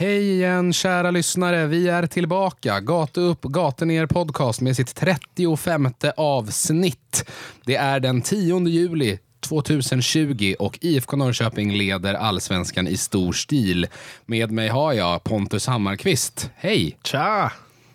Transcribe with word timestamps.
Hej 0.00 0.30
igen 0.30 0.72
kära 0.72 1.10
lyssnare, 1.10 1.66
vi 1.66 1.88
är 1.88 2.06
tillbaka. 2.06 2.80
Gata 2.80 3.20
upp, 3.20 3.42
gata 3.42 3.84
ner 3.84 4.06
podcast 4.06 4.60
med 4.60 4.76
sitt 4.76 4.94
35 4.94 5.88
avsnitt. 6.16 7.30
Det 7.64 7.76
är 7.76 8.00
den 8.00 8.22
10 8.22 8.68
juli 8.68 9.18
2020 9.40 10.54
och 10.58 10.78
IFK 10.80 11.16
Norrköping 11.16 11.72
leder 11.72 12.14
allsvenskan 12.14 12.88
i 12.88 12.96
stor 12.96 13.32
stil. 13.32 13.86
Med 14.26 14.50
mig 14.50 14.68
har 14.68 14.92
jag 14.92 15.24
Pontus 15.24 15.66
Hammarkvist. 15.66 16.50
Hej! 16.56 16.98
Tja! 17.04 17.52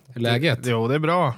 Hur 0.08 0.18
är 0.18 0.32
läget? 0.32 0.60
Jo, 0.64 0.88
det 0.88 0.96
är 0.96 1.00
bra. 1.00 1.34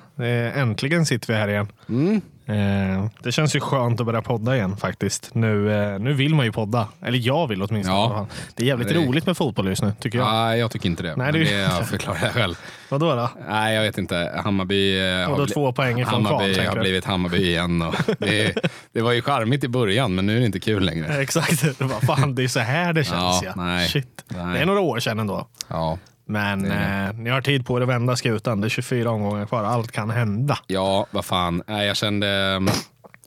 Äntligen 0.56 1.06
sitter 1.06 1.34
vi 1.34 1.40
här 1.40 1.48
igen. 1.48 1.68
Mm. 1.90 2.22
Eh, 2.48 3.06
Det 3.24 3.32
känns 3.32 3.56
ju 3.56 3.60
skönt 3.60 4.00
att 4.00 4.06
börja 4.06 4.22
podda 4.22 4.56
igen 4.56 4.78
faktiskt. 4.78 5.36
Nu, 5.36 5.72
eh, 5.94 6.00
nu 6.00 6.14
vill 6.14 6.36
man 6.36 6.46
ju 6.46 6.52
podda. 6.52 6.88
Eller 7.02 7.18
jag 7.20 7.48
vill 7.48 7.62
åtminstone. 7.64 7.98
Ja. 8.00 8.28
Det 8.56 8.64
är 8.64 8.68
jävligt 8.68 8.88
Det 8.88 8.94
roligt 8.96 9.26
med 9.26 9.38
fotboll 9.38 9.68
just 9.68 9.82
nu, 9.84 9.94
tycker 10.00 10.18
jag. 10.18 10.28
Nej, 10.34 10.60
jag 10.60 10.72
tycker 10.72 10.90
inte 10.90 11.04
det. 11.04 11.16
Nej, 11.16 11.32
men 11.32 11.34
det- 11.34 11.44
det 11.44 11.52
jag 11.60 11.88
förklarar 11.88 12.20
jag 12.24 12.32
själv. 12.32 12.56
Vadå 12.90 13.16
då? 13.16 13.30
Nej, 13.50 13.76
jag 13.76 13.82
vet 13.84 13.98
inte. 13.98 14.42
Hammarby 14.44 15.00
eh, 15.22 15.30
Och 15.32 15.38
då 15.38 15.46
bli- 15.46 15.54
två 15.54 15.72
poäng 15.74 16.00
ifrån 16.00 16.26
kval, 16.26 16.34
Hammarby 16.34 16.54
tänker 16.56 16.72
har 16.72 16.80
blivit 16.80 17.06
Hammarby 17.06 17.38
igen. 17.48 17.82
Och 17.82 17.96
det, 18.20 18.58
det 18.92 19.02
var 19.02 19.12
ju 19.12 19.22
charmigt 19.22 19.64
i 19.64 19.68
början, 19.68 20.16
men 20.16 20.26
nu 20.26 20.36
är 20.36 20.40
det 20.40 20.46
inte 20.46 20.60
kul 20.60 20.84
längre. 20.86 21.22
Exakt. 21.22 21.82
Vad 21.82 22.02
fan, 22.04 22.36
det 22.36 22.44
är 22.44 22.48
så 22.48 22.60
här 22.60 22.94
det 22.94 23.04
känns. 23.04 23.16
Ja, 23.22 23.42
Ja, 23.46 23.54
nej. 23.56 23.88
Shit. 23.90 24.24
Nej. 24.28 24.54
Det 24.54 24.60
är 24.60 24.66
några 24.66 24.80
år 24.80 25.00
sedan 25.00 25.20
ändå. 25.20 25.48
Ja. 25.68 25.98
Men 26.26 26.64
Det 26.64 26.76
eh, 26.76 27.14
ni 27.14 27.30
har 27.30 27.42
tid 27.42 27.66
på 27.66 27.78
er 27.78 27.82
att 27.82 27.90
vända 27.90 28.16
skutan. 28.16 28.62
Det 28.62 28.68
är 28.68 28.70
24 28.70 29.12
omgångar 29.12 29.46
kvar. 29.46 29.64
Allt 29.64 29.92
kan 29.92 30.10
hända. 30.10 30.60
Ja, 30.68 31.06
vad 31.12 31.26
fan. 31.26 31.64
Jag 31.68 31.98
kände, 31.98 32.28
mm, 32.28 32.74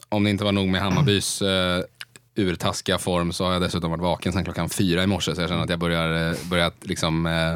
om 0.09 0.23
det 0.23 0.29
inte 0.29 0.43
var 0.43 0.51
nog 0.51 0.67
med 0.67 0.81
Hammarbys 0.81 1.41
uh, 1.41 1.47
urtaskiga 2.35 2.97
form 2.97 3.33
så 3.33 3.45
har 3.45 3.53
jag 3.53 3.61
dessutom 3.61 3.91
varit 3.91 4.01
vaken 4.01 4.33
sedan 4.33 4.43
klockan 4.43 4.69
fyra 4.69 5.03
i 5.03 5.07
morse. 5.07 5.35
Så 5.35 5.41
jag 5.41 5.49
känner 5.49 5.63
att 5.63 5.69
jag 5.69 5.79
börjar, 5.79 6.29
eh, 6.29 6.37
börjat 6.49 6.75
liksom, 6.81 7.25
eh, 7.25 7.55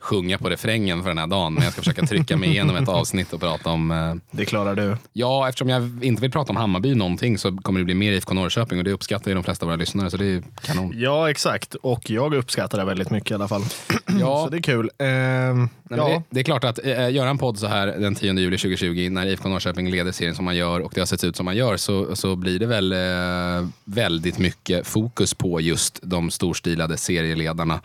sjunga 0.00 0.38
på 0.38 0.48
refrängen 0.50 1.02
för 1.02 1.08
den 1.08 1.18
här 1.18 1.26
dagen. 1.26 1.54
Men 1.54 1.62
jag 1.64 1.72
ska 1.72 1.82
försöka 1.82 2.06
trycka 2.06 2.36
mig 2.36 2.48
igenom 2.50 2.76
ett 2.76 2.88
avsnitt 2.88 3.32
och 3.32 3.40
prata 3.40 3.70
om... 3.70 3.90
eh, 3.90 4.14
Det 4.30 4.44
klarar 4.44 4.74
du. 4.74 4.96
ja, 5.12 5.48
eftersom 5.48 5.68
jag 5.68 6.04
inte 6.04 6.22
vill 6.22 6.30
prata 6.30 6.50
om 6.50 6.56
Hammarby 6.56 6.94
någonting 6.94 7.38
så 7.38 7.56
kommer 7.56 7.80
det 7.80 7.84
bli 7.84 7.94
mer 7.94 8.12
IFK 8.12 8.34
Norrköping 8.34 8.78
och 8.78 8.84
det 8.84 8.92
uppskattar 8.92 9.30
ju 9.30 9.34
de 9.34 9.44
flesta 9.44 9.64
av 9.64 9.68
våra 9.68 9.76
lyssnare. 9.76 10.10
Så 10.10 10.16
det 10.16 10.26
är 10.26 10.42
kanon. 10.62 10.92
Ja, 10.96 11.30
exakt. 11.30 11.74
Och 11.74 12.10
jag 12.10 12.34
uppskattar 12.34 12.78
det 12.78 12.84
väldigt 12.84 13.10
mycket 13.10 13.30
i 13.30 13.34
alla 13.34 13.48
fall. 13.48 13.62
Ja. 14.20 14.44
Så 14.44 14.50
det 14.50 14.56
är 14.56 14.62
kul. 14.62 14.90
Ehm, 14.98 15.68
Nej, 15.90 15.98
ja. 15.98 16.08
det, 16.08 16.22
det 16.30 16.40
är 16.40 16.44
klart 16.44 16.64
att 16.64 16.78
eh, 16.84 17.10
göra 17.10 17.30
en 17.30 17.38
podd 17.38 17.58
så 17.58 17.66
här 17.66 17.86
den 17.86 18.14
10 18.14 18.32
juli 18.34 18.58
2020 18.58 19.08
när 19.10 19.26
IFK 19.26 19.48
Norrköping 19.48 19.90
leder 19.90 20.12
serien 20.12 20.34
som 20.34 20.44
man 20.44 20.56
gör 20.56 20.80
och 20.80 20.92
det 20.94 21.00
har 21.00 21.06
sett 21.06 21.24
ut 21.24 21.36
som 21.36 21.44
man 21.44 21.56
gör 21.56 21.76
så, 21.76 22.16
så 22.16 22.36
blir 22.36 22.58
det 22.58 22.66
väl 22.66 22.92
eh, 22.92 23.68
väldigt 23.84 24.38
mycket 24.38 24.86
fokus 24.86 25.34
på 25.34 25.60
just 25.60 25.98
de 26.02 26.30
storstilade 26.30 26.96
serieledarna. 26.96 27.80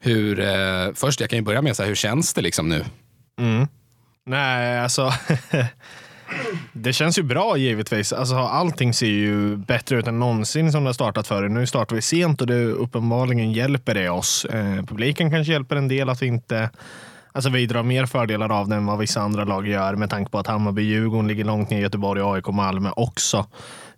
Hur, 0.00 0.40
eh, 0.40 0.94
först, 0.94 1.20
jag 1.20 1.30
kan 1.30 1.38
ju 1.38 1.44
börja 1.44 1.62
med 1.62 1.76
så 1.76 1.82
här, 1.82 1.88
hur 1.88 1.96
känns 1.96 2.34
det 2.34 2.40
liksom 2.40 2.68
nu? 2.68 2.84
Mm. 3.40 3.66
Nej, 4.26 4.80
alltså. 4.80 5.12
det 6.72 6.92
känns 6.92 7.18
ju 7.18 7.22
bra 7.22 7.56
givetvis. 7.56 8.12
Alltså, 8.12 8.36
allting 8.36 8.94
ser 8.94 9.06
ju 9.06 9.56
bättre 9.56 9.98
ut 9.98 10.06
än 10.06 10.18
någonsin 10.18 10.72
som 10.72 10.84
det 10.84 10.88
har 10.88 10.94
startat 10.94 11.26
förr. 11.26 11.48
Nu 11.48 11.66
startar 11.66 11.96
vi 11.96 12.02
sent 12.02 12.40
och 12.40 12.46
det 12.46 12.64
uppenbarligen 12.64 13.52
hjälper 13.52 13.94
det 13.94 14.08
oss. 14.08 14.44
Eh, 14.44 14.84
publiken 14.84 15.30
kanske 15.30 15.52
hjälper 15.52 15.76
en 15.76 15.88
del 15.88 16.08
att 16.08 16.22
vi 16.22 16.26
inte 16.26 16.70
Alltså 17.32 17.50
vi 17.50 17.66
drar 17.66 17.82
mer 17.82 18.06
fördelar 18.06 18.60
av 18.60 18.68
det 18.68 18.76
än 18.76 18.86
vad 18.86 18.98
vissa 18.98 19.20
andra 19.20 19.44
lag 19.44 19.68
gör 19.68 19.94
med 19.94 20.10
tanke 20.10 20.30
på 20.30 20.38
att 20.38 20.46
Hammarby, 20.46 20.82
Djurgården 20.82 21.28
ligger 21.28 21.44
långt 21.44 21.70
ner, 21.70 21.80
Göteborg, 21.80 22.22
AIK 22.24 22.46
Malmö 22.46 22.90
också 22.96 23.46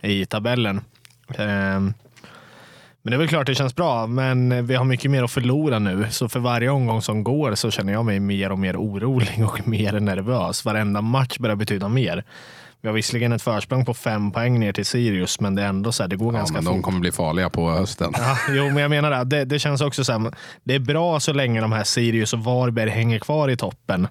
i 0.00 0.26
tabellen. 0.26 0.80
Eh, 1.34 1.80
men 3.02 3.10
det 3.10 3.16
är 3.16 3.18
väl 3.18 3.28
klart 3.28 3.46
det 3.46 3.54
känns 3.54 3.74
bra, 3.74 4.06
men 4.06 4.66
vi 4.66 4.74
har 4.74 4.84
mycket 4.84 5.10
mer 5.10 5.22
att 5.22 5.30
förlora 5.30 5.78
nu. 5.78 6.06
Så 6.10 6.28
för 6.28 6.40
varje 6.40 6.70
omgång 6.70 7.02
som 7.02 7.24
går 7.24 7.54
så 7.54 7.70
känner 7.70 7.92
jag 7.92 8.04
mig 8.04 8.20
mer 8.20 8.52
och 8.52 8.58
mer 8.58 8.76
orolig 8.76 9.44
och 9.44 9.60
mer 9.68 10.00
nervös. 10.00 10.64
Varenda 10.64 11.00
match 11.00 11.38
börjar 11.38 11.56
betyda 11.56 11.88
mer. 11.88 12.24
Vi 12.82 12.88
har 12.88 12.94
visserligen 12.94 13.32
ett 13.32 13.42
försprång 13.42 13.84
på 13.84 13.94
fem 13.94 14.30
poäng 14.32 14.60
ner 14.60 14.72
till 14.72 14.86
Sirius, 14.86 15.40
men 15.40 15.54
det 15.54 15.62
är 15.62 15.66
ändå 15.66 15.92
så 15.92 16.02
här, 16.02 16.08
det 16.08 16.16
går 16.16 16.32
Ja, 16.32 16.38
ganska 16.38 16.54
men 16.54 16.64
fort. 16.64 16.72
de 16.72 16.82
kommer 16.82 17.00
bli 17.00 17.12
farliga 17.12 17.50
på 17.50 17.70
hösten. 17.70 18.12
Ja, 18.16 18.36
jo, 18.50 18.64
men 18.64 18.76
jag 18.76 18.90
menar 18.90 19.10
det. 19.10 19.24
det. 19.24 19.44
Det 19.44 19.58
känns 19.58 19.80
också 19.80 20.04
så 20.04 20.12
här, 20.12 20.32
det 20.64 20.74
är 20.74 20.78
bra 20.78 21.20
så 21.20 21.32
länge 21.32 21.60
de 21.60 21.72
här 21.72 21.84
Sirius 21.84 22.32
och 22.32 22.38
Varberg 22.44 22.90
hänger 22.90 23.18
kvar 23.18 23.48
i 23.48 23.56
toppen 23.56 24.08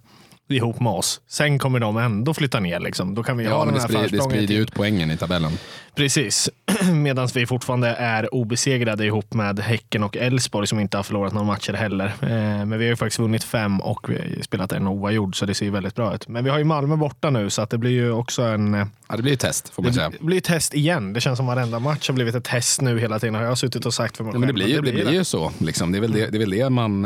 ihop 0.56 0.80
med 0.80 0.94
oss. 0.94 1.22
Sen 1.28 1.60
kommer 1.60 1.80
de 1.80 1.98
ändå 1.98 2.34
flytta 2.34 2.60
ner. 2.60 2.80
Liksom. 2.80 3.16
Då 3.16 3.24
kan 3.24 3.38
vi 3.38 3.44
Ja, 3.44 3.58
ha 3.58 3.66
den 3.66 3.74
det 3.74 3.80
här 3.82 3.88
sprider, 3.88 4.10
det 4.10 4.22
sprider 4.24 4.56
ut 4.56 4.74
poängen 4.74 5.12
i 5.12 5.18
tabellen. 5.18 5.52
Precis, 5.96 6.50
medan 6.94 7.28
vi 7.36 7.46
fortfarande 7.46 7.88
är 7.90 8.34
obesegrade 8.36 9.06
ihop 9.06 9.34
med 9.34 9.60
Häcken 9.60 10.04
och 10.04 10.18
Elfsborg 10.18 10.68
som 10.68 10.80
inte 10.80 10.98
har 10.98 11.04
förlorat 11.04 11.34
några 11.34 11.48
matcher 11.48 11.74
heller. 11.74 12.06
Eh, 12.22 12.30
Men 12.30 12.70
vi 12.70 12.76
har 12.86 12.90
ju 12.90 12.96
faktiskt 12.96 13.20
vunnit 13.20 13.44
fem 13.44 13.80
och 13.82 14.08
spelat 14.42 14.72
en 14.72 14.88
oavgjord 14.88 15.36
så 15.40 15.46
det 15.46 15.54
ser 15.54 15.66
ju 15.66 15.72
väldigt 15.72 15.96
bra 15.96 16.16
ut. 16.16 16.28
Men 16.28 16.44
vi 16.44 16.50
har 16.50 16.58
ju 16.58 16.64
Malmö 16.64 16.96
borta 16.96 17.30
nu 17.30 17.50
så 17.50 17.62
att 17.62 17.70
det 17.70 17.78
blir 17.78 17.92
ju 17.92 18.12
också 18.12 18.42
en... 18.42 18.74
eh, 18.74 18.86
Ja, 19.10 19.16
det 19.16 19.24
blir 19.24 19.34
ett 19.34 19.40
test 19.40 19.70
får 19.70 19.84
man 19.84 19.94
säga. 19.94 20.10
Det 20.10 20.26
blir 20.26 20.38
ett 20.38 20.44
test 20.44 20.74
igen. 20.74 21.14
Det 21.14 21.22
känns 21.22 21.38
som 21.38 21.46
varenda 21.48 21.80
match 21.80 22.08
har 22.10 22.14
blivit 22.16 22.36
ett 22.36 22.44
test 22.44 22.82
nu 22.82 23.00
hela 23.00 23.20
tiden. 23.20 23.36
Har 23.36 23.44
jag 23.44 23.58
suttit 23.58 23.86
och 23.86 23.94
sagt 23.94 24.18
för 24.18 24.24
mig 24.24 24.34
Ja, 24.34 24.40
men 24.40 24.48
det 24.48 24.54
blir, 24.54 24.68
ju, 24.68 24.76
det 24.76 24.82
blir 24.82 25.12
ju 25.12 25.24
så. 25.24 25.52
Liksom. 25.58 25.92
Det, 25.92 25.98
är 25.98 26.02
väl 26.02 26.12
det, 26.12 26.28
det 26.28 26.38
är 26.38 26.40
väl 26.40 26.50
det 26.50 26.70
man... 26.70 27.06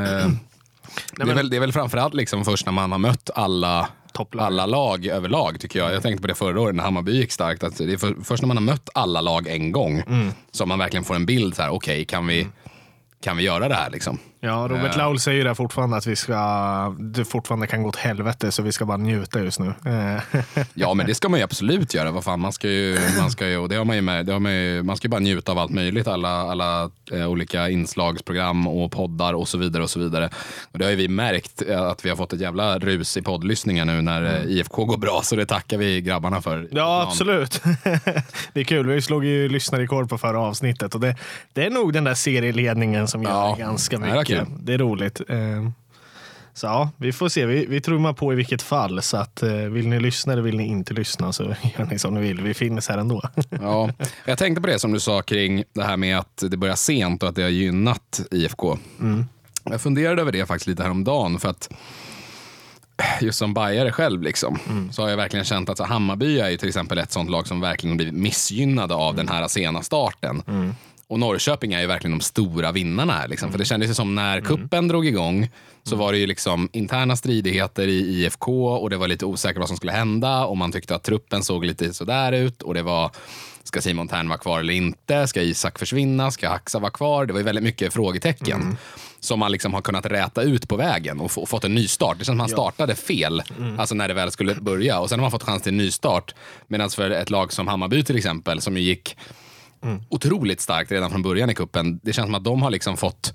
Eh, 0.97 1.03
det, 1.17 1.21
är 1.21 1.25
men- 1.25 1.35
väl, 1.35 1.49
det 1.49 1.55
är 1.55 1.59
väl 1.61 1.73
framförallt 1.73 2.13
liksom 2.13 2.45
först 2.45 2.65
när 2.65 2.73
man 2.73 2.91
har 2.91 2.99
mött 2.99 3.29
alla, 3.35 3.87
Topplag. 4.13 4.45
alla 4.45 4.65
lag 4.65 5.05
överlag, 5.05 5.59
tycker 5.59 5.79
jag. 5.79 5.93
Jag 5.93 6.03
tänkte 6.03 6.21
på 6.21 6.27
det 6.27 6.35
förra 6.35 6.61
året 6.61 6.75
när 6.75 6.83
Hammarby 6.83 7.11
gick 7.17 7.31
starkt. 7.31 7.63
Att 7.63 7.77
det 7.77 7.93
är 7.93 7.97
för, 7.97 8.15
först 8.23 8.41
när 8.43 8.47
man 8.47 8.57
har 8.57 8.61
mött 8.63 8.89
alla 8.93 9.21
lag 9.21 9.47
en 9.47 9.71
gång 9.71 9.99
Mm. 10.07 10.31
som 10.51 10.69
man 10.69 10.79
verkligen 10.79 11.03
får 11.03 11.15
en 11.15 11.25
bild. 11.25 11.55
så 11.55 11.61
här, 11.61 11.69
Okej, 11.69 12.05
kan, 12.05 12.27
vi, 12.27 12.47
kan 13.23 13.37
vi 13.37 13.43
göra 13.43 13.67
det 13.67 13.75
här? 13.75 13.89
Liksom? 13.89 14.19
Ja, 14.45 14.67
Robert 14.69 14.91
Eh. 14.91 14.97
Laul 14.97 15.19
säger 15.19 15.45
det 15.45 15.55
fortfarande 15.55 15.97
att 15.97 16.07
vi 16.07 16.15
ska, 16.15 16.35
det 16.99 17.25
fortfarande 17.25 17.67
kan 17.67 17.83
gå 17.83 17.89
åt 17.89 17.95
helvete 17.95 18.51
så 18.51 18.61
vi 18.63 18.71
ska 18.71 18.85
bara 18.85 18.97
njuta 18.97 19.39
just 19.39 19.59
nu. 19.59 19.73
Eh, 19.85 20.63
Ja, 20.73 20.93
men 20.93 21.05
det 21.05 21.15
ska 21.15 21.29
man 21.29 21.39
ju 21.39 21.43
absolut 21.43 21.93
göra. 21.93 22.11
Vad 22.11 22.23
fan, 22.23 22.39
man 22.39 22.53
ska 22.53 22.67
ju, 22.69 22.97
man 23.19 23.31
ska 23.31 23.47
ju, 23.47 23.57
och 23.57 23.69
det 23.69 23.75
har 23.75 23.85
man 23.85 23.95
ju 23.95 24.01
med, 24.01 24.25
det 24.25 24.33
har 24.33 24.39
man, 24.39 24.53
ju, 24.53 24.83
man 24.83 24.97
ska 24.97 25.05
ju 25.05 25.09
bara 25.09 25.19
njuta 25.19 25.51
av 25.51 25.57
allt 25.59 25.71
möjligt. 25.71 26.07
Alla, 26.07 26.29
alla 26.29 26.89
eh, 27.11 27.27
olika 27.29 27.69
inslagsprogram 27.69 28.67
och 28.67 28.91
poddar 28.91 29.33
och 29.33 29.47
så 29.47 29.57
vidare. 29.57 29.83
och 29.83 29.89
så 29.89 29.99
vidare. 29.99 30.29
Och 30.71 30.79
Det 30.79 30.85
har 30.85 30.89
ju 30.89 30.97
vi 30.97 31.07
märkt 31.07 31.61
eh, 31.69 31.81
att 31.81 32.05
vi 32.05 32.09
har 32.09 32.15
fått 32.15 32.33
ett 32.33 32.39
jävla 32.41 32.79
rus 32.79 33.17
i 33.17 33.21
poddlyssningar 33.21 33.85
nu 33.85 34.01
när 34.01 34.23
eh, 34.23 34.51
IFK 34.51 34.85
går 34.85 34.97
bra. 34.97 35.21
Så 35.23 35.35
det 35.35 35.45
tackar 35.45 35.77
vi 35.77 36.01
grabbarna 36.01 36.41
för. 36.41 36.67
ja, 36.71 37.05
absolut. 37.07 37.61
det 38.53 38.59
är 38.59 38.63
kul. 38.63 38.87
Vi 38.87 39.01
slog 39.01 39.25
ju 39.25 39.49
lyssnarrekord 39.49 40.09
på 40.09 40.17
förra 40.17 40.39
avsnittet 40.39 40.95
och 40.95 41.01
det, 41.01 41.15
det 41.53 41.65
är 41.65 41.69
nog 41.69 41.93
den 41.93 42.03
där 42.03 42.13
serieledningen 42.13 43.07
som 43.07 43.23
gör 43.23 43.29
Ja, 43.31 43.55
ganska 43.59 43.97
det 43.97 44.05
kul. 44.39 44.47
Det 44.59 44.73
är 44.73 44.77
roligt. 44.77 45.21
Eh, 45.29 45.69
Så 46.55 46.65
ja, 46.65 46.89
vi 46.97 47.11
får 47.13 47.29
se. 47.29 47.45
Vi, 47.45 47.65
vi 47.65 47.81
trummar 47.81 48.13
på 48.13 48.33
i 48.33 48.35
vilket 48.35 48.61
fall. 48.61 49.01
Så 49.01 49.17
att, 49.17 49.43
eh, 49.43 49.51
vill 49.53 49.87
ni 49.87 49.99
lyssna 49.99 50.33
eller 50.33 50.43
vill 50.43 50.57
ni 50.57 50.67
inte 50.67 50.93
lyssna 50.93 51.33
så 51.33 51.43
gör 51.77 51.85
ni 51.91 51.99
som 51.99 52.13
ni 52.13 52.21
vill. 52.21 52.41
Vi 52.41 52.53
finns 52.53 52.89
här 52.89 52.97
ändå. 52.97 53.21
Ja, 53.49 53.89
jag 54.25 54.37
tänkte 54.37 54.61
på 54.61 54.67
det 54.67 54.79
som 54.79 54.91
du 54.93 54.99
sa 54.99 55.21
kring 55.21 55.63
det 55.73 55.83
här 55.83 55.97
med 55.97 56.17
att 56.19 56.43
det 56.49 56.57
börjar 56.57 56.75
sent 56.75 57.23
och 57.23 57.29
att 57.29 57.35
det 57.35 57.41
har 57.43 57.49
gynnat 57.49 58.21
IFK. 58.31 58.77
Jag 59.63 59.81
funderade 59.81 60.21
över 60.21 60.31
det 60.31 60.45
faktiskt 60.45 60.67
lite 60.67 60.83
häromdagen 60.83 61.39
för 61.39 61.49
att 61.49 61.69
just 63.21 63.37
som 63.39 63.53
bajare 63.53 63.91
själv 63.91 64.21
liksom, 64.21 64.59
så 64.91 65.01
har 65.01 65.09
jag 65.09 65.17
verkligen 65.17 65.45
känt 65.45 65.69
att 65.69 65.77
så 65.77 65.83
Hammarby 65.83 66.39
är 66.39 66.57
till 66.57 66.67
exempel 66.67 66.97
ett 66.97 67.11
sånt 67.11 67.29
lag 67.29 67.47
som 67.47 67.61
verkligen 67.61 67.97
blivit 67.97 68.13
missgynnade 68.13 68.93
av 68.95 69.15
den 69.15 69.27
här 69.27 69.47
sena 69.47 69.81
starten. 69.81 70.43
Och 71.07 71.19
Norrköping 71.19 71.73
är 71.73 71.81
ju 71.81 71.87
verkligen 71.87 72.17
de 72.17 72.23
stora 72.23 72.71
vinnarna 72.71 73.13
här. 73.13 73.27
Liksom. 73.27 73.51
För 73.51 73.59
det 73.59 73.65
kändes 73.65 73.89
ju 73.89 73.93
som 73.93 74.15
när 74.15 74.41
kuppen 74.41 74.87
drog 74.87 75.07
igång 75.07 75.49
så 75.83 75.95
var 75.95 76.11
det 76.11 76.17
ju 76.17 76.27
liksom 76.27 76.69
interna 76.73 77.15
stridigheter 77.15 77.87
i 77.87 77.99
IFK 77.99 78.67
och 78.67 78.89
det 78.89 78.97
var 78.97 79.07
lite 79.07 79.25
osäkert 79.25 79.59
vad 79.59 79.67
som 79.67 79.77
skulle 79.77 79.91
hända 79.91 80.45
och 80.45 80.57
man 80.57 80.71
tyckte 80.71 80.95
att 80.95 81.03
truppen 81.03 81.43
såg 81.43 81.65
lite 81.65 81.93
sådär 81.93 82.31
ut 82.31 82.61
och 82.61 82.73
det 82.73 82.81
var 82.81 83.11
Ska 83.63 83.81
Simon 83.81 84.07
Tern 84.07 84.29
vara 84.29 84.39
kvar 84.39 84.59
eller 84.59 84.73
inte? 84.73 85.27
Ska 85.27 85.41
Isak 85.41 85.79
försvinna? 85.79 86.31
Ska 86.31 86.49
Haxa 86.49 86.79
vara 86.79 86.91
kvar? 86.91 87.25
Det 87.25 87.33
var 87.33 87.39
ju 87.39 87.45
väldigt 87.45 87.63
mycket 87.63 87.93
frågetecken 87.93 88.77
som 89.19 89.39
man 89.39 89.51
liksom 89.51 89.73
har 89.73 89.81
kunnat 89.81 90.05
räta 90.05 90.41
ut 90.41 90.67
på 90.69 90.75
vägen 90.75 91.19
och, 91.19 91.37
och 91.37 91.49
fått 91.49 91.63
en 91.63 91.75
ny 91.75 91.87
start. 91.87 92.19
Det 92.19 92.25
känns 92.25 92.37
som 92.37 92.41
att 92.41 92.49
man 92.49 92.49
startade 92.49 92.95
fel, 92.95 93.43
alltså 93.77 93.95
när 93.95 94.07
det 94.07 94.13
väl 94.13 94.31
skulle 94.31 94.55
börja. 94.55 94.99
Och 94.99 95.09
sen 95.09 95.19
har 95.19 95.23
man 95.23 95.31
fått 95.31 95.43
chans 95.43 95.61
till 95.61 95.71
en 95.71 95.77
ny 95.77 95.91
start. 95.91 96.35
Medan 96.67 96.89
för 96.89 97.09
ett 97.09 97.29
lag 97.29 97.53
som 97.53 97.67
Hammarby 97.67 98.03
till 98.03 98.17
exempel, 98.17 98.61
som 98.61 98.77
ju 98.77 98.83
gick 98.83 99.17
otroligt 100.09 100.61
starkt 100.61 100.91
redan 100.91 101.11
från 101.11 101.21
början 101.21 101.49
i 101.49 101.55
kuppen. 101.55 101.99
Det 102.03 102.13
känns 102.13 102.27
som 102.27 102.35
att 102.35 102.43
de 102.43 102.61
har 102.61 102.71
liksom 102.71 102.97
fått 102.97 103.33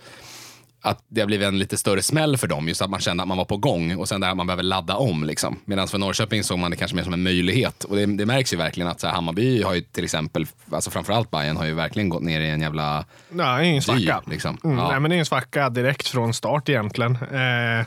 att 0.80 1.04
det 1.08 1.20
har 1.20 1.26
blivit 1.26 1.48
en 1.48 1.58
lite 1.58 1.76
större 1.76 2.02
smäll 2.02 2.36
för 2.36 2.46
dem. 2.46 2.68
Just 2.68 2.82
att 2.82 2.90
man 2.90 3.00
kände 3.00 3.22
att 3.22 3.28
man 3.28 3.36
var 3.38 3.44
på 3.44 3.56
gång 3.56 3.96
och 3.96 4.08
sen 4.08 4.20
där 4.20 4.34
man 4.34 4.46
behöver 4.46 4.62
ladda 4.62 4.96
om. 4.96 5.24
Liksom. 5.24 5.58
Medan 5.64 5.88
för 5.88 5.98
Norrköping 5.98 6.44
såg 6.44 6.58
man 6.58 6.70
det 6.70 6.76
kanske 6.76 6.94
mer 6.96 7.02
som 7.04 7.12
en 7.12 7.22
möjlighet. 7.22 7.84
Och 7.84 7.96
det, 7.96 8.06
det 8.06 8.26
märks 8.26 8.52
ju 8.52 8.56
verkligen 8.56 8.88
att 8.88 9.02
här, 9.02 9.10
Hammarby 9.10 9.62
har 9.62 9.74
ju 9.74 9.80
till 9.80 10.04
exempel, 10.04 10.46
alltså 10.70 10.90
framförallt 10.90 11.30
Bayern 11.30 11.56
har 11.56 11.64
ju 11.66 11.74
verkligen 11.74 12.08
gått 12.08 12.22
ner 12.22 12.40
i 12.40 12.50
en 12.50 12.60
jävla 12.60 13.04
Nej, 13.30 13.60
det 13.62 13.66
är 13.66 13.70
ju 13.70 13.76
en 13.76 13.82
svacka. 13.82 13.98
dyr. 14.00 14.30
Liksom. 14.30 14.58
Mm, 14.64 14.78
Ja. 14.78 14.90
nej, 14.90 15.00
men 15.00 15.10
det 15.10 15.16
är 15.16 15.18
en 15.18 15.26
svacka 15.26 15.70
direkt 15.70 16.08
från 16.08 16.34
start 16.34 16.68
egentligen. 16.68 17.12
Eh, 17.14 17.86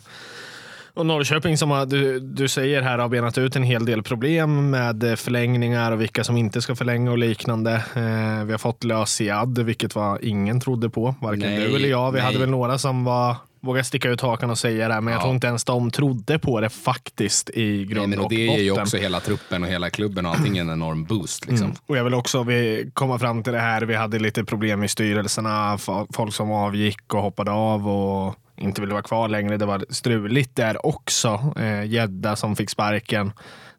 och 0.93 1.05
Norrköping 1.05 1.57
som 1.57 1.71
har, 1.71 1.85
du, 1.85 2.19
du 2.19 2.47
säger 2.47 2.81
här 2.81 2.97
har 2.97 3.09
benat 3.09 3.37
ut 3.37 3.55
en 3.55 3.63
hel 3.63 3.85
del 3.85 4.03
problem 4.03 4.69
med 4.69 5.03
eh, 5.03 5.15
förlängningar 5.15 5.91
och 5.91 6.01
vilka 6.01 6.23
som 6.23 6.37
inte 6.37 6.61
ska 6.61 6.75
förlänga 6.75 7.11
och 7.11 7.17
liknande. 7.17 7.71
Eh, 7.73 8.45
vi 8.45 8.51
har 8.51 8.57
fått 8.57 8.83
lös 8.83 9.11
Siad, 9.11 9.59
vilket 9.59 9.95
var 9.95 10.25
ingen 10.25 10.59
trodde 10.61 10.89
på. 10.89 11.15
Varken 11.21 11.39
Nej, 11.39 11.59
du 11.67 11.75
eller 11.75 11.89
jag. 11.89 12.11
Vi 12.11 12.15
nej. 12.17 12.25
hade 12.25 12.39
väl 12.39 12.49
några 12.49 12.77
som 12.77 13.03
var 13.03 13.35
våga 13.63 13.83
sticka 13.83 14.09
ut 14.09 14.21
hakan 14.21 14.49
och 14.49 14.57
säga 14.57 14.87
det, 14.87 15.01
men 15.01 15.11
jag 15.11 15.19
Ja. 15.19 15.23
tror 15.23 15.33
inte 15.33 15.47
ens 15.47 15.63
de 15.63 15.91
trodde 15.91 16.39
på 16.39 16.61
det 16.61 16.69
faktiskt 16.69 17.49
i 17.49 17.65
Nej, 17.77 17.85
grund 17.85 18.09
men 18.09 18.19
och 18.19 18.29
det 18.29 18.35
ger 18.35 18.57
ju 18.57 18.71
också 18.71 18.97
hela 18.97 19.19
truppen 19.19 19.63
och 19.63 19.69
hela 19.69 19.89
klubben 19.89 20.25
och 20.25 20.31
allting 20.31 20.57
en 20.57 20.69
enorm 20.69 21.03
boost. 21.03 21.47
Liksom. 21.47 21.65
Mm. 21.65 21.77
Och 21.85 21.97
jag 21.97 22.03
vill 22.03 22.13
också 22.13 22.43
vi 22.43 22.89
komma 22.93 23.19
fram 23.19 23.43
till 23.43 23.53
det 23.53 23.59
här. 23.59 23.81
Vi 23.81 23.95
hade 23.95 24.19
lite 24.19 24.43
problem 24.43 24.83
i 24.83 24.87
styrelserna. 24.87 25.77
Folk 26.13 26.33
som 26.33 26.51
avgick 26.51 27.13
och 27.13 27.21
hoppade 27.21 27.51
av 27.51 27.87
och 27.89 28.35
inte 28.61 28.81
ville 28.81 28.93
vara 28.93 29.03
kvar 29.03 29.27
längre. 29.27 29.57
Det 29.57 29.65
var 29.65 29.85
struligt 29.89 30.55
där 30.55 30.85
också. 30.85 31.53
Eh, 31.57 31.83
Gädda 31.83 32.35
som 32.35 32.55
fick 32.55 32.69
sparken. 32.69 33.31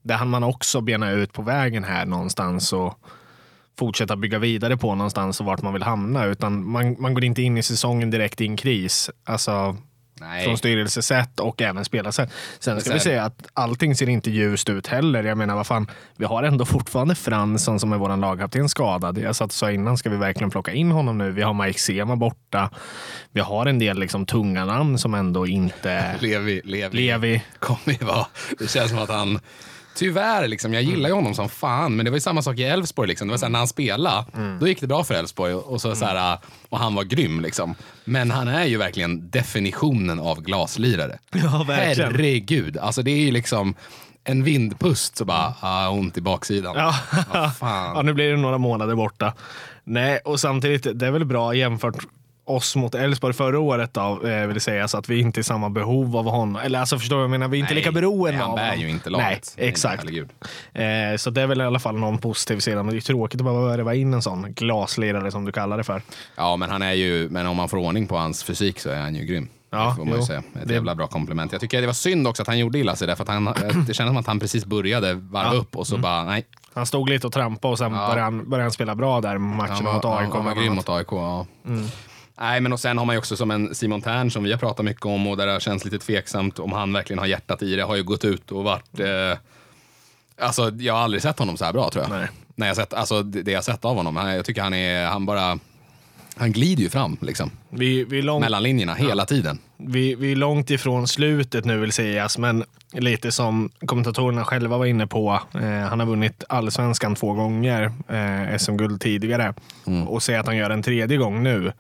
Det 0.03 0.15
hann 0.15 0.29
man 0.29 0.45
också 0.45 0.81
bena 0.81 1.11
ut 1.11 1.33
på 1.33 1.43
vägen 1.43 1.85
här 1.85 2.07
någonstans 2.07 2.73
och 2.73 2.99
fortsätta 3.79 4.17
bygga 4.17 4.39
vidare 4.39 4.77
på 4.77 4.95
någonstans 4.95 5.41
och 5.41 5.47
vart 5.47 5.63
man 5.63 5.73
vill 5.73 5.83
hamna. 5.83 6.25
Utan 6.25 6.71
man, 6.71 6.97
man 6.99 7.15
går 7.15 7.25
inte 7.25 7.43
in 7.43 7.59
i 7.59 7.63
säsongen 7.63 8.11
direkt 8.11 8.41
i 8.41 8.47
en 8.47 8.57
kris. 8.57 9.11
Alltså 9.25 9.77
Nej. 10.23 10.45
från 10.45 10.59
styrelsesätt 10.59 11.41
och 11.41 11.63
även 11.63 11.85
spelarsätt. 11.85 12.31
Sen 12.59 12.81
ska 12.81 12.93
vi 12.93 13.01
säga 13.01 13.25
att 13.25 13.47
allting 13.53 13.97
ser 13.97 14.09
inte 14.09 14.31
ljust 14.31 14.69
ut 14.69 14.87
heller. 14.87 15.25
Jag 15.25 15.39
menar, 15.39 15.55
vad 15.55 15.67
fan, 15.67 15.91
vi 16.17 16.25
har 16.25 16.43
ändå 16.43 16.65
fortfarande 16.65 17.15
Fransson 17.15 17.81
som 17.81 17.93
är 17.93 17.99
vår 17.99 18.17
lagkapten 18.17 18.69
skadad. 18.69 19.19
Jag 19.19 19.37
satt 19.37 19.47
och 19.47 19.53
sa 19.53 19.71
innan, 19.71 19.99
ska 19.99 20.11
vi 20.11 20.17
verkligen 20.17 20.51
plocka 20.51 20.73
in 20.73 20.91
honom 20.91 21.19
nu? 21.19 21.31
Vi 21.31 21.43
har 21.43 21.55
Mike 21.55 21.79
Sema 21.79 22.17
borta. 22.17 22.71
Vi 23.33 23.41
har 23.41 23.67
en 23.67 23.79
del 23.79 23.99
liksom 23.99 24.27
tunga 24.27 24.65
namn 24.65 24.99
som 24.99 25.15
ändå 25.15 25.47
inte... 25.47 26.17
Levi, 26.21 26.61
Levi, 26.65 26.97
Levi. 26.97 27.43
kommer 27.59 28.05
vara... 28.05 28.27
Det 28.59 28.71
känns 28.71 28.91
som 28.91 28.99
att 28.99 29.11
han... 29.11 29.41
Tyvärr, 29.95 30.49
liksom, 30.49 30.75
jag 30.75 30.83
gillar 30.83 31.09
ju 31.09 31.15
honom 31.15 31.35
som 31.35 31.49
fan, 31.49 31.97
men 31.97 32.05
det 32.05 32.11
var 32.11 32.17
ju 32.17 32.21
samma 32.21 32.43
sak 32.43 32.59
i 32.59 32.63
Elfsborg. 32.63 33.09
Liksom. 33.09 33.29
Det 33.29 33.33
var 33.33 33.39
så 33.39 33.49
när 33.49 33.59
han 33.59 33.69
spelade, 33.69 34.25
Mm. 34.37 34.59
då 34.59 34.69
gick 34.69 34.81
det 34.81 34.87
bra 34.87 35.05
för 35.05 35.15
Elfsborg 35.15 35.55
och, 35.55 35.81
så, 35.81 35.95
så 35.95 36.05
här, 36.05 36.39
och 36.69 36.79
han 36.79 36.95
var 36.95 37.05
grym. 37.05 37.41
Liksom. 37.41 37.75
Men 38.05 38.31
han 38.31 38.49
är 38.49 38.65
ju 38.65 38.77
verkligen 38.77 39.31
definitionen 39.31 40.19
av 40.21 40.41
glaslirare. 40.43 41.19
Ja, 41.33 41.65
Herregud, 41.69 42.77
alltså 42.79 43.03
det 43.03 43.11
är 43.11 43.21
ju 43.21 43.31
liksom 43.31 43.75
en 44.25 44.45
vindpust 44.45 45.17
så 45.17 45.25
bara, 45.25 45.55
ah, 45.61 45.89
ont 45.89 46.19
i 46.19 46.21
baksidan. 46.21 46.75
Ja. 46.77 46.95
Vad 47.33 47.57
fan. 47.57 47.93
ja, 47.97 48.03
nu 48.03 48.13
blir 48.15 48.31
det 48.31 48.37
några 48.37 48.59
månader 48.59 48.95
borta. 48.95 49.33
Nej, 49.85 50.19
och 50.25 50.41
samtidigt, 50.41 50.87
det 50.99 51.07
är 51.07 51.11
väl 51.11 51.25
bra 51.25 51.55
jämfört 51.55 51.95
oss 52.45 52.77
mot 52.77 52.95
Elfsborg 52.95 53.35
förra 53.35 53.59
året 53.61 53.95
då, 53.95 54.27
eh, 54.27 54.47
vill 54.47 54.61
säga 54.61 54.89
så 54.89 54.99
att 54.99 55.09
vi 55.09 55.21
inte 55.21 55.41
är 55.41 55.43
samma 55.43 55.71
behov 55.71 56.17
av 56.17 56.25
honom. 56.25 56.57
Eller 56.65 56.79
alltså 56.81 56.99
förstår 56.99 57.17
du 57.17 57.19
vad 57.21 57.25
jag 57.25 57.31
menar? 57.31 57.49
Vi 57.49 57.59
är 57.59 57.61
inte 57.61 57.75
lika 57.75 57.93
beroende 57.93 58.31
nej, 58.33 58.41
av 58.43 58.47
han 58.49 58.57
bär 58.57 58.65
honom. 58.69 58.81
ju 58.81 58.91
inte 58.91 59.11
laget. 59.11 59.55
Nej, 59.59 59.69
exakt. 59.69 60.05
Eh, 60.05 61.17
så 61.17 61.31
det 61.31 61.43
är 61.43 61.47
väl 61.47 61.61
i 61.61 61.65
alla 61.65 61.79
fall 61.79 61.97
någon 61.99 62.19
positiv 62.19 62.59
sida. 62.59 62.83
Men 62.83 62.95
det 62.95 62.99
är 62.99 63.01
tråkigt 63.01 63.41
att 63.41 63.45
behöva 63.45 63.67
värva 63.69 63.95
in 63.95 64.15
en 64.15 64.23
sån 64.23 64.53
glaslirare 64.53 65.31
som 65.31 65.45
du 65.45 65.53
kallar 65.53 65.77
det 65.79 65.85
för. 65.85 66.03
Ja, 66.37 66.57
men 66.57 66.71
han 66.71 66.83
är 66.83 66.93
ju, 66.93 67.29
men 67.31 67.47
om 67.47 67.57
man 67.57 67.69
får 67.69 67.77
ordning 67.77 68.07
på 68.07 68.17
hans 68.17 68.45
fysik 68.45 68.81
så 68.81 68.91
är 68.91 69.01
han 69.01 69.15
ju 69.15 69.25
grym. 69.25 69.49
Ja, 69.75 69.89
det 69.89 69.97
får 69.97 70.05
man 70.05 70.19
ju 70.19 70.23
säga. 70.27 70.39
Ett 70.39 70.69
Det- 70.69 70.75
jävla 70.75 70.95
bra 70.95 71.07
komplement. 71.07 71.53
Jag 71.53 71.61
tycker 71.61 71.81
det 71.81 71.87
var 71.87 71.95
synd 71.95 72.27
också 72.29 72.43
att 72.43 72.49
han 72.49 72.59
gjorde 72.59 72.79
illa 72.79 72.97
sig 72.97 73.07
där, 73.07 73.15
för 73.15 73.23
att 73.23 73.29
han, 73.29 73.47
eh, 73.49 73.55
det 73.55 73.71
kändes 73.95 73.97
som 73.97 74.17
att 74.17 74.27
han 74.27 74.41
precis 74.41 74.65
började 74.65 75.15
varva 75.15 75.45
Ja. 75.47 75.51
Mm. 75.51 75.61
upp 75.61 75.77
och 75.77 75.87
så 75.87 75.99
bara, 75.99 76.25
nej. 76.25 76.47
Han 76.75 76.87
stod 76.87 77.09
lite 77.09 77.27
och 77.27 77.33
trampade 77.33 77.73
och 77.73 77.79
sen 77.79 77.93
Ja. 77.93 77.99
började, 77.99 78.21
han, 78.21 78.51
började 78.51 78.65
han 78.65 78.71
spela 78.73 78.95
bra 78.95 79.21
där 79.21 79.29
Han 79.29 79.57
matchen 79.57 79.85
var, 79.85 79.93
mot 79.95 80.05
AIK. 80.05 80.21
han, 80.21 80.33
han 80.33 80.45
var 80.45 80.55
grym 80.63 80.75
mot 80.75 80.89
AIK. 80.89 81.07
Ja. 81.11 81.47
Nej, 82.43 82.61
men 82.61 82.73
och 82.73 82.81
sen 82.81 82.99
har 82.99 83.05
man 83.05 83.15
ju 83.15 83.19
också 83.19 83.37
som 83.37 83.51
en 83.51 83.75
Simon 83.75 84.03
Tern 84.03 84.31
som 84.31 84.45
vi 84.45 84.53
har 84.53 84.59
pratat 84.59 84.85
mycket 84.85 85.07
om 85.07 85.27
och 85.27 85.37
där 85.37 85.47
det 85.47 85.53
har 85.53 85.61
känts 85.61 85.85
lite 85.85 85.99
tveksamt 85.99 86.59
om 86.59 86.73
han 86.73 86.93
verkligen 86.93 87.19
har 87.19 87.27
hjärtat 87.27 87.63
i 87.63 87.77
det. 87.77 87.83
Har 87.83 87.97
ju 87.97 88.03
gått 88.03 88.25
ut 88.25 88.53
och 88.53 88.65
varit... 88.65 89.01
Eh, 89.01 89.39
alltså, 90.39 90.71
jag 90.79 90.95
har 90.95 91.01
aldrig 91.01 91.23
sett 91.23 91.39
honom 91.39 91.57
så 91.57 91.65
här 91.65 91.73
bra 91.73 91.91
tror 91.91 92.05
jag. 92.05 92.11
Nej. 92.11 92.29
När 92.55 92.67
jag 92.67 92.77
sett, 92.77 92.95
alltså, 92.95 93.23
det 93.23 93.53
jag 93.53 93.65
sett 93.65 93.85
av 93.85 93.97
honom. 93.97 94.17
Jag 94.17 94.45
tycker 94.45 94.63
han 94.63 94.75
är, 94.75 95.07
han 95.07 95.27
bara... 95.27 95.59
Han 96.37 96.53
glider 96.53 96.83
ju 96.83 96.89
fram 96.89 97.17
liksom. 97.21 97.51
Vi, 97.69 98.05
vi, 98.05 98.19
är 98.19 98.23
långt, 98.23 98.41
Mellan 98.41 98.63
linjerna 98.63 98.95
hela 98.95 99.27
tiden. 99.27 99.59
vi, 99.77 100.15
vi 100.15 100.33
är 100.33 100.37
långt 100.37 100.71
ifrån 100.71 101.09
slutet 101.09 101.65
nu 101.65 101.79
vill 101.79 101.93
sägas, 101.93 102.39
men 102.39 102.65
lite 102.93 103.33
som 103.33 103.71
kommentatorerna 103.87 104.45
själva 104.45 104.79
var 104.79 104.87
inne 104.87 105.07
på. 105.07 105.41
Eh, 105.55 105.61
han 105.63 106.01
har 106.01 106.07
vunnit 106.07 106.45
allsvenskan 106.49 107.15
två 107.15 107.33
gånger, 107.33 107.93
eh, 108.09 108.59
SM-guld 108.59 109.01
tidigare. 109.01 109.55
Mm. 109.87 110.09
Och 110.09 110.23
säga 110.23 110.41
att 110.41 110.47
han 110.47 110.57
gör 110.57 110.71
en 110.71 110.83
tredje 110.83 111.17
gång 111.17 111.43
nu 111.43 111.73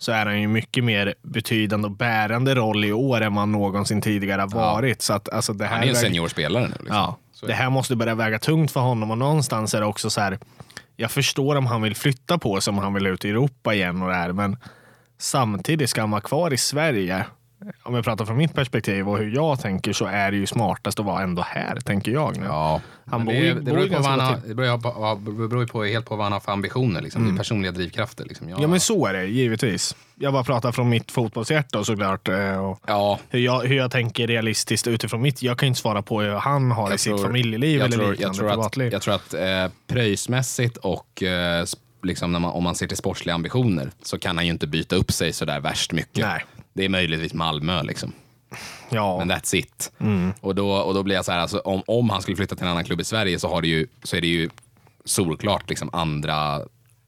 så 0.00 0.12
är 0.12 0.26
han 0.26 0.40
ju 0.40 0.48
mycket 0.48 0.84
mer 0.84 1.14
betydande 1.22 1.86
och 1.86 1.96
bärande 1.96 2.54
roll 2.54 2.84
i 2.84 2.92
år 2.92 3.20
än 3.20 3.34
vad 3.34 3.42
han 3.42 3.52
någonsin 3.52 4.02
tidigare 4.02 4.40
har 4.40 4.48
varit. 4.48 5.02
Så 5.02 5.12
att, 5.12 5.28
alltså, 5.28 5.52
det 5.52 5.64
här 5.64 5.76
Han 5.76 5.84
är 5.84 5.88
en 5.88 5.96
seniorspelare 5.96 6.62
nu. 6.62 6.68
Liksom. 6.68 6.96
Ja, 6.96 7.16
det 7.46 7.52
här 7.52 7.70
måste 7.70 7.96
börja 7.96 8.14
väga 8.14 8.38
tungt 8.38 8.70
för 8.70 8.80
honom 8.80 9.10
och 9.10 9.18
någonstans 9.18 9.74
är 9.74 9.80
det 9.80 9.86
också 9.86 10.10
så 10.10 10.20
här. 10.20 10.38
Jag 10.96 11.10
förstår 11.10 11.56
om 11.56 11.66
han 11.66 11.82
vill 11.82 11.96
flytta 11.96 12.38
på 12.38 12.60
sig, 12.60 12.70
om 12.70 12.78
han 12.78 12.94
vill 12.94 13.06
ut 13.06 13.24
i 13.24 13.30
Europa 13.30 13.74
igen 13.74 14.02
och 14.02 14.08
det 14.08 14.14
här, 14.14 14.32
men 14.32 14.56
samtidigt 15.18 15.90
ska 15.90 16.00
han 16.00 16.10
vara 16.10 16.20
kvar 16.20 16.52
i 16.52 16.56
Sverige. 16.56 17.26
Om 17.82 17.94
jag 17.94 18.04
pratar 18.04 18.24
från 18.24 18.36
mitt 18.36 18.54
perspektiv 18.54 19.08
och 19.08 19.18
hur 19.18 19.34
jag 19.34 19.60
tänker 19.60 19.92
så 19.92 20.06
är 20.06 20.30
det 20.30 20.36
ju 20.36 20.46
smartast 20.46 21.00
att 21.00 21.06
vara 21.06 21.22
ändå 21.22 21.42
här, 21.42 21.76
tänker 21.80 22.12
jag. 22.12 22.36
Nu. 22.36 22.44
Ja, 22.46 22.80
Han 23.06 23.24
bor 23.24 23.32
det, 23.32 23.54
det, 23.54 23.60
beror 23.60 23.88
på 23.88 24.02
vad 24.02 24.20
han 24.20 24.40
det 24.46 24.54
beror 24.54 24.78
på, 24.78 25.16
beror 25.48 25.66
på, 25.66 25.84
helt 25.84 26.06
på 26.06 26.16
vad 26.16 26.24
han 26.24 26.32
har 26.32 26.40
för 26.40 26.52
ambitioner. 26.52 27.00
Liksom. 27.00 27.26
Det 27.26 27.32
är 27.32 27.36
personliga 27.36 27.72
drivkrafter. 27.72 28.24
Liksom. 28.24 28.48
Jag, 28.48 28.54
Mm. 28.58 28.62
Ja 28.62 28.68
men 28.70 28.80
så 28.80 29.06
är 29.06 29.12
det 29.12 29.24
givetvis. 29.26 29.96
Jag 30.14 30.32
bara 30.32 30.44
pratar 30.44 30.72
från 30.72 30.88
mitt 30.88 31.10
fotbollshjärta 31.10 31.78
och 31.78 31.86
såklart. 31.86 32.28
eh, 32.28 32.64
Och 32.64 32.80
ja, 32.86 33.18
hur, 33.28 33.40
jag, 33.40 33.60
hur 33.60 33.76
jag 33.76 33.90
tänker 33.90 34.26
realistiskt 34.26 34.86
utifrån 34.86 35.22
mitt. 35.22 35.42
Jag 35.42 35.58
kan 35.58 35.66
ju 35.66 35.68
inte 35.68 35.80
svara 35.80 36.02
på 36.02 36.20
hur 36.20 36.30
han 36.34 36.70
har 36.70 36.88
i 36.88 36.92
jag 36.92 37.00
sitt 37.00 37.12
tror- 37.12 37.24
familjeliv 37.24 37.78
jag 37.78 37.86
eller 37.86 37.96
tror, 37.96 38.10
liknande 38.10 38.26
jag 38.26 38.34
tror 38.36 38.48
att, 38.48 38.54
privatliv. 38.54 38.92
jag 38.92 39.02
tror 39.02 39.14
att 39.14 39.34
eh, 39.34 39.72
pröjsmässigt 39.86 40.76
och 40.76 41.22
eh, 41.22 41.64
liksom 42.02 42.32
man, 42.32 42.44
om 42.44 42.64
man 42.64 42.74
ser 42.74 42.86
till 42.86 42.96
sportsliga 42.96 43.34
ambitioner 43.34 43.90
så 44.02 44.18
kan 44.18 44.36
han 44.36 44.46
ju 44.46 44.52
inte 44.52 44.66
byta 44.66 44.96
upp 44.96 45.12
sig 45.12 45.32
så 45.32 45.44
där 45.44 45.60
värst 45.60 45.92
mycket. 45.92 46.24
Nej. 46.26 46.44
Det 46.72 46.84
är 46.84 46.88
möjligtvis 46.88 47.34
Malmö, 47.34 47.82
liksom. 47.82 48.12
ja. 48.90 49.18
men 49.18 49.30
that's 49.32 49.54
it. 49.54 49.92
Mm. 49.98 50.32
Och, 50.40 50.54
då, 50.54 50.70
och 50.70 50.94
då 50.94 51.02
blir 51.02 51.14
jag 51.16 51.24
så 51.24 51.32
här, 51.32 51.38
alltså, 51.38 51.58
om, 51.58 51.82
om 51.86 52.10
han 52.10 52.22
skulle 52.22 52.36
flytta 52.36 52.54
till 52.56 52.64
en 52.64 52.70
annan 52.70 52.84
klubb 52.84 53.00
i 53.00 53.04
Sverige 53.04 53.38
så, 53.38 53.48
har 53.48 53.62
det 53.62 53.68
ju, 53.68 53.86
så 54.02 54.16
är 54.16 54.20
det 54.20 54.26
ju 54.26 54.48
solklart 55.04 55.68
liksom, 55.68 55.90
andra 55.92 56.60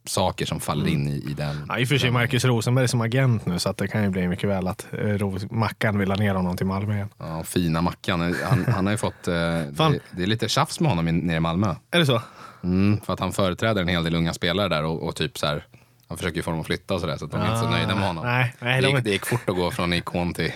saker 0.05 0.47
som 0.47 0.61
faller 0.61 0.87
in 0.89 1.09
i, 1.09 1.13
i 1.31 1.35
den. 1.35 1.51
Mm. 1.51 1.67
Ja, 1.69 1.79
I 1.79 1.85
och 1.85 1.89
för 1.89 1.99
sig 1.99 2.11
Marcus 2.11 2.45
Rosenberg 2.45 2.89
som 2.89 3.01
agent 3.01 3.47
nu 3.47 3.59
så 3.59 3.73
det 3.73 3.89
kan 3.89 4.03
ju 4.03 4.09
bli 4.11 4.29
mycket 4.29 4.51
väl 4.51 4.69
att 4.69 4.87
eh, 4.93 4.97
Ros- 4.99 5.47
Mackan 5.53 5.99
vill 5.99 6.11
ha 6.11 6.17
ner 6.19 6.35
honom 6.35 6.57
till 6.57 6.67
Malmö 6.67 6.95
igen. 6.95 7.09
Ja, 7.19 7.43
fina 7.45 7.81
Mackan. 7.81 8.35
Han, 8.45 8.65
han 8.65 8.87
har 8.87 8.91
ju 8.93 8.97
fått... 8.99 9.29
Eh, 9.29 9.35
Fan. 9.77 9.93
det, 9.93 9.99
det 10.11 10.23
är 10.23 10.27
lite 10.27 10.49
tjafs 10.49 10.81
med 10.81 10.91
honom 10.91 11.09
i- 11.09 11.13
nere 11.13 11.37
i 11.37 11.41
Malmö. 11.41 11.75
Är 11.91 11.99
det 11.99 12.07
så? 12.07 12.23
Mm, 12.65 13.01
för 13.01 13.13
att 13.13 13.21
han 13.21 13.33
företräder 13.33 13.83
en 13.83 13.89
hel 13.89 14.05
del 14.05 14.15
unga 14.15 14.33
spelare 14.35 14.69
där 14.69 14.85
och, 14.85 15.03
och 15.09 15.17
typ 15.17 15.39
så 15.39 15.47
här, 15.47 15.67
han 16.13 16.19
försöker 16.19 16.37
ju 16.37 16.43
få 16.43 16.51
dem 16.51 16.61
att 16.61 16.67
flytta 16.67 16.95
och 16.95 17.01
sådär 17.01 17.17
så 17.17 17.25
att 17.25 17.31
de 17.31 17.41
är 17.41 17.47
inte 17.47 17.59
så 17.61 17.67
Ah, 17.67 17.71
nöjda 17.71 17.95
med 17.95 18.07
honom. 18.07 18.25
nej, 18.27 18.55
nej, 18.61 18.81
det, 18.81 18.87
de 18.87 18.95
gick, 18.97 19.05
det 19.05 19.11
gick 19.11 19.27
fort 19.27 19.49
att 19.49 19.57
gå 19.57 19.71
från 19.71 19.93
ikon 19.93 20.35
till, 20.35 20.53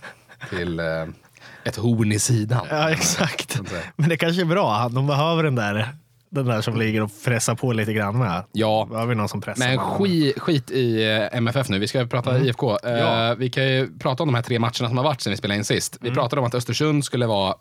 till 0.50 0.80
eh, 0.80 0.86
ett 1.64 1.76
horn 1.76 2.12
i 2.12 2.18
sidan. 2.18 2.66
Ja, 2.70 2.90
exakt. 2.90 3.60
Men 3.96 4.08
det 4.08 4.16
kanske 4.16 4.42
är 4.42 4.46
bra. 4.46 4.88
De 4.88 5.06
behöver 5.06 5.42
den 5.42 5.54
där, 5.54 5.88
den 6.30 6.46
där 6.46 6.60
som 6.60 6.76
ligger 6.76 7.02
och 7.02 7.10
pressar 7.24 7.54
på 7.54 7.72
lite 7.72 7.92
grann 7.92 8.18
med. 8.18 8.42
Ja, 8.52 9.04
vi 9.08 9.14
någon 9.14 9.28
som 9.28 9.40
pressar? 9.40 9.68
men 9.68 9.78
skit, 9.78 10.38
skit 10.40 10.70
i 10.70 11.04
eh, 11.04 11.36
MFF 11.38 11.68
nu. 11.68 11.78
Vi 11.78 11.88
ska 11.88 12.06
prata 12.06 12.38
IFK. 12.38 12.70
Eh, 12.70 12.76
Mm. 12.84 12.98
Ja. 12.98 13.34
Vi 13.34 13.50
kan 13.50 13.64
ju 13.68 13.98
prata 13.98 14.22
om 14.22 14.28
de 14.28 14.34
här 14.34 14.42
tre 14.42 14.58
matcherna 14.58 14.88
som 14.88 14.96
har 14.96 15.04
varit 15.04 15.20
sen 15.20 15.30
vi 15.30 15.36
spelade 15.36 15.58
in 15.58 15.64
sist. 15.64 15.98
Mm. 16.00 16.10
Vi 16.10 16.14
pratade 16.16 16.40
om 16.40 16.46
att 16.46 16.54
Östersund 16.54 17.04
skulle 17.04 17.26
vara, 17.26 17.54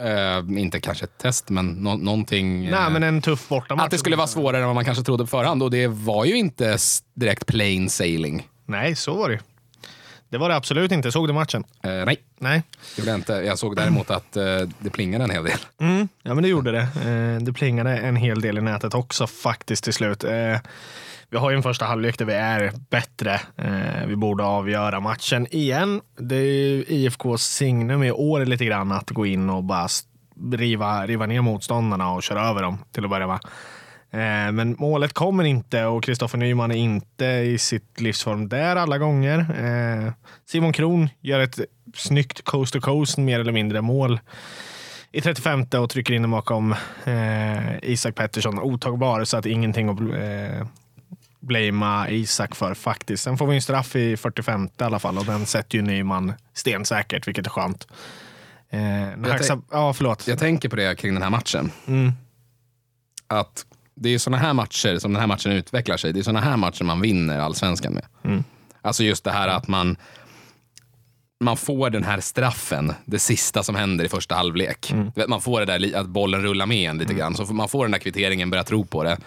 eh, 0.00 0.60
inte 0.60 0.80
kanske 0.80 1.04
ett 1.04 1.18
test, 1.18 1.50
men 1.50 1.66
nå- 1.72 1.96
någonting. 1.96 2.70
Nej, 2.70 2.90
men 2.90 3.02
en 3.02 3.22
tuff 3.22 3.48
bortamatch. 3.48 3.84
att 3.84 3.90
det 3.90 3.98
skulle 3.98 4.16
vara 4.16 4.26
svårare 4.26 4.60
än 4.60 4.66
vad 4.66 4.74
man 4.74 4.84
kanske 4.84 5.04
trodde 5.04 5.24
på 5.24 5.28
förhand. 5.28 5.62
Och 5.62 5.70
det 5.70 5.86
var 5.86 6.24
ju 6.24 6.34
inte 6.36 6.78
direkt 7.14 7.46
plain 7.46 7.90
sailing. 7.90 8.48
Nej, 8.66 8.96
så 8.96 9.14
var 9.14 9.28
det. 9.30 9.40
Det 10.28 10.38
var 10.38 10.48
det 10.48 10.56
absolut 10.56 10.92
inte. 10.92 11.12
Såg 11.12 11.28
du 11.28 11.32
matchen? 11.32 11.64
Eh, 11.82 11.90
nej, 11.90 12.16
Nej. 12.38 12.62
det 12.96 13.00
gjorde 13.00 13.10
jag 13.10 13.18
inte. 13.18 13.32
Jag 13.32 13.58
såg 13.58 13.76
däremot 13.76 14.10
att 14.10 14.32
det 14.78 14.90
plingade 14.92 15.24
en 15.24 15.30
hel 15.30 15.44
del. 15.44 15.58
Mm, 15.80 16.08
ja, 16.22 16.34
men 16.34 16.42
det 16.42 16.48
gjorde 16.48 16.72
det. 16.72 16.88
Det 17.40 17.52
plingade 17.52 17.96
en 17.98 18.16
hel 18.16 18.40
del 18.40 18.58
i 18.58 18.60
nätet 18.60 18.94
också 18.94 19.26
faktiskt 19.26 19.84
till 19.84 19.92
slut. 19.92 20.24
Vi 21.32 21.38
har 21.38 21.50
ju 21.50 21.56
en 21.56 21.62
första 21.62 21.84
halvlek 21.84 22.18
där 22.18 22.24
vi 22.24 22.32
är 22.32 22.72
bättre. 22.90 23.40
Eh, 23.56 24.06
vi 24.06 24.16
borde 24.16 24.44
avgöra 24.44 25.00
matchen 25.00 25.46
igen. 25.50 26.00
Det 26.18 26.36
är 26.36 26.44
ju 26.44 26.84
IFKs 26.88 27.42
signum 27.42 28.02
i 28.02 28.10
år 28.12 28.44
lite 28.44 28.64
grann 28.64 28.92
att 28.92 29.10
gå 29.10 29.26
in 29.26 29.50
och 29.50 29.64
bara 29.64 29.88
riva, 30.52 31.06
riva 31.06 31.26
ner 31.26 31.40
motståndarna 31.40 32.12
och 32.12 32.22
köra 32.22 32.48
över 32.48 32.62
dem 32.62 32.78
till 32.92 33.04
att 33.04 33.10
börja 33.10 33.26
med. 33.26 33.40
Eh, 34.12 34.52
Men 34.52 34.76
målet 34.78 35.12
kommer 35.12 35.44
inte 35.44 35.84
och 35.84 36.04
Kristoffer 36.04 36.38
Nyman 36.38 36.70
är 36.70 36.76
inte 36.76 37.24
i 37.24 37.58
sitt 37.58 38.00
livsform 38.00 38.48
där 38.48 38.76
alla 38.76 38.98
gånger. 38.98 39.38
Eh, 39.38 40.12
Simon 40.46 40.72
Kron 40.72 41.08
gör 41.20 41.40
ett 41.40 41.60
snyggt 41.94 42.44
coast 42.44 42.72
to 42.72 42.80
coast 42.80 43.18
mer 43.18 43.40
eller 43.40 43.52
mindre 43.52 43.80
mål 43.80 44.20
i 45.12 45.20
35 45.20 45.66
och 45.82 45.90
trycker 45.90 46.14
in 46.14 46.22
den 46.22 46.30
bakom 46.30 46.72
eh, 47.04 47.78
Isak 47.82 48.14
Pettersson. 48.14 48.58
Otagbar 48.58 49.24
så 49.24 49.36
att 49.36 49.46
ingenting 49.46 49.88
att 49.88 50.00
eh, 50.00 50.66
blamea 51.40 52.10
Isak 52.10 52.54
för 52.54 52.74
faktiskt. 52.74 53.22
Sen 53.22 53.38
får 53.38 53.46
vi 53.46 53.54
en 53.54 53.62
straff 53.62 53.96
i 53.96 54.16
45 54.16 54.68
i 54.80 54.82
alla 54.82 54.98
fall 54.98 55.18
och 55.18 55.24
den 55.24 55.46
sätter 55.46 55.78
ju 55.78 55.82
Nyman 55.82 56.32
stensäkert, 56.54 57.28
vilket 57.28 57.46
är 57.46 57.50
skönt. 57.50 57.86
Eh, 58.70 58.78
tänk- 59.24 59.64
ja, 59.70 59.92
förlåt. 59.92 60.26
Jag 60.28 60.38
tänker 60.38 60.68
på 60.68 60.76
det 60.76 60.98
kring 60.98 61.14
den 61.14 61.22
här 61.22 61.30
matchen. 61.30 61.72
Mm. 61.86 62.12
Att 63.26 63.66
det 63.94 64.14
är 64.14 64.18
såna 64.18 64.36
här 64.36 64.52
matcher 64.52 64.98
som 64.98 65.12
den 65.12 65.20
här 65.20 65.26
matchen 65.26 65.52
utvecklar 65.52 65.96
sig. 65.96 66.12
Det 66.12 66.18
är 66.18 66.22
såna 66.22 66.40
här 66.40 66.56
matcher 66.56 66.84
man 66.84 67.00
vinner 67.00 67.38
allsvenskan 67.38 67.92
med. 67.92 68.04
Mm. 68.24 68.44
Alltså 68.82 69.04
just 69.04 69.24
det 69.24 69.30
här 69.30 69.48
att 69.48 69.68
man 69.68 69.96
man 71.44 71.56
får 71.56 71.90
den 71.90 72.04
här 72.04 72.20
straffen, 72.20 72.92
det 73.04 73.18
sista 73.18 73.62
som 73.62 73.74
händer 73.74 74.04
i 74.04 74.08
första 74.08 74.34
halvlek. 74.34 74.90
Mm. 74.90 75.12
Man 75.28 75.40
får 75.40 75.60
det 75.60 75.78
där 75.78 75.96
att 75.96 76.06
bollen 76.06 76.42
rullar 76.42 76.66
med 76.66 76.90
en 76.90 76.98
lite 76.98 77.14
grann. 77.14 77.34
Så 77.34 77.44
man 77.44 77.68
får 77.68 77.84
den 77.84 77.90
där 77.92 77.98
kvitteringen, 77.98 78.50
börja 78.50 78.64
tro 78.64 78.84
på 78.86 79.04
det. 79.04 79.18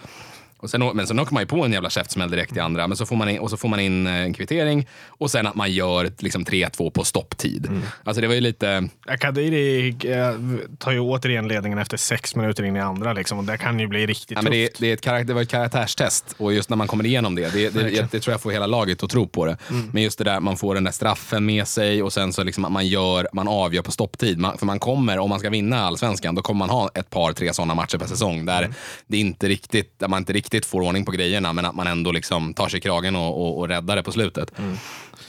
Och 0.64 0.70
sen, 0.70 0.92
men 0.94 1.08
sen 1.08 1.20
åker 1.20 1.34
man 1.34 1.44
ju 1.44 1.48
på 1.48 1.66
en 1.66 1.72
jävla 1.72 1.90
käftsmäll 1.90 2.32
direkt 2.32 2.58
i 2.58 2.60
andra. 2.60 2.88
Men 2.88 2.98
så 2.98 3.06
får 3.06 3.16
man 3.16 3.30
in, 3.30 3.40
och 3.40 3.50
så 3.50 3.58
får 3.58 3.70
man 3.70 3.80
in 3.80 4.08
eh, 4.08 4.14
en 4.14 4.34
kvittering 4.34 4.88
och 5.08 5.32
sen 5.32 5.48
att 5.48 5.56
man 5.56 5.72
gör 5.72 6.12
liksom 6.20 6.46
3-2 6.46 6.92
på 6.92 7.04
stopptid. 7.04 7.66
Mm. 7.66 7.82
Alltså 8.04 8.22
det 8.22 8.28
var 8.28 8.36
ju 8.36 8.42
lite... 8.42 8.90
Kadiri 9.20 9.88
eh, 9.90 10.32
tar 10.78 10.92
ju 10.92 11.00
återigen 11.00 11.48
ledningen 11.48 11.80
efter 11.80 11.98
sex 11.98 12.36
minuter 12.36 12.64
in 12.64 12.76
i 12.76 12.80
andra. 12.80 13.14
Liksom, 13.14 13.40
och 13.40 13.44
det 13.44 13.58
kan 13.58 13.80
ju 13.80 13.88
bli 13.88 14.06
riktigt 14.06 14.38
Ja, 14.38 14.42
men 14.42 14.52
det, 14.52 14.68
tufft. 14.68 14.80
det, 14.80 14.90
är 14.90 14.94
ett 14.94 15.02
karaktär, 15.02 15.28
det 15.28 15.34
var 15.34 15.42
ett 15.42 15.50
karaktärstest 15.50 16.36
och 16.38 16.54
just 16.54 16.70
när 16.70 16.78
man 16.78 16.88
kommer 16.88 17.06
igenom 17.06 17.36
det, 17.36 17.42
det, 17.42 17.50
det, 17.50 17.70
det, 17.70 17.80
Verkligen. 17.80 18.08
det 18.12 18.20
tror 18.20 18.34
jag 18.34 18.42
får 18.42 18.52
hela 18.52 18.68
laget 18.68 19.04
att 19.04 19.10
tro 19.10 19.28
på 19.28 19.46
det. 19.46 19.58
Men 19.92 20.04
just 20.04 20.18
det 20.18 20.24
där, 20.24 20.40
man 20.40 20.58
får 20.58 20.76
den 20.76 20.84
där 20.84 20.92
straffen 20.92 21.46
med 21.46 21.68
sig 21.68 22.04
och 22.04 22.14
sen 22.14 22.34
så 22.34 22.44
liksom 22.44 22.66
att 22.66 22.72
man 22.72 22.88
gör, 22.88 23.28
man 23.34 23.48
avgör 23.48 23.82
på 23.82 23.92
stopptid. 23.92 24.38
Man, 24.38 24.58
för 24.58 24.66
man 24.66 24.80
kommer, 24.80 25.20
om 25.20 25.30
man 25.30 25.40
ska 25.40 25.50
vinna 25.50 25.80
allsvenskan, 25.80 26.36
då 26.36 26.42
kommer 26.42 26.60
man 26.60 26.70
ha 26.70 26.90
ett 26.96 27.10
par, 27.10 27.34
tre 27.34 27.54
sådana 27.54 27.76
matcher 27.76 27.98
per 27.98 28.08
säsong 28.08 28.46
där, 28.46 28.74
det 29.08 29.18
inte 29.18 29.48
riktigt, 29.48 30.00
där 30.00 30.08
man 30.08 30.22
inte 30.22 30.34
riktigt 30.34 30.53
får 30.66 30.82
ordning 30.82 31.06
på 31.06 31.12
grejerna, 31.12 31.54
men 31.54 31.66
att 31.66 31.76
man 31.76 31.88
ändå 31.88 32.12
liksom 32.12 32.54
tar 32.54 32.70
sig 32.70 32.82
kragen 32.82 33.16
och, 33.16 33.42
och, 33.42 33.60
och 33.60 33.68
räddar 33.68 33.96
det 33.96 34.04
på 34.04 34.12
slutet. 34.12 34.52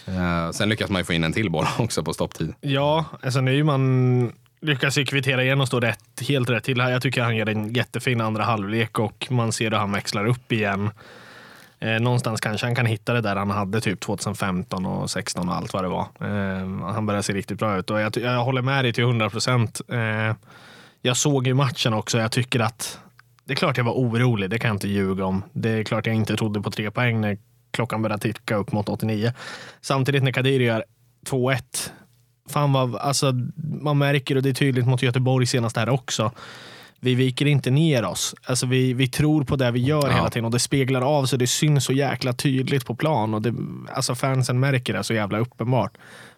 Eh, 0.07 0.51
sen 0.51 0.69
lyckas 0.69 0.91
man 0.91 1.01
ju 1.01 1.05
få 1.05 1.13
in 1.13 1.25
en 1.25 1.33
till 1.33 1.51
boll 1.51 1.67
också 1.79 2.05
på 2.05 2.15
stopptid. 2.15 2.55
Ja, 2.61 3.05
alltså 3.23 3.41
Nyman 3.41 4.33
lyckas 4.61 4.99
ju 4.99 5.05
kvittera 5.05 5.45
igen 5.45 5.61
och 5.61 5.69
stå 5.69 5.81
rätt, 5.81 6.29
helt 6.29 6.51
rätt 6.51 6.65
till. 6.65 6.81
här. 6.81 6.91
Jag 6.91 7.03
tycker 7.03 7.23
han 7.23 7.37
gör 7.37 7.49
en 7.49 7.73
jättefin 7.73 8.21
andra 8.21 8.45
halvlek 8.45 8.99
och 8.99 9.27
man 9.31 9.53
ser 9.53 9.71
hur 9.71 9.79
han 9.79 9.93
växlar 9.93 10.27
upp 10.27 10.53
igen. 10.53 10.91
Eh, 11.81 12.01
någonstans 12.01 12.41
kanske 12.41 12.67
han 12.67 12.75
kan 12.75 12.87
hitta 12.87 13.13
det 13.13 13.21
där 13.21 13.37
han 13.37 13.51
hade 13.51 13.81
typ 13.81 14.01
2015 14.01 14.87
och 14.87 15.11
16 15.11 15.49
och 15.49 15.55
allt 15.55 15.73
vad 15.73 15.85
det 15.85 15.89
var. 15.89 16.07
Eh, 16.21 16.93
han 16.93 17.07
börjar 17.07 17.23
se 17.23 17.33
riktigt 17.33 17.59
bra 17.59 17.79
ut 17.79 17.91
och 17.91 18.01
jag, 18.01 18.17
jag 18.17 18.45
håller 18.45 18.63
med 18.63 18.85
dig 18.85 18.93
till 18.93 19.05
100 19.05 19.31
procent. 19.31 19.81
Eh, 19.89 20.37
jag 21.03 21.17
såg 21.17 21.47
ju 21.47 21.55
matchen 21.55 21.95
också. 21.95 22.19
Jag 22.19 22.33
tycker 22.33 22.61
att 22.61 22.99
det 23.45 23.53
är 23.53 23.57
klart 23.57 23.77
jag 23.77 23.85
var 23.85 23.93
orolig, 23.93 24.51
det 24.51 24.59
kan 24.59 24.69
jag 24.69 24.75
inte 24.75 24.89
ljuga 24.89 25.25
om. 25.25 25.43
Det 25.53 25.71
är 25.71 25.85
klart 25.85 26.07
jag 26.07 26.17
inte 26.17 26.37
trodde 26.37 26.61
på 26.61 26.71
tre 26.71 26.91
poäng 26.91 27.21
när 27.21 27.39
klockan 27.71 28.03
började 28.03 28.23
ticka 28.23 28.57
upp 28.57 28.73
mot 28.73 28.89
89. 28.89 29.33
Samtidigt 29.81 30.23
när 30.23 30.33
Kadiri 30.33 30.65
gör 30.65 30.85
2-1 31.27 31.91
fan 32.49 32.73
vad, 32.73 32.97
alltså, 32.97 33.33
man 33.81 33.99
märker 33.99 34.37
och 34.37 34.43
det 34.43 34.49
är 34.49 34.55
tydligt 34.55 34.87
mot 34.87 35.03
Göteborg 35.03 35.47
senast 35.47 35.77
här 35.77 35.89
också. 35.89 36.33
Vi 37.01 37.15
viker 37.15 37.47
inte 37.47 37.71
ner 37.71 38.05
oss. 38.05 38.35
Alltså 38.47 38.67
vi, 38.67 38.93
vi 38.93 39.09
tror 39.09 39.45
på 39.45 39.57
det 39.57 39.71
vi 39.71 39.81
gör 39.81 40.09
Ja. 40.09 40.15
hela 40.15 40.31
tiden 40.31 40.45
och 40.45 40.51
det 40.51 40.59
speglar 40.59 41.01
av 41.03 41.27
sig. 41.27 41.39
Det 41.39 41.47
syns 41.47 41.85
så 41.85 41.93
jäkla 41.93 42.33
tydligt 42.33 42.87
på 42.87 42.95
plan 42.95 43.35
och 43.35 43.43
det, 43.43 43.55
alltså 43.95 44.15
fansen 44.15 44.61
märker 44.61 44.93
det 44.93 45.05
så 45.05 45.15
jävla 45.15 45.39
uppenbart. 45.39 45.93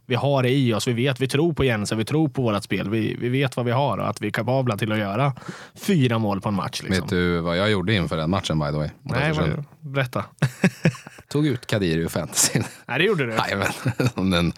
Vi 0.06 0.14
har 0.14 0.42
det 0.42 0.50
i 0.50 0.74
oss. 0.74 0.88
Vi 0.88 0.92
vet, 0.92 1.20
vi 1.20 1.28
tror 1.28 1.52
på 1.52 1.64
Jensen, 1.64 1.98
vi 1.98 2.04
tror 2.04 2.28
på 2.28 2.42
vårt 2.42 2.64
spel. 2.64 2.90
Vi, 2.90 3.16
vi 3.20 3.28
vet 3.28 3.56
vad 3.56 3.66
vi 3.66 3.72
har 3.72 3.98
och 3.98 4.08
att 4.08 4.22
vi 4.22 4.26
är 4.26 4.30
kapabla 4.30 4.76
till 4.76 4.92
att 4.92 4.98
göra 4.98 5.32
fyra 5.74 6.18
mål 6.18 6.40
på 6.40 6.48
en 6.48 6.54
match. 6.54 6.82
Liksom. 6.82 7.02
Vet 7.02 7.10
du 7.10 7.40
vad 7.40 7.58
jag 7.58 7.70
gjorde 7.70 7.94
inför 7.94 8.16
den 8.16 8.30
matchen 8.30 8.58
by 8.58 8.66
the 8.66 8.76
way? 8.76 8.88
Nej, 9.02 9.32
vad, 9.32 9.64
berätta. 9.80 10.24
Tog 11.28 11.46
ut 11.46 11.66
Kadiri 11.66 12.00
ur 12.00 12.08
fantasyn. 12.08 12.64
Nej, 12.86 12.98
det 12.98 13.04
gjorde 13.04 13.26
du. 13.26 13.32
Jajamän, 13.38 13.72
som 14.14 14.30
den 14.30 14.52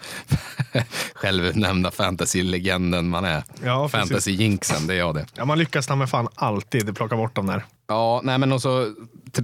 självutnämnda 1.13 1.91
fantasy-legenden 1.91 3.09
man 3.09 3.25
är. 3.25 3.43
Ja. 3.63 3.87
Fantasy-jinxen, 3.87 4.87
det 4.87 4.93
är 4.93 4.97
jag 4.97 5.15
det. 5.15 5.25
Ja, 5.33 5.45
man 5.45 5.59
lyckas 5.59 5.87
ta 5.87 5.95
med 5.95 6.09
fan 6.09 6.27
alltid 6.35 6.95
plocka 6.95 7.15
bort 7.15 7.35
dem 7.35 7.45
där. 7.45 7.65
Ja, 7.87 8.21
nej 8.23 8.37
men 8.37 8.51
och 8.51 8.61
så 8.61 8.93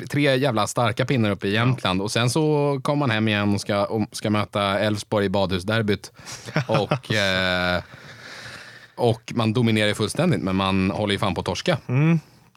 tre, 0.10 0.36
jävla 0.36 0.68
starka 0.68 1.06
pinnar 1.06 1.32
uppe 1.32 1.48
i 1.48 1.54
Jämtland 1.54 2.02
och 2.02 2.12
sen 2.12 2.30
så 2.30 2.80
kommer 2.84 3.00
man 3.00 3.10
hem 3.10 3.28
igen 3.28 3.54
och 3.54 3.62
ska, 3.62 3.86
och 3.86 4.08
ska 4.12 4.30
möta 4.30 4.80
Elfsborg 4.80 5.26
i 5.26 5.30
badhusderbyt. 5.30 6.12
Och, 6.68 7.14
eh, 7.14 7.82
och 8.96 9.34
man 9.36 9.54
dominerar 9.54 9.88
ju 9.88 9.96
fullständigt, 9.96 10.42
men 10.42 10.56
man 10.56 10.92
håller 10.92 11.14
ju 11.14 11.20
fan 11.20 11.34
på 11.36 11.42
att 11.42 11.46
torska. 11.46 11.78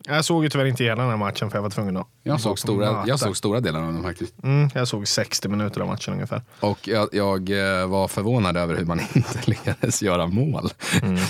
Jag 0.08 0.24
såg 0.24 0.44
ju 0.44 0.50
tyvärr 0.50 0.64
inte 0.64 0.84
hela 0.84 1.02
den 1.02 1.10
här 1.10 1.16
matchen 1.16 1.50
för 1.50 1.58
jag 1.58 1.62
var 1.62 1.70
tvungen 1.70 1.96
att 1.96 2.06
Jag 2.22 2.40
såg, 2.40 2.58
stora, 2.58 3.04
jag 3.06 3.18
såg 3.18 3.36
stora 3.36 3.60
delar 3.60 3.82
av 3.82 3.92
den 3.92 4.02
faktiskt. 4.02 4.34
Mm, 4.42 4.70
jag 4.74 4.88
såg 4.88 5.08
60 5.08 5.48
minuter 5.48 5.80
av 5.80 5.86
matchen 5.86 6.14
ungefär. 6.14 6.42
Och 6.60 6.88
jag, 6.88 7.08
jag 7.12 7.50
eh, 7.50 7.86
var 7.86 8.08
förvånad 8.08 8.56
över 8.56 8.76
hur 8.76 8.84
man 8.84 9.00
inte 9.14 9.38
lyckades 9.44 10.02
göra 10.02 10.26
mål. 10.26 10.70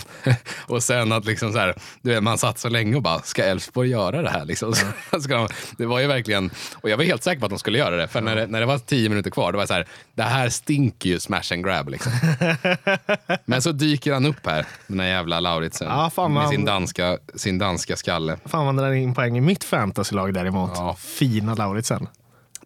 och 0.66 0.82
sen 0.82 1.12
att 1.12 1.24
liksom 1.24 1.52
så 1.52 1.58
här, 1.58 1.74
du 2.02 2.10
vet, 2.10 2.22
man 2.22 2.38
satt 2.38 2.58
så 2.58 2.68
länge 2.68 2.96
och 2.96 3.02
bara, 3.02 3.22
ska 3.22 3.44
Elfsborg 3.44 3.90
göra 3.90 4.22
det 4.22 4.30
här? 4.30 4.44
Liksom? 4.44 4.74
Ska 5.20 5.34
de, 5.34 5.48
det 5.76 5.86
var 5.86 6.00
ju 6.00 6.06
verkligen, 6.06 6.50
och 6.74 6.90
jag 6.90 6.96
var 6.96 7.04
helt 7.04 7.22
säker 7.22 7.40
på 7.40 7.46
att 7.46 7.50
de 7.50 7.58
skulle 7.58 7.78
göra 7.78 7.96
det. 7.96 8.08
För 8.08 8.20
när, 8.20 8.36
det, 8.36 8.46
när 8.46 8.60
det 8.60 8.66
var 8.66 8.78
tio 8.78 9.08
minuter 9.08 9.30
kvar, 9.30 9.52
då 9.52 9.56
var 9.56 9.62
jag 9.62 9.68
så 9.68 9.74
här, 9.74 9.86
det 10.14 10.22
här 10.22 10.48
stinker 10.48 11.08
ju 11.08 11.20
smash 11.20 11.52
and 11.52 11.64
grab. 11.64 11.88
Liksom. 11.88 12.12
Men 13.44 13.62
så 13.62 13.72
dyker 13.72 14.12
han 14.12 14.26
upp 14.26 14.46
här, 14.46 14.66
den 14.86 15.00
här 15.00 15.06
jävla 15.06 15.40
Lauritsen. 15.40 16.10
Ja, 16.16 16.28
med 16.28 16.48
sin 16.48 16.64
danska, 16.64 17.18
sin 17.34 17.58
danska 17.58 17.96
skalle. 17.96 18.36
Fan 18.44 18.67
vad 18.76 18.84
drar 18.84 18.92
in 18.92 19.14
poäng 19.14 19.38
i 19.38 19.40
mitt 19.40 19.64
fantasylag 19.64 20.34
däremot. 20.34 20.70
Ja. 20.74 20.96
Fina 20.98 21.54
Lauritsen. 21.54 22.06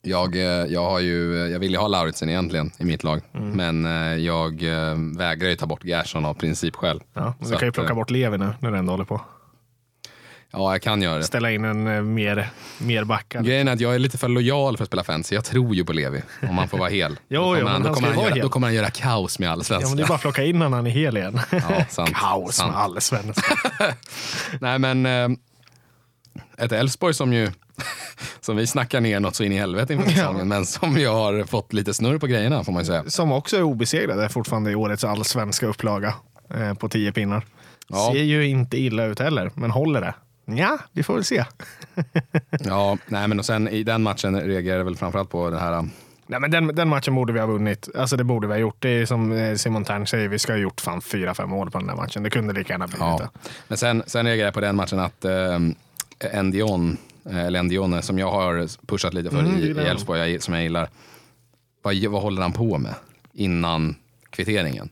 Jag, 0.04 0.36
eh, 0.36 0.42
jag, 0.42 0.90
har 0.90 1.00
ju, 1.00 1.34
jag 1.36 1.58
vill 1.58 1.70
ju 1.72 1.78
ha 1.78 1.88
Lauritsen 1.88 2.28
egentligen 2.28 2.70
i 2.78 2.84
mitt 2.84 3.04
lag, 3.04 3.20
men 3.32 3.86
eh, 3.86 4.16
jag 4.16 4.62
eh, 4.62 4.94
vägrar 5.16 5.48
ju 5.48 5.56
ta 5.56 5.66
bort 5.66 5.84
Gerson 5.84 6.24
av 6.24 6.34
principskäl. 6.34 7.02
Ja, 7.14 7.34
du 7.38 7.50
kan 7.50 7.60
ju 7.60 7.68
att, 7.68 7.74
plocka 7.74 7.90
eh, 7.90 7.96
bort 7.96 8.10
Levi 8.10 8.38
nu 8.38 8.54
när 8.60 8.70
du 8.70 8.78
ändå 8.78 8.92
håller 8.92 9.04
på. 9.04 9.20
Ja, 10.54 10.72
jag 10.72 10.82
kan 10.82 11.02
göra 11.02 11.18
det. 11.18 11.24
Ställa 11.24 11.50
in 11.50 11.64
en 11.64 12.14
mer, 12.14 12.50
mer 12.78 13.04
backad. 13.04 13.44
Grejen 13.46 13.68
är 13.68 13.72
att 13.72 13.80
jag 13.80 13.94
är 13.94 13.98
lite 13.98 14.18
för 14.18 14.28
lojal 14.28 14.76
för 14.76 14.84
att 14.84 14.88
spela 14.88 15.04
fantasy. 15.04 15.34
Jag 15.34 15.44
tror 15.44 15.74
ju 15.74 15.84
på 15.84 15.92
Levi, 15.92 16.22
om 16.48 16.54
man 16.54 16.68
får 16.68 16.78
vara 16.78 16.88
hel. 16.88 17.18
Jo, 17.28 17.40
då, 17.40 17.54
kommer 17.54 17.70
han, 17.70 17.82
då, 17.82 17.88
han 17.88 17.94
kommer 17.94 18.08
han 18.08 18.16
ju 18.16 18.22
göra, 18.22 18.34
hel. 18.34 18.42
då 18.42 18.48
kommer 18.48 18.66
han 18.66 18.74
göra 18.74 18.90
kaos 18.90 19.38
med 19.38 19.46
Ja, 19.46 19.52
allsvenskan. 19.52 19.90
men 19.90 19.96
det 19.96 20.02
är 20.02 20.08
bara 20.08 20.14
att 20.14 20.20
plocka 20.20 20.44
in 20.44 20.58
när 20.58 20.68
han 20.68 20.86
är 20.86 20.90
hel 20.90 21.16
igen. 21.16 21.40
Ja, 21.50 21.84
sant, 21.88 22.10
Kaos 22.14 22.56
sant. 22.56 22.72
med 22.72 22.80
allsvenskan. 22.80 23.56
Nej, 24.60 24.78
men 24.78 25.06
ett 26.64 26.72
Elfsborg 26.72 27.14
som 27.14 27.32
ju 27.32 27.50
som 28.40 28.56
vi 28.56 28.66
snackar 28.66 29.00
ner 29.00 29.20
något 29.20 29.36
så 29.36 29.44
in 29.44 29.52
i 29.52 29.56
helvete 29.58 29.94
inför 29.94 30.10
säsongen, 30.10 30.48
men 30.48 30.66
som 30.66 30.98
ju 30.98 31.08
har 31.08 31.44
fått 31.44 31.72
lite 31.72 31.94
snurr 31.94 32.18
på 32.18 32.26
grejerna 32.26 32.64
får 32.64 32.72
man 32.72 32.82
ju 32.82 32.86
säga. 32.86 33.04
Som 33.06 33.32
också 33.32 33.56
är 33.56 33.62
obesegrade 33.62 34.28
fortfarande 34.28 34.70
i 34.70 34.74
årets 34.74 35.04
allsvenska 35.04 35.66
upplaga 35.66 36.14
eh, 36.54 36.74
på 36.74 36.88
10 36.88 37.12
pinnar. 37.12 37.44
Ja. 37.88 38.10
Ser 38.12 38.22
ju 38.22 38.46
inte 38.46 38.76
illa 38.78 39.04
ut 39.04 39.18
heller, 39.18 39.50
men 39.54 39.70
håller 39.70 40.00
det? 40.00 40.14
Ja, 40.44 40.78
vi 40.92 41.02
får 41.02 41.14
väl 41.14 41.24
se. 41.24 41.44
Ja, 42.64 42.98
nej, 43.06 43.28
men 43.28 43.38
och 43.38 43.44
sen 43.44 43.68
i 43.68 43.82
den 43.82 44.02
matchen 44.02 44.40
reagerar 44.40 44.76
jag 44.78 44.84
väl 44.84 44.96
framförallt 44.96 45.30
på 45.30 45.50
det 45.50 45.58
här 45.58 45.88
Nej, 46.26 46.40
men 46.40 46.50
den, 46.50 46.66
den 46.74 46.88
matchen 46.88 47.14
borde 47.14 47.32
vi 47.32 47.40
ha 47.40 47.46
vunnit. 47.46 47.88
Alltså 47.96 48.16
det 48.16 48.24
borde 48.24 48.46
vi 48.46 48.52
ha 48.52 48.58
gjort. 48.58 48.76
Det 48.78 48.88
är 48.88 49.06
som 49.06 49.32
eh, 49.32 49.54
Simon 49.54 49.84
Tern 49.84 50.06
säger, 50.06 50.28
vi 50.28 50.38
ska 50.38 50.52
ha 50.52 50.58
gjort 50.58 50.80
fan 50.80 51.00
fyra, 51.00 51.34
fem 51.34 51.50
mål 51.50 51.70
på 51.70 51.78
den 51.78 51.86
där 51.86 51.94
matchen. 51.96 52.22
Det 52.22 52.30
kunde 52.30 52.52
lika 52.52 52.72
gärna 52.72 52.86
blivit 52.86 53.00
Ja. 53.00 53.18
det. 53.20 53.50
Men 53.68 53.78
sen, 53.78 54.02
sen 54.06 54.26
reagerar 54.26 54.46
jag 54.46 54.54
på 54.54 54.60
den 54.60 54.76
matchen 54.76 54.98
att 55.00 55.24
eh, 55.24 55.58
Endion, 56.24 56.96
eh, 57.30 57.38
eller 57.44 57.58
Endione, 57.58 58.02
som 58.02 58.18
jag 58.18 58.30
har 58.30 58.86
pushat 58.86 59.14
lite 59.14 59.30
för 59.30 59.38
Mm, 59.38 59.78
i-. 59.78 59.80
Elfsborg, 59.80 60.40
som 60.40 60.54
jag 60.54 60.62
gillar. 60.62 60.88
Vad, 61.82 61.96
vad 62.04 62.22
håller 62.22 62.42
han 62.42 62.52
på 62.52 62.78
med 62.78 62.94
innan 63.32 63.94
kvitteringen? 64.30 64.88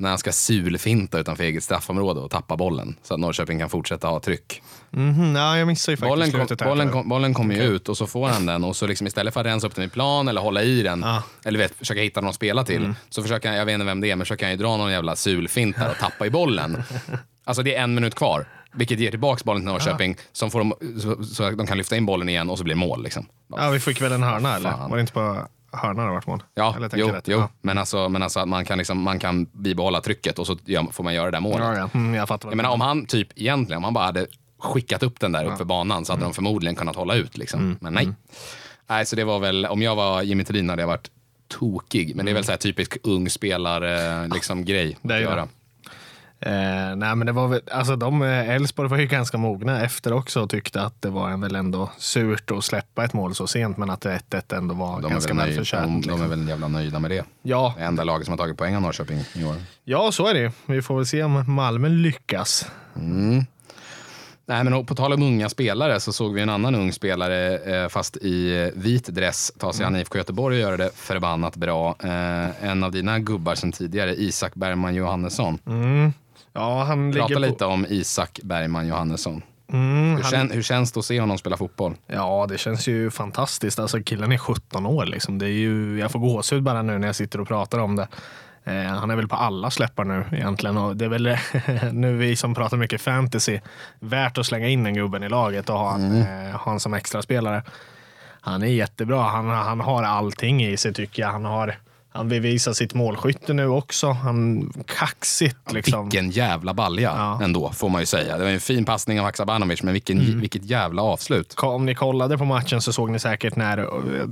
När 0.00 0.08
han 0.08 0.18
ska 0.18 0.32
sulfinta 0.32 1.18
utanför 1.18 1.44
eget 1.44 1.64
straffområde 1.64 2.20
och 2.20 2.30
tappa 2.30 2.56
bollen 2.56 2.96
så 3.02 3.14
att 3.14 3.20
Norrköping 3.20 3.58
kan 3.58 3.68
fortsätta 3.70 4.08
ha 4.08 4.20
tryck. 4.20 4.62
Mhm, 4.90 5.36
ja, 5.36 5.58
jag 5.58 5.66
missade 5.66 5.92
ju 5.92 5.96
faktiskt 5.96 6.08
Bollen, 6.32 6.46
kom, 6.48 6.68
bollen, 6.68 6.90
kom, 6.90 7.08
bollen 7.08 7.34
kommer 7.34 7.54
ju 7.54 7.62
ut 7.62 7.88
och 7.88 7.96
så 7.96 8.06
får 8.06 8.28
han 8.28 8.46
den 8.46 8.64
och 8.64 8.76
så 8.76 8.86
liksom 8.86 9.06
istället 9.06 9.34
för 9.34 9.40
att 9.40 9.46
rensa 9.46 9.66
upp 9.66 9.74
den 9.74 9.84
i 9.84 9.88
plan 9.88 10.28
eller 10.28 10.40
hålla 10.40 10.62
i 10.62 10.82
den 10.82 11.00
Ja. 11.00 11.22
eller 11.44 11.58
vet, 11.58 11.74
försöka 11.74 12.00
hitta 12.00 12.20
någon 12.20 12.28
att 12.28 12.34
spela 12.34 12.64
till 12.64 12.94
så 13.08 13.22
försöker 13.22 13.48
han, 13.48 13.58
jag 13.58 13.66
vet 13.66 13.74
inte 13.74 13.84
vem 13.86 14.00
det 14.00 14.10
är, 14.10 14.16
men 14.16 14.24
försöker 14.24 14.46
han 14.46 14.50
ju 14.52 14.56
dra 14.58 14.76
någon 14.76 14.92
jävla 14.92 15.16
sulfint 15.16 15.76
där 15.76 15.90
och 15.90 15.96
tappa 15.98 16.26
i 16.26 16.30
bollen. 16.30 16.82
Alltså 17.48 17.62
det 17.62 17.74
är 17.74 17.82
en 17.82 17.94
minut 17.94 18.14
kvar, 18.14 18.48
vilket 18.72 19.00
ger 19.00 19.10
tillbaks 19.10 19.44
bollen 19.44 19.62
till 19.62 19.68
Norrköping 19.72 20.16
som 20.32 20.50
får 20.50 20.58
dem, 20.58 20.74
så, 21.02 21.24
så 21.24 21.44
att 21.44 21.58
de 21.58 21.66
kan 21.66 21.78
lyfta 21.78 21.96
in 21.96 22.06
bollen 22.06 22.28
igen 22.28 22.50
och 22.50 22.58
så 22.58 22.64
blir 22.64 22.74
det 22.74 22.80
mål. 22.80 23.02
Liksom. 23.02 23.26
Ja, 23.56 23.70
vi 23.70 23.80
fick 23.80 24.00
väl 24.02 24.12
en 24.12 24.22
hörna 24.22 24.56
eller? 24.56 24.70
Fan. 24.70 24.90
Var 24.90 24.96
det 24.96 25.00
inte 25.00 25.12
på 25.12 25.46
hörna 25.72 26.04
det 26.04 26.10
vart 26.10 26.26
mål? 26.26 26.42
Ja, 26.54 26.74
eller 26.76 26.90
jo, 26.94 27.08
rätt? 27.08 27.28
jo. 27.28 27.38
Ja. 27.38 27.48
Men, 27.62 27.78
alltså, 27.78 28.08
men 28.08 28.22
alltså 28.22 28.40
att 28.40 28.48
man 28.48 28.64
kan, 28.64 28.78
liksom, 28.78 29.02
man 29.02 29.18
kan 29.18 29.44
bibehålla 29.44 30.00
trycket 30.00 30.38
och 30.38 30.46
så 30.46 30.56
får 30.92 31.04
man 31.04 31.14
göra 31.14 31.24
det 31.24 31.30
där 31.30 31.40
målet. 31.40 31.58
Ja, 31.66 31.76
ja. 31.76 31.90
Mm, 31.94 32.14
jag 32.14 32.28
fattar. 32.28 32.48
Jag 32.48 32.56
menar 32.56 32.70
om 32.70 32.80
han 32.80 33.06
typ 33.06 33.28
egentligen, 33.36 33.76
om 33.76 33.84
han 33.84 33.94
bara 33.94 34.04
hade 34.04 34.26
skickat 34.60 35.02
upp 35.02 35.20
den 35.20 35.32
där 35.32 35.44
upp 35.44 35.56
för 35.58 35.64
banan 35.64 36.04
så 36.04 36.12
hade 36.12 36.20
Mm. 36.20 36.30
de 36.30 36.34
förmodligen 36.34 36.74
kunnat 36.76 36.96
hålla 36.96 37.14
ut. 37.14 37.38
Liksom. 37.38 37.76
Men 37.80 37.92
nej. 37.92 38.08
Nej, 38.88 39.06
så 39.06 39.16
det 39.16 39.24
var 39.24 39.38
väl, 39.38 39.66
om 39.66 39.82
jag 39.82 39.96
var 39.96 40.22
Jimmy 40.22 40.44
Thelin 40.44 40.70
hade 40.70 40.82
jag 40.82 40.86
varit 40.86 41.10
tokig. 41.48 42.16
Men 42.16 42.26
det 42.26 42.32
är 42.32 42.34
väl 42.34 42.44
så 42.44 42.50
här 42.52 42.58
typisk 42.58 42.96
ung 43.02 43.30
spelare 43.30 44.26
liksom, 44.28 44.64
grej 44.64 44.96
att 45.02 45.08
det. 45.08 45.20
göra. 45.20 45.48
Eh, 46.40 46.96
nej, 46.96 47.14
men 47.16 47.26
det 47.26 47.32
var 47.32 47.48
väl, 47.48 47.60
alltså 47.72 47.96
de, 47.96 48.22
eh, 48.22 48.50
Elfsborg 48.50 48.88
var 48.88 48.98
ju 48.98 49.06
ganska 49.06 49.38
mogna 49.38 49.84
efter 49.84 50.12
också 50.12 50.40
och 50.42 50.50
tyckte 50.50 50.82
att 50.82 51.02
det 51.02 51.10
var 51.10 51.30
en 51.30 51.40
väl 51.40 51.56
ändå 51.56 51.90
surt 51.98 52.50
att 52.50 52.64
släppa 52.64 53.04
ett 53.04 53.12
mål 53.12 53.34
så 53.34 53.46
sent, 53.46 53.76
men 53.76 53.90
att 53.90 54.04
1-1 54.04 54.52
ändå 54.56 54.74
var 54.74 55.00
De 55.00 55.10
ganska 55.10 55.34
välförtjänt. 55.34 55.84
de, 55.86 55.90
de 55.92 55.96
liksom. 56.08 56.22
är 56.22 56.28
väl 56.28 56.48
jävla 56.48 56.68
nöjda 56.68 56.98
med 56.98 57.10
det. 57.10 57.24
ja, 57.42 57.74
Det 57.78 57.84
enda 57.84 58.04
laget 58.04 58.24
som 58.26 58.32
har 58.32 58.38
tagit 58.38 58.56
poäng 58.56 58.76
av 58.76 58.82
Norrköping 58.82 59.18
i 59.34 59.44
år. 59.44 59.54
ja, 59.84 60.12
så 60.12 60.26
är 60.26 60.34
det. 60.34 60.52
Vi 60.66 60.82
får 60.82 60.96
väl 60.96 61.06
se 61.06 61.22
om 61.22 61.44
Malmö 61.54 61.88
lyckas. 61.88 62.66
Nej, 64.46 64.64
men 64.64 64.86
på 64.86 64.94
tal 64.94 65.12
om 65.12 65.22
unga 65.22 65.48
spelare 65.48 66.00
så 66.00 66.12
såg 66.12 66.34
vi 66.34 66.40
en 66.42 66.48
annan 66.48 66.74
ung 66.74 66.92
spelare, 66.92 67.58
eh, 67.58 67.88
fast 67.88 68.16
i 68.16 68.62
eh, 68.62 68.68
vit 68.80 69.06
dress, 69.06 69.52
ta 69.58 69.72
sig 69.72 69.86
an 69.86 69.96
IFK 69.96 70.18
Göteborg 70.18 70.56
och 70.56 70.60
göra 70.62 70.76
det 70.76 70.90
förbannat 70.94 71.56
bra. 71.56 71.94
En 72.60 72.84
av 72.84 72.92
dina 72.92 73.18
gubbar 73.18 73.54
sen 73.54 73.72
tidigare, 73.72 74.14
Isak 74.14 74.54
Bergman 74.54 74.94
Johannesson. 74.94 75.58
Mm. 75.66 76.12
Ja, 76.52 76.84
han 76.84 77.12
Prata 77.12 77.28
ligger 77.28 77.40
lite 77.40 77.64
om 77.64 77.86
Isak 77.88 78.40
Bergman 78.42 78.86
Johannesson. 78.88 79.42
Mm, 79.72 80.16
Hur, 80.16 80.22
han... 80.22 80.30
kän, 80.30 80.50
hur 80.50 80.62
känns 80.62 80.92
det 80.92 81.00
att 81.00 81.04
se 81.04 81.20
honom 81.20 81.38
spela 81.38 81.56
fotboll? 81.56 81.94
Ja, 82.06 82.46
det 82.48 82.58
känns 82.58 82.88
ju 82.88 83.10
fantastiskt. 83.10 83.78
Alltså, 83.78 84.02
killen 84.02 84.32
är 84.32 84.38
17 84.38 84.86
år. 84.86 85.06
Liksom. 85.06 85.38
Det 85.38 85.46
är 85.46 85.58
ju, 85.58 85.98
jag 85.98 86.10
får 86.10 86.18
gåshud 86.18 86.62
bara 86.62 86.82
nu 86.82 86.98
när 86.98 87.08
jag 87.08 87.16
sitter 87.16 87.40
och 87.40 87.48
pratar 87.48 87.78
om 87.78 87.96
det. 87.96 88.08
Eh, 88.64 88.82
han 88.82 89.10
är 89.10 89.16
väl 89.16 89.28
på 89.28 89.36
alla 89.36 89.70
släppar 89.70 90.04
nu 90.04 90.24
egentligen. 90.32 90.76
Och 90.76 90.96
det 90.96 91.04
är 91.04 91.08
väl 91.08 91.36
nu 91.92 92.16
vi 92.16 92.36
som 92.36 92.54
pratar 92.54 92.76
mycket 92.76 93.00
fantasy, 93.00 93.60
värt 94.00 94.38
att 94.38 94.46
slänga 94.46 94.68
in 94.68 94.84
den 94.84 94.94
gubben 94.94 95.22
i 95.22 95.28
laget 95.28 95.70
och 95.70 95.78
ha 95.78 95.90
han, 95.90 96.22
eh, 96.22 96.56
ha 96.56 96.78
som 96.78 96.94
extra 96.94 97.22
spelare. 97.22 97.62
Han 98.40 98.62
är 98.62 98.66
jättebra. 98.66 99.22
Han, 99.22 99.48
han 99.48 99.80
har 99.80 100.02
allting 100.02 100.64
i 100.64 100.76
sig 100.76 100.94
tycker 100.94 101.22
jag. 101.22 101.28
Han 101.28 101.44
har 101.44 101.74
han 102.10 102.28
bevisar 102.28 102.72
sitt 102.72 102.94
målskytte 102.94 103.52
nu 103.52 103.66
också. 103.68 104.10
Han 104.10 104.70
kaxigt 104.86 105.72
liksom. 105.72 106.04
Vilken 106.08 106.30
jävla 106.30 106.74
balja 106.74 107.12
Ja. 107.16 107.40
ändå, 107.44 107.72
får 107.72 107.88
man 107.88 108.02
ju 108.02 108.06
säga. 108.06 108.38
Det 108.38 108.44
var 108.44 108.50
en 108.50 108.60
fin 108.60 108.84
passning 108.84 109.18
av 109.20 109.24
Haksabanovic, 109.24 109.82
men 109.82 109.92
vilken, 109.92 110.20
Mm. 110.20 110.40
vilket 110.40 110.64
jävla 110.64 111.02
avslut. 111.02 111.54
Om 111.62 111.86
ni 111.86 111.94
kollade 111.94 112.38
på 112.38 112.44
matchen 112.44 112.80
så 112.80 112.92
såg 112.92 113.10
ni 113.10 113.18
säkert 113.18 113.56
när, 113.56 113.76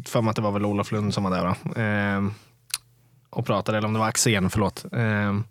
för 0.09 0.23
mig 0.23 0.31
att 0.31 0.37
det 0.37 0.43
var 0.43 0.53
väl 0.53 0.65
Olof 0.67 0.93
Lund 0.93 1.15
som 1.15 1.25
var 1.25 1.31
där 1.31 1.43
va? 1.45 1.57
Ehm, 1.83 2.35
och 3.31 3.47
pratade, 3.47 3.79
eller 3.79 3.87
om 3.89 3.93
det 3.95 3.99
var 4.01 4.09
Axén, 4.09 4.51
förlåt. 4.51 4.85
Ehm, 4.93 5.45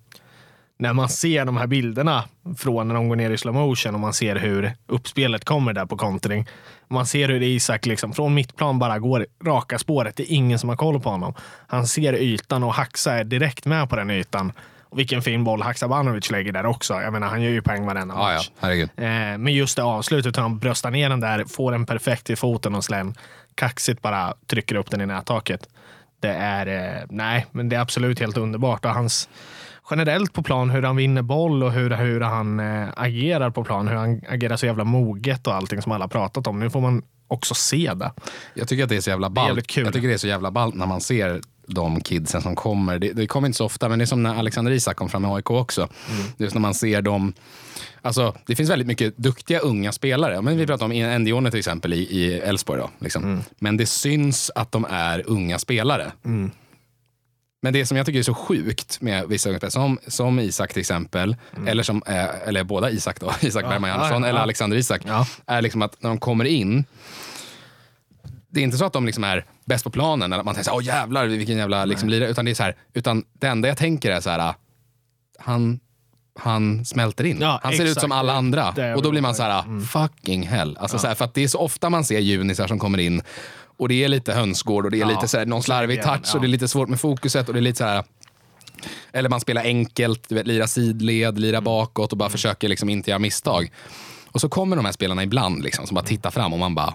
när 0.78 0.94
man 0.94 1.10
ser 1.10 1.46
de 1.46 1.58
här 1.58 1.68
bilderna 1.68 2.24
från 2.58 2.88
när 2.88 2.96
de 2.96 3.10
går 3.10 3.16
ner 3.16 3.32
i 3.32 3.38
slow 3.38 3.54
motion 3.56 3.94
och 3.94 4.00
man 4.02 4.14
ser 4.14 4.36
hur 4.36 4.74
uppspelet 4.88 5.46
kommer 5.46 5.74
där 5.74 5.86
på 5.86 5.98
kontring. 5.98 6.48
Man 6.88 7.06
ser 7.06 7.28
hur 7.30 7.44
Isak 7.44 7.86
liksom 7.86 8.14
från 8.14 8.34
mittplan 8.34 8.80
bara 8.80 9.00
går 9.00 9.26
raka 9.46 9.80
spåret. 9.80 10.16
Det 10.16 10.24
är 10.24 10.36
ingen 10.36 10.60
som 10.60 10.70
har 10.70 10.76
koll 10.76 11.00
på 11.00 11.10
honom. 11.10 11.34
Han 11.68 11.88
ser 11.88 12.14
ytan 12.14 12.64
och 12.64 12.74
Haxa 12.74 13.14
är 13.14 13.24
direkt 13.24 13.66
med 13.66 13.90
på 13.90 13.96
den 13.96 14.10
ytan. 14.12 14.52
Och 14.90 15.00
vilken 15.00 15.22
fin 15.22 15.44
boll 15.44 15.62
Haksabanovic 15.62 16.32
lägger 16.32 16.52
där 16.52 16.66
också. 16.66 16.94
Jag 16.94 17.14
menar, 17.14 17.28
han 17.28 17.42
gör 17.42 17.52
ju 17.52 17.62
poäng 17.62 17.86
varenda 17.86 18.16
Ja, 18.16 18.30
ja, 18.32 18.36
match. 18.38 18.52
herregud. 18.60 18.90
Eh, 18.98 19.04
men 19.38 19.48
just 19.48 19.76
det 19.76 19.84
avslutet, 19.84 20.38
hur 20.38 20.42
han 20.42 20.60
bröstar 20.60 20.92
ner 20.92 21.10
den 21.10 21.20
där, 21.20 21.46
får 21.46 21.72
den 21.72 21.86
perfekt 21.86 22.30
i 22.30 22.36
foten 22.36 22.76
och 22.76 22.84
sen 22.84 23.16
kaxigt 23.56 24.02
bara 24.02 24.34
trycker 24.48 24.76
upp 24.76 24.92
den 24.92 25.02
i 25.02 25.06
nättaket. 25.06 25.70
Det 26.20 26.30
är, 26.34 26.68
eh, 26.98 27.04
nej, 27.10 27.46
men 27.52 27.70
det 27.70 27.76
är 27.76 27.80
absolut 27.80 28.20
helt 28.20 28.38
underbart. 28.38 28.86
Och 28.86 28.92
hans, 28.92 29.30
generellt 29.90 30.34
på 30.34 30.44
plan, 30.44 30.70
hur 30.70 30.82
han 30.82 30.96
vinner 30.96 31.22
boll 31.22 31.64
och 31.64 31.72
hur, 31.72 31.90
hur 31.90 32.22
han 32.22 32.60
eh, 32.60 32.88
agerar 32.96 33.50
på 33.50 33.64
plan, 33.64 33.88
hur 33.88 33.96
han 33.96 34.22
agerar 34.30 34.58
så 34.58 34.66
jävla 34.66 34.84
moget 34.84 35.48
och 35.48 35.54
allting 35.54 35.82
som 35.82 35.92
alla 35.92 36.08
pratat 36.08 36.48
om. 36.48 36.60
Nu 36.60 36.70
får 36.70 36.82
man 36.82 37.04
också 37.28 37.54
se 37.54 37.92
det. 37.96 38.12
Jag 38.54 38.68
tycker 38.68 38.84
att 38.84 38.90
det 38.90 38.96
är 38.96 39.02
så 39.02 39.10
jävla 39.10 39.30
ballt. 39.30 39.78
Jag 39.78 39.94
tycker 39.94 40.08
det 40.08 40.14
är 40.14 40.18
så 40.18 40.28
jävla 40.28 40.52
ballt 40.52 40.76
när 40.76 40.86
man 40.86 41.02
ser 41.02 41.42
de 41.68 42.02
kidsen 42.02 42.42
som 42.42 42.56
kommer. 42.56 43.00
Det, 43.00 43.14
det 43.14 43.28
kommer 43.28 43.48
inte 43.48 43.58
så 43.58 43.66
ofta, 43.66 43.90
men 43.90 44.00
det 44.00 44.04
är 44.04 44.08
som 44.08 44.24
när 44.24 44.36
Alexander 44.36 44.72
Isak 44.72 44.96
kom 44.96 45.10
fram 45.10 45.26
i 45.26 45.28
AIK 45.28 45.52
också. 45.52 45.82
Mm. 45.82 46.26
Just 46.38 46.54
när 46.54 46.62
man 46.62 46.74
ser 46.74 47.02
dem. 47.02 47.34
Alltså, 48.02 48.36
det 48.46 48.56
finns 48.56 48.70
väldigt 48.70 48.88
mycket 48.88 49.18
duktiga 49.18 49.60
unga 49.60 49.92
spelare. 49.92 50.42
Men 50.42 50.58
vi 50.58 50.68
pratar 50.68 50.86
om 50.86 50.92
Endione 50.92 51.52
till 51.52 51.60
exempel 51.60 51.94
i 51.94 52.34
Elfsborg. 52.34 52.84
Liksom. 53.00 53.24
Mm. 53.24 53.44
Men 53.60 53.78
det 53.78 53.86
syns 53.86 54.52
att 54.56 54.72
de 54.72 54.86
är 54.90 55.24
unga 55.30 55.60
spelare. 55.60 56.12
Men 57.66 57.74
det 57.74 57.86
som 57.86 57.98
jag 57.98 58.06
tycker 58.06 58.20
är 58.20 58.24
så 58.24 58.34
sjukt 58.34 59.02
med 59.02 59.28
vissa 59.28 59.50
unga 59.50 59.70
som, 59.70 60.00
som 60.08 60.40
Isak 60.40 60.74
till 60.74 60.80
exempel, 60.80 61.36
eller, 61.68 61.84
som, 61.84 62.04
eh, 62.08 62.48
eller 62.48 62.64
båda 62.64 62.90
Isak 62.90 63.20
då, 63.20 63.34
Isak 63.42 63.64
Bergman 63.70 63.90
Mm. 63.90 64.02
ja, 64.02 64.20
ja. 64.20 64.28
eller 64.28 64.40
Alexander 64.40 64.78
Isak, 64.78 65.02
Ja. 65.06 65.28
är 65.46 65.62
liksom 65.62 65.82
att 65.82 66.02
när 66.04 66.10
de 66.10 66.20
kommer 66.20 66.46
in, 66.46 66.86
det 68.50 68.60
är 68.60 68.64
inte 68.64 68.78
så 68.78 68.86
att 68.86 68.94
de 68.94 69.06
liksom 69.06 69.24
är 69.24 69.46
bäst 69.66 69.84
på 69.84 69.90
planen 69.90 70.34
eller 70.34 70.40
att 70.40 70.46
man 70.46 70.56
tänker 70.56 70.74
åh 70.74 70.84
jävlar 70.84 71.26
vilken 71.26 71.58
jävla 71.58 71.86
liksom, 71.86 72.10
lirare, 72.10 72.30
utan 72.30 72.46
det 72.46 72.52
är 72.52 72.56
så 72.56 72.64
här, 72.64 72.76
utan 72.94 73.24
det 73.40 73.48
enda 73.48 73.68
jag 73.68 73.78
tänker 73.78 74.12
är 74.12 74.22
så 74.22 74.30
här, 74.30 74.54
han, 75.40 75.80
han 76.40 76.86
smälter 76.86 77.24
in. 77.24 77.38
Ja, 77.42 77.60
han 77.64 77.74
ser 77.74 77.84
ut 77.84 77.90
exakt. 77.90 78.02
som 78.02 78.12
alla 78.12 78.34
andra. 78.34 78.94
Och 78.96 79.02
då 79.02 79.12
blir 79.12 79.22
man 79.22 79.36
så 79.36 79.44
här, 79.44 79.82
fucking 79.86 80.48
hell. 80.48 80.78
Alltså, 80.78 81.00
så 81.00 81.08
här, 81.08 81.16
för 81.16 81.26
att 81.26 81.34
det 81.34 81.44
är 81.44 81.48
så 81.48 81.60
ofta 81.60 81.90
man 81.90 82.04
ser 82.06 82.20
junisar 82.20 82.68
som 82.68 82.80
kommer 82.80 82.98
in 82.98 83.22
och 83.78 83.88
det 83.90 84.04
är 84.04 84.08
lite 84.08 84.34
hönsgård 84.34 84.86
och 84.86 84.92
det 84.92 84.98
är 84.98 85.00
Ja, 85.00 85.08
lite 85.08 85.28
så 85.28 85.38
här, 85.38 85.46
någon 85.46 85.64
slarvig 85.64 86.04
touch 86.04 86.22
ja. 86.26 86.34
och 86.36 86.42
det 86.42 86.48
är 86.48 86.50
lite 86.50 86.68
svårt 86.68 86.90
med 86.90 87.00
fokuset 87.00 87.48
och 87.48 87.54
det 87.54 87.60
är 87.60 87.62
lite 87.62 87.78
så 87.78 87.84
här 87.84 88.04
eller 89.14 89.30
man 89.30 89.40
spelar 89.40 89.62
enkelt, 89.64 90.30
du 90.30 90.36
vet, 90.36 90.48
lira 90.48 90.68
sidled, 90.68 91.40
lira 91.40 91.58
Mm. 91.58 91.64
bakåt 91.64 92.12
och 92.12 92.18
bara 92.18 92.30
försöker 92.30 92.68
liksom 92.68 92.90
inte 92.90 93.10
göra 93.10 93.20
misstag. 93.20 93.72
Och 94.32 94.42
så 94.42 94.50
kommer 94.50 94.76
de 94.76 94.86
här 94.86 94.92
spelarna 94.92 95.24
ibland 95.24 95.64
liksom, 95.64 95.88
som 95.88 95.96
bara 95.96 96.06
tittar 96.06 96.32
fram 96.32 96.54
och 96.54 96.60
man 96.60 96.76
bara, 96.76 96.94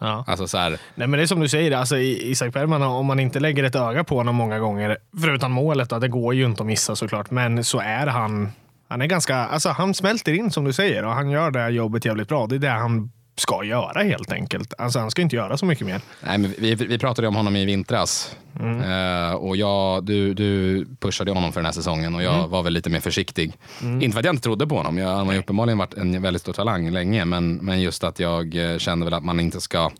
Ja. 0.00 0.24
alltså 0.26 0.48
så 0.48 0.58
här, 0.58 0.70
Nej, 0.94 1.08
men 1.08 1.10
det 1.12 1.22
är 1.22 1.26
som 1.26 1.40
du 1.40 1.48
säger, 1.48 1.72
alltså, 1.72 1.98
Isak 1.98 2.52
Bergman, 2.52 2.82
om 2.82 3.06
man 3.06 3.20
inte 3.20 3.40
lägger 3.40 3.64
ett 3.64 3.74
öga 3.74 4.04
på 4.04 4.16
honom 4.16 4.34
många 4.36 4.58
gånger, 4.58 4.98
förutom 5.20 5.52
målet, 5.52 5.90
då, 5.90 5.98
det 5.98 6.08
går 6.08 6.34
ju 6.34 6.44
inte 6.44 6.62
att 6.62 6.66
missa 6.66 6.96
såklart, 6.96 7.30
men 7.30 7.64
så 7.64 7.78
är 7.80 8.06
han, 8.06 8.48
han 8.88 9.02
är 9.02 9.06
ganska, 9.06 9.36
alltså 9.36 9.68
han 9.68 9.94
smälter 9.94 10.32
in 10.32 10.50
som 10.50 10.64
du 10.64 10.72
säger 10.72 11.04
och 11.04 11.12
han 11.12 11.30
gör 11.30 11.50
det 11.50 11.58
här 11.60 11.70
jobbet 11.70 12.04
jävligt 12.04 12.28
bra. 12.28 12.46
Det 12.46 12.54
är 12.54 12.58
det 12.58 12.68
han 12.70 13.10
ska 13.40 13.64
göra 13.64 14.02
helt 14.02 14.32
enkelt. 14.32 14.74
Alltså 14.78 14.98
han 14.98 15.10
ska 15.10 15.22
inte 15.22 15.36
göra 15.36 15.56
så 15.56 15.66
mycket 15.66 15.86
mer. 15.86 16.00
Nej, 16.26 16.38
men 16.38 16.54
vi, 16.58 16.74
vi 16.74 16.98
pratade 16.98 17.28
om 17.28 17.36
honom 17.36 17.56
i 17.56 17.64
vintras. 17.64 18.36
Mm. 18.60 18.80
Eh, 19.30 19.34
och 19.34 19.56
jag, 19.56 20.04
du, 20.04 20.34
du 20.34 20.86
pushade 21.00 21.30
honom 21.32 21.52
för 21.52 21.60
den 21.60 21.64
här 21.64 21.72
säsongen 21.72 22.14
och 22.14 22.22
jag 22.22 22.34
Mm. 22.38 22.50
var 22.50 22.62
väl 22.62 22.72
lite 22.72 22.90
mer 22.90 23.00
försiktig. 23.00 23.52
Inte 23.82 24.10
för 24.10 24.18
att 24.18 24.24
jag 24.24 24.32
inte 24.32 24.42
trodde 24.42 24.66
på 24.66 24.76
honom. 24.76 24.98
Jag, 24.98 25.08
han 25.16 25.26
har 25.26 25.32
ju 25.34 25.38
uppenbarligen 25.40 25.78
varit 25.78 25.94
en 25.94 26.22
väldigt 26.22 26.42
stor 26.42 26.52
talang 26.52 26.90
länge. 26.90 27.24
Men, 27.24 27.54
men 27.56 27.80
just 27.80 28.04
att 28.04 28.20
jag 28.20 28.72
eh, 28.72 28.78
kände 28.78 29.04
väl 29.04 29.14
att 29.14 29.24
man 29.24 29.40
inte 29.40 29.60
ska... 29.60 29.90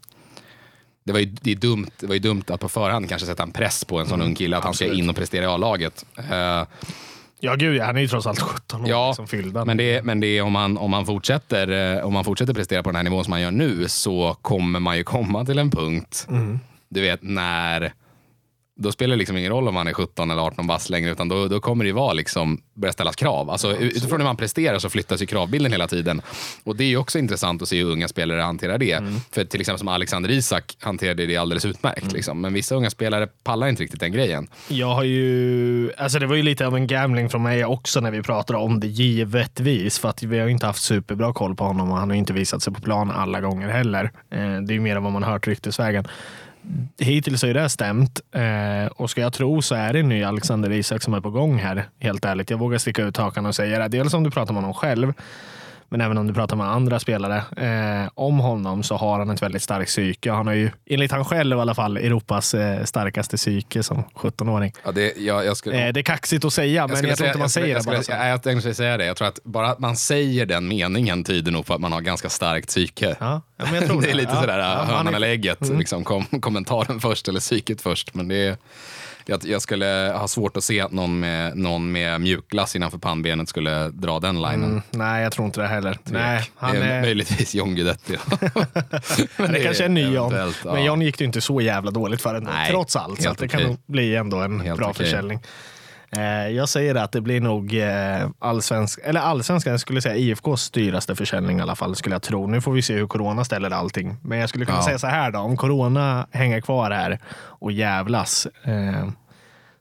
Det 1.04 1.12
var, 1.12 1.20
ju, 1.20 1.26
det, 1.26 1.50
är 1.52 1.56
dumt, 1.56 1.90
det 2.00 2.06
var 2.06 2.14
ju 2.14 2.20
dumt 2.20 2.42
att 2.48 2.60
på 2.60 2.68
förhand 2.68 3.08
kanske 3.08 3.26
sätta 3.26 3.42
en 3.42 3.52
press 3.52 3.84
på 3.84 3.98
en 3.98 4.06
sån 4.06 4.22
ung 4.22 4.34
kille 4.34 4.56
att 4.56 4.64
han 4.64 4.74
ska 4.74 4.84
Mm. 4.84 4.98
in 4.98 5.10
och 5.10 5.16
prestera 5.16 5.44
i 5.44 5.46
A-laget. 5.46 6.06
Eh, 6.30 6.62
Ja 7.40 7.54
gud, 7.54 7.80
han 7.80 7.96
är 7.96 8.00
ju 8.00 8.08
trots 8.08 8.26
allt 8.26 8.40
17 8.40 8.82
år 8.84 8.88
Ja, 8.88 9.12
som 9.16 9.26
fyllda. 9.26 9.64
men 9.64 9.76
det, 9.76 10.04
men 10.04 10.20
det 10.20 10.26
är 10.26 10.42
om 10.42 10.52
man, 10.52 10.78
om, 10.78 10.90
man 10.90 11.06
fortsätter, 11.06 11.96
eh, 11.96 12.04
om 12.06 12.12
man 12.12 12.24
fortsätter 12.24 12.54
prestera 12.54 12.82
på 12.82 12.88
den 12.88 12.96
här 12.96 13.02
nivån 13.02 13.24
som 13.24 13.30
man 13.30 13.40
gör 13.40 13.50
nu 13.50 13.88
så 13.88 14.36
kommer 14.42 14.80
man 14.80 14.96
ju 14.96 15.04
komma 15.04 15.44
till 15.44 15.58
en 15.58 15.70
punkt, 15.70 16.26
du 16.88 17.00
vet 17.00 17.22
när, 17.22 17.92
då 18.78 18.92
spelar 18.92 19.10
det 19.10 19.18
liksom 19.18 19.36
ingen 19.36 19.52
roll 19.52 19.68
om 19.68 19.74
man 19.74 19.86
är 19.86 19.92
17 19.92 20.30
eller 20.30 20.42
18 20.42 20.66
bast 20.66 20.90
längre 20.90 21.10
utan 21.10 21.28
då, 21.28 21.48
då 21.48 21.60
kommer 21.60 21.84
det 21.84 21.92
vara 21.92 22.12
liksom, 22.12 22.60
börja 22.74 22.92
ställas 22.92 23.16
krav. 23.16 23.50
Alltså, 23.50 23.76
utifrån 23.76 24.20
hur 24.20 24.24
man 24.26 24.36
presterar 24.36 24.78
så 24.78 24.90
flyttas 24.90 25.22
ju 25.22 25.26
kravbilden 25.26 25.72
hela 25.72 25.86
tiden. 25.88 26.22
Och 26.64 26.76
det 26.76 26.84
är 26.84 26.96
också 26.96 27.18
intressant 27.18 27.62
att 27.62 27.68
se 27.68 27.78
hur 27.84 27.90
unga 27.90 28.08
spelare 28.08 28.40
hanterar 28.40 28.78
det. 28.78 29.02
För 29.32 29.44
till 29.44 29.60
exempel 29.60 29.78
som 29.78 29.88
Alexander 29.88 30.30
Isak 30.30 30.76
hanterade 30.80 31.26
det 31.26 31.36
alldeles 31.36 31.64
utmärkt. 31.64 32.12
Liksom. 32.12 32.40
Men 32.40 32.52
vissa 32.52 32.74
unga 32.74 32.90
spelare 32.90 33.26
pallar 33.44 33.68
inte 33.68 33.82
riktigt 33.82 34.00
den 34.00 34.12
grejen. 34.12 34.48
Jag 34.68 34.94
har 34.94 35.04
ju, 35.04 35.90
alltså 35.98 36.18
det 36.18 36.26
var 36.26 36.36
ju 36.36 36.42
lite 36.42 36.66
av 36.66 36.76
en 36.76 36.86
gambling 36.86 37.30
från 37.30 37.42
mig 37.42 37.64
också 37.64 38.00
när 38.00 38.10
vi 38.10 38.22
pratade 38.22 38.58
om 38.58 38.80
det 38.80 38.86
givetvis. 38.86 39.98
För 39.98 40.08
att 40.08 40.22
vi 40.22 40.38
har 40.38 40.46
ju 40.46 40.52
inte 40.52 40.66
haft 40.66 40.82
superbra 40.82 41.32
koll 41.32 41.54
på 41.56 41.64
honom 41.64 41.90
och 41.90 41.96
han 41.96 42.10
har 42.10 42.16
inte 42.16 42.32
visat 42.32 42.62
sig 42.62 42.72
på 42.72 42.80
plan 42.80 43.10
alla 43.10 43.40
gånger 43.40 43.68
heller. 43.68 44.04
Eh, 44.04 44.38
Det 44.38 44.72
är 44.72 44.74
ju 44.74 44.80
mer 44.80 44.96
än 44.96 45.02
vad 45.02 45.12
man 45.12 45.22
hört 45.22 45.46
ryktesvägen. 45.46 46.06
Hittills 46.98 47.42
har 47.42 47.46
ju 47.46 47.54
det 47.54 47.68
stämt 47.68 48.20
eh, 48.32 48.86
och 48.86 49.10
ska 49.10 49.20
jag 49.20 49.32
tro 49.32 49.62
så 49.62 49.74
är 49.74 49.92
det 49.92 49.98
en 49.98 50.08
ny 50.08 50.22
Alexander 50.22 50.72
Isak 50.72 51.02
som 51.02 51.14
är 51.14 51.20
på 51.20 51.30
gång 51.30 51.58
här. 51.58 51.84
Helt 51.98 52.24
ärligt. 52.24 52.50
Jag 52.50 52.58
vågar 52.58 52.78
sticka 52.78 53.02
ut 53.02 53.16
hakan 53.16 53.46
och 53.46 53.54
säga 53.54 53.78
det. 53.78 53.88
Dels 53.88 54.14
om 54.14 54.22
du 54.22 54.30
pratar 54.30 54.54
med 54.54 54.62
honom 54.62 54.74
själv, 54.74 55.12
men 55.88 56.00
även 56.00 56.18
om 56.18 56.26
du 56.26 56.34
pratar 56.34 56.56
med 56.56 56.66
andra 56.66 57.00
spelare 57.00 57.36
eh, 57.56 58.10
om 58.14 58.38
honom 58.38 58.82
så 58.82 58.96
har 58.96 59.18
han 59.18 59.30
ett 59.30 59.42
väldigt 59.42 59.62
starkt 59.62 59.88
psyke. 59.88 60.32
Han 60.32 60.46
har 60.46 60.54
ju, 60.54 60.70
enligt 60.86 61.12
han 61.12 61.24
själv 61.24 61.56
i 61.56 61.60
alla 61.60 61.74
fall, 61.74 61.96
Europas 61.96 62.54
eh, 62.54 62.84
starkaste 62.84 63.36
psyke 63.36 63.82
som 63.82 64.04
17-åring. 64.14 64.72
Ja, 64.84 64.92
det, 64.92 65.16
jag, 65.16 65.46
jag 65.46 65.56
skulle, 65.56 65.86
Eh, 65.86 65.92
det 65.92 66.00
är 66.00 66.02
kaxigt 66.02 66.44
att 66.44 66.52
säga, 66.52 66.86
men 66.86 67.08
jag 67.08 67.16
tror 67.16 67.26
inte 67.26 67.38
man 67.38 67.44
jag 67.44 67.50
säger 67.50 67.68
jag 67.68 67.78
det 67.78 67.82
skulle, 67.82 68.02
så. 68.02 68.12
jag, 68.12 68.28
jag 68.28 68.42
tänkte 68.42 68.74
säga 68.74 68.96
det. 68.96 69.06
Jag 69.06 69.16
tror 69.16 69.28
att 69.28 69.40
bara 69.44 69.70
att 69.70 69.78
man 69.78 69.96
säger 69.96 70.46
den 70.46 70.68
meningen 70.68 71.24
tyder 71.24 71.52
nog 71.52 71.66
på 71.66 71.74
att 71.74 71.80
man 71.80 71.92
har 71.92 72.00
ganska 72.00 72.28
starkt 72.28 72.68
psyke. 72.68 73.16
Ja, 73.20 73.42
ja, 73.56 73.64
men 73.64 73.74
jag 73.74 73.86
tror 73.86 74.02
det 74.02 74.10
är 74.10 74.14
lite 74.14 74.32
ja, 74.34 74.40
sådär 74.40 74.58
ja, 74.58 74.84
hönan 74.84 75.14
eller 75.14 75.28
ägget. 75.28 75.68
Liksom, 75.68 76.04
kom, 76.04 76.24
kommentaren 76.24 77.00
först 77.06 77.28
eller 77.28 77.40
psyket 77.40 77.80
först. 77.80 78.14
Men 78.14 78.28
det 78.28 78.46
är, 78.46 78.56
jag, 79.28 79.40
jag 79.44 79.62
skulle 79.62 80.12
ha 80.16 80.28
svårt 80.28 80.56
att 80.56 80.64
se 80.64 80.80
att 80.80 80.92
någon 80.92 81.20
med, 81.20 81.56
någon 81.56 81.92
med 81.92 82.20
mjukglass 82.20 82.76
innanför 82.76 82.98
pannbenet 82.98 83.48
skulle 83.48 83.88
dra 83.88 84.20
den 84.20 84.36
linen. 84.36 84.64
Mm, 84.64 84.82
nej, 84.90 85.22
jag 85.22 85.32
tror 85.32 85.46
inte 85.46 85.60
det 85.60 85.66
heller. 85.66 85.98
Nej, 86.04 86.50
han 86.56 86.74
det 86.74 86.84
är 86.84 87.02
möjligtvis 87.02 87.54
John 87.54 87.74
Guidetti. 87.74 88.16
Men 89.36 89.52
det 89.52 89.62
kanske 89.64 89.82
är 89.82 89.86
en 89.86 89.94
ny 89.94 90.14
John. 90.14 90.52
Men 90.64 90.84
John 90.84 91.02
gick 91.02 91.18
det 91.18 91.24
inte 91.24 91.40
så 91.40 91.60
jävla 91.60 91.90
dåligt 91.90 92.22
för 92.22 92.34
ändå, 92.34 92.50
Nej, 92.50 92.70
trots 92.70 92.96
allt. 92.96 93.22
Så 93.22 93.32
det 93.38 93.48
kan 93.48 93.62
nog 93.62 93.76
bli 93.86 94.16
ändå 94.16 94.36
en 94.36 94.60
Helt 94.60 94.78
bra 94.78 94.88
okej. 94.90 95.06
försäljning. 95.06 95.40
Eh, 96.10 96.48
jag 96.48 96.68
säger 96.68 96.94
att 96.94 97.12
det 97.12 97.20
blir 97.20 97.40
nog 97.40 97.74
eh, 97.78 98.28
allsvensk, 98.38 99.00
eller 99.04 99.20
allsvenskan, 99.20 99.70
jag 99.70 99.80
skulle 99.80 100.00
säga 100.02 100.16
IFKs 100.16 100.70
dyraste 100.70 101.16
försäljning 101.16 101.58
i 101.58 101.62
alla 101.62 101.76
fall, 101.76 101.96
skulle 101.96 102.14
jag 102.14 102.22
tro. 102.22 102.46
Nu 102.46 102.60
får 102.60 102.72
vi 102.72 102.82
se 102.82 102.94
hur 102.94 103.06
corona 103.06 103.44
ställer 103.44 103.70
allting. 103.70 104.16
Men 104.22 104.38
jag 104.38 104.48
skulle 104.48 104.64
kunna 104.66 104.78
Ja. 104.78 104.82
säga 104.84 104.98
så 104.98 105.06
här 105.06 105.30
då, 105.30 105.38
om 105.38 105.56
corona 105.56 106.26
hänger 106.30 106.60
kvar 106.60 106.90
här 106.90 107.18
och 107.36 107.72
jävlas, 107.72 108.46
eh, 108.64 109.08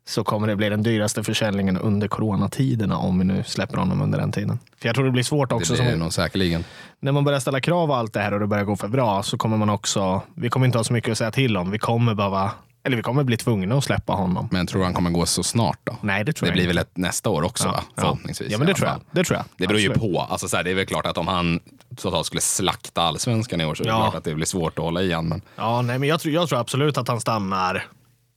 så 0.07 0.23
kommer 0.23 0.47
det 0.47 0.55
bli 0.55 0.69
den 0.69 0.83
dyraste 0.83 1.23
försäljningen 1.23 1.77
under 1.77 2.07
coronatiderna 2.07 2.97
om 2.97 3.19
vi 3.19 3.25
nu 3.25 3.43
släpper 3.43 3.77
honom 3.77 4.01
under 4.01 4.19
den 4.19 4.31
tiden. 4.31 4.59
För 4.81 4.87
jag 4.89 4.95
tror 4.95 5.05
det 5.05 5.11
blir 5.11 5.23
svårt 5.23 5.51
också. 5.51 5.73
Det 5.73 5.81
blir 5.81 5.91
som, 5.91 5.99
nog 5.99 6.13
säkerligen. 6.13 6.63
när 6.99 7.11
man 7.11 7.23
börjar 7.23 7.39
ställa 7.39 7.61
krav 7.61 7.89
och 7.89 7.97
allt 7.97 8.13
det 8.13 8.19
här 8.19 8.33
och 8.33 8.39
det 8.39 8.47
börjar 8.47 8.63
gå 8.63 8.75
för 8.75 8.87
bra 8.87 9.23
så 9.23 9.37
kommer 9.37 9.57
man 9.57 9.69
också, 9.69 10.21
vi 10.35 10.49
kommer 10.49 10.65
inte 10.65 10.77
ha 10.77 10.83
så 10.83 10.93
mycket 10.93 11.11
att 11.11 11.17
säga 11.17 11.31
till 11.31 11.57
om. 11.57 11.71
Vi 11.71 11.79
kommer 11.79 12.13
behöva, 12.13 12.51
eller 12.85 12.97
vi 12.97 13.03
kommer 13.03 13.23
bli 13.23 13.37
tvungna 13.37 13.75
att 13.77 13.83
släppa 13.83 14.13
honom. 14.13 14.47
Men 14.51 14.67
tror 14.67 14.79
du 14.79 14.85
han 14.85 14.93
kommer 14.93 15.09
gå 15.09 15.25
så 15.25 15.43
snart 15.43 15.79
då? 15.83 15.95
Nej, 16.01 16.23
det 16.23 16.33
tror 16.33 16.45
Det 16.45 16.49
jag 16.49 16.53
blir 16.53 16.63
inte. 16.63 16.67
väl 16.75 16.77
ett 16.77 16.97
nästa 16.97 17.29
år 17.29 17.41
också 17.43 17.67
va? 17.67 17.73
Ja. 17.95 18.01
Förhoppningsvis. 18.01 18.51
Ja, 18.51 18.57
men 18.57 18.67
det 18.67 18.73
tror 18.73 18.87
jag. 18.89 19.01
Det 19.11 19.23
tror 19.23 19.37
jag. 19.37 19.45
Det 19.57 19.67
beror 19.67 19.79
ju 19.79 19.89
Absolut. 19.91 20.13
på. 20.13 20.21
Alltså, 20.21 20.47
så 20.47 20.57
här, 20.57 20.63
det 20.63 20.71
är 20.71 20.75
väl 20.75 20.85
klart 20.85 21.05
att 21.05 21.17
om 21.17 21.27
han 21.27 21.59
totalt 21.97 22.25
skulle 22.25 22.41
slakta 22.41 23.01
allsvenskan 23.01 23.61
i 23.61 23.65
år 23.65 23.75
så 23.75 23.83
är 23.83 23.85
det 23.87 23.91
Ja. 23.93 24.01
klart 24.01 24.15
att 24.15 24.23
det 24.23 24.35
blir 24.35 24.45
svårt 24.45 24.79
att 24.79 24.85
hålla 24.85 25.01
i 25.01 25.13
han. 25.13 25.27
Men 25.27 25.41
Ja, 25.55 25.81
nej, 25.81 25.99
men 25.99 26.09
jag 26.09 26.19
tror, 26.19 26.33
jag 26.33 26.49
tror 26.49 26.59
absolut 26.59 26.97
att 26.97 27.07
han 27.07 27.21
stannar 27.21 27.85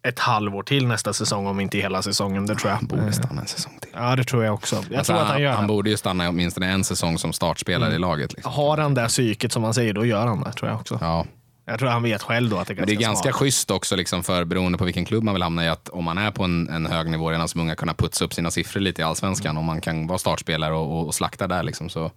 ett 0.08 0.18
halvår 0.18 0.62
till 0.62 0.86
nästa 0.86 1.12
säsong, 1.12 1.46
om 1.46 1.60
inte 1.60 1.78
hela 1.78 2.02
säsongen. 2.02 2.46
Det 2.46 2.54
tror 2.54 2.70
jag. 2.70 2.76
han 2.76 2.86
borde 2.86 3.12
stanna 3.12 3.40
en 3.40 3.46
säsong 3.46 3.78
till. 3.80 3.90
Ja, 3.94 4.16
det 4.16 4.24
tror 4.24 4.44
jag 4.44 4.54
också. 4.54 4.76
Jag 4.90 4.98
Alltså, 4.98 5.12
tror 5.12 5.22
att 5.22 5.28
han 5.28 5.42
gör 5.42 5.52
han 5.52 5.62
det. 5.64 5.68
borde 5.68 5.90
ju 5.90 5.96
stanna 5.96 6.28
åtminstone 6.28 6.66
en 6.70 6.84
säsong 6.84 7.18
som 7.18 7.32
startspelare 7.32 7.94
i 7.94 7.98
laget. 7.98 8.32
Liksom. 8.32 8.52
Har 8.52 8.76
han 8.78 8.94
det 8.94 9.08
psyket 9.08 9.52
som 9.52 9.62
man 9.62 9.74
säger, 9.74 9.92
då 9.94 10.04
gör 10.04 10.26
han 10.26 10.42
det. 10.44 10.52
Tror 10.52 10.70
jag 10.70 10.80
också. 10.80 10.98
Ja. 11.00 11.26
Jag 11.68 11.78
tror 11.78 11.88
han 11.88 12.02
vet 12.02 12.22
själv 12.22 12.50
då 12.50 12.58
att 12.58 12.66
det 12.66 12.72
är 12.72 12.74
Men 12.74 12.86
ganska, 12.86 12.98
det 12.98 13.04
är 13.04 13.08
ganska 13.08 13.22
smart. 13.22 13.34
schysst 13.34 13.70
också, 13.70 13.96
liksom, 13.96 14.24
för 14.24 14.44
beroende 14.44 14.78
på 14.78 14.84
vilken 14.84 15.04
klubb 15.04 15.24
man 15.24 15.34
vill 15.34 15.42
hamna 15.42 15.64
i, 15.64 15.68
att 15.68 15.88
om 15.88 16.04
man 16.04 16.18
är 16.18 16.30
på 16.30 16.44
en, 16.44 16.68
en 16.68 16.86
hög 16.86 17.10
nivå 17.10 17.30
redan 17.30 17.48
som 17.48 17.60
unga, 17.60 17.74
kunna 17.74 17.94
putsa 17.94 18.24
upp 18.24 18.34
sina 18.34 18.50
siffror 18.50 18.80
lite 18.80 19.02
i 19.02 19.04
allsvenskan. 19.04 19.56
Om 19.56 19.64
man 19.64 19.80
kan 19.80 20.06
vara 20.06 20.18
startspelare 20.18 20.74
och, 20.74 21.06
och, 21.06 21.14
slakta 21.14 21.46
där. 21.46 21.62
Liksom, 21.62 21.88
så. 21.88 22.10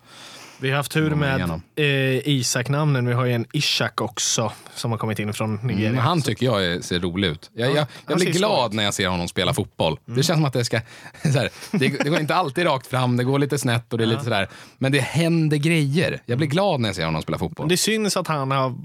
Vi 0.59 0.69
har 0.69 0.77
haft 0.77 0.91
tur 0.91 1.15
med 1.15 1.61
eh, 1.75 2.27
Isak-namnen. 2.27 3.07
Vi 3.07 3.13
har 3.13 3.25
ju 3.25 3.33
en 3.33 3.45
Ishak 3.53 4.01
också 4.01 4.51
som 4.75 4.91
har 4.91 4.97
kommit 4.97 5.19
in 5.19 5.33
från 5.33 5.55
Nigeria. 5.55 5.91
Men 5.91 6.01
han 6.01 6.21
tycker 6.21 6.45
jag 6.45 6.83
ser 6.83 6.99
rolig 6.99 7.27
ut. 7.27 7.51
Jag, 7.53 7.69
jag, 7.69 7.77
jag 7.77 7.87
han 8.05 8.17
blir 8.17 8.33
glad 8.33 8.73
när 8.73 8.83
jag 8.83 8.93
ser 8.93 9.07
honom 9.07 9.27
spela 9.27 9.53
fotboll. 9.53 9.99
Det 10.05 10.23
känns 10.23 10.27
som 10.27 10.45
att 10.45 10.53
det 10.53 10.65
ska... 10.65 10.77
Här, 11.23 11.49
det, 11.71 11.87
det 11.87 12.09
går 12.09 12.19
inte 12.19 12.35
alltid 12.35 12.65
rakt 12.65 12.87
fram, 12.87 13.17
det 13.17 13.23
går 13.23 13.39
lite 13.39 13.57
snett 13.57 13.93
och 13.93 13.97
det 13.97 14.03
är 14.03 14.07
lite 14.07 14.23
sådär. 14.23 14.49
Men 14.77 14.91
det 14.91 14.99
händer 14.99 15.57
grejer. 15.57 16.21
Jag 16.25 16.37
blir 16.37 16.47
glad 16.47 16.81
när 16.81 16.89
jag 16.89 16.95
ser 16.95 17.05
honom 17.05 17.21
spela 17.21 17.37
fotboll. 17.37 17.67
Det 17.67 17.77
syns 17.77 18.17
att 18.17 18.27
han 18.27 18.51
har 18.51 18.75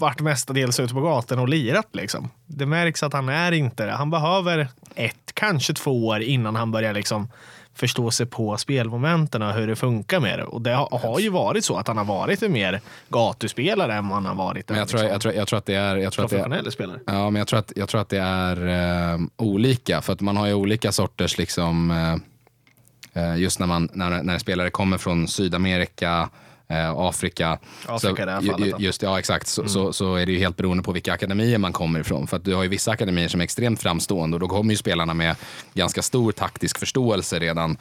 varit 0.00 0.20
mestadels 0.20 0.80
ute 0.80 0.94
på 0.94 1.00
gatan 1.00 1.38
och 1.38 1.48
lirat. 1.48 1.88
Liksom. 1.92 2.30
Det 2.46 2.66
märks 2.66 3.02
att 3.02 3.12
han 3.12 3.28
är 3.28 3.52
inte 3.52 3.86
det. 3.86 3.92
Han 3.92 4.10
behöver 4.10 4.68
ett, 4.94 5.32
kanske 5.34 5.74
två 5.74 6.06
år 6.06 6.20
innan 6.22 6.56
han 6.56 6.70
börjar 6.70 6.94
liksom 6.94 7.28
förstå 7.74 8.10
sig 8.10 8.26
på 8.26 8.56
spelmomenten 8.56 9.42
och 9.42 9.52
hur 9.52 9.66
det 9.66 9.76
funkar 9.76 10.20
med 10.20 10.38
det. 10.38 10.44
Och 10.44 10.62
det 10.62 10.74
har, 10.74 11.20
ju 11.20 11.28
varit 11.28 11.64
så 11.64 11.76
att 11.76 11.88
han 11.88 11.96
har 11.96 12.04
varit 12.04 12.42
en 12.42 12.52
mer 12.52 12.80
gatuspelare 13.08 13.94
än 13.94 14.08
vad 14.08 14.14
han 14.14 14.26
har 14.26 14.34
varit 14.34 14.68
Men 14.68 14.74
en 14.74 14.78
jag 14.78 14.88
tror, 14.88 15.02
jag, 15.02 15.20
tror, 15.20 15.34
jag 15.34 15.48
tror 15.48 15.58
att 15.58 15.66
det 15.66 15.74
är... 15.74 15.96
Jag 15.96 16.12
tror 16.12 16.24
att 16.24 16.30
det 16.30 16.36
är 16.36 16.42
professionell 16.42 16.72
spelare. 16.72 17.00
Ja, 17.06 17.30
men 17.30 17.40
jag 17.40 17.48
tror 17.48 17.58
att, 17.58 17.72
jag 17.76 17.88
tror 17.88 18.00
att 18.00 18.08
det 18.08 18.18
är 18.18 18.66
eh, 19.12 19.20
olika. 19.36 20.00
För 20.00 20.12
att 20.12 20.20
man 20.20 20.36
har 20.36 20.46
ju 20.46 20.54
olika 20.54 20.92
sorters, 20.92 21.38
liksom, 21.38 21.90
eh, 21.90 23.24
eh, 23.24 23.36
just 23.36 23.60
när, 23.60 23.66
man, 23.66 23.88
när, 23.92 24.22
när 24.22 24.38
spelare 24.38 24.70
kommer 24.70 24.98
från 24.98 25.28
Sydamerika, 25.28 26.28
eh, 26.70 26.90
Afrika. 26.90 27.58
Afrika 27.86 28.22
i 28.42 28.46
fallet 28.46 28.66
ju- 28.66 28.72
då. 28.72 28.78
Just, 28.80 29.02
ja, 29.02 29.18
exakt. 29.18 29.46
Så, 29.46 29.68
så, 29.68 29.92
så 29.92 30.14
är 30.14 30.26
det 30.26 30.32
ju 30.32 30.38
helt 30.38 30.56
beroende 30.56 30.82
på 30.82 30.92
vilka 30.92 31.12
akademier 31.12 31.58
man 31.58 31.72
kommer 31.72 32.00
ifrån. 32.00 32.26
För 32.26 32.36
att 32.36 32.44
du 32.44 32.54
har 32.54 32.62
ju 32.62 32.68
vissa 32.68 32.90
akademier 32.90 33.28
som 33.28 33.40
är 33.40 33.44
extremt 33.44 33.82
framstående 33.82 34.34
och 34.36 34.40
då 34.40 34.48
kommer 34.48 34.70
ju 34.70 34.76
spelarna 34.76 35.14
med 35.14 35.36
ganska 35.74 36.02
stor 36.02 36.32
taktisk 36.32 36.78
förståelse 36.78 37.38
redan 37.38 37.76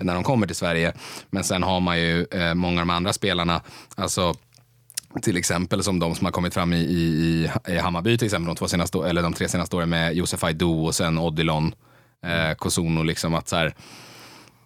när 0.00 0.14
de 0.14 0.24
kommer 0.24 0.46
till 0.46 0.56
Sverige. 0.56 0.92
Men 1.30 1.44
sen 1.44 1.62
har 1.62 1.80
man 1.80 1.98
ju 2.00 2.26
eh, 2.30 2.54
många 2.54 2.80
av 2.80 2.86
de 2.86 2.90
andra 2.94 3.12
spelarna, 3.12 3.60
alltså 3.96 4.34
till 5.22 5.36
exempel 5.36 5.82
som 5.82 5.98
de 5.98 6.14
som 6.14 6.24
har 6.24 6.32
kommit 6.32 6.54
fram 6.54 6.72
i, 6.72 6.76
i, 6.80 7.50
i- 7.68 7.78
Hammarby 7.78 8.18
till 8.18 8.26
exempel 8.26 8.46
de, 8.46 8.56
två 8.56 8.68
senaste, 8.68 8.98
eller 8.98 9.22
de 9.22 9.32
tre 9.32 9.48
senaste 9.48 9.76
åren 9.76 9.88
med 9.88 10.14
Josef 10.14 10.44
Aidoo 10.44 10.86
och 10.86 10.94
sen 10.94 11.18
Odilon, 11.18 11.74
eh, 12.26 12.54
Kosuno. 12.54 13.02
Liksom 13.02 13.34
att 13.34 13.48
så 13.48 13.56
här, 13.56 13.74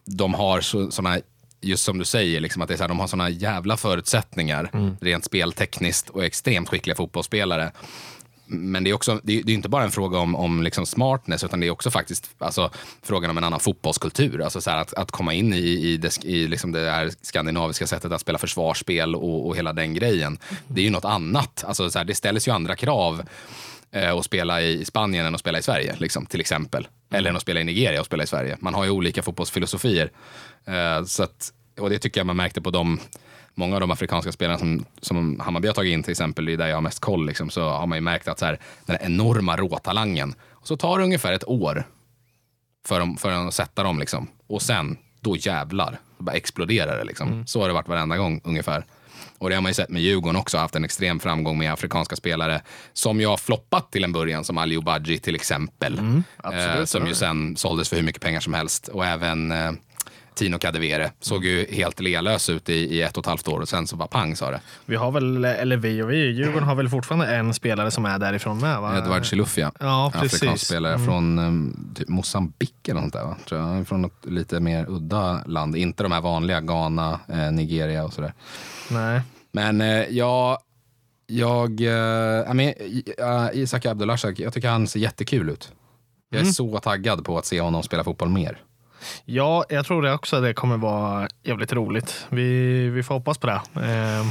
de 0.07 0.35
har 0.35 0.61
så, 0.61 0.91
såna, 0.91 1.19
just 1.65 1.85
som 1.85 1.99
du 1.99 2.05
säger, 2.05 2.41
liksom 2.41 2.63
att 2.63 2.69
det 2.69 2.75
är 2.75 2.77
så 2.77 2.83
här, 2.83 2.89
de 2.89 3.01
har 3.01 3.07
såna 3.07 3.31
jävla 3.31 3.77
förutsättningar 3.77 4.71
rent 5.01 5.25
speltekniskt 5.25 6.11
och 6.11 6.25
extremt 6.25 6.69
skickliga 6.69 6.97
fotbollsspelare. 6.97 7.73
Men 8.47 8.85
det 8.85 8.91
är, 8.91 8.95
också, 8.95 9.21
det 9.23 9.39
är, 9.39 9.43
det 9.43 9.53
är 9.53 9.55
inte 9.55 9.69
bara 9.69 9.85
en 9.85 9.91
fråga 9.91 10.19
om, 10.19 10.35
om 10.35 10.63
liksom 10.63 10.87
smartness, 10.87 11.45
utan 11.45 11.61
det 11.61 11.67
är 11.67 11.71
också 11.71 11.91
faktiskt 11.91 12.31
alltså, 12.39 12.71
frågan 13.03 13.31
om 13.31 13.39
en 13.39 13.45
annan 13.45 13.61
fotbollskultur. 13.61 14.43
Alltså 14.43 14.61
så 14.61 14.71
här, 14.71 14.79
att, 14.79 14.95
att 14.95 15.11
komma 15.11 15.33
in 15.35 15.53
i, 15.53 15.59
i, 15.59 15.97
det, 15.97 16.25
i 16.25 16.47
liksom 16.49 16.73
det 16.73 16.91
här 16.91 17.11
skandinaviska 17.23 17.87
sättet 17.87 18.13
att 18.13 18.21
spela 18.21 18.39
försvarsspel 18.39 19.15
och, 19.15 19.47
och 19.47 19.57
hela 19.57 19.73
den 19.73 19.95
grejen. 19.95 20.39
Det 20.69 20.81
är 20.81 20.85
ju 20.85 20.91
något 20.91 21.05
annat. 21.05 21.65
Alltså, 21.67 21.91
så 21.91 21.99
här, 21.99 22.05
det 22.05 22.15
ställs 22.15 22.49
ju 22.49 22.53
andra 22.53 22.77
krav 22.77 23.23
eh, 23.95 24.15
att 24.15 24.25
spela 24.25 24.63
i 24.63 24.85
Spanien 24.85 25.27
än 25.27 25.35
att 25.35 25.41
spela 25.41 25.59
i 25.59 25.63
Sverige, 25.63 25.97
liksom, 25.99 26.27
till 26.27 26.41
exempel. 26.41 26.89
Eller 27.11 27.31
än 27.31 27.37
att 27.37 27.43
spela 27.43 27.61
i 27.61 27.65
Nigeria 27.65 28.01
och 28.01 28.07
spela 28.07 28.23
i 28.23 28.27
Sverige. 28.27 28.57
Man 28.61 28.75
har 28.75 28.85
ju 28.85 28.91
olika 28.91 29.23
fotbollsfilosofier. 29.23 30.11
Eh, 30.65 31.05
så 31.05 31.23
att, 31.23 31.53
och 31.79 31.91
det 31.91 31.99
tycker 31.99 32.21
jag 32.21 32.27
man 32.27 32.37
märkte 32.37 32.61
på 32.61 32.71
de 32.71 33.01
Många 33.57 33.77
av 33.77 33.81
de 33.81 33.91
afrikanska 33.91 34.33
spelarna 34.33 34.59
som, 34.59 34.85
som 35.01 35.41
Hammarby 35.41 35.69
har 35.69 35.75
tagit 35.75 35.93
in 35.93 36.03
till 36.03 36.11
exempel, 36.11 36.45
det 36.45 36.53
är 36.53 36.57
där 36.57 36.67
jag 36.67 36.77
har 36.77 36.81
mest 36.81 37.01
koll, 37.01 37.27
liksom, 37.27 37.51
så 37.51 37.69
har 37.69 37.87
man 37.87 37.99
ju 37.99 38.03
märkt 38.03 38.29
att 38.29 38.39
så 38.39 38.45
här, 38.45 38.59
den 38.87 38.97
här 38.97 39.07
enorma 39.07 39.57
råtalangen, 39.57 40.35
och 40.65 40.69
så 40.69 40.77
tar 40.77 40.99
det 40.99 41.05
ungefär 41.05 41.33
ett 41.33 41.49
år 41.49 41.85
för, 42.87 43.01
dem, 43.01 43.17
för 43.17 43.31
att 43.31 43.55
sätta 43.55 43.83
dem. 43.83 43.99
Liksom. 43.99 44.29
Och 44.47 44.63
sen, 44.63 44.97
då 45.21 45.37
jävlar, 45.37 45.99
då 46.19 46.25
bara 46.25 46.37
exploderar 46.37 46.99
det. 46.99 47.05
Liksom. 47.05 47.47
Så 47.47 47.61
har 47.61 47.69
det 47.69 47.75
varit 47.75 47.89
varenda 47.89 48.17
gång 48.17 48.41
ungefär. 48.45 48.85
Och 49.39 49.49
det 49.49 49.55
har 49.55 49.63
man 49.63 49.71
ju 49.71 49.75
sett 49.75 49.91
med 49.91 50.03
Djurgården 50.03 50.37
också, 50.37 50.59
haft 50.59 50.77
en 50.77 50.85
extrem 50.85 51.21
framgång 51.21 51.59
med 51.59 51.73
afrikanska 51.73 52.17
spelare 52.17 52.63
som 52.93 53.21
ju 53.21 53.27
har 53.27 53.37
floppat 53.37 53.93
till 53.93 54.05
en 54.05 54.13
början, 54.13 54.45
som 54.45 54.59
Ali 54.59 54.77
Obadji 54.77 55.19
till 55.19 55.35
exempel. 55.35 56.23
absolut, 56.37 56.79
eh, 56.79 56.85
som 56.85 57.07
ju 57.07 57.15
sen 57.15 57.57
såldes 57.57 57.89
för 57.89 57.97
hur 57.97 58.03
mycket 58.03 58.23
pengar 58.23 58.41
som 58.41 58.55
helst. 58.55 58.89
Och 58.89 59.07
även 59.07 59.53
eh, 59.53 59.73
Tino 60.35 60.59
Kadewere 60.59 61.11
såg 61.21 61.45
ju 61.45 61.67
helt 61.71 62.01
lealös 62.01 62.51
ut 62.51 62.69
i, 62.69 62.75
i 62.75 63.03
ett 63.03 63.17
och 63.17 63.23
ett 63.23 63.27
halvt 63.27 63.49
år 63.49 63.61
och 63.61 63.69
sen 63.69 63.87
så 63.87 63.97
bara 63.97 64.09
pang 64.09 64.37
sa 64.37 64.51
det. 64.51 64.61
Vi 64.87 64.97
har 64.97 65.11
väl, 65.11 65.45
eller 65.45 65.77
vi 65.77 66.03
och 66.03 66.11
vi, 66.11 66.31
Djurgården 66.31 66.69
har 66.69 66.75
väl 66.75 66.89
fortfarande 66.89 67.27
en 67.37 67.55
spelare 67.55 67.91
som 67.91 68.05
är 68.05 68.19
därifrån 68.19 68.59
med 68.59 68.81
va? 68.81 68.99
Edward 68.99 69.25
Chilufya. 69.25 69.73
Ja, 69.81 70.13
precis. 70.15 70.35
Afrikansk 70.35 70.67
spelare 70.67 70.99
från 70.99 71.39
um, 71.39 71.93
typ 71.95 72.09
Mosambik 72.09 72.89
eller 72.89 73.01
något 73.01 73.13
där 73.13 73.25
va? 73.25 73.37
Tror 73.49 73.61
jag. 73.61 73.89
Från 73.89 74.03
något 74.03 74.27
lite 74.27 74.61
mer 74.61 74.87
udda 74.89 75.45
land. 75.47 75.77
Inte 75.77 76.03
de 76.03 76.13
här 76.13 76.21
vanliga, 76.21 76.61
Ghana, 76.61 77.21
eh, 77.29 77.53
Nigeria 77.53 78.05
och 78.05 78.13
sådär. 78.13 78.33
Nej. 78.91 79.21
Men 79.53 79.81
eh, 79.81 80.05
jag, 80.11 80.59
jag, 81.27 81.81
jag 81.81 82.57
men, 82.57 82.69
uh, 82.69 83.49
Isak 83.53 83.87
Abdulashak, 83.87 84.39
jag 84.39 84.53
tycker 84.53 84.69
han 84.69 84.87
ser 84.87 85.01
jättekul 85.01 85.51
ut. 85.51 85.73
Jag 86.31 86.41
är 86.41 86.45
så 86.45 86.79
taggad 86.79 87.25
på 87.25 87.39
att 87.39 87.47
se 87.47 87.61
honom 87.61 87.83
spela 87.83 88.05
fotboll 88.05 88.29
mer. 88.29 88.59
Ja, 89.25 89.65
jag 89.69 89.87
tror 89.87 90.03
det 90.03 90.13
också. 90.13 90.41
Det 90.41 90.55
kommer 90.55 90.77
vara 90.77 91.29
jävligt 91.43 91.73
roligt. 91.73 92.27
Vi, 92.29 92.89
vi 92.89 93.03
får 93.03 93.15
hoppas 93.15 93.39
på 93.39 93.47
det. 93.47 93.61
Eh, 93.77 94.27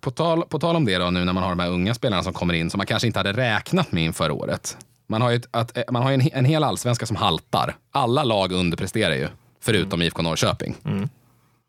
På 0.00 0.10
tal, 0.10 0.42
på 0.42 0.58
tal 0.58 0.76
om 0.76 0.84
det 0.84 0.98
då, 0.98 1.10
nu 1.10 1.24
när 1.24 1.32
man 1.32 1.42
har 1.42 1.50
de 1.50 1.58
här 1.58 1.70
unga 1.70 1.94
spelarna 1.94 2.22
som 2.22 2.32
kommer 2.32 2.54
in 2.54 2.70
som 2.70 2.78
man 2.78 2.86
kanske 2.86 3.06
inte 3.06 3.18
hade 3.18 3.32
räknat 3.32 3.92
med 3.92 4.04
inför 4.04 4.30
året. 4.30 4.76
Man 5.06 5.22
har 5.22 5.30
ju, 5.30 5.36
ett, 5.36 5.46
att, 5.50 5.76
eh, 5.76 5.82
man 5.90 6.02
har 6.02 6.12
en, 6.12 6.20
en 6.32 6.44
hel 6.44 6.64
allsvenska 6.64 7.06
som 7.06 7.16
haltar. 7.16 7.76
Alla 7.92 8.24
lag 8.24 8.52
underpresterar 8.52 9.14
ju, 9.14 9.28
förutom 9.60 10.02
IFK 10.02 10.22
Norrköping. 10.22 10.74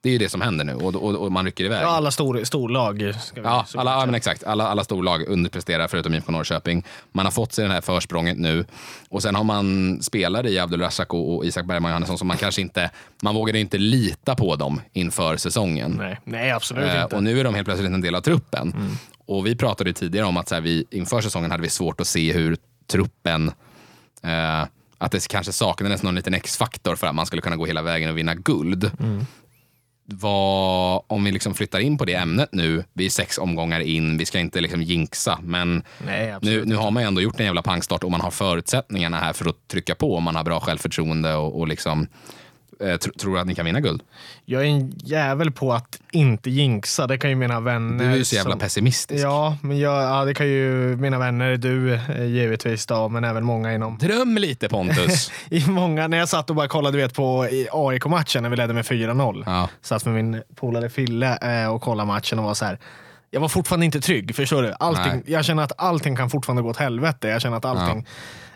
Det 0.06 0.10
är 0.10 0.14
ju 0.14 0.18
det 0.18 0.30
som 0.30 0.42
händer 0.42 0.66
nu 0.66 0.74
och, 0.74 0.96
och, 0.96 1.16
och 1.16 1.32
man 1.32 1.46
rycker 1.46 1.64
iväg. 1.64 1.84
ja, 1.84 1.88
alla 1.88 2.12
stor, 2.12 2.44
storlag. 2.44 3.14
Ska 3.22 3.42
vi 3.42 3.48
Ja, 3.48 3.66
alla, 3.76 3.92
ja, 3.92 4.06
men 4.06 4.16
exakt. 4.16 4.44
Alla, 4.44 4.68
alla 4.68 4.84
storlag 4.84 5.28
underpresterar 5.28 5.88
förutom 5.88 6.14
IFK 6.14 6.32
Norrköping. 6.32 6.84
Man 7.12 7.26
har 7.26 7.32
fått 7.32 7.54
sig 7.54 7.68
det 7.68 7.74
här 7.74 7.82
försprånget 7.82 8.38
nu. 8.38 8.66
Och 9.10 9.22
sen 9.22 9.36
har 9.36 9.44
man 9.44 9.98
spelare 10.02 10.50
i 10.50 10.60
Abdul 10.60 10.82
Razak 10.82 11.14
och, 11.14 11.36
och 11.36 11.46
Isak 11.46 11.66
Bergman 11.66 11.92
Johannesson 11.92 12.18
som 12.18 12.28
man 12.28 12.38
kanske 12.38 12.62
inte, 12.62 12.92
man 13.24 13.36
vågade 13.36 13.60
inte 13.60 13.78
lita 13.78 14.36
på 14.36 14.56
dem 14.56 14.82
inför 14.94 15.38
säsongen. 15.38 15.96
Nej, 15.98 16.20
nej, 16.24 16.52
absolut 16.52 16.84
Eh, 16.90 17.02
inte. 17.04 17.16
och 17.16 17.24
nu 17.24 17.40
är 17.40 17.44
de 17.44 17.56
helt 17.56 17.66
plötsligt 17.68 17.92
en 17.92 18.02
del 18.02 18.16
av 18.16 18.22
truppen. 18.22 18.98
Och 19.26 19.46
vi 19.46 19.56
pratade 19.56 19.94
tidigare 19.94 20.26
om 20.26 20.38
att 20.38 20.50
så 20.50 20.56
här, 20.56 20.62
vi, 20.62 20.86
inför 20.92 21.22
säsongen 21.22 21.52
hade 21.52 21.64
vi 21.64 21.70
svårt 21.70 22.02
att 22.02 22.08
se 22.08 22.34
hur 22.34 22.58
truppen, 22.88 23.52
eh, 24.24 24.62
att 24.98 25.12
det 25.12 25.28
kanske 25.28 25.52
saknades 25.52 26.04
någon 26.04 26.16
liten 26.16 26.34
X-faktor 26.34 26.96
för 26.96 27.08
att 27.08 27.16
man 27.16 27.26
skulle 27.26 27.42
kunna 27.42 27.56
gå 27.56 27.66
hela 27.66 27.82
vägen 27.82 28.10
och 28.10 28.18
vinna 28.18 28.36
guld. 28.36 28.92
Vad, 30.08 31.04
om 31.08 31.24
vi 31.24 31.32
liksom 31.32 31.54
flyttar 31.54 31.80
in 31.80 31.98
på 31.98 32.06
det 32.06 32.14
ämnet 32.14 32.50
nu, 32.52 32.84
vi 32.94 33.06
är 33.06 33.10
sex 33.10 33.38
omgångar 33.38 33.80
in, 33.80 34.18
vi 34.18 34.26
ska 34.26 34.40
inte 34.40 34.62
liksom 34.62 34.82
jinxa, 34.82 35.40
men 35.44 35.84
Nej, 36.06 36.36
nu, 36.42 36.66
nu 36.66 36.76
har 36.76 36.92
man 36.92 37.04
ju 37.04 37.08
ändå 37.08 37.22
gjort 37.22 37.40
en 37.40 37.46
jävla 37.46 37.62
pangstart 37.62 38.04
och 38.04 38.12
man 38.12 38.22
har 38.22 38.32
förutsättningarna 38.32 39.20
här 39.20 39.34
för 39.34 39.50
att 39.50 39.68
trycka 39.68 39.96
på 39.96 40.16
om 40.16 40.24
man 40.24 40.36
har 40.36 40.44
bra 40.44 40.60
självförtroende 40.60 41.36
och, 41.36 41.60
och 41.60 41.68
liksom, 41.68 42.08
eh, 42.80 42.86
tr- 42.86 43.18
tror 43.20 43.40
att 43.40 43.48
ni 43.48 43.56
kan 43.56 43.66
vinna 43.66 43.80
guld. 43.80 44.02
Jag 44.46 44.62
är 44.62 44.66
en 44.66 44.92
jävel 45.04 45.52
på 45.52 45.74
att 45.74 46.00
inte 46.12 46.50
jinxa. 46.50 47.08
Det 47.08 47.18
kan 47.18 47.30
ju 47.30 47.36
mina 47.36 47.60
vänner. 47.60 48.04
Du 48.06 48.12
är 48.12 48.16
ju 48.16 48.26
så 48.26 48.36
jävla 48.36 48.52
som- 48.52 48.60
pessimistisk. 48.60 49.24
Ja, 49.24 49.58
men 49.62 49.80
jag, 49.80 50.04
ja, 50.04 50.26
det 50.26 50.34
kan 50.34 50.48
ju 50.48 50.96
mina 50.96 51.20
vänner, 51.20 51.58
du 51.58 51.94
eh, 51.94 52.24
givetvis 52.26 52.86
då, 52.86 53.10
men 53.10 53.24
även 53.24 53.44
många 53.44 53.74
inom 53.74 53.98
Dröm 53.98 54.38
lite 54.38 54.70
Pontus. 54.70 55.32
i 55.50 55.66
många, 55.68 56.08
när 56.08 56.18
jag 56.18 56.30
satt 56.30 56.50
och 56.50 56.56
bara 56.56 56.68
kollade 56.68 56.98
du 56.98 57.02
vet, 57.04 57.14
på 57.14 57.48
AIK-matchen 57.72 58.44
när 58.44 58.50
vi 58.50 58.56
ledde 58.56 58.74
med 58.74 58.86
4-0. 58.86 59.44
Ja. 59.46 59.70
Satt 59.82 60.06
med 60.06 60.14
min 60.14 60.42
polare 60.56 60.90
Fille 60.90 61.38
eh, 61.64 61.74
och 61.74 61.82
kollade 61.82 62.08
matchen 62.08 62.40
och 62.40 62.46
var 62.46 62.54
så 62.54 62.66
här. 62.66 62.80
Jag 63.32 63.42
var 63.42 63.48
fortfarande 63.48 63.86
inte 63.86 64.02
trygg, 64.02 64.36
förstår 64.36 64.64
du? 64.64 64.74
Allting, 64.80 65.12
Nej. 65.14 65.24
jag 65.26 65.46
känner 65.46 65.64
att 65.64 65.72
allting 65.78 66.16
kan 66.16 66.30
fortfarande 66.30 66.62
gå 66.64 66.70
åt 66.70 66.78
helvete. 66.78 67.28
Jag 67.28 67.42
känner 67.42 67.58
att 67.58 67.66
allting 67.66 68.06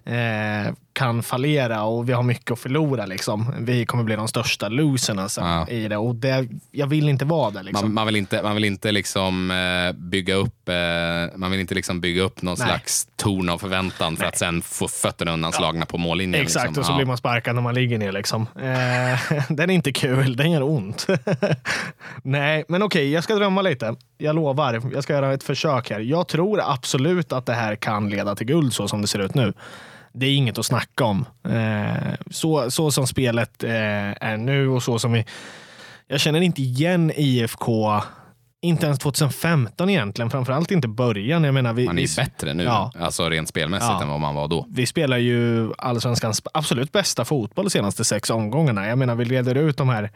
eh, 0.06 0.74
kan 1.00 1.24
fallera 1.24 1.84
och 1.84 2.10
vi 2.10 2.14
har 2.14 2.24
mycket 2.24 2.52
att 2.52 2.60
förlora. 2.60 3.06
Liksom. 3.06 3.54
Vi 3.60 3.86
kommer 3.86 4.04
bli 4.04 4.16
de 4.16 4.28
största 4.28 4.68
loserna 4.70 5.30
sen 5.30 5.46
Ja. 5.48 5.68
i 5.68 5.88
det 5.88 5.98
och 5.98 6.16
det, 6.16 6.48
jag 6.72 6.88
vill 6.88 7.10
inte 7.10 7.26
vara 7.26 7.52
det. 7.52 7.64
Liksom. 7.64 7.86
Man, 7.86 7.94
man 7.94 8.06
vill 8.06 8.16
inte, 8.16 8.42
man 8.44 8.56
vill 8.56 8.64
inte 8.64 8.92
liksom, 8.92 9.52
eh, 9.52 9.92
bygga 9.96 10.36
upp, 10.36 10.70
eh, 10.70 10.76
man 11.36 11.52
vill 11.52 11.60
inte 11.60 11.76
liksom 11.76 12.02
bygga 12.02 12.22
upp 12.24 12.42
någon 12.42 12.56
Nej. 12.60 12.68
slags 12.68 13.08
torn 13.16 13.50
av 13.50 13.58
förväntan 13.58 14.18
för 14.18 14.26
att 14.26 14.38
sen 14.38 14.62
få 14.62 14.88
fötterna 14.88 15.32
undanslagna 15.34 15.86
på 15.86 15.98
mållinjen. 15.98 16.42
Exakt, 16.42 16.66
liksom. 16.66 16.82
och 16.82 16.86
så 16.86 16.92
Ja. 16.92 16.96
blir 16.98 17.06
man 17.06 17.18
sparkad 17.18 17.56
när 17.56 17.62
man 17.62 17.74
ligger 17.76 17.98
ner. 17.98 18.12
Liksom. 18.12 18.42
Eh, 18.56 19.44
den 19.50 19.70
är 19.70 19.74
inte 19.74 19.92
kul, 19.92 20.36
den 20.36 20.52
gör 20.52 20.64
ont. 20.64 21.08
Nej, 22.24 22.64
men 22.68 22.84
okej, 22.84 23.12
jag 23.12 23.24
ska 23.24 23.36
drömma 23.36 23.62
lite. 23.62 23.96
Jag 24.18 24.36
lovar, 24.36 24.82
jag 24.94 25.04
ska 25.04 25.14
göra 25.14 25.34
ett 25.34 25.44
försök 25.44 25.90
här. 25.90 26.00
Jag 26.00 26.28
tror 26.28 26.62
absolut 26.64 27.34
att 27.34 27.46
det 27.46 27.54
här 27.54 27.76
kan 27.76 28.10
leda 28.10 28.36
till 28.36 28.48
guld 28.48 28.74
så 28.74 28.88
som 28.88 29.02
det 29.02 29.08
ser 29.08 29.20
ut 29.20 29.36
nu. 29.36 29.54
Det 30.20 30.26
är 30.26 30.36
inget 30.36 30.58
att 30.58 30.66
snacka 30.66 31.04
om. 31.06 31.26
Eh, 31.50 32.14
så, 32.32 32.72
så 32.72 32.92
som 32.92 33.08
spelet 33.08 33.64
eh, 33.64 33.72
är 34.22 34.38
nu 34.38 34.68
och 34.70 34.84
så 34.84 35.00
som 35.00 35.12
vi... 35.12 35.26
Jag 36.08 36.20
känner 36.20 36.42
inte 36.42 36.62
igen 36.62 37.12
IFK, 37.16 38.02
inte 38.62 38.86
ens 38.86 39.00
2015 39.00 39.90
egentligen. 39.90 40.30
Framförallt 40.32 40.72
inte 40.72 40.88
början. 40.88 41.44
Jag 41.44 41.54
menar, 41.54 41.74
vi, 41.74 41.86
Man 41.86 41.98
är 41.98 42.02
vi, 42.02 42.08
ju 42.08 42.16
bättre 42.16 42.54
nu, 42.54 42.64
Ja. 42.64 42.92
alltså 43.00 43.30
rent 43.30 43.50
spelmässigt, 43.50 43.92
Ja. 43.92 44.02
än 44.02 44.10
vad 44.10 44.20
man 44.20 44.36
var 44.36 44.48
då. 44.48 44.66
vi 44.70 44.86
spelar 44.86 45.18
ju 45.18 45.72
allsvenskans 45.78 46.42
absolut 46.54 46.92
bästa 46.92 47.26
fotboll 47.26 47.66
de 47.66 47.70
senaste 47.72 48.04
sex 48.06 48.30
omgångarna. 48.30 48.88
Jag 48.88 48.98
menar, 48.98 49.16
vi 49.16 49.26
leder 49.26 49.56
ut 49.56 49.78
de 49.78 49.90
här 49.90 50.12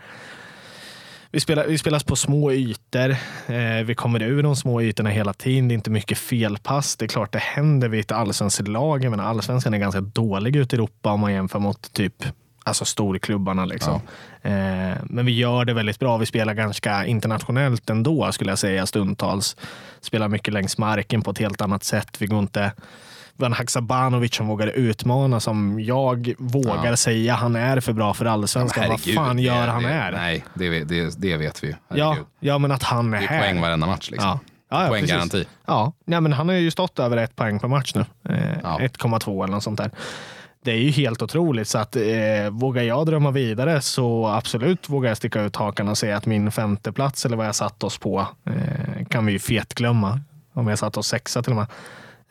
vi 1.34 1.39
spelar, 1.39 1.67
vi 1.67 1.78
spelas 1.78 2.04
på 2.04 2.15
små 2.15 2.52
ytor. 2.52 3.10
Eh, 3.48 3.84
vi 3.86 3.96
kommer 3.96 4.22
ur 4.22 4.43
de 4.43 4.56
små 4.56 4.82
ytorna 4.82 5.10
hela 5.10 5.34
tiden. 5.34 5.67
Det 5.67 5.74
är 5.74 5.76
inte 5.76 5.89
mycket 5.89 6.17
felpass. 6.17 6.96
Det 6.96 7.06
är 7.06 7.08
klart 7.08 7.32
det 7.32 7.39
händer 7.39 7.88
vid 7.88 8.00
ett 8.00 8.12
allsvenskt 8.12 8.67
lag. 8.67 9.04
Jag 9.04 9.12
menar, 9.12 9.24
allsvenskan 9.24 9.74
är 9.74 9.78
ganska 9.78 10.02
dålig 10.02 10.56
ute 10.56 10.76
i 10.76 10.78
Europa 10.78 11.12
om 11.12 11.19
man 11.19 11.34
jämför 11.34 11.60
mot 11.60 11.93
typ 11.93 12.26
alltså 12.63 12.86
storklubbarna. 12.86 13.65
Liksom. 13.65 14.02
Eh, 14.41 14.98
men 15.04 15.26
vi 15.26 15.32
gör 15.32 15.65
det 15.65 15.74
väldigt 15.74 16.00
bra. 16.00 16.17
Vi 16.17 16.26
spelar 16.26 16.54
ganska 16.54 17.06
internationellt 17.06 17.89
ändå 17.89 18.32
skulle 18.32 18.52
jag 18.52 18.60
säga 18.60 18.86
stundtals. 18.86 19.56
Spelar 20.02 20.28
mycket 20.28 20.54
längs 20.54 20.78
marken 20.78 21.22
på 21.22 21.32
ett 21.32 21.39
helt 21.39 21.62
annat 21.62 21.84
sätt. 21.84 22.22
Vi 22.22 22.26
går 22.28 22.39
inte 22.39 22.72
en 23.41 23.54
Haksabanovic 23.54 24.36
som 24.36 24.48
vågar 24.48 24.67
utmana 24.67 25.39
som 25.39 25.80
jag 25.80 26.34
vågar 26.38 26.86
Ja. 26.86 26.96
säga 26.98 27.34
han 27.34 27.56
är 27.56 27.80
för 27.80 27.93
bra 27.93 28.13
för 28.13 28.26
allsvenskan. 28.26 28.89
Vad 28.89 29.00
fan 29.02 29.39
gör 29.39 29.65
det, 29.65 29.72
han 29.72 29.84
det, 29.84 29.89
här? 29.89 30.12
Nej, 30.12 30.46
det, 30.54 30.84
det, 30.84 31.22
det 31.22 31.38
vet 31.38 31.63
vi 31.63 31.67
ju. 31.67 31.74
Ja, 31.96 32.17
ja, 32.39 32.58
men 32.58 32.72
att 32.72 32.84
han 32.84 33.13
är, 33.13 33.17
Det 33.19 33.24
är 33.24 33.28
här. 33.28 33.39
poäng 33.39 33.62
varenda 33.62 33.88
match. 33.88 34.12
Liksom. 34.12 34.30
Ja. 34.30 34.39
Ja, 34.69 34.84
ja, 34.84 34.88
Poänggaranti. 34.89 35.30
precis. 35.32 35.48
Ja, 35.65 35.93
nej, 36.06 36.22
men 36.22 36.34
han 36.34 36.50
har 36.50 36.56
ju 36.56 36.72
stått 36.72 37.00
över 37.00 37.17
ett 37.17 37.36
poäng 37.36 37.60
per 37.60 37.67
match 37.67 37.91
nu. 37.96 38.06
Eh, 38.30 38.58
Ja. 38.63 38.78
1,2 38.80 39.43
eller 39.43 39.54
något 39.54 39.63
sånt 39.63 39.78
där. 39.78 39.91
Det 40.65 40.72
är 40.72 40.76
ju 40.78 40.89
helt 40.91 41.22
otroligt. 41.22 41.67
Så 41.67 41.78
att, 41.78 41.96
eh, 41.96 42.02
vågar 42.52 42.84
jag 42.84 43.06
drömma 43.06 43.32
vidare 43.32 43.82
så 43.82 44.28
absolut 44.28 44.89
vågar 44.89 45.10
jag 45.10 45.17
sticka 45.17 45.41
ut 45.41 45.56
hakan 45.56 45.88
och 45.88 45.98
säga 45.98 46.17
att 46.17 46.26
min 46.26 46.52
femte 46.52 46.91
plats 46.91 47.26
eller 47.26 47.38
vad 47.38 47.46
jag 47.48 47.56
satt 47.56 47.84
oss 47.84 47.98
på 47.98 48.28
eh, 48.46 49.06
kan 49.10 49.26
vi 49.26 49.32
ju 49.32 49.39
fetglömma. 49.39 50.19
Om 50.54 50.67
jag 50.67 50.80
satt 50.80 50.98
oss 50.98 51.08
sexa 51.08 51.41
till 51.43 51.52
och 51.52 51.58
med. 51.58 51.67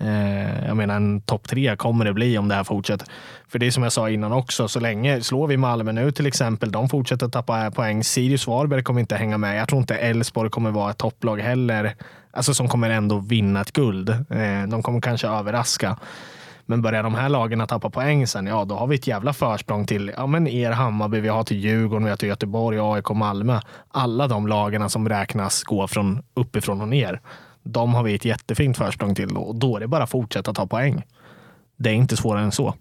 Eh, 0.00 0.66
jag 0.66 0.76
menar 0.76 0.96
en 0.96 1.20
topp 1.20 1.48
tre 1.48 1.76
kommer 1.76 2.05
det 2.05 2.12
bli 2.12 2.38
om 2.38 2.48
det 2.48 2.55
här 2.55 2.64
fortsätter. 2.64 3.09
För 3.48 3.59
det 3.59 3.66
är 3.66 3.70
som 3.70 3.83
jag 3.83 3.92
sa 3.92 4.11
innan 4.11 4.33
också, 4.33 4.68
så 4.68 4.81
länge 4.81 5.20
slår 5.20 5.46
vi 5.46 5.57
Malmö 5.57 5.92
nu 5.92 6.12
till 6.12 6.26
exempel, 6.26 6.72
de 6.72 6.88
fortsätter 6.88 7.28
tappa 7.28 7.70
poäng. 7.70 8.05
Sirius 8.05 8.46
Varberg 8.46 8.83
kommer 8.83 9.00
inte 9.00 9.16
hänga 9.16 9.38
med. 9.38 9.59
Jag 9.59 9.68
tror 9.68 9.81
inte 9.81 9.94
Elfsborg 9.94 10.50
kommer 10.50 10.70
vara 10.70 10.90
ett 10.90 10.98
topplag 10.98 11.40
heller, 11.40 11.94
alltså 12.31 12.55
som 12.55 12.68
kommer 12.68 12.90
ändå 12.90 13.18
vinna 13.18 13.61
ett 13.61 13.72
guld. 13.72 14.09
Eh, 14.09 14.68
de 14.68 14.83
kommer 14.83 15.00
kanske 15.00 15.28
överraska. 15.28 15.96
Men 16.66 16.83
börjar 16.83 17.02
de 17.02 17.14
här 17.14 17.28
lagen 17.28 17.61
att 17.61 17.68
tappa 17.68 17.90
poäng 17.90 18.26
sen, 18.26 18.46
ja 18.46 18.64
då 18.64 18.74
har 18.74 18.87
vi 18.87 18.94
ett 18.94 19.07
jävla 19.07 19.33
försprång 19.33 19.87
till 19.87 20.12
ja, 20.16 20.26
men 20.26 20.48
er 20.48 20.70
Hammarby, 20.70 21.20
vi 21.20 21.28
har 21.28 21.44
till 21.44 21.57
Djurgården, 21.57 22.05
vi 22.05 22.11
har 22.11 22.16
till 22.16 22.28
Göteborg, 22.28 22.78
AIK, 22.81 23.11
Malmö. 23.11 23.61
Alla 23.88 24.28
de 24.28 24.46
lagarna 24.46 24.88
som 24.88 25.09
räknas 25.09 25.62
gå 25.62 25.88
från 25.88 26.22
uppifrån 26.35 26.81
och 26.81 26.88
ner. 26.88 27.20
De 27.62 27.94
har 27.94 28.03
vi 28.03 28.14
ett 28.14 28.25
jättefint 28.25 28.77
försprång 28.79 29.14
till 29.14 29.37
och 29.37 29.55
då 29.55 29.77
är 29.77 29.81
det 29.81 29.87
bara 29.88 30.03
att 30.05 30.11
fortsätta 30.11 30.55
ta 30.55 30.66
poäng. 30.66 31.03
Det 31.77 31.90
är 31.90 31.94
inte 31.94 32.16
svårare 32.16 32.42
än 32.44 32.53
så. 32.53 32.75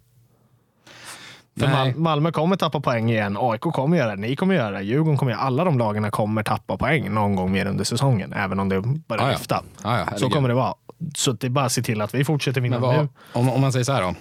För 1.60 1.68
Nej. 1.68 1.76
Mal- 1.94 1.96
Malmö 1.98 2.32
kommer 2.32 2.56
tappa 2.56 2.80
poäng 2.80 3.10
igen, 3.12 3.38
AIK 3.40 3.62
kommer 3.62 3.98
göra 3.98 4.10
det, 4.16 4.22
ni 4.22 4.36
kommer 4.36 4.56
göra 4.56 4.72
det, 4.72 4.82
Djurgården 4.84 5.18
kommer 5.18 5.32
göra 5.32 5.42
det. 5.42 5.46
Alla 5.48 5.64
de 5.64 5.78
lagen 5.78 6.12
kommer 6.12 6.44
tappa 6.44 6.78
poäng 6.78 7.14
någon 7.14 7.36
gång 7.36 7.52
mer 7.52 7.66
under 7.66 7.84
säsongen, 7.84 8.34
även 8.34 8.60
om 8.60 8.70
det 8.70 8.82
börjar 8.82 9.24
Ja, 9.24 9.28
ja. 9.28 9.32
lyfta. 9.38 9.64
Ja, 9.84 10.08
Så 10.18 10.30
kommer 10.30 10.50
det 10.50 10.56
vara. 10.56 10.74
Så 11.16 11.32
det 11.32 11.48
är 11.48 11.52
bara 11.52 11.66
att 11.66 11.72
se 11.72 11.82
till 11.84 12.02
att 12.02 12.14
vi 12.16 12.24
fortsätter 12.26 12.62
vinna 12.62 12.80
vad, 12.80 12.96
nu. 12.96 13.10
om, 13.34 13.50
om 13.50 13.62
man 13.62 13.72
säger 13.72 13.84
så 13.84 13.92
här 13.94 14.02
då. 14.02 14.16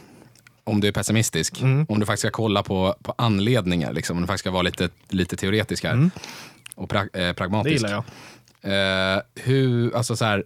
Om 0.65 0.81
du 0.81 0.89
är 0.89 0.93
pessimistisk, 0.93 1.61
Mm. 1.61 1.87
om 1.89 2.01
du 2.01 2.07
faktiskt 2.07 2.21
ska 2.21 2.31
kolla 2.31 2.63
på, 2.63 2.95
på 3.03 3.15
anledningar, 3.19 3.93
liksom, 3.93 4.17
om 4.17 4.21
du 4.23 4.27
faktiskt 4.27 4.43
ska 4.43 4.51
vara 4.51 4.63
lite, 4.63 4.89
lite 5.09 5.37
teoretisk 5.37 5.85
här 5.85 6.11
och 6.75 6.89
pra, 6.89 6.99
eh, 6.99 7.05
Mm. 7.15 7.27
Det 7.29 7.35
pragmatisk. 7.35 7.75
gillar 7.77 7.91
jag. 7.91 8.05
Eh, 8.63 9.23
hur, 9.35 9.97
alltså 9.97 10.17
så 10.17 10.25
här, 10.25 10.45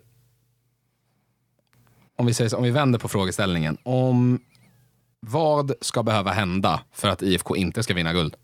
om 2.18 2.27
vi, 2.27 2.35
säger 2.35 2.48
så, 2.50 2.57
om 2.57 2.62
vi 2.62 2.70
vänder 2.70 2.98
på 2.98 3.09
frågeställningen. 3.09 3.77
Om 3.83 4.40
vad 5.20 5.72
ska 5.81 6.03
behöva 6.03 6.33
hända 6.33 6.81
för 6.92 7.09
att 7.09 7.22
IFK 7.22 7.57
inte 7.57 7.83
ska 7.83 7.94
vinna 7.94 8.12
guld? 8.12 8.35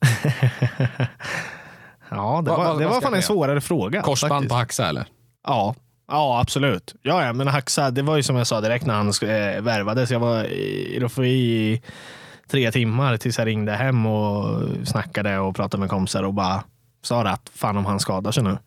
Ja, 2.10 2.42
det 2.44 2.50
var, 2.50 2.56
vad- 2.58 2.78
det 2.78 2.84
vad 2.84 2.94
var 2.94 3.00
fan 3.00 3.14
en 3.14 3.22
svårare 3.22 3.60
fråga. 3.60 4.02
Korsband 4.02 4.32
faktiskt. 4.32 4.48
på 4.50 4.54
Haxa 4.56 4.88
eller? 4.88 5.06
Ja, 5.46 5.74
ja 6.08 6.40
absolut. 6.40 6.94
Ja, 7.02 7.24
ja, 7.26 7.32
men 7.32 7.48
Haxa, 7.48 7.90
det 7.90 8.02
var 8.02 8.16
ju 8.16 8.22
som 8.22 8.36
jag 8.36 8.46
sa 8.46 8.60
direkt 8.60 8.86
när 8.86 8.94
han 8.94 9.08
eh, 9.08 9.62
värvades. 9.62 10.10
Jag 10.10 10.20
var 10.20 10.44
i 10.44 10.98
Rofui 11.00 11.28
i 11.30 11.82
tre 12.48 12.72
timmar 12.72 13.16
tills 13.16 13.38
jag 13.38 13.46
ringde 13.46 13.72
hem 13.72 14.06
och 14.06 14.62
snackade 14.84 15.38
och 15.38 15.56
pratade 15.56 15.80
med 15.80 15.90
kompisar 15.90 16.22
och 16.22 16.34
bara 16.34 16.64
sa 17.06 17.22
det 17.22 17.30
att 17.30 17.50
fan 17.54 17.76
om 17.76 17.86
han 17.86 18.00
skadar 18.00 18.32
sig 18.32 18.42
nu. 18.42 18.58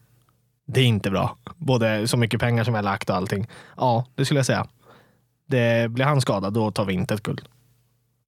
Det 0.67 0.82
är 0.82 0.86
inte 0.86 1.12
bra. 1.12 1.38
Både 1.58 2.08
så 2.08 2.17
mycket 2.17 2.39
pengar 2.39 2.63
som 2.63 2.75
jag 2.75 2.86
lagt 2.86 3.10
och 3.10 3.15
allting. 3.15 3.47
Ja, 3.78 4.06
det 4.15 4.25
skulle 4.25 4.39
jag 4.39 4.45
säga. 4.45 4.67
Det, 5.47 5.91
blir 5.91 6.06
han 6.06 6.21
skadad, 6.21 6.54
då 6.54 6.71
tar 6.71 6.86
vi 6.86 6.93
inte 6.93 7.13
ett 7.13 7.23
guld. 7.23 7.41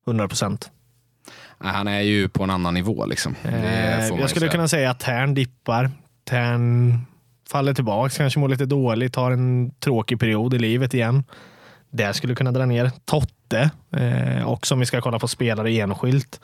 100 0.07 0.27
procent. 0.27 0.71
Han 1.57 1.87
är 1.87 2.01
ju 2.01 2.29
på 2.29 2.43
en 2.43 2.49
annan 2.49 2.73
nivå. 2.73 3.05
Liksom. 3.05 3.35
Eh, 3.43 4.07
jag 4.07 4.29
skulle 4.29 4.29
säga. 4.29 4.51
kunna 4.51 4.67
säga 4.67 4.91
att 4.91 4.99
Tern 4.99 5.33
dippar. 5.33 5.91
Tern 6.23 6.99
faller 7.49 7.73
tillbaka, 7.73 8.15
kanske 8.17 8.39
mår 8.39 8.49
lite 8.49 8.65
dåligt, 8.65 9.15
har 9.15 9.31
en 9.31 9.71
tråkig 9.71 10.19
period 10.19 10.53
i 10.53 10.59
livet 10.59 10.93
igen. 10.93 11.23
Det 11.89 12.13
skulle 12.13 12.35
kunna 12.35 12.51
dra 12.51 12.65
ner. 12.65 12.91
Totte, 13.05 13.71
eh, 13.91 14.47
också 14.47 14.73
om 14.73 14.79
vi 14.79 14.85
ska 14.85 15.01
kolla 15.01 15.19
på 15.19 15.27
spelare 15.27 15.71
enskilt. 15.71 16.41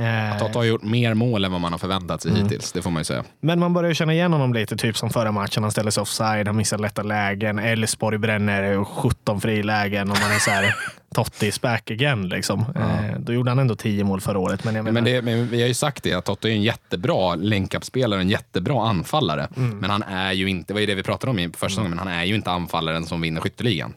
Eh, 0.00 0.38
Totte 0.38 0.58
har 0.58 0.64
gjort 0.64 0.82
mer 0.82 1.14
mål 1.14 1.44
än 1.44 1.52
vad 1.52 1.60
man 1.60 1.72
har 1.72 1.78
förväntat 1.78 2.22
sig 2.22 2.30
Mm. 2.30 2.42
hittills, 2.42 2.72
det 2.72 2.82
får 2.82 2.90
man 2.90 3.00
ju 3.00 3.04
säga. 3.04 3.24
men 3.40 3.58
man 3.60 3.72
börjar 3.72 3.88
ju 3.88 3.94
känna 3.94 4.12
igen 4.12 4.32
honom 4.32 4.54
lite, 4.54 4.76
typ 4.76 4.96
som 4.96 5.10
förra 5.10 5.32
matchen. 5.32 5.62
Han 5.62 5.72
ställer 5.72 5.90
sig 5.90 6.00
offside, 6.00 6.46
han 6.46 6.56
missar 6.56 6.78
lätta 6.78 7.02
lägen. 7.02 7.58
Elfsborg 7.58 8.18
bränner 8.18 8.84
17 8.84 9.40
frilägen 9.40 10.10
och 10.10 10.18
man 10.20 10.30
är 10.32 10.38
så 10.38 10.50
här 10.50 10.74
Totte 11.14 11.46
is 11.46 11.60
back 11.60 11.90
again. 11.90 12.28
Liksom. 12.28 12.60
Eh, 12.76 13.18
då 13.18 13.32
gjorde 13.32 13.50
han 13.50 13.58
ändå 13.58 13.74
10 13.76 14.04
mål 14.04 14.20
förra 14.20 14.38
året. 14.38 14.64
Men 14.64 14.74
menar, 14.74 14.92
Men, 14.92 15.04
det, 15.04 15.22
men 15.22 15.48
vi 15.48 15.60
har 15.60 15.68
ju 15.68 15.74
sagt 15.74 16.02
det, 16.02 16.14
att 16.14 16.24
Totte 16.24 16.48
är 16.48 16.52
en 16.52 16.62
jättebra 16.62 17.34
länk-up-spelare, 17.34 18.20
en 18.20 18.28
jättebra 18.30 18.88
anfallare. 18.88 19.48
Mm. 19.56 19.78
Men 19.78 19.90
han 19.90 20.02
är 20.02 20.32
ju 20.32 20.48
inte, 20.50 20.72
var 20.74 20.80
ju 20.80 20.86
det 20.86 20.94
vi 20.94 21.02
pratade 21.02 21.30
om 21.30 21.38
i 21.38 21.48
första 21.48 21.68
säsongen, 21.68 21.90
men 21.90 21.98
han 21.98 22.08
är 22.08 22.24
ju 22.24 22.34
inte 22.34 22.50
anfallaren 22.50 23.06
som 23.06 23.20
vinner 23.20 23.40
skytteligan. 23.40 23.92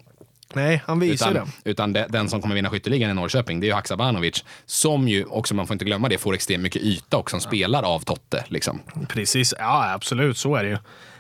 Nej, 0.54 0.84
han 0.86 1.00
visar 1.00 1.32
Utan, 1.32 1.46
det. 1.64 1.70
utan 1.70 1.94
de, 1.94 2.06
den 2.10 2.30
som 2.30 2.42
kommer 2.42 2.56
vinna 2.56 2.70
skytteligan 2.70 3.12
i 3.12 3.14
Norrköping, 3.14 3.60
det 3.60 3.66
är 3.66 3.68
ju 3.68 3.74
Haksabanovic, 3.74 4.44
som 4.66 5.08
ju 5.08 5.26
också, 5.26 5.56
man 5.56 5.68
får 5.68 5.74
inte 5.74 5.86
glömma 5.86 6.10
det, 6.10 6.18
får 6.18 6.34
extremt 6.34 6.64
mycket 6.64 6.82
yta 6.82 7.18
och 7.18 7.32
som 7.32 7.40
spelar 7.42 7.84
av 7.84 8.00
Totte. 8.00 8.44
Liksom. 8.48 8.80
Precis, 9.10 9.54
ja 9.60 9.94
absolut 9.94 10.38
så 10.38 10.56
är 10.56 10.64
det 10.64 10.70
ju. 10.70 10.78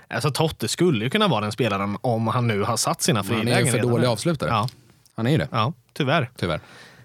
Alltså 0.08 0.32
Totte 0.32 0.68
skulle 0.68 1.04
ju 1.06 1.10
kunna 1.10 1.28
vara 1.28 1.42
den 1.42 1.52
spelaren 1.52 1.98
om 2.02 2.28
han 2.28 2.48
nu 2.48 2.62
har 2.62 2.78
satt 2.78 3.02
sina 3.02 3.20
Han 3.20 3.32
är 3.32 3.36
frilägen. 3.40 3.66
ju 3.66 3.72
för 3.72 3.80
dålig 3.80 4.08
avslutare. 4.08 4.50
Ja, 4.50 4.70
Han 5.16 5.28
är 5.28 5.32
ju 5.32 5.38
det, 5.38 5.48
ja, 5.52 5.74
tyvärr. 5.94 6.30
tyvärr. 6.38 6.60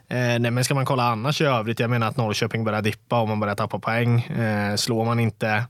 Eh, 0.08 0.16
nej, 0.38 0.50
men 0.50 0.64
ska 0.64 0.74
man 0.74 0.86
kolla 0.86 1.02
annars 1.04 1.40
i 1.40 1.44
övrigt, 1.44 1.80
jag 1.80 1.90
menar 1.90 2.08
att 2.08 2.16
Norrköping 2.16 2.64
börjar 2.64 2.82
dippa 2.82 3.20
och 3.20 3.28
man 3.28 3.40
börjar 3.40 3.54
tappa 3.54 3.78
poäng. 3.78 4.20
Eh, 4.20 4.76
slår 4.76 5.04
man 5.04 5.20
inte 5.20 5.64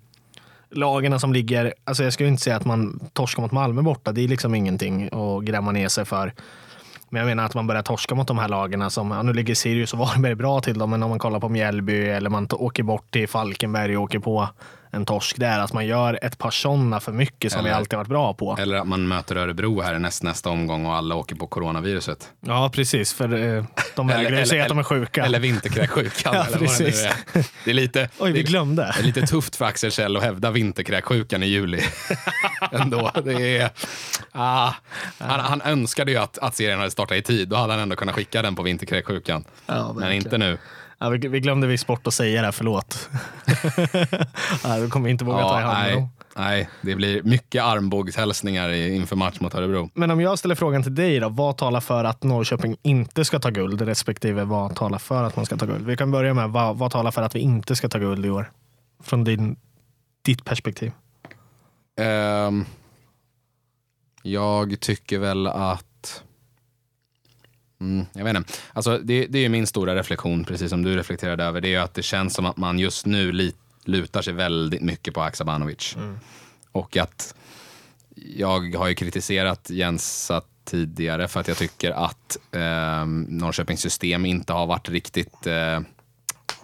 lagarna 0.74 1.18
som 1.18 1.32
ligger, 1.32 1.74
alltså 1.84 2.04
jag 2.04 2.12
skulle 2.12 2.28
inte 2.28 2.42
säga 2.42 2.56
att 2.56 2.64
man 2.64 3.00
torskar 3.12 3.42
mot 3.42 3.52
Malmö 3.52 3.82
borta, 3.82 4.12
det 4.12 4.24
är 4.24 4.28
liksom 4.28 4.54
ingenting 4.54 5.04
att 5.12 5.44
grämma 5.44 5.72
ner 5.72 5.88
sig 5.88 6.04
för. 6.04 6.32
Men 7.08 7.20
jag 7.20 7.26
menar 7.26 7.44
att 7.44 7.54
man 7.54 7.66
börjar 7.66 7.82
torska 7.82 8.14
mot 8.14 8.28
de 8.28 8.38
här 8.38 8.48
lagarna 8.48 8.90
som, 8.90 9.10
ja, 9.10 9.22
nu 9.22 9.32
ligger 9.32 9.54
Sirius 9.54 9.92
och 9.92 9.98
Varberg 9.98 10.34
bra 10.34 10.60
till 10.60 10.78
dem, 10.78 10.90
men 10.90 11.02
om 11.02 11.10
man 11.10 11.18
kollar 11.18 11.40
på 11.40 11.48
Mjällby 11.48 12.08
eller 12.08 12.30
man 12.30 12.48
åker 12.50 12.82
bort 12.82 13.10
till 13.10 13.28
Falkenberg 13.28 13.96
och 13.96 14.02
åker 14.02 14.18
på 14.18 14.48
en 14.94 15.06
torsk. 15.06 15.36
Det 15.38 15.46
är 15.46 15.58
att 15.58 15.72
man 15.72 15.86
gör 15.86 16.18
ett 16.22 16.38
par 16.38 16.50
sådana 16.50 17.00
för 17.00 17.12
mycket 17.12 17.52
som 17.52 17.58
Eller- 17.58 17.68
vi 17.70 17.74
alltid 17.74 17.96
varit 17.96 18.08
bra 18.08 18.34
på. 18.34 18.56
Eller 18.60 18.76
att 18.76 18.86
man 18.86 19.08
möter 19.08 19.36
Örebro 19.36 19.80
här 19.80 19.94
i 19.94 19.98
näst, 19.98 20.22
nästa 20.22 20.50
omgång 20.50 20.86
och 20.86 20.94
alla 20.94 21.14
åker 21.14 21.36
på 21.36 21.46
coronaviruset. 21.46 22.28
Ja, 22.40 22.70
precis. 22.74 23.12
För 23.12 23.56
eh, 23.56 23.64
de 23.96 24.06
vägrar 24.06 24.20
ju 24.30 24.36
Eller- 24.36 24.44
säga 24.44 24.62
att 24.62 24.68
de 24.68 24.78
är 24.78 24.82
sjuka. 24.82 25.24
Eller 25.24 25.38
vinterkräksjukan. 25.40 26.10
Ja, 26.34 26.44
eller 26.44 26.58
vad 26.58 26.60
det 26.60 26.66
precis. 26.66 27.04
är. 27.04 27.44
Det 27.64 27.70
är 27.70 27.74
lite, 27.74 28.08
Oj, 28.18 28.32
vi 28.32 28.42
det 28.42 28.44
är- 28.46 28.50
glömde. 28.50 28.82
Det 28.96 29.00
är 29.02 29.06
lite 29.06 29.22
tufft 29.26 29.56
för 29.56 29.64
Axel 29.64 29.90
Kjell 29.90 30.16
att 30.16 30.22
hävda 30.22 30.50
vinterkräksjukan 30.50 31.42
i 31.42 31.46
juli. 31.46 31.80
ändå. 32.72 33.10
Det 33.24 33.58
är, 33.58 33.70
ah, 34.32 34.72
han, 35.18 35.40
han 35.40 35.62
önskade 35.62 36.10
ju 36.12 36.18
att, 36.18 36.38
att 36.38 36.56
serien 36.56 36.78
hade 36.78 36.90
startat 36.90 37.16
i 37.16 37.22
tid. 37.22 37.48
Då 37.48 37.56
hade 37.56 37.72
han 37.72 37.82
ändå 37.82 37.96
kunnat 37.96 38.14
skicka 38.14 38.42
den 38.42 38.56
på 38.56 38.62
vinterkräksjukan. 38.62 39.44
Ja, 39.66 39.92
Men 39.96 40.12
inte 40.12 40.38
nu. 40.38 40.58
Ja, 40.98 41.08
vi, 41.08 41.28
vi 41.28 41.40
glömde 41.40 41.66
viss 41.66 41.86
bort 41.86 42.06
att 42.06 42.14
säga 42.14 42.40
det, 42.40 42.46
här, 42.46 42.52
förlåt. 42.52 43.08
ja, 44.64 44.78
då 44.78 44.88
kommer 44.88 45.04
vi 45.04 45.10
inte 45.10 45.24
våga 45.24 45.38
ta 45.38 45.58
i 45.58 45.62
Ja, 45.62 45.68
hand 45.68 46.00
med 46.00 46.08
nej, 46.36 46.68
det 46.82 46.94
blir 46.94 47.22
mycket 47.22 47.62
armbågshälsningar 47.62 48.68
inför 48.72 49.16
match 49.16 49.40
mot 49.40 49.54
Örebro. 49.54 49.90
Men 49.94 50.10
om 50.10 50.20
jag 50.20 50.38
ställer 50.38 50.54
frågan 50.54 50.82
till 50.82 50.94
dig 50.94 51.20
då, 51.20 51.28
vad 51.28 51.56
talar 51.56 51.80
för 51.80 52.04
att 52.04 52.22
Norrköping 52.22 52.76
inte 52.82 53.24
ska 53.24 53.38
ta 53.38 53.50
guld 53.50 53.80
respektive 53.80 54.44
vad 54.44 54.76
talar 54.76 54.98
för 54.98 55.24
att 55.24 55.36
man 55.36 55.46
ska 55.46 55.56
ta 55.56 55.66
guld? 55.66 55.86
Vi 55.86 55.96
kan 55.96 56.10
börja 56.10 56.34
med 56.34 56.50
vad, 56.50 56.76
vad 56.76 56.90
talar 56.90 57.10
för 57.10 57.22
att 57.22 57.34
vi 57.34 57.40
inte 57.40 57.76
ska 57.76 57.88
ta 57.88 57.98
guld 57.98 58.26
i 58.26 58.30
år? 58.30 58.50
Från 59.02 59.24
din, 59.24 59.56
ditt 60.24 60.44
perspektiv. 60.44 60.92
Ehm, 62.00 62.64
jag 64.22 64.80
tycker 64.80 65.18
väl 65.18 65.46
att... 65.46 65.86
Mm, 67.84 68.06
jag 68.12 68.24
vet 68.24 68.36
inte. 68.36 68.52
Alltså, 68.72 68.98
det, 68.98 69.26
det 69.26 69.38
är 69.38 69.42
ju 69.42 69.48
min 69.48 69.66
stora 69.66 69.94
reflektion, 69.94 70.44
precis 70.44 70.70
som 70.70 70.82
du 70.82 70.96
reflekterade 70.96 71.44
över. 71.44 71.60
Det 71.60 71.68
är 71.68 71.70
ju 71.70 71.76
att 71.76 71.94
det 71.94 72.02
känns 72.02 72.34
som 72.34 72.46
att 72.46 72.56
man 72.56 72.78
just 72.78 73.06
nu 73.06 73.52
lutar 73.84 74.22
sig 74.22 74.32
väldigt 74.32 74.82
mycket 74.82 75.14
på 75.14 75.20
Haksabanovic. 75.20 75.96
Och 76.72 76.96
att 76.96 77.34
jag 78.14 78.74
har 78.74 78.88
ju 78.88 78.94
kritiserat 78.94 79.70
Jensa 79.70 80.42
tidigare 80.64 81.28
för 81.28 81.40
att 81.40 81.48
jag 81.48 81.56
tycker 81.56 81.90
att 81.90 82.36
eh, 82.52 83.06
Norrköpings 83.28 83.80
system 83.80 84.26
inte 84.26 84.52
har 84.52 84.66
varit 84.66 84.88
riktigt, 84.88 85.46
eh, 85.46 85.80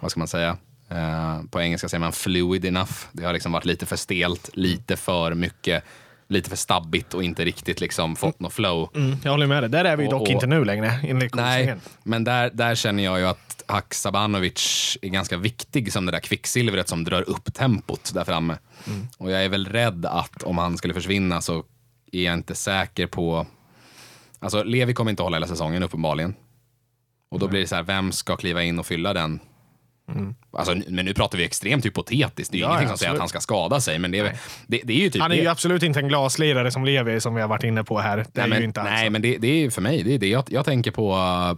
vad 0.01 0.11
ska 0.11 0.21
man 0.21 0.29
säga, 0.29 0.57
eh, 0.89 1.43
på 1.51 1.61
engelska 1.61 1.89
säger 1.89 2.01
man 2.01 2.13
fluid 2.13 2.65
enough. 2.65 2.93
Det 3.13 3.25
har 3.25 3.33
liksom 3.33 3.53
varit 3.53 3.65
lite 3.65 3.87
för 3.87 3.97
stelt, 3.97 4.51
lite 4.53 4.97
för 4.97 5.35
mycket, 5.35 5.85
lite 6.31 6.49
för 6.51 6.57
stabbigt 6.57 7.15
och 7.15 7.25
inte 7.25 7.45
riktigt 7.45 7.81
liksom 7.81 8.17
fått 8.17 8.41
något 8.41 8.53
flow. 8.53 8.89
Mm, 8.95 9.17
jag 9.25 9.31
håller 9.31 9.47
med 9.47 9.63
dig. 9.63 9.71
Där 9.71 9.85
är 9.85 9.97
vi 9.97 10.07
Och- 10.07 10.11
dock 10.11 10.23
och- 10.23 10.29
inte 10.29 10.47
nu 10.47 10.65
längre, 10.65 11.01
enligt 11.05 11.35
Nej, 11.35 11.75
men 12.03 12.25
där, 12.25 12.51
där 12.55 12.75
känner 12.75 13.03
jag 13.05 13.19
ju 13.19 13.27
att 13.27 13.63
Haksabanovic 13.69 14.99
är 15.03 15.09
ganska 15.09 15.37
viktig 15.37 15.93
som 15.93 16.07
det 16.07 16.13
där 16.13 16.21
kvicksilvret 16.21 16.89
som 16.89 17.05
drar 17.05 17.29
upp 17.31 17.55
tempot 17.55 18.11
där 18.15 18.25
framme. 18.25 18.57
Och 19.19 19.31
jag 19.31 19.45
är 19.45 19.49
väl 19.49 19.67
rädd 19.67 20.07
att 20.07 20.43
om 20.43 20.59
han 20.59 20.77
skulle 20.77 20.95
försvinna 20.95 21.41
så 21.41 21.65
är 22.13 22.23
jag 22.25 22.35
inte 22.35 22.55
säker 22.55 23.07
på... 23.07 23.47
Alltså 24.39 24.63
Levi 24.63 24.95
kommer 24.95 25.11
inte 25.11 25.23
hålla 25.23 25.37
hela 25.37 25.47
säsongen 25.47 25.83
uppenbarligen. 25.83 26.35
Och 27.31 27.39
då 27.39 27.49
blir 27.49 27.61
det 27.61 27.67
så 27.67 27.75
här, 27.77 27.83
vem 27.83 28.13
ska 28.13 28.37
kliva 28.37 28.63
in 28.63 28.79
och 28.79 28.87
fylla 28.87 29.13
den? 29.15 29.41
Alltså, 30.53 30.75
men 30.89 31.05
nu 31.05 31.15
pratar 31.15 31.39
vi 31.39 31.45
extremt 31.45 31.85
hypotetiskt. 31.85 32.53
Det 32.53 32.57
är 32.57 32.59
ju 32.59 32.65
Ja, 32.65 32.69
ingenting 32.71 32.89
som 32.89 32.99
säger 32.99 33.13
att 33.13 33.19
han 33.19 33.29
ska 33.29 33.41
skada 33.41 33.81
sig. 33.81 33.99
Men 33.99 34.11
det 34.11 34.19
är, 34.19 34.39
det, 34.67 34.81
det 34.85 34.93
är 34.93 34.97
ju 34.97 35.11
typ 35.11 35.23
Han 35.23 35.33
är 35.33 35.37
ju 35.37 35.47
absolut 35.49 35.83
inte 35.83 36.01
en 36.01 36.09
glaslirare 36.09 36.71
som 36.71 36.85
Levi 36.85 37.21
som 37.21 37.35
vi 37.35 37.41
har 37.41 37.49
varit 37.49 37.65
inne 37.65 37.85
på 37.85 37.99
här. 38.01 38.17
Det 38.17 38.23
är 38.23 38.27
Nej, 38.35 38.45
ju 38.47 38.51
men, 38.55 38.63
inte 38.63 38.81
alls. 38.81 38.91
nej, 38.91 39.11
men 39.11 39.23
det, 39.23 39.39
det 39.39 39.49
är 39.49 39.59
ju 39.59 39.71
för 39.71 39.83
mig, 39.83 40.03
det 40.03 40.15
är 40.15 40.19
det 40.19 40.29
jag, 40.29 40.45
jag 40.49 40.65
tänker 40.65 40.91
på. 40.91 41.13
uh, 41.15 41.55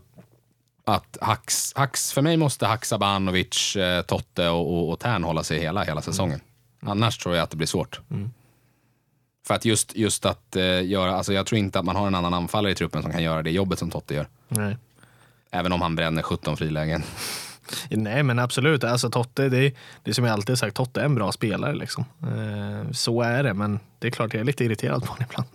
att 0.84 1.18
Hax, 1.20 1.72
Hax, 1.76 2.12
för 2.12 2.22
mig 2.22 2.36
måste 2.36 2.66
Haksabanovic, 2.66 3.76
eh, 3.76 4.02
Totte 4.02 4.48
och, 4.48 4.74
och, 4.74 4.90
och 4.92 5.00
Tern 5.00 5.24
hålla 5.24 5.42
sig 5.42 5.58
hela, 5.60 5.84
hela 5.84 6.02
säsongen. 6.02 6.40
Annars 6.82 7.18
tror 7.18 7.34
jag 7.34 7.42
att 7.42 7.50
det 7.50 7.56
blir 7.56 7.66
svårt. 7.66 8.00
För 9.46 9.54
att 9.54 9.64
just, 9.64 9.96
just 9.96 10.26
att 10.26 10.56
eh, 10.56 10.84
göra, 10.86 11.14
alltså 11.16 11.32
jag 11.32 11.46
tror 11.46 11.58
inte 11.58 11.78
att 11.78 11.84
man 11.84 11.96
har 11.96 12.06
en 12.06 12.14
annan 12.14 12.34
anfallare 12.34 12.72
i 12.72 12.74
truppen 12.74 13.02
som 13.02 13.12
kan 13.12 13.22
göra 13.22 13.42
det 13.42 13.50
jobbet 13.50 13.78
som 13.78 13.90
Totte 13.90 14.14
gör. 14.14 14.28
Nej. 14.48 14.76
Även 15.50 15.72
om 15.72 15.82
han 15.82 15.96
bränner 15.96 16.22
17 16.22 16.56
frilägen. 16.56 17.02
Nej, 17.90 18.22
men 18.22 18.38
absolut. 18.38 18.84
Alltså, 18.84 19.10
Totte, 19.10 19.48
det 19.48 19.58
är, 19.58 19.72
det 20.02 20.10
är 20.10 20.14
som 20.14 20.24
jag 20.24 20.32
alltid 20.32 20.58
sagt, 20.58 20.76
Totte 20.76 21.00
är 21.00 21.04
en 21.04 21.14
bra 21.14 21.32
spelare. 21.32 21.74
Liksom. 21.74 22.04
Eh, 22.22 22.90
så 22.92 23.22
är 23.22 23.42
det, 23.42 23.54
men 23.54 23.80
det 23.98 24.06
är 24.06 24.10
klart 24.10 24.34
jag 24.34 24.40
är 24.40 24.44
lite 24.44 24.64
irriterad 24.64 25.04
på 25.04 25.12
honom 25.12 25.24
ibland. 25.30 25.48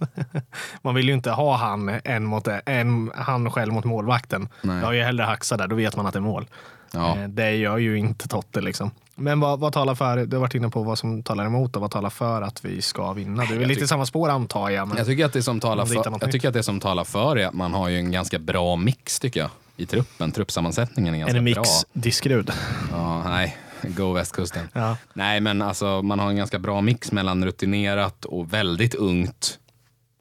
Man 0.82 0.96
vill 0.96 1.08
ju 1.08 1.13
inte 1.13 1.32
ha 1.32 1.56
han, 1.58 2.00
en 2.04 2.26
mot 2.26 2.48
en, 2.65 3.12
han 3.15 3.52
själv 3.52 3.74
mot 3.74 3.86
målvakten. 3.86 4.50
Nej. 4.62 4.78
Jag 4.78 4.86
har 4.86 4.93
ju 4.93 5.02
hellre 5.04 5.24
Haxa 5.24 5.58
där, 5.58 5.67
då 5.67 5.76
vet 5.76 5.96
man 5.96 6.06
att 6.06 6.13
det 6.13 6.20
är 6.20 6.22
mål. 6.22 6.46
Ja. 6.91 7.17
Eh, 7.17 7.28
det 7.28 7.52
gör 7.56 7.78
ju 7.78 7.98
inte 7.98 8.28
Totte. 8.28 8.62
Liksom. 8.62 8.91
Men 9.15 9.39
vad, 9.39 9.60
vad 9.60 9.74
talar 9.74 9.96
för, 9.96 10.26
du 10.26 10.36
har 10.36 10.41
varit 10.41 10.56
inne 10.56 10.70
på 10.70 10.84
vad 10.84 10.98
som 10.98 11.24
talar 11.24 11.46
emot 11.46 11.76
och 11.76 11.82
vad 11.82 11.91
talar 11.91 12.10
för 12.10 12.41
att 12.41 12.65
vi 12.65 12.82
ska 12.82 13.13
vinna? 13.13 13.43
Det 13.46 13.50
är 13.50 13.60
Jag 13.60 13.62
lite 13.62 13.74
tycker- 13.74 13.88
samma 13.88 14.06
spår 14.06 14.30
antar 14.30 14.70
jag. 14.70 14.88
Men... 14.88 14.98
Jag 14.98 15.06
tycker 15.08 15.26
att 15.26 15.34
det 15.34 15.43
som 15.43 15.60
talar 15.60 15.86
för, 15.86 15.96
jag 16.22 16.32
tycker 16.32 16.48
att 16.48 16.54
det 16.54 16.63
som 16.63 16.80
talar 16.80 17.04
för 17.04 17.36
är 17.38 17.48
att 17.48 17.54
man 17.54 17.74
har 17.74 17.89
ju 17.89 17.98
en 17.98 18.12
ganska 18.12 18.39
bra 18.39 18.76
mix 18.76 19.20
tycker 19.20 19.39
jag. 19.39 19.50
I 19.78 19.86
truppen. 19.86 20.32
Truppsammansättningen 20.32 21.13
är 21.16 21.20
ganska 21.20 21.38
en 21.38 21.44
mix 21.44 21.56
bra. 21.56 21.66
diskrud. 21.94 22.52
Ja, 22.92 23.24
nej, 23.24 23.58
go 23.84 24.13
västkusten. 24.13 24.68
Ja. 24.74 24.98
Nej, 25.13 25.42
men 25.42 25.62
alltså 25.62 26.02
man 26.02 26.20
har 26.20 26.30
en 26.30 26.36
ganska 26.36 26.60
bra 26.60 26.82
mix 26.82 27.12
mellan 27.12 27.46
rutinerat 27.46 28.26
och 28.26 28.54
väldigt 28.54 28.96
ungt. 28.96 29.60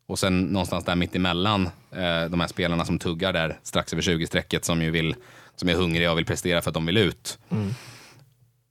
Och 0.09 0.19
sen 0.19 0.41
någonstans 0.41 0.85
där 0.85 0.97
mitt 0.97 1.17
emellan 1.17 1.67
eh, 1.93 2.25
de 2.31 2.41
här 2.41 2.47
spelarna 2.47 2.85
som 2.85 2.99
tuggar 2.99 3.33
där 3.33 3.59
strax 3.63 3.93
över 3.93 4.03
20-strecket 4.03 4.65
som 4.65 4.83
ju 4.83 4.91
vill, 4.91 5.15
som 5.57 5.69
är 5.69 5.75
hungriga 5.75 6.13
och 6.13 6.19
vill 6.19 6.25
prestera 6.27 6.63
för 6.63 6.71
att 6.71 6.75
de 6.75 6.87
vill 6.87 6.97
ut. 6.97 7.39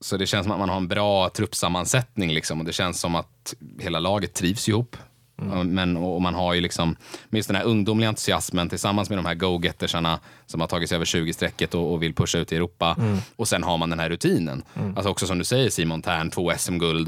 Så 0.01 0.17
det 0.17 0.25
känns 0.27 0.43
som 0.43 0.51
att 0.51 0.59
man 0.59 0.69
har 0.69 0.77
en 0.77 0.87
bra 0.87 1.29
truppsammansättning 1.29 2.31
liksom 2.31 2.59
och 2.59 2.65
det 2.65 2.73
känns 2.73 2.99
som 2.99 3.15
att 3.15 3.53
hela 3.79 3.99
laget 3.99 4.33
trivs 4.33 4.69
ihop. 4.69 4.97
Ja, 5.37 5.63
Men, 5.63 5.97
och 5.97 6.15
och 6.15 6.21
man 6.21 6.33
har 6.35 6.53
ju 6.53 6.61
liksom, 6.61 6.95
med 7.29 7.39
just 7.39 7.49
den 7.49 7.55
här 7.55 7.63
ungdomliga 7.63 8.09
entusiasmen 8.09 8.69
tillsammans 8.69 9.09
med 9.09 9.17
de 9.17 9.25
här 9.25 9.35
go-gettersarna 9.35 10.19
som 10.45 10.61
har 10.61 10.67
tagit 10.67 10.89
sig 10.89 10.95
över 10.95 11.05
20-strecket 11.05 11.75
och, 11.75 11.93
och 11.93 12.03
vill 12.03 12.13
pusha 12.13 12.37
ut 12.37 12.51
i 12.51 12.55
Europa. 12.55 12.95
Och 13.35 13.47
sen 13.47 13.63
har 13.63 13.77
man 13.77 13.89
den 13.89 13.99
här 13.99 14.09
rutinen. 14.09 14.63
Alltså 14.95 15.09
också 15.09 15.27
som 15.27 15.37
du 15.37 15.43
säger 15.43 15.69
Simon 15.69 16.01
Tern, 16.01 16.29
två 16.29 16.51
SM-guld. 16.57 17.07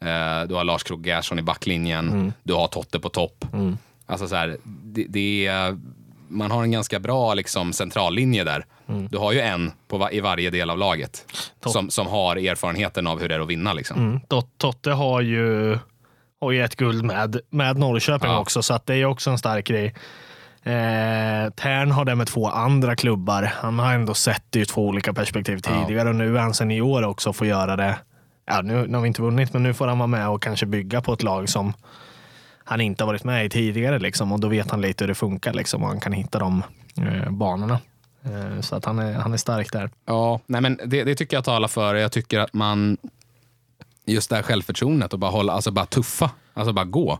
Eh, 0.00 0.48
du 0.48 0.54
har 0.54 0.64
Lars 0.64 0.82
Krogh 0.82 1.06
Gerson 1.08 1.38
i 1.38 1.42
backlinjen. 1.42 2.32
Du 2.42 2.54
har 2.54 2.66
Totte 2.68 3.00
på 3.00 3.08
topp. 3.08 3.44
Alltså 4.06 4.28
så 4.28 4.34
här, 4.36 4.56
det, 4.64 5.06
det 5.08 5.46
är, 5.46 5.78
man 6.28 6.50
har 6.50 6.62
en 6.62 6.70
ganska 6.70 6.98
bra 7.00 7.34
liksom, 7.34 7.72
centrallinje 7.72 8.44
där. 8.44 8.66
Du 9.10 9.18
har 9.18 9.32
ju 9.32 9.40
en 9.40 9.72
på 9.88 10.08
i 10.12 10.20
varje 10.20 10.50
del 10.50 10.70
av 10.70 10.78
laget 10.78 11.24
som, 11.72 11.90
som 11.90 12.06
har 12.06 12.36
erfarenheten 12.36 13.06
av 13.06 13.20
hur 13.20 13.28
det 13.28 13.34
är 13.34 13.40
att 13.40 13.48
vinna. 13.48 13.72
Liksom. 13.72 13.98
Mm. 13.98 14.20
Tot- 14.28 14.48
Totte 14.58 14.90
har 14.90 15.20
ju, 15.20 15.78
ju 16.52 16.64
ett 16.64 16.76
guld 16.76 17.04
med, 17.04 17.40
med 17.50 17.78
Norrköping 17.78 18.30
Ja. 18.30 18.38
också, 18.38 18.62
så 18.62 18.74
att 18.74 18.86
det 18.86 18.94
är 18.94 19.04
också 19.04 19.30
en 19.30 19.38
stark 19.38 19.66
grej. 19.66 19.94
Eh, 20.62 21.50
Tern 21.50 21.90
har 21.90 22.04
det 22.04 22.14
med 22.14 22.26
två 22.26 22.48
andra 22.48 22.96
klubbar. 22.96 23.42
Han 23.56 23.78
har 23.78 23.92
ändå 23.94 24.14
sett 24.14 24.42
det 24.50 24.58
ur 24.58 24.64
två 24.64 24.86
olika 24.88 25.12
perspektiv 25.12 25.58
tidigare 25.58 26.08
och 26.08 26.14
nu 26.14 26.36
är 26.36 26.40
han 26.40 26.54
senior 26.54 27.04
också 27.04 27.28
och 27.28 27.36
får 27.36 27.46
göra 27.46 27.76
det. 27.76 27.96
Ja, 28.46 28.62
nu, 28.62 28.86
nu 28.86 28.94
har 28.94 29.02
vi 29.02 29.08
inte 29.08 29.22
vunnit, 29.22 29.52
men 29.52 29.62
nu 29.62 29.74
får 29.74 29.86
han 29.86 29.98
vara 29.98 30.06
med 30.06 30.28
och 30.28 30.42
kanske 30.42 30.66
bygga 30.66 31.00
på 31.00 31.12
ett 31.12 31.22
lag 31.22 31.48
som 31.48 31.72
han 32.64 32.80
inte 32.80 33.04
har 33.04 33.06
varit 33.06 33.24
med 33.24 33.46
i 33.46 33.48
tidigare. 33.48 33.98
Liksom, 33.98 34.32
och 34.32 34.40
då 34.40 34.48
vet 34.48 34.70
han 34.70 34.80
lite 34.80 35.04
hur 35.04 35.08
det 35.08 35.14
funkar 35.14 35.52
liksom, 35.52 35.82
och 35.82 35.88
han 35.88 36.00
kan 36.00 36.12
hitta 36.12 36.38
de 36.38 36.62
eh, 36.98 37.30
banorna. 37.30 37.78
Eh, 38.24 38.60
så 38.60 38.76
att 38.76 38.84
han 38.84 38.98
är, 38.98 39.12
han 39.14 39.32
är 39.32 39.36
stark 39.36 39.72
där. 39.72 39.90
Ja, 40.06 40.40
nej 40.46 40.60
men 40.60 40.80
det, 40.86 41.04
det 41.04 41.14
tycker 41.14 41.36
jag 41.36 41.44
talar 41.44 41.68
för. 41.68 41.94
Jag 41.94 42.12
tycker 42.12 42.40
att 42.40 42.52
man, 42.54 42.96
just 44.06 44.30
det 44.30 44.36
här 44.36 44.42
självförtroendet 44.42 45.12
och 45.12 45.18
bara 45.18 45.30
hålla, 45.30 45.52
alltså 45.52 45.70
bara 45.70 45.86
tuffa, 45.86 46.30
alltså 46.54 46.72
bara 46.72 46.84
gå. 46.84 47.18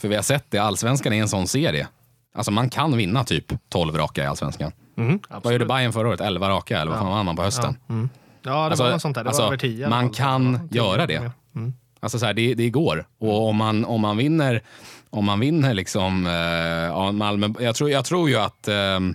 För 0.00 0.08
vi 0.08 0.14
har 0.16 0.22
sett 0.22 0.44
det, 0.50 0.58
allsvenskan 0.58 1.12
är 1.12 1.20
en 1.22 1.28
sån 1.28 1.46
serie. 1.48 1.88
Alltså 2.34 2.50
man 2.50 2.70
kan 2.70 2.96
vinna 2.96 3.24
typ 3.24 3.52
12 3.68 3.96
raka 3.96 4.24
i 4.24 4.26
allsvenskan. 4.26 4.72
Mm, 4.96 5.20
Vad 5.42 5.52
gjorde 5.52 5.66
Bayern 5.66 5.92
förra 5.92 6.08
året? 6.08 6.20
11 6.20 6.48
raka 6.48 6.80
eller 6.80 6.90
vad 6.90 7.00
fan 7.00 7.10
vann 7.10 7.26
man 7.26 7.36
på 7.36 7.42
hösten? 7.42 7.76
Mm. 7.88 8.08
Ja, 8.42 8.50
det 8.52 8.56
Alltså, 8.58 8.82
var 8.84 8.90
något 8.90 9.02
sånt 9.02 9.14
där. 9.14 9.24
Det 9.24 9.30
alltså, 9.30 9.42
var 9.42 9.48
över 9.48 9.56
tio. 9.58 9.80
i 9.80 9.84
alla 9.84 9.96
man 9.96 10.04
fall. 10.04 10.14
kan 10.14 10.68
Ja, 10.70 10.84
göra 10.84 11.06
det. 11.06 11.30
Mm. 11.54 11.72
Alltså 12.00 12.18
så 12.18 12.26
här, 12.26 12.34
det, 12.34 12.54
det 12.54 12.70
går. 12.70 13.06
Och 13.18 13.48
om 13.48 13.56
man, 13.56 13.84
om 13.84 14.00
man 14.00 14.16
vinner, 14.16 14.62
om 15.10 15.24
man 15.24 15.40
vinner 15.40 15.74
liksom, 15.74 16.26
eh, 16.26 16.32
ja, 16.32 17.12
Malmö, 17.12 17.48
jag 17.60 17.74
tror, 17.74 17.90
jag 17.90 18.04
tror 18.04 18.28
ju 18.28 18.36
att 18.36 18.68
ehm, 18.68 19.14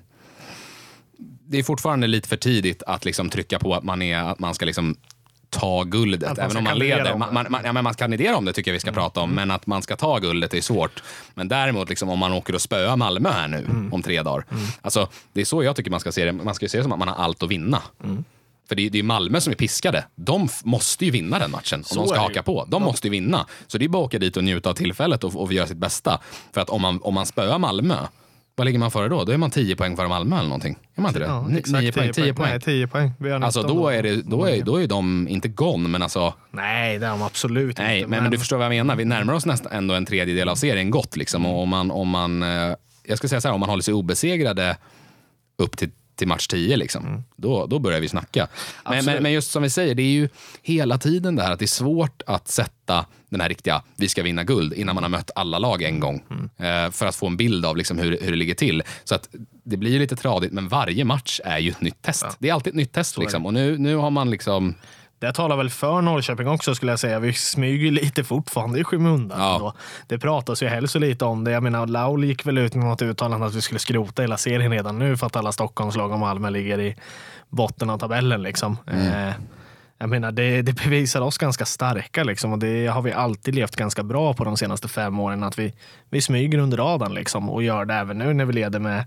det 1.48 1.58
är 1.58 1.64
fortfarande 1.64 2.08
lite 2.08 2.28
för 2.30 2.38
tidigt 2.38 2.84
att 2.88 3.06
liksom 3.06 3.30
trycka 3.30 3.60
på 3.60 3.76
att 3.76 3.84
man, 3.84 4.02
är, 4.02 4.18
att 4.24 4.40
man 4.40 4.54
ska 4.56 4.66
liksom 4.66 4.96
ta 5.52 5.84
guldet. 5.84 6.38
Även 6.38 6.58
om 6.58 6.64
man 6.64 6.74
kandidera 6.74 6.98
leder. 7.04 7.18
Man, 7.18 7.34
man, 7.34 7.46
man, 7.50 7.62
ja, 7.66 7.74
men 7.74 7.84
man 7.84 7.94
kandiderar 7.94 8.36
om 8.36 8.46
det 8.46 8.54
tycker 8.54 8.72
jag 8.72 8.74
vi 8.74 8.80
ska 8.80 8.92
prata 8.92 9.22
om, 9.22 9.32
men 9.32 9.52
att 9.52 9.68
man 9.68 9.82
ska 9.82 9.96
ta 9.96 10.20
guldet 10.20 10.54
är 10.54 10.62
svårt. 10.62 11.04
Men 11.34 11.48
däremot 11.48 11.90
liksom, 11.90 12.10
om 12.10 12.20
man 12.20 12.34
åker 12.34 12.56
och 12.56 12.62
spöar 12.62 12.96
Malmö 12.96 13.30
här 13.30 13.48
nu 13.48 13.90
om 13.92 14.02
tre 14.04 14.22
dagar. 14.22 14.46
Alltså, 14.82 15.08
det 15.34 15.42
är 15.42 15.46
så 15.46 15.64
jag 15.64 15.76
tycker 15.76 15.92
man 15.92 16.00
ska 16.00 16.12
se 16.12 16.26
det. 16.26 16.32
Man 16.32 16.56
ska 16.56 16.70
se 16.70 16.78
det 16.78 16.84
som 16.84 16.92
att 16.92 17.00
man 17.00 17.08
har 17.08 17.16
allt 17.16 17.44
att 17.44 17.50
vinna. 17.50 17.82
För 18.68 18.76
det 18.76 18.86
är, 18.86 18.90
det 18.90 19.00
är 19.00 19.04
Malmö 19.04 19.42
som 19.42 19.52
är 19.52 19.56
piskade. 19.56 20.06
De 20.16 20.50
måste 20.64 21.06
ju 21.06 21.12
vinna 21.12 21.40
den 21.40 21.52
matchen 21.52 21.80
om 21.80 21.84
Så 21.84 21.96
de 21.96 22.08
ska 22.08 22.20
haka 22.20 22.44
på. 22.44 22.66
De 22.70 22.84
måste 22.84 23.08
ju 23.08 23.12
vinna. 23.12 23.48
Så 23.68 23.78
det 23.78 23.86
är 23.86 23.90
bara 23.90 24.04
att 24.04 24.08
åka 24.08 24.20
dit 24.20 24.38
och 24.38 24.44
njuta 24.44 24.70
av 24.70 24.74
tillfället 24.74 25.24
och, 25.24 25.42
och 25.42 25.54
göra 25.54 25.68
sitt 25.68 25.78
bästa. 25.78 26.20
För 26.54 26.62
att 26.62 26.70
om 26.70 26.82
man, 26.82 27.00
om 27.02 27.14
man 27.14 27.26
spöar 27.26 27.60
Malmö, 27.60 27.98
Vad 28.56 28.66
ligger 28.66 28.80
man 28.80 28.92
före 28.92 29.10
då? 29.10 29.24
Då 29.24 29.32
är 29.32 29.38
man 29.38 29.52
10 29.52 29.76
poäng 29.76 29.96
före 29.96 30.08
Malmö 30.08 30.36
eller 30.36 30.50
någonting. 30.50 30.78
Är 30.96 31.02
man 31.02 31.10
inte 31.10 31.20
det? 31.20 31.26
Ja, 31.26 31.48
Ni- 31.48 31.60
exakt, 31.60 31.82
9 31.82 31.92
poäng. 31.92 32.14
10 32.14 32.34
poäng. 32.34 32.50
Nej, 32.50 32.60
10 32.62 32.88
poäng. 32.88 33.12
Vi 33.20 33.30
har 33.32 33.42
Alltså 33.42 33.60
19 33.62 33.78
då 33.78 33.90
är, 33.90 34.04
det, 34.04 34.22
då, 34.22 34.46
är, 34.46 34.62
då 34.64 34.82
är 34.82 34.88
de 34.88 35.28
inte 35.28 35.48
gone, 35.48 35.90
men 35.90 36.04
alltså 36.04 36.34
Nej, 36.52 37.00
det 37.00 37.06
är 37.06 37.10
de 37.10 37.22
absolut 37.22 37.78
Nej, 37.78 37.98
inte. 38.00 38.10
men, 38.10 38.24
men 38.24 38.32
du 38.32 38.38
förstår 38.40 38.58
vad 38.58 38.66
jag 38.66 38.70
menar. 38.72 38.96
Vi 38.96 39.06
närmar 39.06 39.34
oss 39.34 39.46
nästan 39.46 39.72
ändå 39.72 39.94
en 39.94 40.06
tredjedel 40.06 40.50
av 40.50 40.56
serien 40.56 40.90
gott. 40.90 41.16
Liksom. 41.18 41.46
Och 41.46 41.62
om 41.62 41.70
man, 41.70 41.92
om 41.92 42.10
man, 42.10 42.44
eh, 42.44 42.76
jag 43.04 43.18
ska 43.18 43.28
säga 43.28 43.42
så 43.42 43.48
här, 43.48 43.54
om 43.54 43.60
man 43.60 43.70
håller 43.70 43.84
sig 43.84 43.94
obesegrade 43.94 44.78
upp 45.58 45.78
till, 45.78 45.90
till 46.16 46.28
match 46.28 46.48
10, 46.48 46.78
liksom, 46.78 47.24
då, 47.36 47.66
då 47.66 47.80
börjar 47.80 48.00
vi 48.00 48.08
snacka. 48.10 48.48
Men, 48.90 49.06
men, 49.06 49.24
men 49.24 49.32
just 49.32 49.52
som 49.52 49.64
vi 49.64 49.70
säger, 49.70 49.96
det 49.96 50.04
är 50.04 50.12
ju 50.12 50.30
hela 50.62 50.98
tiden 50.98 51.36
det 51.36 51.44
här 51.44 51.52
att 51.52 51.60
det 51.60 51.66
är 51.66 51.68
svårt 51.68 52.22
att 52.28 52.48
sätta 52.48 53.06
den 53.30 53.42
här 53.42 53.50
riktiga, 53.50 53.84
vi 53.98 54.10
ska 54.10 54.24
vinna 54.24 54.44
guld, 54.44 54.74
innan 54.74 54.96
man 54.96 55.04
har 55.04 55.10
mött 55.10 55.32
alla 55.36 55.60
lag 55.60 55.82
en 55.82 56.00
gång. 56.00 56.24
Eh, 56.62 56.92
för 56.92 57.06
att 57.06 57.16
få 57.16 57.28
en 57.28 57.38
bild 57.38 57.66
av 57.66 57.78
liksom 57.78 57.98
hur, 57.98 58.18
hur 58.22 58.32
det 58.32 58.38
ligger 58.38 58.56
till. 58.56 58.84
Så 59.04 59.16
att 59.16 59.30
det 59.64 59.78
blir 59.78 60.00
lite 60.00 60.16
tradigt, 60.16 60.54
men 60.54 60.68
varje 60.68 61.06
match 61.06 61.40
är 61.44 61.60
ju 61.60 61.70
ett 61.70 61.82
nytt 61.82 62.02
test. 62.02 62.26
Det 62.40 62.50
är 62.50 62.54
alltid 62.54 62.72
ett 62.72 62.78
nytt 62.78 62.92
test. 62.94 63.18
Liksom. 63.18 63.46
Och 63.46 63.54
nu, 63.54 63.78
nu 63.78 63.96
har 63.96 64.10
man 64.10 64.30
liksom... 64.30 64.76
Det 65.20 65.34
talar 65.34 65.58
väl 65.58 65.70
för 65.70 66.02
Norrköping 66.02 66.48
också 66.48 66.76
skulle 66.76 66.92
jag 66.92 67.00
säga. 67.00 67.20
Vi 67.20 67.34
smyger 67.34 67.92
lite 67.92 68.24
fortfarande 68.24 68.80
i 68.80 68.84
skymundan. 68.84 69.40
Ja. 69.40 69.74
Det 70.08 70.20
pratas 70.20 70.64
ju 70.64 70.68
helst 70.68 70.94
så 70.94 71.00
lite 71.00 71.26
om 71.26 71.44
det. 71.44 71.52
Jag 71.52 71.64
menar, 71.64 71.88
Laul 71.88 72.24
gick 72.24 72.46
väl 72.46 72.58
ut 72.58 72.76
med 72.76 72.86
något 72.86 73.02
uttalande 73.02 73.46
att 73.46 73.56
vi 73.56 73.62
skulle 73.62 73.80
skrota 73.80 74.22
hela 74.22 74.38
serien 74.38 74.72
redan 74.72 75.00
nu 75.00 75.18
för 75.18 75.28
att 75.28 75.36
alla 75.36 75.52
Stockholmslag 75.52 76.12
och 76.12 76.20
Malmö 76.20 76.50
ligger 76.50 76.80
i 76.80 76.96
botten 77.50 77.90
av 77.90 77.98
tabellen. 77.98 78.44
Liksom. 78.44 78.78
Eh, 78.88 79.34
jag 80.02 80.10
menar, 80.10 80.32
det, 80.32 80.62
det 80.62 80.74
bevisar 80.84 81.22
oss 81.22 81.38
ganska 81.38 81.66
starka 81.66 82.24
liksom, 82.24 82.52
och 82.54 82.60
det 82.60 82.88
har 82.88 83.02
vi 83.02 83.12
alltid 83.14 83.56
levt 83.56 83.76
ganska 83.76 84.04
bra 84.04 84.34
på 84.34 84.44
de 84.44 84.58
senaste 84.58 84.88
fem 84.88 85.20
åren. 85.20 85.44
Att 85.44 85.60
vi, 85.60 85.74
vi 86.10 86.22
smyger 86.22 86.58
under 86.58 86.78
radarn 86.78 87.14
liksom, 87.14 87.50
och 87.50 87.64
gör 87.64 87.86
det 87.86 87.94
även 87.94 88.18
nu 88.18 88.34
när 88.34 88.46
vi 88.46 88.54
leder 88.54 88.80
med 88.80 89.06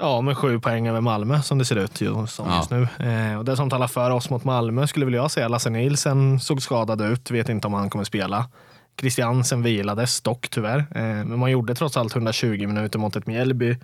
Ja, 0.00 0.20
med 0.20 0.36
sju 0.38 0.60
poäng 0.60 0.88
över 0.88 1.00
Malmö 1.00 1.42
som 1.42 1.58
det 1.58 1.64
ser 1.64 1.76
ut 1.76 2.00
ju, 2.00 2.26
som 2.26 2.48
Ja. 2.48 2.56
just 2.56 2.70
nu. 2.70 2.88
Eh, 3.08 3.38
och 3.38 3.44
det 3.44 3.56
som 3.56 3.70
talar 3.70 3.88
för 3.88 4.10
oss 4.10 4.30
mot 4.30 4.44
Malmö 4.44 4.86
skulle 4.86 5.04
väl 5.04 5.14
jag 5.14 5.30
säga, 5.30 5.48
Lasse 5.48 5.70
Nielsen 5.70 6.40
såg 6.40 6.62
skadad 6.62 7.00
ut, 7.00 7.30
vet 7.30 7.48
inte 7.48 7.66
om 7.66 7.74
han 7.74 7.90
kommer 7.90 8.04
spela. 8.04 8.48
Christiansen 9.00 9.62
vilades 9.62 10.20
dock 10.20 10.48
tyvärr, 10.50 10.78
eh, 10.78 11.02
men 11.02 11.38
man 11.38 11.50
gjorde 11.50 11.74
trots 11.74 11.96
allt 11.96 12.14
120 12.14 12.66
minuter 12.66 12.98
mot 12.98 13.16
ett 13.16 13.26
Mjällby 13.26 13.76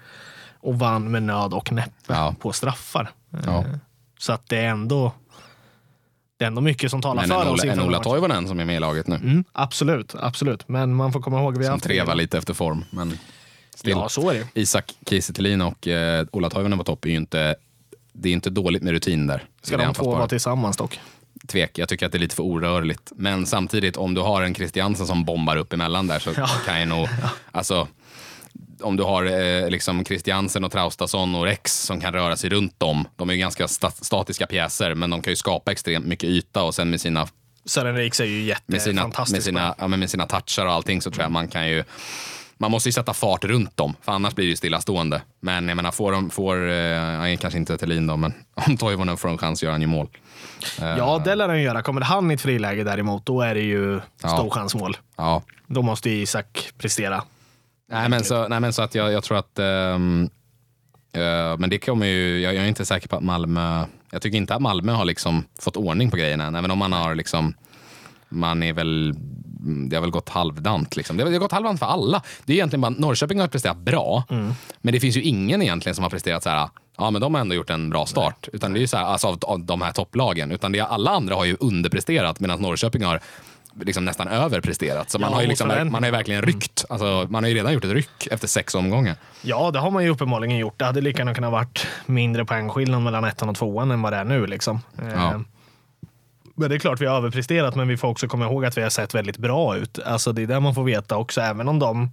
och 0.61 0.79
vann 0.79 1.11
med 1.11 1.23
nöd 1.23 1.55
och 1.55 1.73
näppe 1.73 1.93
Ja. 2.15 2.35
på 2.41 2.53
straffar. 2.53 3.11
Eh, 3.35 3.41
Ja. 3.47 3.65
Så 4.19 4.33
att 4.33 4.49
det 4.49 4.59
är 4.59 4.69
ändå 4.69 5.13
det 6.39 6.45
är 6.45 6.47
ändå 6.47 6.61
mycket 6.61 6.91
som 6.91 7.03
talar 7.03 7.23
Men 7.23 7.29
för 7.29 7.37
oss. 7.53 7.63
Ola, 7.63 7.63
en 7.63 7.69
inför 7.79 7.87
Ola. 7.89 8.03
Toivonen 8.03 8.49
som 8.49 8.61
är 8.61 8.65
med 8.65 8.77
i 8.77 8.81
laget 8.81 9.07
nu. 9.07 9.15
Mm, 9.17 9.45
absolut, 9.53 10.15
absolut. 10.21 10.69
Men 10.69 10.95
man 10.95 11.13
får 11.13 11.21
komma 11.21 11.41
ihåg 11.41 11.59
vi 11.59 11.65
Som 11.65 11.81
trevar 11.81 12.15
lite 12.15 12.39
efter 12.39 12.55
form. 12.55 12.85
Men 12.91 13.19
still. 13.75 13.91
Ja, 13.91 14.09
så 14.09 14.31
är 14.31 14.35
det. 14.35 14.61
Isak 14.61 14.95
Kiese 15.09 15.33
och 15.65 15.89
eh, 15.89 16.27
Ola 16.33 16.51
Toivonen 16.51 16.79
på 16.79 16.85
topp 16.85 17.05
är 17.05 17.09
ju 17.09 17.17
inte, 17.17 17.57
det 18.13 18.29
är 18.29 18.33
inte 18.33 18.51
dåligt 18.51 18.83
med 18.83 18.93
rutin 18.93 19.27
där. 19.27 19.45
Ska 19.63 19.77
de 19.77 19.95
två 19.95 20.11
vara 20.11 20.29
tillsammans 20.29 20.77
dock? 20.77 21.01
Tvek. 21.47 21.79
Jag 21.79 21.89
tycker 21.89 22.07
att 22.07 22.13
det 22.13 22.19
är 22.19 22.21
lite 22.21 22.35
för 22.35 22.43
orörligt. 22.43 23.13
Men 23.17 23.47
samtidigt, 23.47 23.97
om 23.97 24.15
du 24.15 24.21
har 24.21 24.43
en 24.43 24.55
Christiansen 24.55 25.07
som 25.07 25.25
bombar 25.25 25.57
upp 25.57 25.73
emellan 25.73 26.07
där 26.07 26.19
så 26.19 26.31
Ja. 26.37 26.47
kan 26.67 26.79
jag 26.81 26.89
nog... 26.89 27.09
Alltså, 27.53 27.89
om 28.81 28.97
du 28.97 29.03
har 29.03 29.25
eh, 29.25 29.71
liksom 29.71 30.05
Christiansen 30.05 30.65
och 30.65 30.73
Traustason 30.73 31.35
och 31.35 31.45
Rex 31.45 31.83
som 31.83 32.01
kan 32.01 32.13
röra 32.13 32.37
sig 32.37 32.51
runt 32.51 32.81
dem. 32.81 33.09
De 33.17 33.31
är 33.31 33.35
ju 33.35 33.41
ganska 33.41 33.69
sta 33.69 33.91
statiska 33.91 34.47
pjäser, 34.47 34.95
men 34.95 35.11
de 35.11 35.23
kan 35.23 35.31
ju 35.33 35.37
skapa 35.37 35.73
extremt 35.73 36.07
mycket 36.07 36.29
yta 36.31 36.63
och 36.63 36.75
sen 36.75 36.91
med 36.91 37.01
sina 37.01 37.29
Sören 37.65 37.97
Riks 37.97 38.21
är 38.21 38.25
ju 38.25 38.55
med 38.67 38.83
sina, 38.83 38.95
jättefantastisk. 39.01 39.33
med, 39.37 39.43
sina, 39.43 39.75
ja, 39.79 39.89
men 39.89 40.01
med 40.01 40.11
sina 40.11 40.27
touchar 40.27 40.67
och 40.67 40.73
allting 40.73 41.03
så 41.03 41.11
tror 41.11 41.23
jag 41.23 41.33
man 41.33 41.49
kan 41.49 41.69
ju 41.69 41.85
man 42.61 42.71
måste 42.71 42.89
ju 42.89 42.93
sätta 42.93 43.15
fart 43.15 43.45
runt 43.45 43.77
dem, 43.77 43.95
för 44.03 44.13
annars 44.13 44.35
blir 44.35 44.45
det 44.45 44.51
ju 44.51 44.57
stillastående. 44.57 45.23
Men 45.41 45.69
jag 45.69 45.77
menar, 45.77 45.91
får 45.91 46.13
de, 46.13 46.31
får, 46.31 46.71
eh, 46.71 47.37
kanske 47.37 47.59
inte 47.59 47.79
Thelin 47.79 48.07
då, 48.07 48.17
men 48.17 48.35
om 48.67 48.77
Toivonen 48.77 49.17
får 49.17 49.29
en 49.29 49.39
chans 49.39 49.63
gör 49.63 49.71
han 49.71 49.81
ju 49.81 49.87
mål. 49.87 50.09
Ja, 50.81 51.23
det 51.25 51.35
lär 51.35 51.49
han 51.49 51.63
göra. 51.63 51.83
Kommer 51.83 52.01
han 52.01 52.31
i 52.31 52.35
ett 52.35 52.41
friläge 52.41 52.85
däremot, 52.85 53.27
då 53.27 53.41
är 53.43 53.55
det 53.55 53.61
ju 53.61 54.01
Ja. 54.23 54.29
stor 54.29 54.51
chansmål. 54.51 54.97
Ja. 55.17 55.43
Då 55.67 55.83
måste 55.83 56.11
ju 56.11 56.23
Isak 56.23 56.71
prestera. 56.79 57.23
Nej, 57.91 58.09
men 58.09 58.25
så, 58.25 58.49
nej, 58.49 58.61
men 58.61 58.73
så 58.73 58.83
att 58.83 58.95
jag, 58.95 59.13
jag 59.13 59.25
tror 59.25 59.39
att... 59.39 59.59
ehm, 59.59 60.31
eh, 61.13 61.59
men 61.59 61.71
det 61.71 61.79
kommer 61.79 62.07
ju... 62.07 62.41
Jag, 62.41 62.55
jag 62.55 62.65
är 62.65 62.69
inte 62.69 62.85
säker 62.85 63.09
på 63.09 63.17
att 63.17 63.23
Malmö... 63.23 63.85
Jag 64.11 64.23
tycker 64.23 64.39
inte 64.39 64.55
att 64.55 64.63
Malmö 64.63 64.93
har 64.93 65.05
liksom 65.05 65.45
fått 65.59 65.77
ordning 65.77 66.11
på 66.11 66.17
grejerna 66.17 66.45
än. 66.45 66.55
Även 66.55 66.71
om 66.71 66.79
man 66.79 66.93
har 66.93 67.15
liksom... 67.15 67.55
Man 68.29 68.63
är 68.63 68.73
väl... 68.73 69.15
Det 69.89 69.97
har 69.97 70.01
väl 70.01 70.11
gått 70.11 70.29
halvdant. 70.29 70.97
Liksom. 70.97 71.17
Det 71.17 71.25
har 71.25 71.31
gått 71.31 71.53
halvdant 71.53 71.79
för 71.79 71.87
alla. 71.87 72.23
Det 72.45 72.53
är 72.53 72.57
egentligen 72.57 72.81
bara 72.81 72.91
Norrköping 72.91 73.41
har 73.41 73.49
presterat 73.49 73.77
bra. 73.77 74.25
Men 74.81 74.93
det 74.93 75.01
finns 75.01 75.17
ju 75.17 75.23
ingen 75.23 75.63
egentligen 75.63 75.95
som 75.95 76.03
har 76.03 76.11
presterat 76.11 76.43
så 76.43 76.51
här. 76.51 76.69
Ja, 76.99 77.11
men 77.11 77.21
de 77.21 77.35
har 77.35 77.41
ändå 77.41 77.55
gjort 77.55 77.71
en 77.71 77.91
bra 77.91 78.07
start. 78.07 78.49
Utan 78.53 78.73
det 78.73 78.79
är 78.79 78.81
ju 78.81 78.87
så 78.87 78.97
här, 78.97 79.05
alltså 79.05 79.27
av, 79.27 79.39
av 79.43 79.65
de 79.65 79.83
här 79.83 79.93
topplagen. 79.93 80.53
Utan 80.53 80.73
det 80.73 80.81
alla 80.81 81.11
andra 81.11 81.35
har 81.35 81.45
ju 81.45 81.57
underpresterat 81.61 82.41
medan 82.41 82.61
Norrköping 82.63 83.05
har 83.05 83.21
liksom 83.81 84.05
nästan 84.05 84.29
överpresterat. 84.29 85.11
Så 85.11 85.19
man 85.19 85.31
Ja, 85.31 85.37
har 85.37 85.43
ju 85.43 85.49
liksom, 85.49 85.69
man 85.69 85.95
har 85.95 86.05
ju 86.05 86.11
verkligen 86.11 86.43
ryckt. 86.43 86.85
Alltså, 86.89 87.27
man 87.31 87.45
har 87.45 87.49
ju 87.49 87.57
redan 87.57 87.73
gjort 87.73 87.85
ett 87.85 87.93
ryck 87.93 88.27
efter 88.31 88.49
sex 88.49 88.75
omgångar. 88.75 89.17
Ja, 89.43 89.71
det 89.71 89.79
har 89.79 89.91
man 89.91 90.05
ju 90.05 90.11
uppenbarligen 90.11 90.57
gjort. 90.59 90.79
Det 90.79 90.85
hade 90.85 91.01
lika 91.01 91.19
gärna 91.19 91.35
kunnat 91.35 91.53
varit 91.53 91.87
mindre 92.07 92.45
poängskillnad 92.45 93.03
mellan 93.03 93.25
ettan 93.25 93.49
och 93.49 93.57
tvåan 93.57 93.91
än 93.91 94.03
vad 94.03 94.13
det 94.13 94.17
är 94.17 94.25
nu. 94.25 94.47
Liksom. 94.47 94.81
Eh, 95.03 95.09
Ja. 95.15 95.41
Men 96.55 96.71
det 96.71 96.77
är 96.77 96.79
klart 96.79 97.01
vi 97.01 97.07
har 97.07 97.17
överpresterat, 97.17 97.75
men 97.75 97.89
vi 97.89 97.97
får 97.97 98.09
också 98.09 98.29
komma 98.29 98.45
ihåg 98.45 98.65
att 98.65 98.79
vi 98.79 98.83
har 98.83 98.91
sett 98.91 99.15
väldigt 99.15 99.37
bra 99.37 99.77
ut. 99.77 99.99
Alltså 100.07 100.33
det 100.33 100.43
är 100.43 100.47
det 100.47 100.61
man 100.61 100.75
får 100.75 100.85
veta 100.85 101.17
också, 101.17 101.41
även 101.41 101.69
om 101.69 101.79
de 101.79 102.11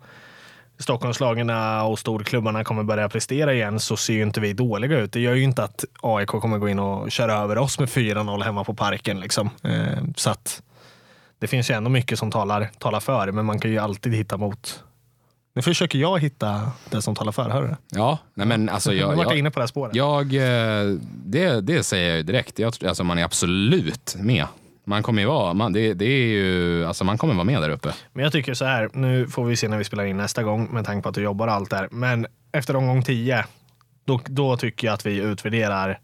Stockholmslagen 0.78 1.49
och 1.86 1.99
storklubbarna 1.99 2.63
kommer 2.63 2.84
börja 2.84 3.09
prestera 3.09 3.53
igen 3.53 3.80
så 3.80 3.97
ser 3.97 4.13
ju 4.13 4.22
inte 4.24 4.39
vi 4.41 4.53
dåliga 4.53 4.99
ut. 4.99 5.11
Det 5.11 5.20
gör 5.20 5.34
ju 5.34 5.43
inte 5.43 5.63
att 5.63 5.86
AIK 6.01 6.28
kommer 6.28 6.57
gå 6.57 6.70
in 6.70 6.80
och 6.80 7.11
köra 7.11 7.34
över 7.34 7.57
oss 7.57 7.80
med 7.80 7.89
4-0 7.89 8.43
hemma 8.43 8.63
på 8.63 8.74
parken. 8.74 9.20
Liksom. 9.20 9.49
Eh, 9.63 10.03
så 10.16 10.30
att 10.30 10.61
det 11.39 11.47
finns 11.47 11.69
ju 11.69 11.73
ändå 11.75 11.89
mycket 11.89 12.19
som 12.19 12.31
talar, 12.31 12.69
talar 12.79 12.99
för, 12.99 13.31
men 13.31 13.45
man 13.45 13.59
kan 13.59 13.71
ju 13.71 13.77
alltid 13.77 14.13
hitta 14.13 14.38
mot. 14.38 14.83
Nu 15.55 15.61
försöker 15.61 15.99
jag 15.99 16.19
hitta 16.19 16.71
det 16.89 17.01
som 17.01 17.15
talar 17.15 17.31
för, 17.31 17.49
hör 17.49 17.61
du? 17.61 17.75
Ja, 17.89 18.17
nej 18.33 18.47
men 18.47 18.69
alltså 18.69 18.91
Nu 18.91 18.97
jag, 18.97 19.15
vart 19.15 19.27
jag 19.27 19.38
inne 19.38 19.51
på 19.51 19.59
det 19.59 19.63
här 19.63 19.67
spåret. 19.67 19.95
jag 19.95 20.33
eh, 20.36 20.97
det, 21.25 21.61
det 21.61 21.83
säger 21.83 22.07
jag 22.09 22.17
ju 22.17 22.23
direkt. 22.23 22.59
Jag, 22.59 22.73
alltså 22.86 23.03
man 23.03 23.17
är 23.17 23.23
absolut 23.23 24.15
med. 24.19 24.45
Man 24.88 25.03
kommer 25.03 25.21
ju 25.21 25.27
vara, 25.27 25.53
man, 25.53 25.73
det, 25.73 25.93
det 25.93 26.05
är 26.05 26.27
ju, 26.27 26.86
alltså 26.86 27.03
man 27.03 27.17
kommer 27.17 27.33
vara 27.33 27.43
med 27.43 27.61
där 27.61 27.69
uppe. 27.69 27.93
Men 28.13 28.23
jag 28.23 28.31
tycker 28.31 28.53
så 28.53 28.65
här, 28.65 28.89
nu 28.93 29.27
får 29.27 29.45
vi 29.45 29.55
se 29.55 29.67
när 29.67 29.77
vi 29.77 29.83
spelar 29.83 30.05
in 30.05 30.17
nästa 30.17 30.43
gång 30.43 30.67
med 30.71 30.86
tanke 30.86 31.03
på 31.03 31.09
att 31.09 31.15
du 31.15 31.21
jobbar 31.23 31.47
och 31.47 31.53
allt 31.53 31.69
där. 31.69 31.88
Men 31.91 32.27
efter 32.51 32.75
omgång 32.75 33.03
10, 33.03 33.45
då, 34.05 34.21
då 34.25 34.57
tycker 34.57 34.88
jag 34.88 34.93
att 34.93 35.05
vi 35.05 35.17
utvärderar 35.17 35.99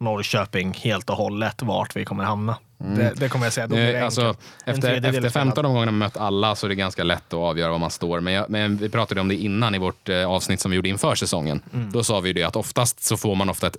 Norrköping 0.00 0.72
helt 0.72 1.10
och 1.10 1.16
hållet 1.16 1.62
vart 1.62 1.96
vi 1.96 2.04
kommer 2.04 2.24
hamna. 2.24 2.56
Det, 2.82 3.12
det 3.16 3.28
kommer 3.28 3.46
jag 3.46 3.52
säga. 3.52 3.66
Då 3.66 3.74
blir 3.74 3.92
det 3.92 4.04
Alltså, 4.04 4.36
efter, 4.66 4.92
efter 4.92 5.10
spelad. 5.12 5.32
15 5.32 5.64
omgångar 5.64 5.86
man 5.86 5.98
mött 5.98 6.16
alla 6.16 6.54
så 6.54 6.66
är 6.66 6.68
det 6.68 6.74
ganska 6.74 7.04
lätt 7.04 7.26
att 7.26 7.34
avgöra 7.34 7.70
var 7.70 7.78
man 7.78 7.90
står. 7.90 8.20
Men, 8.20 8.32
jag, 8.32 8.50
men 8.50 8.76
vi 8.76 8.88
pratade 8.88 9.20
om 9.20 9.28
det 9.28 9.34
innan 9.36 9.74
i 9.74 9.78
vårt 9.78 10.08
eh, 10.08 10.24
avsnitt 10.30 10.60
som 10.60 10.70
vi 10.70 10.76
gjorde 10.76 10.88
inför 10.88 11.14
säsongen. 11.14 11.62
Mm. 11.74 11.92
Då 11.92 12.04
sa 12.04 12.20
vi 12.20 12.28
ju 12.28 12.32
det 12.32 12.42
att 12.42 12.56
oftast 12.56 13.02
så 13.04 13.16
får 13.16 13.34
man 13.34 13.50
ofta 13.50 13.66
ett 13.66 13.76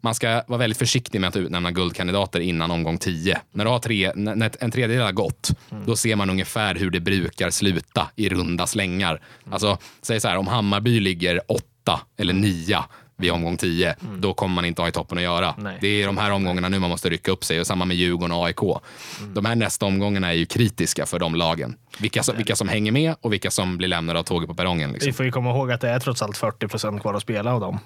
man 0.00 0.14
ska 0.14 0.42
vara 0.46 0.58
väldigt 0.58 0.78
försiktig 0.78 1.20
med 1.20 1.28
att 1.28 1.36
utnämna 1.36 1.70
guldkandidater 1.70 2.40
innan 2.40 2.70
omgång 2.70 2.98
10. 2.98 3.40
När, 3.52 3.64
du 3.64 3.70
har 3.70 3.78
tre, 3.78 4.12
när 4.14 4.34
när 4.34 4.50
en 4.60 4.70
tredjedel 4.70 5.04
har 5.04 5.12
gått, 5.12 5.50
Mm. 5.70 5.86
då 5.86 5.96
ser 5.96 6.16
man 6.16 6.30
ungefär 6.30 6.74
hur 6.74 6.90
det 6.90 7.00
brukar 7.00 7.50
sluta 7.50 8.08
i 8.16 8.28
runda 8.28 8.66
slängar. 8.66 9.20
Alltså, 9.50 9.78
säg 10.02 10.20
så 10.20 10.28
här, 10.28 10.36
om 10.36 10.46
Hammarby 10.46 11.00
ligger 11.00 11.40
åtta 11.48 12.00
eller 12.16 12.32
nia 12.32 12.84
vid 13.16 13.32
omgång 13.32 13.56
10, 13.56 13.96
då 14.18 14.34
kommer 14.34 14.54
man 14.54 14.64
inte 14.64 14.82
ha 14.82 14.88
i 14.88 14.92
toppen 14.92 15.18
att 15.18 15.24
göra. 15.24 15.50
Mm. 15.50 15.64
Nej. 15.64 15.78
Det 15.80 16.02
är 16.02 16.06
de 16.06 16.18
här 16.18 16.30
omgångarna 16.30 16.68
nu 16.68 16.78
man 16.78 16.90
måste 16.90 17.08
rycka 17.08 17.32
upp 17.32 17.44
sig 17.44 17.60
och 17.60 17.66
samma 17.66 17.84
med 17.84 17.96
Djurgården 17.96 18.36
och 18.36 18.46
AIK. 18.46 18.62
Mm. 18.62 19.34
De 19.34 19.44
här 19.44 19.54
nästa 19.54 19.86
omgångarna 19.86 20.28
är 20.28 20.36
ju 20.36 20.46
kritiska 20.46 21.06
för 21.06 21.18
de 21.18 21.34
lagen. 21.34 21.76
Vilka 21.98 22.22
som, 22.22 22.36
vilka 22.36 22.56
som 22.56 22.68
hänger 22.68 22.92
med 22.92 23.14
och 23.20 23.32
vilka 23.32 23.50
som 23.50 23.76
blir 23.76 23.88
lämnade 23.88 24.18
av 24.18 24.22
tåget 24.22 24.48
på 24.48 24.54
perrongen. 24.54 24.92
Liksom. 24.92 25.06
Vi 25.08 25.12
får 25.12 25.26
ju 25.26 25.32
komma 25.32 25.50
ihåg 25.50 25.72
att 25.72 25.80
det 25.80 25.88
är 25.88 25.98
trots 26.00 26.22
allt 26.22 26.36
40 26.36 26.68
procent 26.68 27.00
kvar 27.02 27.14
att 27.14 27.22
spela 27.22 27.54
av 27.54 27.60
dem. 27.60 27.78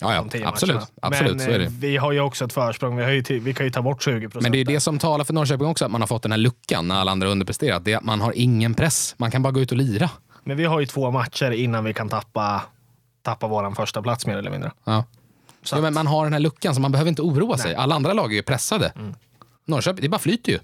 Ja, 0.00 0.14
ja, 0.14 0.48
absolut. 0.48 0.74
matcherna. 0.74 0.86
absolut 1.02 1.36
Men 1.36 1.40
så 1.40 1.50
är 1.50 1.60
eh, 1.60 1.64
det. 1.64 1.72
vi 1.80 1.96
har 1.96 2.12
ju 2.12 2.20
också 2.20 2.44
ett 2.44 2.52
försprång. 2.52 2.96
Vi, 2.96 3.04
har 3.04 3.10
ju 3.10 3.38
vi 3.38 3.54
kan 3.54 3.66
ju 3.66 3.72
ta 3.72 3.82
bort 3.82 4.02
20 4.02 4.28
procent. 4.28 4.42
Men 4.42 4.52
det 4.52 4.60
är 4.60 4.64
det 4.64 4.80
som 4.80 4.98
talar 4.98 5.24
för 5.24 5.34
Norrköping 5.34 5.66
också, 5.66 5.84
att 5.84 5.90
man 5.90 6.00
har 6.00 6.08
fått 6.08 6.22
den 6.22 6.32
här 6.32 6.38
luckan 6.38 6.88
när 6.88 6.94
alla 6.94 7.10
andra 7.12 7.26
har 7.26 7.32
underpresterat. 7.32 7.84
Det 7.84 7.92
är 7.92 7.96
att 7.96 8.04
man 8.04 8.20
har 8.20 8.32
ingen 8.36 8.74
press. 8.74 9.14
Man 9.18 9.30
kan 9.30 9.42
bara 9.42 9.52
gå 9.52 9.60
ut 9.60 9.70
och 9.72 9.78
lira. 9.78 10.10
Men 10.44 10.56
vi 10.56 10.64
har 10.64 10.80
ju 10.80 10.86
två 10.86 11.10
matcher 11.10 11.50
innan 11.50 11.84
vi 11.84 11.94
kan 11.94 12.08
tappa, 12.08 12.62
tappa 13.22 13.46
våran 13.46 13.74
första 13.74 14.02
plats 14.02 14.26
mer 14.26 14.36
eller 14.36 14.50
mindre. 14.50 14.72
Ja. 14.84 15.04
Så 15.62 15.76
att- 15.76 15.82
men 15.82 15.94
man 15.94 16.06
har 16.06 16.24
den 16.24 16.32
här 16.32 16.40
luckan 16.40 16.74
så 16.74 16.80
man 16.80 16.92
behöver 16.92 17.08
inte 17.08 17.22
oroa 17.22 17.58
sig. 17.58 17.74
Alla 17.74 17.94
andra 17.94 18.12
lag 18.12 18.32
är 18.32 18.36
ju 18.36 18.42
pressade. 18.42 18.92
Mm. 18.96 19.14
Norrköping, 19.64 20.02
det 20.02 20.08
bara 20.08 20.18
flyter 20.18 20.52
ju. 20.52 20.58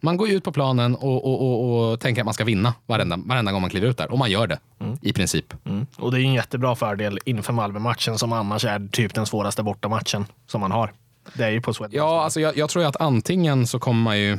Man 0.00 0.16
går 0.16 0.28
ut 0.30 0.44
på 0.44 0.52
planen 0.52 0.94
och, 0.94 1.24
och, 1.24 1.42
och, 1.42 1.90
och 1.92 2.00
tänker 2.00 2.22
att 2.22 2.24
man 2.24 2.34
ska 2.34 2.44
vinna 2.44 2.74
varenda, 2.86 3.16
varenda 3.24 3.52
gång 3.52 3.60
man 3.60 3.70
kliver 3.70 3.88
ut 3.88 3.96
där. 3.96 4.12
Och 4.12 4.18
man 4.18 4.30
gör 4.30 4.46
det, 4.46 4.58
i 5.00 5.12
princip. 5.12 5.54
Mm. 5.64 5.86
Och 5.96 6.10
det 6.10 6.16
är 6.16 6.20
ju 6.20 6.26
en 6.26 6.32
jättebra 6.34 6.74
fördel 6.76 7.18
inför 7.24 7.52
Malmö-matchen 7.52 8.18
som 8.18 8.32
annars 8.32 8.64
är 8.64 8.88
typ 8.92 9.14
den 9.14 9.26
svåraste 9.26 9.62
bortamatchen 9.62 10.26
som 10.46 10.60
man 10.60 10.70
har. 10.72 10.92
Det 11.34 11.44
är 11.44 11.50
ju 11.50 11.60
på 11.60 11.74
Swedbank. 11.74 11.94
Ja, 11.94 12.24
alltså 12.24 12.40
jag, 12.40 12.56
jag 12.56 12.68
tror 12.70 12.84
att 12.84 12.96
antingen 13.00 13.66
så 13.66 13.78
kommer 13.78 14.02
man 14.02 14.18
ju... 14.18 14.38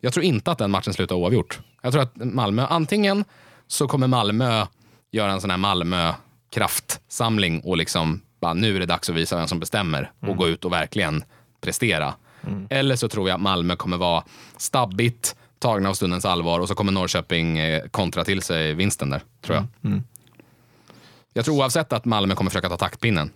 Jag 0.00 0.12
tror 0.12 0.24
inte 0.24 0.50
att 0.52 0.58
den 0.58 0.70
matchen 0.70 0.92
slutar 0.94 1.16
oavgjort. 1.16 1.60
Jag 1.82 1.92
tror 1.92 2.02
att 2.02 2.12
Malmö, 2.16 2.66
antingen 2.70 3.24
så 3.66 3.88
kommer 3.88 4.06
Malmö 4.06 4.66
göra 5.12 5.32
en 5.32 5.40
sån 5.40 5.50
här 5.50 5.56
Malmö 5.58 6.12
kraftsamling 6.52 7.60
och 7.60 7.76
liksom 7.76 8.20
bara, 8.40 8.54
nu 8.54 8.76
är 8.76 8.80
det 8.80 8.86
dags 8.86 9.10
att 9.10 9.16
visa 9.16 9.36
vem 9.36 9.46
som 9.48 9.60
bestämmer 9.60 10.10
och 10.20 10.36
gå 10.36 10.48
ut 10.48 10.64
och 10.64 10.72
verkligen 10.72 11.24
prestera. 11.60 12.14
Eller 12.70 12.96
så 12.96 13.08
tror 13.08 13.28
jag 13.28 13.34
att 13.34 13.40
Malmö 13.40 13.76
kommer 13.76 13.96
vara 13.96 14.24
stabbigt, 14.56 15.36
tagna 15.58 15.88
av 15.88 15.94
stundens 15.94 16.24
allvar 16.24 16.60
och 16.60 16.68
så 16.68 16.74
kommer 16.74 16.92
Norrköping 16.92 17.58
eh, 17.58 17.82
kontra 17.88 18.24
till 18.24 18.42
sig 18.42 18.74
vinsten 18.74 19.10
där, 19.10 19.22
tror 19.42 19.56
jag. 19.56 19.66
Jag 21.32 21.44
tror 21.44 21.56
oavsett 21.56 21.92
att 21.92 22.04
Malmö 22.04 22.34
kommer 22.34 22.50
försöka 22.50 22.68
ta 22.68 22.76
taktpinnen. 22.76 23.30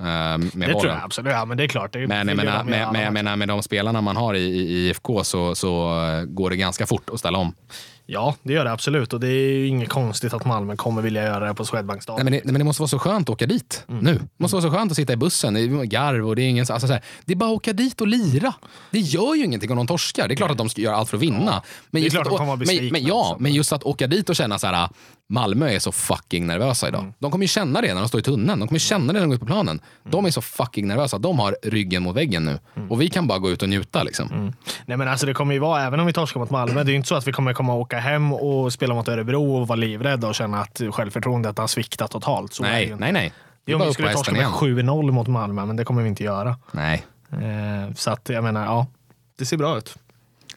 eh, 0.00 0.06
Med 0.06 0.40
Det 0.40 0.60
tror 0.66 0.72
bollen. 0.72 0.94
jag 0.94 1.04
absolut. 1.04 1.32
Ja, 1.32 1.44
men 1.44 1.56
det 1.56 1.64
är 1.64 1.68
klart. 1.68 1.92
Det 1.92 2.06
Men 2.06 2.28
jag 2.28 2.36
menar, 2.36 2.64
med, 2.64 2.92
med, 2.92 3.12
menar, 3.12 3.36
med 3.36 3.48
de 3.48 3.62
spelarna 3.62 4.00
man 4.00 4.16
har 4.16 4.34
i, 4.34 4.40
i 4.44 4.88
IFK 4.88 5.24
så, 5.24 5.54
så 5.54 6.00
eh, 6.08 6.24
går 6.24 6.50
det 6.50 6.56
ganska 6.56 6.86
fort 6.86 7.10
att 7.10 7.18
ställa 7.18 7.38
om. 7.38 7.54
Ja, 8.08 8.34
det 8.42 8.52
gör 8.52 8.64
det 8.64 8.72
absolut. 8.72 9.12
Och 9.12 9.20
det 9.20 9.28
är 9.28 9.52
ju 9.52 9.66
inget 9.66 9.88
konstigt 9.88 10.34
att 10.34 10.44
Malmö 10.44 10.76
kommer 10.76 11.02
vilja 11.02 11.24
göra 11.24 11.46
det 11.46 11.54
på 11.54 11.64
Swedbank 11.64 12.02
Nej, 12.08 12.16
men, 12.16 12.24
det, 12.24 12.30
nej, 12.30 12.42
men 12.44 12.54
det 12.54 12.64
måste 12.64 12.82
vara 12.82 12.88
så 12.88 12.98
skönt 12.98 13.28
att 13.28 13.32
åka 13.32 13.46
dit 13.46 13.84
nu. 13.86 14.14
Det 14.14 14.28
måste 14.36 14.54
vara 14.54 14.62
så 14.62 14.70
skönt 14.70 14.90
att 14.92 14.96
sitta 14.96 15.12
i 15.12 15.16
bussen. 15.16 15.54
Det 15.54 15.60
är 15.60 15.84
garv 15.84 16.28
och 16.28 16.36
det 16.36 16.42
är 16.42 16.48
ingen... 16.48 16.66
Alltså, 16.70 16.86
så 16.86 16.92
här, 16.92 17.02
det 17.24 17.32
är 17.32 17.36
bara 17.36 17.50
att 17.50 17.56
åka 17.56 17.72
dit 17.72 18.00
och 18.00 18.06
lira. 18.06 18.54
Det 18.90 18.98
gör 18.98 19.34
ju 19.34 19.44
ingenting 19.44 19.70
om 19.70 19.76
de 19.76 19.86
torskar. 19.86 20.28
Det 20.28 20.34
är 20.34 20.36
klart 20.36 20.50
att 20.50 20.58
de 20.58 20.68
ska 20.68 20.80
göra 20.80 20.96
allt 20.96 21.10
för 21.10 21.16
att 21.16 21.22
vinna. 21.22 21.62
Men 21.90 22.02
Det 22.02 22.08
är 22.08 22.10
klart 22.10 22.26
att, 22.26 22.32
de 22.32 22.36
kommer 22.36 22.46
vara 22.46 22.56
men, 22.56 22.66
besvikna 22.66 22.98
men, 22.98 23.06
ja, 23.06 23.30
också. 23.30 23.42
men 23.42 23.52
just 23.52 23.72
att 23.72 23.82
åka 23.82 24.06
dit 24.06 24.30
och 24.30 24.36
känna 24.36 24.58
så 24.58 24.66
här. 24.66 24.88
Malmö 25.28 25.68
är 25.70 25.78
så 25.78 25.92
fucking 25.92 26.46
nervösa 26.46 26.88
idag. 26.88 27.12
De 27.18 27.30
kommer 27.30 27.44
ju 27.44 27.48
känna 27.48 27.80
det 27.80 27.94
när 27.94 28.00
de 28.00 28.08
står 28.08 28.20
i 28.20 28.22
tunneln. 28.22 28.60
De 28.60 28.68
kommer 28.68 28.78
känna 28.78 29.06
det 29.06 29.12
när 29.12 29.20
de 29.20 29.26
går 29.26 29.34
ut 29.34 29.40
på 29.40 29.46
planen. 29.46 29.80
De 30.04 30.24
är 30.26 30.30
så 30.30 30.40
fucking 30.42 30.86
nervösa. 30.88 31.18
De 31.18 31.38
har 31.38 31.56
ryggen 31.62 32.02
mot 32.02 32.16
väggen 32.16 32.44
nu. 32.44 32.58
Och 32.90 33.00
vi 33.00 33.08
kan 33.08 33.26
bara 33.26 33.38
gå 33.38 33.50
ut 33.50 33.62
och 33.62 33.68
njuta. 33.68 34.02
Liksom. 34.02 34.52
Nej, 34.86 34.96
men 34.96 35.08
alltså 35.08 35.26
det 35.26 35.34
kommer 35.34 35.54
ju 35.54 35.60
vara, 35.60 35.82
även 35.82 36.00
om 36.00 36.06
vi 36.06 36.12
torskar 36.12 36.40
mot 36.40 36.50
Malmö, 36.50 36.82
det 36.84 36.90
är 36.90 36.92
ju 36.92 36.96
inte 36.96 37.08
så 37.08 37.14
att 37.14 37.26
vi 37.28 37.32
kommer 37.32 37.54
komma 37.54 37.74
åka 37.74 37.98
hem 37.98 38.32
och 38.32 38.72
spela 38.72 38.94
mot 38.94 39.08
Örebro 39.08 39.56
och 39.56 39.68
vara 39.68 39.76
livrädda 39.76 40.28
och 40.28 40.34
känna 40.34 40.60
att 40.60 40.80
självförtroendet 40.90 41.58
har 41.58 41.66
sviktat 41.66 42.10
totalt. 42.10 42.52
Så 42.54 42.62
Nej, 42.62 42.94
nej, 42.98 43.12
nej. 43.12 43.32
Det 43.64 43.72
är 43.72 43.76
om 43.76 43.86
vi 43.86 43.92
skulle 43.92 44.12
torska 44.12 44.32
med 44.32 44.40
igen. 44.40 44.50
7-0 44.52 45.10
mot 45.10 45.26
Malmö, 45.28 45.64
men 45.66 45.76
det 45.76 45.84
kommer 45.84 46.02
vi 46.02 46.08
inte 46.08 46.24
göra. 46.24 46.56
Nej, 46.72 47.06
Eh, 47.32 47.94
så 47.94 48.10
att 48.10 48.28
jag 48.28 48.44
menar, 48.44 48.64
ja, 48.64 48.86
det 49.38 49.44
ser 49.44 49.56
bra 49.56 49.78
ut. 49.78 49.94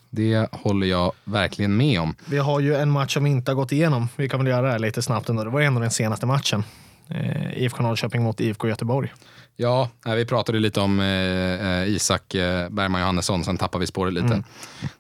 Det 0.10 0.49
håller 0.51 0.88
jag 0.88 1.12
verkligen 1.24 1.78
med 1.78 2.01
om. 2.01 2.16
Vi 2.26 2.38
har 2.38 2.60
ju 2.60 2.76
en 2.76 2.89
match 2.91 3.14
som 3.14 3.26
inte 3.26 3.51
har 3.51 3.55
gått 3.55 3.72
igenom. 3.72 4.10
Vi 4.16 4.30
kan 4.30 4.39
väl 4.39 4.47
göra 4.47 4.62
det 4.62 4.72
här 4.72 4.80
lite 4.80 5.01
snabbt 5.01 5.30
ändå. 5.30 5.43
Det 5.43 5.49
var 5.49 5.62
ändå 5.62 5.82
den 5.82 5.91
senaste 5.91 6.26
matchen. 6.26 6.64
Eh, 7.07 7.64
IFK 7.64 7.84
Norrköping 7.84 8.24
mot 8.24 8.41
IFK 8.41 8.68
Göteborg. 8.68 9.14
Ja, 9.55 9.89
vi 10.05 10.26
pratade 10.26 10.60
lite 10.60 10.80
om 10.80 10.99
eh, 10.99 11.05
eh, 11.05 11.88
Isak 11.88 12.36
eh, 12.36 12.70
Bergman 12.70 13.01
Johannesson, 13.01 13.43
sen 13.43 13.57
tappade 13.57 13.80
vi 13.80 13.88
spåret 13.88 14.14
lite. 14.14 14.43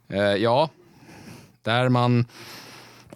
Eh, 0.09 0.19
ja, 0.21 0.69
där 1.61 1.89
man 1.89 2.25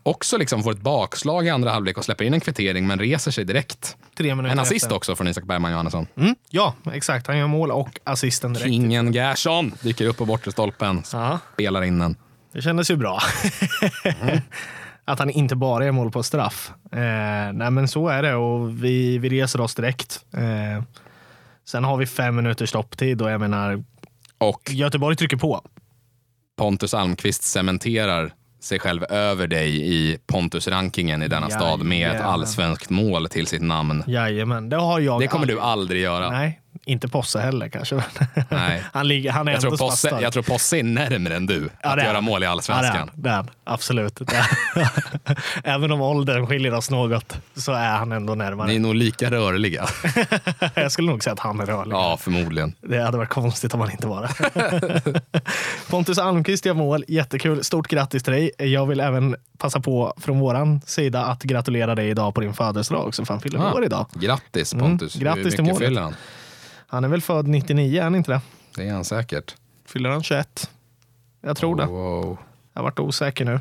också 0.04 0.38
liksom 0.38 0.64
får 0.64 0.72
ett 0.72 0.82
bakslag 0.82 1.46
i 1.48 1.50
andra 1.50 1.72
halvlek 1.72 1.98
och 1.98 2.06
släpper 2.06 2.26
in 2.26 2.34
en 2.34 2.40
kvittering 2.40 2.88
men 2.88 3.00
reser 3.00 3.32
sig 3.32 3.46
direkt. 3.46 3.98
Tre 4.18 4.36
minuter 4.36 4.52
En 4.54 4.60
assist 4.60 4.86
efter. 4.86 4.96
också 4.96 5.16
från 5.16 5.28
Isak 5.28 5.44
Bergman 5.44 5.72
Johannesson. 5.72 6.08
Mm, 6.18 6.36
ja, 6.50 6.74
exakt. 6.94 7.28
Han 7.28 7.38
gör 7.38 7.48
mål 7.48 7.72
och 7.72 8.00
assisten 8.04 8.54
direkt. 8.54 8.70
Kingen 8.70 9.12
Gerson 9.14 9.72
dyker 9.82 10.06
upp 10.08 10.18
på 10.18 10.26
bortre 10.26 10.52
stolpen, 10.52 11.04
Ja, 11.14 11.40
spelar 11.54 11.82
in 11.84 12.00
den. 12.00 12.16
det 12.54 12.62
kändes 12.62 12.92
ju 12.92 12.96
bra. 12.96 13.20
Att 15.06 15.20
han 15.20 15.30
inte 15.30 15.56
bara 15.56 15.86
gör 15.86 15.92
mål 15.92 16.12
på 16.12 16.24
straff. 16.24 16.72
Eh, 16.92 17.00
nej, 17.54 17.72
men 17.72 17.88
så 17.88 18.08
är 18.08 18.24
det 18.24 18.36
och 18.36 18.84
vi, 18.84 19.18
vi 19.18 19.30
reser 19.30 19.62
oss 19.62 19.76
direkt. 19.76 20.26
Eh, 20.34 20.84
sen 21.68 21.84
har 21.84 21.98
vi 21.98 22.06
fem 22.06 22.36
minuters 22.36 22.70
stopptid 22.70 23.22
och 23.22 23.32
jag 23.32 23.42
menar, 23.42 23.84
Och 24.38 24.62
Göteborg 24.70 25.16
trycker 25.16 25.38
på. 25.38 25.62
Pontus 26.58 26.94
Almqvist 26.94 27.44
cementerar 27.44 28.34
sig 28.64 28.80
själv 28.80 29.04
över 29.10 29.48
dig 29.48 29.94
i 29.94 30.18
Pontus-rankingen 30.28 31.24
i 31.24 31.28
denna 31.28 31.50
stad 31.50 31.80
med 31.84 31.98
ett 32.08 32.14
Jajamän. 32.14 32.30
allsvenskt 32.34 32.90
mål 32.90 33.30
till 33.30 33.48
sitt 33.48 33.62
namn. 33.62 34.04
Jajamän, 34.08 34.70
det 34.70 34.76
har 34.76 35.00
jag 35.00 35.20
Det 35.22 35.28
kommer 35.28 35.46
du 35.46 35.60
aldrig- 35.60 35.72
aldrig 35.84 36.02
göra. 36.02 36.30
Nej, 36.30 36.60
inte 36.86 37.08
Posse 37.08 37.40
heller 37.40 37.70
kanske. 37.70 38.04
Nej. 38.50 38.84
han, 38.94 39.08
ligger, 39.08 39.32
han 39.32 39.48
är 39.48 39.52
Jag 39.52 39.62
tror, 39.62 39.78
Posse, 39.78 40.08
stark. 40.08 40.22
jag 40.24 40.34
tror 40.34 40.44
Posse 40.44 40.78
är 40.80 40.84
närmare 40.84 41.36
än 41.36 41.46
du 41.46 41.70
Ja, 41.84 41.90
att 41.90 42.04
göra 42.04 42.22
mål 42.22 42.44
i 42.44 42.46
Ja, 42.46 42.52
allsvenskan. 42.52 42.96
han. 42.98 43.10
Det 43.14 43.30
är 43.30 43.34
han. 43.34 43.50
Absolut. 43.64 44.16
Det 44.16 44.36
är. 44.36 44.48
Även 45.64 45.92
om 45.92 46.02
åldern 46.02 46.48
skiljer 46.48 46.74
oss 46.74 46.90
något 46.90 47.38
så 47.56 47.72
är 47.72 47.90
han 47.98 48.12
ändå 48.12 48.36
närmare. 48.36 48.68
Ni 48.68 48.76
är 48.76 48.80
nog 48.80 48.96
lika 48.96 49.32
rörliga. 49.32 49.86
Jag 50.76 50.92
skulle 50.92 51.08
nog 51.12 51.24
säga 51.24 51.34
att 51.34 51.40
han 51.40 51.60
är 51.60 51.66
rörlig. 51.66 51.94
ja, 51.96 52.18
förmodligen. 52.22 52.74
Det 52.82 53.02
hade 53.04 53.18
varit 53.18 53.30
konstigt 53.30 53.74
om 53.74 53.80
han 53.80 53.92
inte 53.92 54.08
var 54.08 54.22
det. 54.22 55.22
Pontus 55.90 56.18
Almqvist 56.18 56.66
gör 56.66 56.74
mål. 56.74 57.04
Jättekul. 57.08 57.64
Stort 57.64 57.88
grattis 57.88 58.24
till 58.24 58.34
dig. 58.34 58.52
Jag 58.58 58.86
vill 58.86 59.00
även 59.00 59.36
passa 59.58 59.80
på 59.80 60.14
från 60.18 60.40
våran 60.40 60.82
sida 60.86 61.26
att 61.26 61.44
gratulera 61.44 61.96
dig 61.96 62.10
idag 62.10 62.36
på 62.36 62.42
din 62.42 62.54
födelsedag 62.54 63.08
också, 63.08 63.26
för 63.26 63.34
han 63.34 63.42
fyller 63.42 63.60
Ah, 63.60 63.74
år 63.74 63.86
idag. 63.86 64.06
Grattis 64.14 64.74
Pontus. 64.74 65.16
Mm, 65.16 65.24
grattis 65.26 65.56
till 65.56 65.64
målet. 65.64 66.14
Han? 66.94 67.04
Är 67.04 67.08
väl 67.08 67.22
född 67.22 67.48
99, 67.48 68.00
är 68.00 68.04
han 68.04 68.16
inte 68.16 68.32
det? 68.32 68.42
Det 68.76 68.88
är 68.88 68.94
han 68.94 69.06
säkert. 69.06 69.56
Fyller 69.86 70.10
han 70.10 70.24
21? 70.24 70.70
Jag 71.42 71.58
tror 71.58 71.76
det. 71.76 71.86
Wow. 71.86 72.38
Jag 72.74 72.82
har 72.82 72.84
varit 72.84 73.00
osäker 73.00 73.46
nu. 73.46 73.60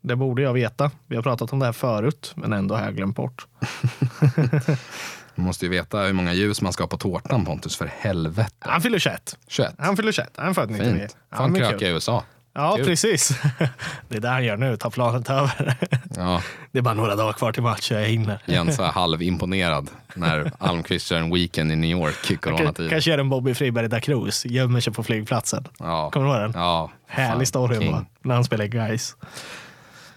Det 0.00 0.16
borde 0.16 0.42
jag 0.42 0.52
veta. 0.52 0.90
Vi 1.06 1.16
har 1.16 1.22
pratat 1.22 1.52
om 1.52 1.58
det 1.58 1.64
här 1.64 1.72
förut, 1.72 2.32
men 2.36 2.52
ändå 2.52 2.74
har 2.74 2.84
jag 2.84 2.96
glömt 2.96 3.16
bort. 3.16 3.46
Man 5.34 5.46
måste 5.46 5.64
ju 5.64 5.70
veta 5.70 6.00
hur 6.00 6.12
många 6.12 6.32
ljus 6.32 6.62
man 6.62 6.72
ska 6.72 6.82
ha 6.82 6.88
på 6.88 6.96
tårtan 6.96 7.44
Pontus, 7.44 7.76
för 7.76 7.86
helvete. 7.86 8.52
Han 8.58 8.80
fyller 8.80 8.98
21. 8.98 9.36
21. 9.48 9.74
Han 9.78 9.96
fyller 9.96 10.12
21. 10.12 10.30
Han 10.36 10.48
är 10.48 10.54
född 10.54 10.70
99. 10.70 10.98
Fint. 10.98 11.16
Fan 11.32 11.54
kröka 11.54 11.88
i 11.88 11.90
USA. 11.90 12.24
Ja, 12.56 12.76
Kul. 12.76 12.84
precis. 12.84 13.28
Det 14.08 14.16
är 14.16 14.20
det 14.20 14.28
han 14.28 14.44
gör 14.44 14.56
nu. 14.56 14.76
Tar 14.76 14.90
planet 14.90 15.30
över. 15.30 15.76
Ja, 16.16 16.42
Det 16.72 16.78
är 16.78 16.82
bara 16.82 16.94
några 16.94 17.16
dagar 17.16 17.32
kvar 17.32 17.52
till 17.52 17.62
match 17.62 17.90
jag 17.92 18.00
hinner. 18.04 18.42
Jens 18.46 18.78
är 18.78 18.84
halvimponerad 18.92 19.90
när 20.14 20.52
Almqvist 20.58 21.06
kör 21.06 21.16
en 21.18 21.34
weekend 21.34 21.72
i 21.72 21.76
New 21.76 21.90
York 21.90 22.30
i 22.30 22.36
coronatid. 22.36 22.90
Kanske 22.90 23.10
gör 23.10 23.18
en 23.18 23.28
Bobby 23.28 23.54
Friberg 23.54 23.88
da 23.88 24.00
Cruz. 24.00 24.44
Gömmer 24.46 24.80
sig 24.80 24.92
på 24.92 25.02
flygplatsen. 25.02 25.68
Ja. 25.78 26.10
Kommer 26.10 26.26
du 26.26 26.32
ihåg 26.32 26.42
den? 26.42 26.52
Ja, 26.62 26.90
Härlig 27.06 27.48
story 27.48 27.76
ändå. 27.86 28.04
När 28.22 28.34
han 28.34 28.44
spelar 28.44 28.64
guys. 28.66 29.16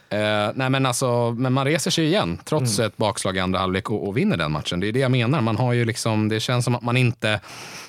Eh, 0.09 0.19
nej 0.55 0.69
men 0.69 0.85
alltså, 0.85 1.31
men 1.31 1.53
man 1.53 1.65
reser 1.65 1.91
sig 1.91 2.05
igen 2.05 2.39
trots 2.45 2.79
Mm. 2.79 2.88
ett 2.88 2.97
bakslag 2.97 3.38
i 3.38 3.39
andra 3.39 3.59
halvlek 3.59 3.89
och, 3.89 4.07
och 4.07 4.17
vinner 4.17 4.38
den 4.38 4.51
matchen. 4.51 4.79
Det 4.79 4.88
är 4.88 4.91
det 4.91 4.99
jag 4.99 5.11
menar. 5.11 5.41
Man 5.41 5.57
har 5.57 5.73
ju 5.73 5.85
liksom, 5.85 6.29
det 6.29 6.39
känns 6.39 6.65
som 6.65 6.75
att 6.75 6.81
man 6.83 6.97
inte 6.97 7.39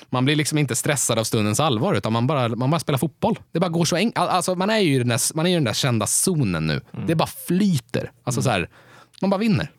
man 0.09 0.25
blir 0.25 0.35
liksom 0.35 0.57
inte 0.57 0.75
stressad 0.75 1.19
av 1.19 1.23
stundens 1.23 1.59
allvar 1.59 1.93
utan 1.93 2.13
man 2.13 2.27
bara, 2.27 2.47
man 2.47 2.69
bara 2.69 2.79
spelar 2.79 2.97
fotboll. 2.97 3.39
Det 3.51 3.59
bara 3.59 3.69
går 3.69 3.85
så 3.85 3.95
enkelt. 3.95 4.29
Alltså, 4.29 4.55
man 4.55 4.69
är 4.69 4.79
ju 4.79 4.95
i 4.95 4.97
den 4.97 5.07
där, 5.07 5.35
man 5.35 5.45
är 5.45 5.51
i 5.51 5.53
den 5.53 5.63
där 5.63 5.73
kända 5.73 6.07
zonen 6.07 6.67
nu. 6.67 6.81
Mm. 6.93 7.07
Det 7.07 7.15
bara 7.15 7.29
flyter. 7.47 8.11
Alltså, 8.23 8.41
så 8.41 8.49
här, 8.49 8.69
man 9.21 9.29
bara 9.29 9.37
vinner. 9.37 9.71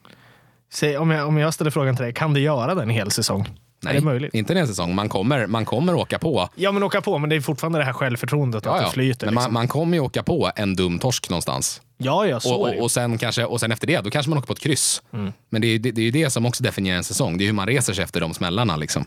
Säg, 0.72 0.98
om, 0.98 1.10
jag, 1.10 1.28
om 1.28 1.38
jag 1.38 1.54
ställer 1.54 1.70
frågan 1.70 1.96
till 1.96 2.04
dig, 2.04 2.14
kan 2.14 2.34
du 2.34 2.40
göra 2.40 2.74
den 2.74 2.84
en 2.84 2.90
hel 2.90 3.10
säsong? 3.10 3.46
det 3.80 4.00
möjligt? 4.00 4.34
inte 4.34 4.54
en 4.54 4.66
säsong. 4.66 4.94
Man 4.94 5.08
kommer, 5.08 5.46
man 5.46 5.64
kommer 5.64 5.94
åka 5.94 6.18
på. 6.18 6.48
Ja, 6.54 6.72
men 6.72 6.82
åka 6.82 7.00
på. 7.00 7.18
Men 7.18 7.30
det 7.30 7.36
är 7.36 7.40
fortfarande 7.40 7.78
det 7.78 7.84
här 7.84 7.92
självförtroendet 7.92 8.66
att 8.66 8.72
Ja, 8.72 8.76
det 8.76 8.82
ja. 8.82 8.90
flyter. 8.90 9.26
Men 9.26 9.34
liksom. 9.34 9.52
man, 9.52 9.60
man 9.60 9.68
kommer 9.68 9.96
ju 9.96 10.00
åka 10.00 10.22
på 10.22 10.50
en 10.56 10.76
dum 10.76 10.98
torsk 10.98 11.30
någonstans. 11.30 11.82
ja, 11.98 12.26
ja, 12.26 12.40
så 12.40 12.54
Och, 12.54 12.68
det 12.68 12.76
och, 12.76 12.82
och, 12.82 12.90
sen 12.90 13.18
kanske, 13.18 13.44
och 13.44 13.60
sen 13.60 13.72
efter 13.72 13.86
det, 13.86 14.00
då 14.00 14.10
kanske 14.10 14.30
man 14.30 14.38
åker 14.38 14.46
på 14.46 14.52
ett 14.52 14.60
kryss. 14.60 15.02
Mm. 15.12 15.32
Men 15.50 15.62
det 15.62 15.68
är, 15.68 15.78
det, 15.78 15.90
det 15.90 16.00
är 16.00 16.04
ju 16.04 16.10
det 16.10 16.30
som 16.30 16.46
också 16.46 16.62
definierar 16.62 16.96
en 16.96 17.04
säsong. 17.04 17.38
Det 17.38 17.44
är 17.44 17.46
hur 17.46 17.52
man 17.52 17.66
reser 17.66 17.92
sig 17.92 18.04
efter 18.04 18.20
de 18.20 18.34
smällarna. 18.34 18.76
Liksom. 18.76 19.04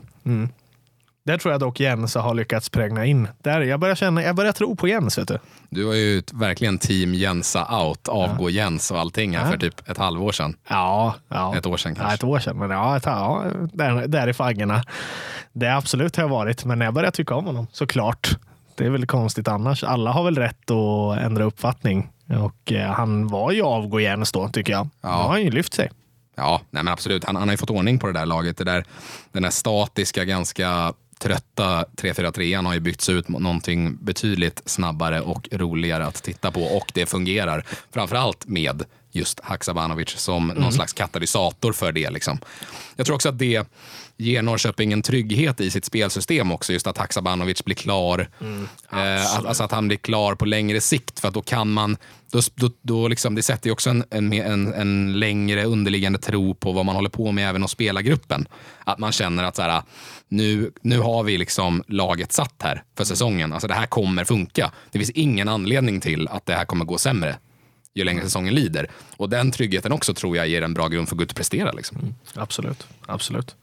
Där 1.25 1.37
tror 1.37 1.51
jag 1.51 1.59
dock 1.61 1.79
Jens 1.79 2.15
har 2.15 2.33
lyckats 2.33 2.69
prägna 2.69 3.05
in. 3.05 3.27
Där, 3.43 3.61
jag, 3.61 3.79
börjar 3.79 3.95
känna, 3.95 4.23
jag 4.23 4.35
börjar 4.35 4.51
tro 4.51 4.75
på 4.75 4.87
Jens. 4.87 5.17
Vet 5.17 5.27
du. 5.27 5.37
Du 5.69 5.83
var 5.83 5.93
ju 5.93 6.21
verkligen 6.33 6.77
team 6.77 7.13
Jensa 7.13 7.83
out, 7.83 8.07
avgå 8.07 8.49
Jens 8.49 8.91
och 8.91 8.99
allting 8.99 9.37
här 9.37 9.45
Ja. 9.45 9.51
för 9.51 9.57
typ 9.57 9.89
ett 9.89 9.97
halvår 9.97 10.31
sedan. 10.31 10.55
Ja, 10.69 11.15
ja. 11.27 11.55
Ett 11.57 11.65
år 11.65 11.77
sedan 11.77 11.91
Ja, 11.97 12.01
kanske. 12.01 12.15
ett 12.15 12.23
år 12.23 12.39
sedan. 12.39 12.57
Men 12.57 12.69
ja, 12.69 12.97
ett, 12.97 13.05
ja 13.05 13.43
där, 13.73 14.07
där 14.07 14.27
i 14.27 14.33
faggorna. 14.33 14.83
Det 15.53 15.65
är 15.65 15.75
absolut 15.75 16.15
har 16.15 16.23
jag 16.23 16.29
varit, 16.29 16.65
men 16.65 16.81
jag 16.81 16.93
börjar 16.93 17.11
tycka 17.11 17.35
om 17.35 17.45
honom. 17.45 17.67
Såklart. 17.71 18.29
Det 18.75 18.85
är 18.85 18.89
väl 18.89 19.05
konstigt 19.05 19.47
annars. 19.47 19.83
Alla 19.83 20.11
har 20.11 20.23
väl 20.23 20.35
rätt 20.37 20.71
att 20.71 21.17
ändra 21.17 21.43
uppfattning. 21.43 22.09
Och 22.43 22.71
eh, 22.71 22.91
han 22.91 23.27
var 23.27 23.51
ju 23.51 23.61
avgå 23.61 23.99
Jens 23.99 24.31
då, 24.31 24.49
tycker 24.49 24.73
jag. 24.73 24.89
Ja. 25.01 25.09
Då 25.09 25.15
har 25.15 25.29
han 25.29 25.41
ju 25.43 25.51
lyft 25.51 25.73
sig. 25.73 25.91
Ja, 26.35 26.61
nej 26.71 26.83
men 26.83 26.93
absolut. 26.93 27.23
Han, 27.25 27.35
han 27.35 27.47
har 27.47 27.53
ju 27.53 27.57
fått 27.57 27.69
ordning 27.69 27.99
på 27.99 28.07
det 28.07 28.13
där 28.13 28.25
laget. 28.25 28.57
Det 28.57 28.63
där, 28.63 28.85
den 29.31 29.43
där 29.43 29.49
statiska, 29.49 30.25
ganska 30.25 30.93
trötta 31.23 31.85
3-4-3 31.97 32.65
har 32.65 32.73
ju 32.73 32.79
bytts 32.79 33.09
ut 33.09 33.27
mot 33.27 33.41
någonting 33.41 33.97
betydligt 34.01 34.61
snabbare 34.65 35.21
och 35.21 35.47
roligare 35.51 36.05
att 36.05 36.23
titta 36.23 36.51
på. 36.51 36.61
Och 36.61 36.91
det 36.93 37.05
fungerar. 37.05 37.65
Framförallt 37.91 38.47
med 38.47 38.83
just 39.15 39.39
Haksabanovic 39.43 40.09
som 40.09 40.47
någon 40.47 40.73
slags 40.73 40.93
katalysator 40.93 41.73
för 41.73 41.91
det. 41.91 42.09
Liksom. 42.09 42.39
Jag 42.95 43.05
tror 43.05 43.15
också 43.15 43.29
att 43.29 43.39
det 43.39 43.67
ger 44.17 44.41
Norrköping 44.41 44.93
en 44.93 45.01
trygghet 45.01 45.61
i 45.61 45.69
sitt 45.71 45.85
spelsystem 45.85 46.51
också. 46.51 46.73
Just 46.73 46.87
att 46.87 46.97
Haksabanovic 46.97 47.63
blir 47.65 47.75
klar. 47.75 48.29
eh, 48.91 49.35
att- 49.37 49.45
alltså 49.45 49.63
att 49.63 49.71
han 49.71 49.87
blir 49.87 49.97
klar 49.97 50.35
på 50.35 50.45
längre 50.45 50.81
sikt. 50.81 51.19
För 51.19 51.27
att 51.27 51.33
då 51.33 51.41
kan 51.41 51.71
man, 51.71 51.97
då, 52.31 52.41
då, 52.55 52.71
då 52.81 53.07
liksom, 53.07 53.35
det 53.35 53.43
sätter 53.43 53.67
ju 53.67 53.71
också 53.71 53.89
en, 53.89 54.03
en, 54.09 54.33
en, 54.33 54.73
en 54.73 55.19
längre 55.19 55.63
underliggande 55.65 56.19
tro 56.19 56.55
på 56.55 56.71
vad 56.71 56.85
man 56.85 56.95
håller 56.95 57.09
på 57.09 57.31
med 57.31 57.49
även 57.49 57.61
hos 57.61 57.71
spelargruppen. 57.71 58.47
Att 58.83 58.99
man 58.99 59.11
känner 59.11 59.43
att 59.43 59.55
så 59.55 59.61
här, 59.61 59.81
nu, 60.27 60.71
nu 60.81 60.99
har 60.99 61.23
vi 61.23 61.37
liksom 61.37 61.83
laget 61.87 62.31
satt 62.31 62.55
här 62.63 62.83
för 62.97 63.03
säsongen. 63.03 63.53
Alltså 63.53 63.67
det 63.67 63.73
här 63.73 63.85
kommer 63.87 64.23
funka. 64.23 64.71
Det 64.91 64.99
finns 64.99 65.11
ingen 65.11 65.49
anledning 65.49 66.01
till 66.01 66.27
att 66.27 66.45
det 66.45 66.53
här 66.53 66.65
kommer 66.65 66.85
gå 66.85 66.97
sämre. 66.97 67.37
Ju 67.95 68.03
längre 68.03 68.23
säsongen 68.23 68.53
lider. 68.55 68.87
Och 69.17 69.29
den 69.29 69.51
tryggheten 69.51 69.91
också 69.91 70.13
tror 70.13 70.37
jag 70.37 70.47
ger 70.47 70.61
en 70.61 70.73
bra 70.73 70.87
grund 70.87 71.07
för 71.09 71.15
att 71.15 71.17
gå 71.17 71.23
ut 71.23 71.31
och 71.31 71.37
prestera. 71.37 71.71
Liksom. 71.71 71.97
Absolut, 72.35 72.87
absolut. 73.05 73.55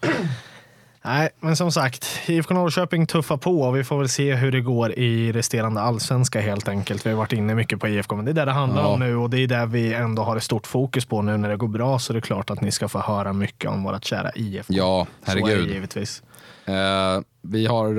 Nej, 1.04 1.28
men 1.40 1.56
som 1.56 1.72
sagt, 1.72 2.08
IFK 2.26 2.54
Norrköping 2.54 3.06
tuffar 3.06 3.36
på 3.36 3.62
och 3.62 3.76
vi 3.76 3.84
får 3.84 3.98
väl 3.98 4.08
se 4.08 4.34
hur 4.34 4.52
det 4.52 4.60
går 4.60 4.92
i 4.98 5.32
resterande 5.32 5.80
allsvenska 5.80 6.40
helt 6.40 6.68
enkelt. 6.68 7.06
Vi 7.06 7.10
har 7.10 7.16
varit 7.16 7.32
inne 7.32 7.54
mycket 7.54 7.80
på 7.80 7.88
IFK, 7.88 8.16
men 8.16 8.24
det 8.24 8.30
är 8.30 8.34
det 8.34 8.44
det 8.44 8.52
handlar 8.52 8.82
Ja. 8.82 8.88
om 8.88 9.00
nu 9.00 9.16
och 9.16 9.30
det 9.30 9.38
är 9.42 9.46
det 9.46 9.66
vi 9.66 9.94
ändå 9.94 10.22
har 10.22 10.36
ett 10.36 10.42
stort 10.42 10.66
fokus 10.66 11.04
på 11.04 11.22
nu 11.22 11.36
när 11.36 11.48
det 11.48 11.56
går 11.56 11.68
bra 11.68 11.98
så 11.98 12.12
det 12.12 12.18
är 12.18 12.20
klart 12.20 12.50
att 12.50 12.60
ni 12.60 12.72
ska 12.72 12.88
få 12.88 12.98
höra 13.00 13.32
mycket 13.32 13.70
om 13.70 13.82
vårt 13.82 14.04
kära 14.04 14.30
IFK. 14.34 14.74
Ja, 14.74 15.06
Så 15.24 15.30
är 15.30 15.36
det 15.36 15.42
herregud. 15.46 15.68
givetvis. 15.74 16.22
Eh, 16.70 17.22
vi 17.42 17.66
har 17.66 17.96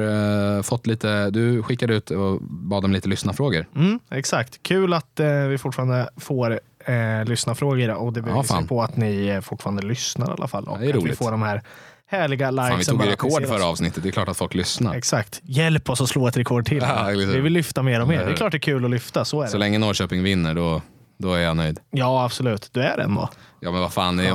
eh, 0.57 0.61
fått 0.61 0.87
lite, 0.87 1.29
du 1.29 1.63
skickade 1.63 1.93
ut 1.93 2.11
och 2.11 2.41
bad 2.41 2.85
om 2.85 2.91
lite 2.93 3.09
lyssnarfrågor. 3.09 3.65
Mm, 3.75 3.99
exakt. 4.11 4.63
Kul 4.63 4.93
att 4.93 5.19
eh, 5.19 5.27
vi 5.33 5.57
fortfarande 5.57 6.09
får 6.17 6.59
eh, 6.85 7.25
lyssnarfrågor 7.25 7.89
och 7.89 8.13
det 8.13 8.21
bevisar 8.21 8.55
fan. 8.55 8.67
på 8.67 8.83
att 8.83 8.97
ni 8.97 9.27
eh, 9.27 9.41
fortfarande 9.41 9.81
lyssnar 9.81 10.27
i 10.27 10.31
alla 10.31 10.47
fall. 10.47 10.67
Och 10.67 10.79
det 10.79 10.85
är 10.85 10.89
att 10.89 10.95
vi 10.95 10.99
roligt. 10.99 11.17
får 11.17 11.31
de 11.31 11.41
här 11.41 11.61
härliga 12.07 12.51
likesen. 12.51 12.69
Fan, 12.69 12.97
vi 12.97 13.03
tog 13.03 13.11
rekord 13.11 13.47
förra 13.47 13.65
avsnittet, 13.65 14.03
det 14.03 14.09
är 14.09 14.11
klart 14.11 14.29
att 14.29 14.37
folk 14.37 14.53
lyssnar. 14.53 14.95
Exakt. 14.95 15.41
Hjälp 15.43 15.89
oss 15.89 16.01
att 16.01 16.09
slå 16.09 16.27
ett 16.27 16.37
rekord 16.37 16.65
till. 16.65 16.77
Ja, 16.81 17.03
hur? 17.03 17.33
vi 17.33 17.39
vill 17.39 17.53
lyfta 17.53 17.83
mer 17.83 18.01
och 18.01 18.07
mer. 18.07 18.25
Det 18.25 18.31
är 18.31 18.35
klart 18.35 18.51
det 18.51 18.57
är 18.57 18.59
kul 18.59 18.85
att 18.85 18.91
lyfta, 18.91 19.25
så 19.25 19.41
är 19.41 19.45
det. 19.45 19.51
Så 19.51 19.57
länge 19.57 19.77
Norrköping 19.77 20.23
vinner, 20.23 20.53
då, 20.53 20.81
då 21.21 21.33
är 21.33 21.39
jag 21.41 21.57
nöjd. 21.57 21.79
Ja, 21.91 22.23
absolut. 22.25 22.69
Du 22.71 22.81
är 22.81 22.97
en 22.97 23.15
då. 23.15 23.29
Ja 23.63 23.71
men 23.71 23.81
vad 23.81 23.93
fan, 23.93 24.17
det 24.17 24.27
är- 24.27 24.33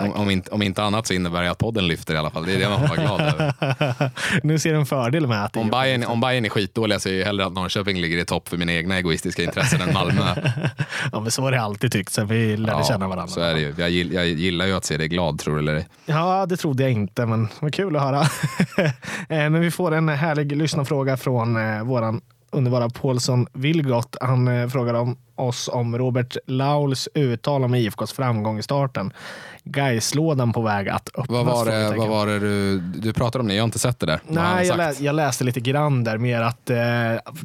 om, 0.00 0.12
om, 0.12 0.30
inte, 0.30 0.50
om 0.50 0.62
inte 0.62 0.82
annat 0.82 1.06
så 1.06 1.14
innebär 1.14 1.42
det 1.42 1.50
att 1.50 1.58
podden 1.58 1.86
lyfter 1.86 2.14
i 2.14 2.16
alla 2.16 2.30
fall. 2.30 2.46
Det 2.46 2.54
är 2.54 2.58
det 2.58 2.68
man 2.68 2.80
får 2.88 2.96
vara 2.96 3.00
glad 3.06 3.20
över. 3.20 4.10
nu 4.42 4.58
ser 4.58 4.72
du 4.72 4.78
en 4.78 4.86
fördel 4.86 5.26
med 5.26 5.44
att 5.44 5.56
Om 5.56 5.70
Bayern, 5.70 6.04
om 6.04 6.20
Bayern 6.20 6.44
är 6.44 6.48
skitdåliga 6.48 6.98
så 7.00 7.08
är 7.08 7.12
jag 7.12 7.26
hellre 7.26 7.46
att 7.46 7.52
Norrköping 7.52 8.00
ligger 8.00 8.18
i 8.18 8.24
topp 8.24 8.48
för 8.48 8.56
mina 8.56 8.72
egna 8.72 8.96
egoistiska 8.96 9.42
intressen 9.42 9.80
än 9.80 9.94
Malmö. 9.94 10.22
Ja, 11.12 11.20
men 11.20 11.30
så 11.30 11.42
har 11.42 11.50
det 11.52 11.60
alltid 11.60 11.92
tyckt 11.92 12.12
sen 12.12 12.26
vi 12.26 12.56
lärde 12.56 12.84
känna 12.84 13.08
varandra. 13.08 13.26
så 13.28 13.40
är 13.40 13.54
det 13.54 13.60
ju. 13.60 13.74
Jag, 13.78 13.90
gill, 13.90 14.12
jag 14.12 14.26
gillar 14.28 14.66
ju 14.66 14.72
att 14.76 14.84
se 14.84 14.96
dig 14.96 15.08
glad, 15.08 15.38
tror 15.38 15.54
du 15.54 15.60
eller 15.60 15.74
ej. 15.74 15.88
Ja, 16.06 16.46
det 16.46 16.56
trodde 16.56 16.82
jag 16.82 16.92
inte, 16.92 17.26
men 17.26 17.48
vad 17.60 17.74
kul 17.74 17.96
att 17.96 18.02
höra. 18.02 18.22
Eh, 19.28 19.50
men 19.50 19.60
vi 19.60 19.70
får 19.70 19.94
en 19.94 20.08
härlig 20.08 20.56
lyssnarfråga 20.56 21.16
från 21.16 21.56
eh, 21.76 21.82
våran 21.84 22.20
underbara 22.54 22.90
Paulsson 22.90 23.46
Vilgot. 23.52 24.16
Han 24.20 24.48
eh, 24.48 24.68
frågar 24.68 24.94
om 24.94 25.16
oss 25.36 25.68
om 25.72 25.98
Robert 25.98 26.36
Lauls 26.46 27.08
uttal 27.14 27.64
om 27.64 27.74
IFKs 27.74 28.12
framgång 28.12 28.58
i 28.58 28.62
starten. 28.62 29.12
Gaislådan 29.64 30.52
på 30.52 30.62
väg 30.62 30.88
att 30.88 31.08
öppnas. 31.08 31.28
Vad 31.28 31.46
var 31.46 31.64
det, 31.64 31.96
vad 31.96 32.08
var 32.08 32.26
det 32.26 32.38
du, 32.38 32.78
du 32.78 33.12
pratade 33.12 33.42
om? 33.42 33.48
Det? 33.48 33.54
Jag 33.54 33.62
har 33.62 33.64
inte 33.64 33.78
sett 33.78 34.00
det 34.00 34.06
där. 34.06 34.20
Nej, 34.28 34.66
jag, 34.66 34.76
lä 34.76 34.92
jag 34.98 35.14
läste 35.14 35.44
lite 35.44 35.60
grann 35.60 36.04
där, 36.04 36.18
mer 36.18 36.40
att 36.40 36.70
eh, 36.70 36.78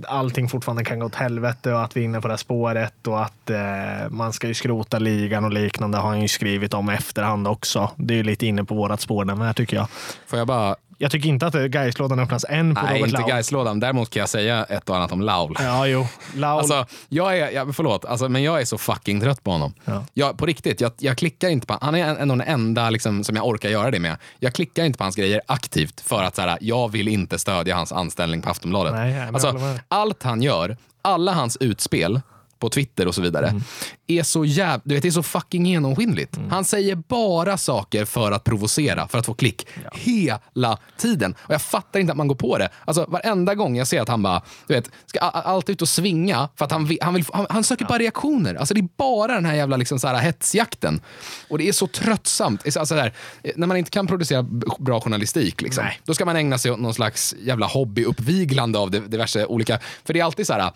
allting 0.08 0.50
fortfarande 0.50 0.84
kan 0.84 1.00
gå 1.00 1.06
åt 1.06 1.16
helvete 1.16 1.74
och 1.74 1.84
att 1.84 1.98
vi 1.98 2.02
är 2.02 2.06
inne 2.06 2.22
på 2.22 2.28
det 2.28 2.32
här 2.32 2.38
spåret 2.38 3.08
och 3.08 3.22
att 3.22 3.50
eh, 3.50 4.10
man 4.10 4.34
ska 4.34 4.48
ju 4.48 4.54
skrota 4.54 5.00
ligan 5.00 5.46
och 5.46 5.54
liknande 5.54 5.98
har 5.98 6.10
han 6.10 6.22
ju 6.22 6.28
skrivit 6.28 6.74
om 6.74 6.90
efterhand 6.90 7.48
också. 7.48 7.92
Det 7.96 8.14
är 8.14 8.18
ju 8.18 8.24
lite 8.24 8.46
inne 8.46 8.64
på 8.64 8.76
vårat 8.76 9.02
spår 9.02 9.26
den 9.26 9.42
här 9.42 9.54
tycker 9.54 9.78
jag. 9.78 9.88
Får 10.28 10.40
jag 10.40 10.48
bara... 10.48 10.76
Jag 11.02 11.12
tycker 11.12 11.30
inte 11.30 11.48
att 11.48 11.54
Gaislådan 11.54 12.20
öppnas 12.20 12.46
än 12.50 12.76
på 12.76 12.82
Nej, 12.82 12.94
Robert 12.94 13.08
inte 13.08 13.22
Laul. 13.22 13.30
Gaislådan. 13.30 13.80
Däremot 13.80 14.10
kan 14.10 14.20
jag 14.20 14.30
säga 14.30 14.64
ett 14.64 14.90
och 14.90 14.96
annat 14.96 15.12
om 15.12 15.22
Laul. 15.22 15.56
Ja, 15.60 15.88
jo. 15.88 16.08
Laul. 16.36 16.60
Alltså, 16.60 16.86
jag 17.10 17.38
är, 17.38 17.52
jag, 17.52 17.76
förlåt, 17.76 18.06
alltså, 18.06 18.30
men 18.30 18.44
jag 18.44 18.62
är 18.62 18.66
så 18.66 18.78
fucking 18.78 19.22
trött 19.22 19.44
på 19.44 19.52
honom. 19.52 19.74
Ja. 19.86 20.06
Jag, 20.14 20.38
på 20.38 20.46
riktigt, 20.46 20.82
jag, 20.82 20.92
jag 20.98 21.18
klickar 21.18 21.50
inte 21.50 21.68
på 21.68 21.78
Han 21.82 21.96
är 21.96 22.16
ändå 22.16 22.36
den 22.36 22.48
enda 22.48 22.90
liksom, 22.90 23.24
som 23.24 23.36
jag 23.36 23.48
orkar 23.48 23.70
göra 23.70 23.92
det 23.92 24.00
med. 24.00 24.18
Jag 24.40 24.54
klickar 24.54 24.86
inte 24.86 24.98
på 24.98 25.04
hans 25.04 25.16
grejer 25.16 25.42
aktivt 25.46 26.02
för 26.02 26.24
att 26.24 26.36
så 26.36 26.42
här, 26.42 26.58
jag 26.62 26.92
vill 26.92 27.08
inte 27.08 27.40
stödja 27.40 27.76
hans 27.76 27.92
anställning 27.92 28.42
på 28.42 28.50
Aftonbladet. 28.50 28.94
Nej, 28.94 29.14
nej, 29.14 29.28
alltså, 29.34 29.60
allt 29.88 30.24
han 30.24 30.42
gör, 30.42 30.78
alla 31.02 31.34
hans 31.34 31.58
utspel 31.60 32.22
på 32.60 32.70
Twitter 32.70 33.08
och 33.08 33.16
så 33.16 33.22
vidare, 33.22 33.48
Mm. 33.48 33.64
är 34.08 34.24
så 34.24 34.46
jäv, 34.46 34.82
du 34.84 34.94
vet, 34.96 35.02
det 35.02 35.10
är 35.10 35.12
så 35.12 35.24
fucking 35.24 35.66
genomskinligt. 35.66 36.38
Mm. 36.38 36.50
Han 36.50 36.66
säger 36.66 36.96
bara 36.96 37.58
saker 37.58 38.06
för 38.06 38.32
att 38.32 38.44
provocera, 38.44 39.08
för 39.08 39.18
att 39.18 39.26
få 39.26 39.34
klick. 39.34 39.68
Hela 39.94 40.78
tiden. 40.98 41.36
Och 41.40 41.54
jag 41.54 41.62
fattar 41.62 42.00
inte 42.00 42.12
att 42.12 42.18
man 42.18 42.28
går 42.28 42.36
på 42.36 42.58
det. 42.58 42.70
Alltså 42.86 43.06
varenda 43.08 43.56
gång 43.56 43.78
jag 43.78 43.88
ser 43.88 44.02
att 44.02 44.08
han 44.10 44.22
bara, 44.24 44.42
du 44.68 44.74
vet, 44.74 44.92
ska 45.06 45.20
a- 45.20 45.32
a- 45.34 45.42
alltid 45.46 45.74
ut 45.74 45.82
och 45.82 45.90
svinga 45.90 46.50
för 46.56 46.66
att 46.66 46.72
han, 46.72 46.86
vill, 46.86 46.98
han, 47.02 47.14
vill, 47.14 47.26
han, 47.34 47.46
han 47.50 47.64
söker 47.64 47.86
bara 47.86 48.00
reaktioner. 48.00 48.56
Alltså 48.56 48.74
det 48.74 48.80
är 48.80 48.88
bara 48.98 49.34
den 49.36 49.46
här 49.46 49.56
jävla 49.56 49.78
liksom 49.78 50.00
så 50.00 50.08
här 50.08 50.20
hetsjakten. 50.20 51.02
Och 51.50 51.58
det 51.58 51.68
är 51.68 51.72
så 51.74 51.88
tröttsamt. 51.88 52.66
Är 52.66 52.72
så- 52.72 52.80
Alltså 52.80 52.96
där, 52.96 53.14
när 53.56 53.68
man 53.68 53.78
inte 53.78 53.92
kan 53.92 54.08
producera 54.08 54.44
bra 54.80 55.02
journalistik, 55.02 55.62
liksom, 55.62 55.84
Nej. 55.84 56.00
då 56.06 56.14
ska 56.14 56.26
man 56.26 56.36
ägna 56.36 56.58
sig 56.58 56.72
åt 56.72 56.80
någon 56.80 56.94
slags 56.94 57.36
jävla 57.42 57.66
hobbyuppviglande 57.68 58.80
av 58.80 58.92
div- 58.92 59.08
diverse 59.10 59.46
olika... 59.46 59.80
För 60.06 60.14
det 60.14 60.20
är 60.20 60.24
alltid 60.24 60.48
så 60.48 60.54
här, 60.54 60.72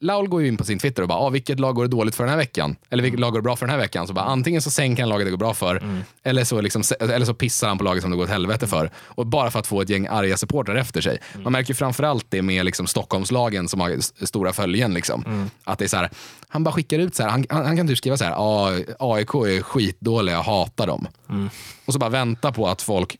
Laul 0.00 0.28
går 0.28 0.42
ju 0.42 0.48
in 0.48 0.56
på 0.56 0.64
sin 0.64 0.78
Twitter 0.78 1.02
och 1.02 1.08
bara, 1.08 1.18
ah, 1.26 1.30
vilket 1.30 1.60
lag 1.60 1.74
går 1.74 1.82
det 1.82 1.88
dåligt 1.90 2.14
för 2.14 2.24
den 2.24 2.30
här 2.30 2.36
veckan? 2.36 2.76
Eller 2.90 3.02
vilket 3.02 3.20
lag 3.20 3.32
går 3.32 3.38
det 3.38 3.42
bra 3.42 3.56
för 3.56 3.66
den 3.66 3.70
här 3.74 3.80
veckan? 3.80 4.06
Så 4.06 4.12
bara, 4.12 4.24
antingen 4.24 4.62
så 4.62 4.70
sänker 4.70 5.02
han 5.02 5.10
laget 5.10 5.26
det 5.26 5.30
går 5.30 5.38
bra 5.38 5.54
för, 5.54 6.02
eller, 6.22 6.44
så 6.44 6.60
liksom, 6.60 6.82
eller 7.00 7.26
så 7.26 7.34
pissar 7.34 7.68
han 7.68 7.78
på 7.78 7.84
laget 7.84 8.02
som 8.02 8.10
det 8.10 8.16
går 8.16 8.24
åt 8.24 8.30
helvete 8.30 8.66
för. 8.66 8.90
Och 8.96 9.26
bara 9.26 9.50
för 9.50 9.58
att 9.58 9.66
få 9.66 9.80
ett 9.80 9.88
gäng 9.88 10.06
arga 10.06 10.36
supportrar 10.36 10.74
efter 10.76 11.00
sig. 11.00 11.18
Man 11.42 11.52
märker 11.52 11.70
ju 11.70 11.74
framförallt 11.74 12.26
det 12.28 12.42
med 12.42 12.64
liksom 12.64 12.86
Stockholmslagen 12.86 13.68
som 13.68 13.80
har 13.80 14.24
stora 14.26 14.52
följen. 14.52 14.94
Liksom. 14.94 15.48
Att 15.64 15.78
det 15.78 15.84
är 15.84 15.88
så 15.88 15.96
här, 15.96 16.10
han 16.48 16.64
bara 16.64 16.72
skickar 16.72 16.98
ut 16.98 17.14
så 17.14 17.22
här, 17.22 17.30
han, 17.30 17.46
han, 17.48 17.66
han 17.66 17.76
kan 17.76 17.88
typ 17.88 17.98
skriva 17.98 18.16
så 18.16 18.24
här, 18.24 18.32
ah, 18.36 18.70
AIK 18.98 19.34
är 19.34 19.62
skitdåliga, 19.62 20.34
jag 20.34 20.42
hatar 20.42 20.86
dem. 20.86 21.08
Och 21.84 21.92
så 21.92 21.98
bara 21.98 22.10
vänta 22.10 22.52
på 22.52 22.68
att 22.68 22.82
folk, 22.82 23.16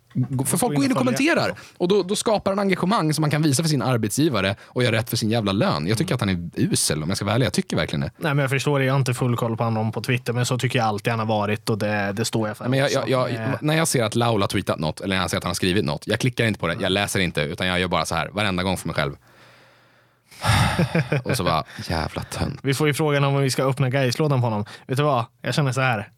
för 0.46 0.56
folk 0.56 0.76
går 0.76 0.84
in 0.84 0.92
och 0.92 0.98
kommenterar. 0.98 1.54
Och 1.76 1.88
då, 1.88 2.02
då 2.02 2.16
skapar 2.16 2.50
han 2.50 2.58
engagemang 2.58 3.14
som 3.14 3.22
man 3.22 3.30
kan 3.30 3.42
visa 3.42 3.62
för 3.62 3.70
sin 3.70 3.82
arbetsgivare 3.82 4.56
och 4.62 4.82
göra 4.82 4.96
rätt 4.96 5.10
för 5.10 5.16
sin 5.16 5.30
jävla 5.30 5.52
lön. 5.52 5.86
Jag 5.86 5.98
tycker 5.98 6.14
att 6.14 6.20
han 6.20 6.28
är 6.28 6.50
usel 6.54 7.02
om 7.02 7.08
jag 7.08 7.16
ska 7.16 7.24
vara 7.24 7.34
ärlig. 7.34 7.46
Jag 7.46 7.52
tycker 7.52 7.76
verkligen 7.76 8.00
det. 8.00 8.10
Nej, 8.16 8.34
men 8.34 8.38
jag 8.38 8.50
förstår 8.50 8.78
det. 8.78 8.84
Jag 8.84 8.92
har 8.92 8.98
inte 8.98 9.14
full 9.14 9.36
koll 9.36 9.56
på 9.56 9.64
honom 9.64 9.92
på 9.92 10.02
Twitter, 10.02 10.32
men 10.32 10.46
så 10.46 10.58
tycker 10.58 10.78
jag 10.78 10.88
alltid 10.88 11.10
han 11.10 11.20
har 11.20 11.26
varit 11.26 11.70
och 11.70 11.78
det, 11.78 12.12
det 12.12 12.24
står 12.24 12.48
jag 12.48 12.56
för. 12.56 12.68
Men 12.68 12.78
jag, 12.78 12.90
jag, 12.92 13.08
jag, 13.08 13.46
Eh, 13.46 13.54
när 13.60 13.76
jag 13.76 13.88
ser 13.88 14.04
att 14.04 14.14
Laul 14.14 14.40
har 14.40 14.48
tweetat 14.48 14.78
något, 14.78 15.00
eller 15.00 15.16
när 15.16 15.22
jag 15.22 15.30
ser 15.30 15.36
att 15.36 15.44
han 15.44 15.50
har 15.50 15.54
skrivit 15.54 15.84
något, 15.84 16.06
jag 16.06 16.20
klickar 16.20 16.44
inte 16.44 16.60
på 16.60 16.66
det, 16.66 16.76
jag 16.80 16.92
läser 16.92 17.20
inte, 17.20 17.40
utan 17.40 17.66
jag 17.66 17.80
gör 17.80 17.88
bara 17.88 18.04
så 18.04 18.14
här 18.14 18.28
varenda 18.32 18.62
gång 18.62 18.76
för 18.76 18.88
mig 18.88 18.94
själv. 18.94 19.16
och 21.24 21.36
så 21.36 21.44
bara, 21.44 21.64
jävla 21.88 22.22
tönt. 22.22 22.60
Vi 22.62 22.74
får 22.74 22.86
ju 22.86 22.94
frågan 22.94 23.24
om 23.24 23.36
vi 23.36 23.50
ska 23.50 23.64
öppna 23.64 23.90
Gaislådan 23.90 24.40
på 24.40 24.46
honom. 24.46 24.64
Vet 24.86 24.96
du 24.96 25.02
vad? 25.02 25.24
Jag 25.42 25.54
känner 25.54 25.72
så 25.72 25.80
här. 25.80 26.08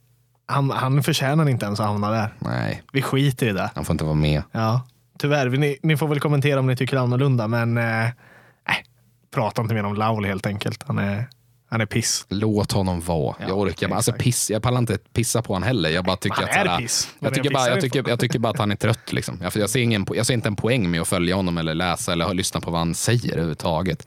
Han, 0.51 0.71
han 0.71 1.03
förtjänar 1.03 1.49
inte 1.49 1.67
ens 1.67 1.81
att 1.81 1.87
hamna 1.87 2.11
där. 2.11 2.35
Nej, 2.39 2.83
Vi 2.93 3.03
skiter 3.03 3.47
i 3.49 3.53
det. 3.53 3.71
han 3.75 3.85
får 3.85 3.95
inte 3.95 4.05
vara 4.05 4.15
med. 4.15 4.43
Ja, 4.53 4.83
tyvärr. 5.19 5.49
Ni, 5.51 5.79
ni 5.83 5.97
får 5.97 6.09
väl 6.09 6.21
kommentera 6.21 6.61
om 6.61 6.67
ni 6.67 6.77
tycker 6.77 6.97
annorlunda, 6.97 7.49
men 7.49 7.79
eh, 7.79 8.05
äh, 8.05 8.11
prata 9.35 9.63
inte 9.63 9.75
mer 9.75 9.85
om 9.85 9.95
Laul 9.95 10.25
helt 10.25 10.47
enkelt. 10.47 10.85
Han 10.87 10.99
är, 10.99 11.29
han 11.71 11.81
är 11.81 11.87
piss. 11.87 12.27
Låt 12.29 12.73
honom 12.73 13.01
vara. 13.01 13.37
Ja, 13.41 13.45
jag 13.49 13.59
orkar 13.59 13.89
bara, 13.89 13.97
alltså 13.97 14.11
exakt. 14.11 14.25
piss, 14.25 14.51
jag 14.51 14.63
pallar 14.63 14.79
inte 14.79 14.99
pissa 15.13 15.43
på 15.43 15.53
honom 15.53 15.67
heller. 15.67 15.91
Jag 15.91 16.05
bara 16.05 16.17
tycker 16.17 16.37
Han 16.37 16.45
att, 16.45 16.57
är 16.57 16.65
så 16.65 16.71
här, 16.71 16.79
piss. 16.79 17.09
Jag 17.19 17.35
tycker, 17.35 17.45
jag 17.47 17.53
bara, 17.53 17.61
pissar 17.65 17.75
jag, 17.75 17.81
tycker, 17.81 18.05
jag 18.09 18.21
tycker 18.21 18.39
bara 18.39 18.51
att 18.53 18.59
han 18.59 18.71
är 18.73 18.77
trött. 18.77 19.13
Liksom. 19.13 19.39
Jag, 19.43 19.53
jag, 19.57 19.71
ser 19.71 19.81
ingen, 19.81 20.07
po- 20.07 20.17
jag 20.17 20.27
ser 20.27 20.35
inte 20.35 20.49
en 20.49 20.57
poäng 20.57 20.91
med 20.91 21.01
att 21.01 21.09
följa 21.09 21.35
honom 21.37 21.59
eller 21.59 21.75
läsa 21.75 22.13
eller 22.13 22.35
lyssna 22.35 22.61
på 22.61 22.71
vad 22.71 22.81
han 22.81 22.95
säger 22.95 23.33
överhuvudtaget. 23.33 24.07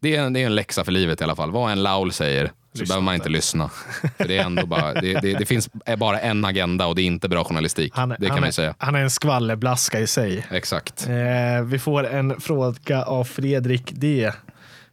Det 0.00 0.16
är, 0.16 0.22
en- 0.22 0.32
det 0.32 0.42
är 0.42 0.46
en 0.46 0.54
läxa 0.54 0.84
för 0.84 0.92
livet 0.92 1.20
i 1.20 1.24
alla 1.24 1.36
fall. 1.36 1.50
Vad 1.50 1.72
en 1.72 1.82
Laul 1.82 2.12
säger 2.12 2.52
så 2.72 2.84
behöver 2.84 3.04
man 3.04 3.14
inte. 3.14 3.28
lyssna. 3.28 3.68
För 4.18 4.28
det, 4.28 4.38
är 4.38 4.44
ändå 4.44 4.66
bara, 4.66 4.94
det, 4.94 5.20
det, 5.20 5.34
det 5.34 5.46
finns 5.46 5.68
bara 5.98 6.20
en 6.20 6.44
agenda 6.44 6.86
och 6.86 6.94
det 6.94 7.02
är 7.02 7.06
inte 7.06 7.28
bra 7.28 7.44
journalistik. 7.44 7.92
Han, 7.96 8.08
det 8.08 8.16
kan 8.16 8.30
han, 8.30 8.40
man 8.40 8.52
säga. 8.52 8.74
han 8.78 8.94
är 8.94 9.00
en 9.00 9.10
skvallerblaska 9.10 10.00
i 10.00 10.06
sig. 10.06 10.46
Exakt. 10.50 11.06
Eh, 11.08 11.64
vi 11.64 11.78
får 11.78 12.06
en 12.06 12.40
fråga 12.40 13.02
av 13.04 13.24
Fredrik 13.24 13.92
D. 13.92 14.32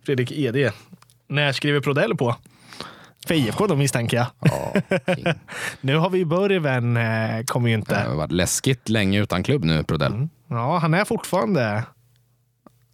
Fredrik 0.06 0.32
ED. 0.32 0.72
När 1.30 1.52
skriver 1.52 1.80
Prodell 1.80 2.16
på? 2.16 2.36
För 3.28 3.36
IFK 3.36 3.68
då 3.68 3.76
misstänker 3.76 4.18
jag. 4.18 4.28
Ja. 4.40 4.74
Nu 5.82 5.96
har 5.98 6.10
vi 6.10 6.26
Börven, 6.26 6.98
eh, 6.98 7.44
kommer 7.46 7.70
ju 7.70 7.76
Det 7.76 7.80
inte. 7.80 7.96
har 7.96 8.16
varit 8.16 8.32
läskigt 8.32 8.90
länge 8.90 9.22
utan 9.22 9.44
klubb 9.44 9.64
nu, 9.64 9.84
Prodell. 9.84 10.28
Ja, 10.50 10.78
han 10.78 10.94
är 10.94 11.06
fortfarande. 11.06 11.84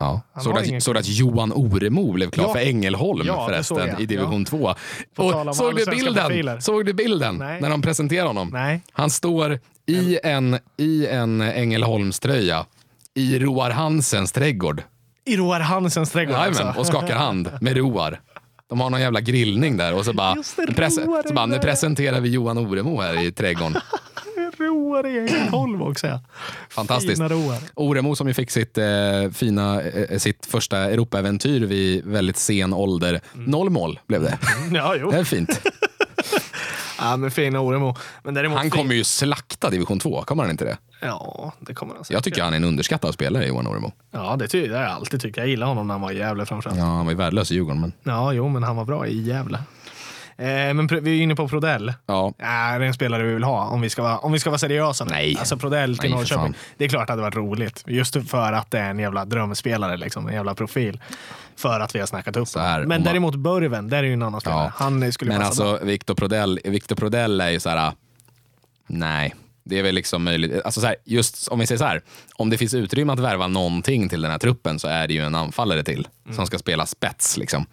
Ja. 0.04 0.42
Såg 0.42 0.58
att, 0.58 0.66
ingen 0.68 0.82
såg 0.82 0.98
att 0.98 1.08
Johan 1.08 1.52
Oremo 1.54 2.12
blev 2.14 2.30
klar 2.30 2.46
Ja. 2.46 2.54
för 2.54 2.60
Ängelholm 2.60 3.28
Ja, 3.28 3.46
förresten 3.48 4.02
i 4.02 4.06
division 4.06 4.46
2. 4.46 4.74
På 5.16 5.32
tal 5.32 5.50
Och 5.50 5.56
såg 5.56 5.76
du 5.76 5.86
profiler. 5.86 6.30
bilden? 6.30 6.62
Såg 6.62 6.86
du 6.86 6.94
bilden 6.94 7.36
Nej. 7.38 7.62
när 7.62 7.70
de 7.70 7.82
presenterade 7.82 8.28
honom? 8.30 8.50
Nej. 8.54 8.82
Han 8.92 9.10
står 9.10 9.60
i 9.86 10.20
en, 10.24 10.58
i 10.78 11.08
en 11.08 11.42
Ängelholmströja 11.42 12.66
i 13.16 13.40
Roar 13.40 13.70
Hansens 13.70 14.32
trädgård. 14.32 14.84
I 15.26 15.38
Roar 15.38 15.60
Hansens 15.60 16.12
trädgård 16.12 16.36
Jajamän, 16.36 16.68
alltså. 16.68 16.80
och 16.82 16.88
skakar 16.88 17.16
hand 17.16 17.50
med 17.62 17.78
Roar. 17.78 18.20
De 18.70 18.80
har 18.82 18.90
någon 18.90 19.02
jävla 19.02 19.22
grillning 19.22 19.78
där 19.78 19.94
och 19.94 20.06
så 20.06 20.14
bara, 20.14 20.34
det, 20.58 20.80
Roar 21.06 21.28
så 21.28 21.34
bara 21.34 21.46
nu 21.46 21.60
presenterar 21.60 22.20
vi 22.22 22.30
Johan 22.30 22.58
Oremo 22.58 23.02
här 23.02 23.26
i 23.28 23.32
trädgården. 23.32 23.76
Roar 24.94 25.08
i 25.08 25.20
Ängelholm 25.20 25.82
också. 25.82 26.08
Ja. 26.08 26.20
Fantastiskt. 26.70 27.22
Oremo 27.76 28.16
som 28.16 28.28
ju 28.28 28.34
fick 28.34 28.52
sitt, 28.52 28.78
eh, 28.78 28.86
fina, 29.34 29.82
eh, 29.82 30.18
sitt 30.20 30.46
första 30.46 30.78
Europaäventyr 30.78 31.60
vid 31.66 32.06
väldigt 32.06 32.38
sen 32.38 32.74
ålder. 32.74 33.22
Noll 33.34 33.70
mål 33.70 34.00
blev 34.08 34.22
det. 34.22 34.38
Ja, 34.74 34.96
jo. 34.96 35.12
Det 35.12 35.18
är 35.18 35.24
fint. 35.24 35.62
Ja, 37.00 37.18
men 37.18 37.32
fina 37.32 37.60
Oremo. 37.60 37.96
Men 38.24 38.34
däremot 38.34 38.58
Han 38.58 38.64
fin- 38.64 38.72
kommer 38.72 38.96
ju 38.96 39.04
slakta 39.04 39.70
division 39.70 40.00
2, 40.00 40.22
kommer 40.24 40.44
han 40.44 40.52
inte 40.52 40.66
det? 40.66 40.78
Ja, 41.02 41.54
det 41.60 41.74
kommer 41.74 41.96
han 41.96 42.04
säkert. 42.04 42.14
Jag 42.14 42.24
tycker 42.24 42.44
han 42.44 42.54
är 42.54 42.58
en 42.58 42.64
underskattad 42.64 43.14
spelare, 43.14 43.46
Johan 43.48 43.68
Oremo. 43.68 43.92
Ja, 44.12 44.36
det, 44.40 44.48
ty- 44.48 44.68
det 44.68 44.76
har 44.76 44.84
jag 44.84 44.92
alltid 44.92 45.22
tyckt. 45.22 45.38
Jag 45.38 45.48
gillar 45.48 45.68
honom 45.68 45.88
när 45.88 45.94
han 45.94 46.02
var 46.02 46.12
i 46.12 46.18
Gävle 46.18 46.46
framförallt. 46.46 46.80
Ja, 46.80 46.86
Ja. 46.86 46.92
han 46.92 47.06
var 47.06 47.12
ju 47.12 47.18
värdelös 47.18 47.52
i 47.52 47.56
Djurgården, 47.56 47.82
men 48.04 48.36
jo, 48.36 48.50
men 48.50 48.64
han 48.64 48.76
var 48.76 48.86
bra 48.86 49.08
i 49.08 49.22
Gävle. 49.22 49.60
Eh, 50.38 50.46
men 50.74 50.88
vi 50.88 51.20
är 51.20 51.24
inne 51.24 51.36
på 51.36 51.48
Prodell. 51.48 51.94
Ja, 52.06 52.28
Äh, 52.28 52.34
det 52.38 52.46
är 52.46 52.80
en 52.82 52.94
spelare 52.94 53.24
vi 53.24 53.34
vill 53.34 53.44
ha 53.44 53.68
om 53.68 53.82
vi 53.82 53.90
ska 53.90 54.04
vara, 54.04 54.18
om 54.18 54.32
vi 54.32 54.40
ska 54.40 54.50
vara 54.50 54.58
seriösa. 54.58 55.06
Nej. 55.06 55.36
Alltså 55.40 55.58
Prodell 55.58 55.98
till 55.98 56.10
Nej, 56.10 56.20
Norrköping. 56.20 56.54
Det 56.78 56.86
är 56.86 56.90
klart 56.90 57.02
att 57.02 57.08
det 57.08 57.12
hade 57.12 57.22
varit 57.22 57.36
roligt. 57.36 57.84
Just 57.88 58.30
för 58.30 58.54
att 58.54 58.72
det 58.72 58.80
är 58.80 58.90
en 58.90 59.00
jävla 59.00 59.26
drömspelare, 59.26 59.98
liksom, 59.98 60.28
en 60.28 60.34
jävla 60.34 60.56
profil. 60.56 61.00
För 61.56 61.80
att 61.80 61.96
vi 61.96 62.00
har 62.00 62.08
snackat 62.08 62.38
upp 62.38 62.48
här. 62.56 62.80
Men 62.80 62.84
om 62.84 62.88
man- 62.90 63.04
däremot 63.04 63.36
Burven, 63.36 63.90
där 63.90 63.98
är 63.98 64.04
ju 64.04 64.14
en 64.14 64.24
annan 64.24 64.42
spelare. 64.42 64.64
Ja. 64.66 64.72
Han 64.86 65.12
skulle 65.12 65.32
men 65.32 65.42
passa 65.42 65.64
alltså 65.66 65.86
Victor 65.86 66.16
Prodell, 66.16 66.60
Victor 66.64 66.96
Prodell 66.96 67.42
är 67.42 67.50
ju 67.50 67.60
så 67.60 67.70
här. 67.70 67.92
nej. 68.88 69.36
Det 69.64 69.80
är 69.80 69.84
väl 69.84 69.96
liksom 69.96 70.24
möjligt. 70.24 70.62
Alltså 70.66 70.82
så 70.82 70.88
här, 70.88 70.96
just 71.06 71.48
om 71.48 71.60
vi 71.60 71.68
säger 71.68 71.80
så 71.80 71.86
här, 71.86 72.02
om 72.36 72.50
det 72.50 72.58
finns 72.58 72.74
utrymme 72.74 73.14
att 73.14 73.20
värva 73.20 73.48
någonting 73.48 74.10
till 74.10 74.22
den 74.22 74.32
här 74.32 74.38
truppen 74.38 74.80
så 74.80 74.88
är 74.88 75.08
det 75.08 75.14
ju 75.14 75.22
en 75.22 75.36
anfallare 75.36 75.84
till 75.84 76.08
som 76.32 76.46
ska 76.46 76.58
spela 76.58 76.86
spets. 76.86 77.38
Liksom. 77.38 77.66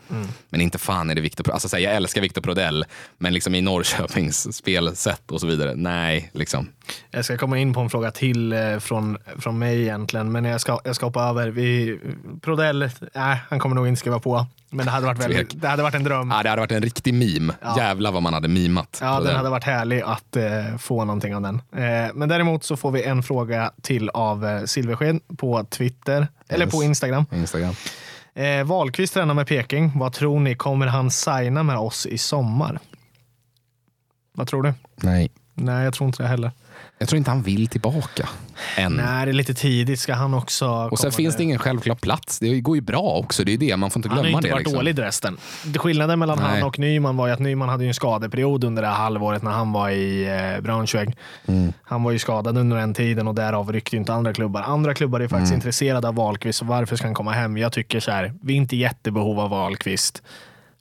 Men 0.49 0.61
inte 0.61 0.78
fan 0.78 1.11
är 1.11 1.14
det 1.14 1.20
Victor 1.20 1.51
alltså, 1.51 1.68
så 1.68 1.76
här, 1.76 1.82
Jag 1.82 1.95
älskar 1.95 2.20
Victor 2.20 2.43
Prodell, 2.43 2.84
men 3.18 3.34
liksom 3.34 3.55
i 3.55 3.61
Norrköpings 3.61 4.57
spelsätt 4.57 5.30
och 5.30 5.41
så 5.41 5.47
vidare. 5.47 5.74
Nej, 5.74 6.30
liksom. 6.34 6.68
Jag 7.11 7.24
ska 7.24 7.38
komma 7.38 7.59
in 7.59 7.74
på 7.74 7.80
en 7.80 7.91
fråga 7.91 8.11
till 8.11 8.53
eh, 8.53 8.78
från, 8.78 9.18
från 9.38 9.59
mig 9.59 9.80
egentligen, 9.80 10.32
men 10.32 10.45
jag 10.45 10.61
ska, 10.61 10.80
jag 10.84 10.97
ska 10.97 11.07
hoppa 11.07 11.22
över. 11.22 11.49
Vi, 11.49 11.99
Prodell, 12.41 12.91
nej, 13.14 13.38
han 13.49 13.59
kommer 13.59 13.76
nog 13.76 13.88
inte 13.88 14.01
skriva 14.01 14.20
på. 14.20 14.47
Men 14.73 14.87
det 14.87 14.93
hade 14.93 15.07
varit, 15.07 15.18
väldigt, 15.18 15.61
det 15.61 15.68
hade 15.68 15.83
varit 15.83 15.95
en 15.95 16.05
dröm. 16.05 16.33
Ah, 16.33 16.43
det 16.43 16.49
hade 16.49 16.61
varit 16.61 16.73
en 16.73 16.83
riktig 16.83 17.14
meme. 17.14 17.55
Ja. 17.62 17.77
Jävlar 17.79 18.12
vad 18.12 18.23
man 18.23 18.35
hade 18.35 18.49
mimat. 18.49 18.99
Ja, 19.01 19.07
Prodell. 19.09 19.27
den 19.27 19.37
hade 19.37 19.51
varit 19.51 19.64
härlig 19.64 20.01
att 20.03 20.37
eh, 20.37 20.77
få 20.79 21.05
någonting 21.05 21.35
av 21.37 21.43
den. 21.43 21.55
Eh, 21.77 22.11
men 22.14 22.29
däremot 22.29 22.64
så 22.64 22.77
får 22.77 22.91
vi 22.91 23.03
en 23.05 23.23
fråga 23.23 23.73
till 23.83 24.09
av 24.09 24.47
eh, 24.47 24.64
Silversken 24.64 25.21
på 25.37 25.64
Twitter, 25.64 26.29
eller 26.49 26.64
Yes. 26.64 26.75
på 26.75 26.83
Instagram. 26.83 27.25
Instagram. 27.33 27.75
Eh, 28.35 28.64
Wahlqvist 28.64 29.14
tränar 29.14 29.35
med 29.35 29.47
Peking. 29.47 29.93
Vad 29.99 30.12
tror 30.12 30.41
ni? 30.41 30.55
Kommer 30.55 30.87
han 30.87 31.11
signa 31.11 31.62
med 31.62 31.77
oss 31.79 32.07
i 32.07 32.18
sommar? 32.18 32.79
Vad 34.35 34.47
tror 34.47 34.62
du? 34.62 34.75
Nej. 34.97 35.31
Nej, 35.55 35.85
jag 35.85 35.95
tror 35.95 36.07
inte 36.07 36.23
det 36.23 36.29
heller. 36.29 36.51
Jag 37.03 37.09
tror 37.09 37.17
inte 37.19 37.31
han 37.31 37.43
vill 37.43 37.69
tillbaka 37.69 38.29
än. 38.77 38.93
Nej, 38.93 39.27
det 39.27 39.31
är 39.31 39.33
lite 39.33 39.55
tidigt. 39.55 40.01
Ska 40.01 40.15
han 40.15 40.35
också 40.35 40.67
Och 40.91 40.99
sen 40.99 41.13
finns 41.13 41.35
nu? 41.35 41.39
det 41.39 41.45
ingen 41.45 41.59
självklar 41.59 41.95
plats. 41.95 42.39
Det 42.39 42.61
går 42.61 42.77
ju 42.77 42.81
bra 42.83 43.01
också. 43.25 43.45
Det 43.45 43.53
är 43.53 43.59
det, 43.59 43.77
man 43.77 43.91
får 43.91 43.99
inte 43.99 44.09
Han 44.09 44.19
har 44.19 44.25
glömma 44.25 44.31
ju 44.31 44.37
inte 44.39 44.49
det. 44.49 44.53
varit 44.53 44.61
liksom. 44.67 44.79
dålig 44.79 44.99
resten. 44.99 45.37
Det 45.65 45.79
Skillnaden 45.79 46.19
mellan 46.19 46.39
Nej. 46.39 46.47
han 46.49 46.63
och 46.63 46.79
Nyman 46.79 47.17
var 47.17 47.27
ju 47.27 47.33
att 47.33 47.39
Nyman 47.39 47.69
hade 47.69 47.85
ju 47.85 47.89
en 47.89 47.95
skadeperiod 47.95 48.65
under 48.65 48.83
det 48.83 48.89
här 48.89 48.95
halvåret 48.95 49.43
när 49.43 49.51
han 49.51 49.73
var 49.73 49.91
i 49.91 50.25
eh, 50.57 50.63
Braunschweig. 50.63 51.17
Mm. 51.47 51.73
Han 51.83 52.03
var 52.03 52.11
ju 52.13 52.19
skadad 52.19 52.59
under 52.59 52.77
den 52.77 52.95
tiden 52.95 53.29
och 53.29 53.35
därav 53.35 53.73
ryckte 53.73 53.97
inte 53.97 54.13
andra 54.13 54.33
klubbar. 54.33 54.63
Andra 54.63 54.95
klubbar 54.95 55.21
är 55.21 55.29
faktiskt 55.29 55.51
Mm. 55.53 55.59
intresserade 55.59 56.09
av 56.09 56.15
Wahlqvist, 56.15 56.63
varför 56.63 56.97
ska 56.97 57.07
han 57.07 57.15
komma 57.15 57.33
hem? 57.33 57.57
Jag 57.57 57.73
tycker 57.73 58.01
så 58.01 58.11
här, 58.11 58.33
vi 58.43 58.53
är 58.53 58.57
inte 58.57 58.77
jättebehov 58.77 59.41
av 59.41 59.51
Wahlqvist. 59.51 60.23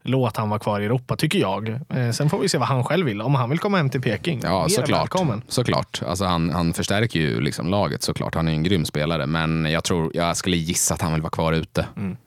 Låt 0.10 0.38
han 0.38 0.50
vara 0.50 0.60
kvar 0.60 0.80
i 0.80 0.86
Europa, 0.86 1.16
tycker 1.16 1.40
jag. 1.40 1.70
Eh, 1.70 2.12
sen 2.12 2.30
får 2.30 2.40
vi 2.40 2.50
se 2.50 2.58
vad 2.58 2.68
han 2.68 2.84
själv 2.84 3.06
vill. 3.06 3.22
Om 3.22 3.36
han 3.36 3.50
vill 3.50 3.60
komma 3.60 3.78
hem 3.78 3.90
till 3.90 4.02
Peking, 4.02 4.40
Ja, 4.44 4.70
såklart. 4.70 5.02
välkommen. 5.02 5.42
såklart. 5.48 6.02
Alltså 6.06 6.26
han, 6.26 6.50
han 6.50 6.74
förstärker 6.74 7.20
ju 7.20 7.42
liksom 7.42 7.68
laget 7.68 8.04
såklart. 8.04 8.36
Han 8.36 8.48
är 8.48 8.52
en 8.52 8.64
grym 8.64 8.86
spelare. 8.86 9.26
Men 9.26 9.66
jag 9.66 9.84
tror, 9.84 10.12
jag 10.14 10.38
skulle 10.38 10.58
gissa 10.58 10.94
att 10.94 11.02
han 11.02 11.14
vill 11.14 11.22
vara 11.22 11.30
kvar 11.32 11.54
ute. 11.54 11.86
Mm. 11.98 12.18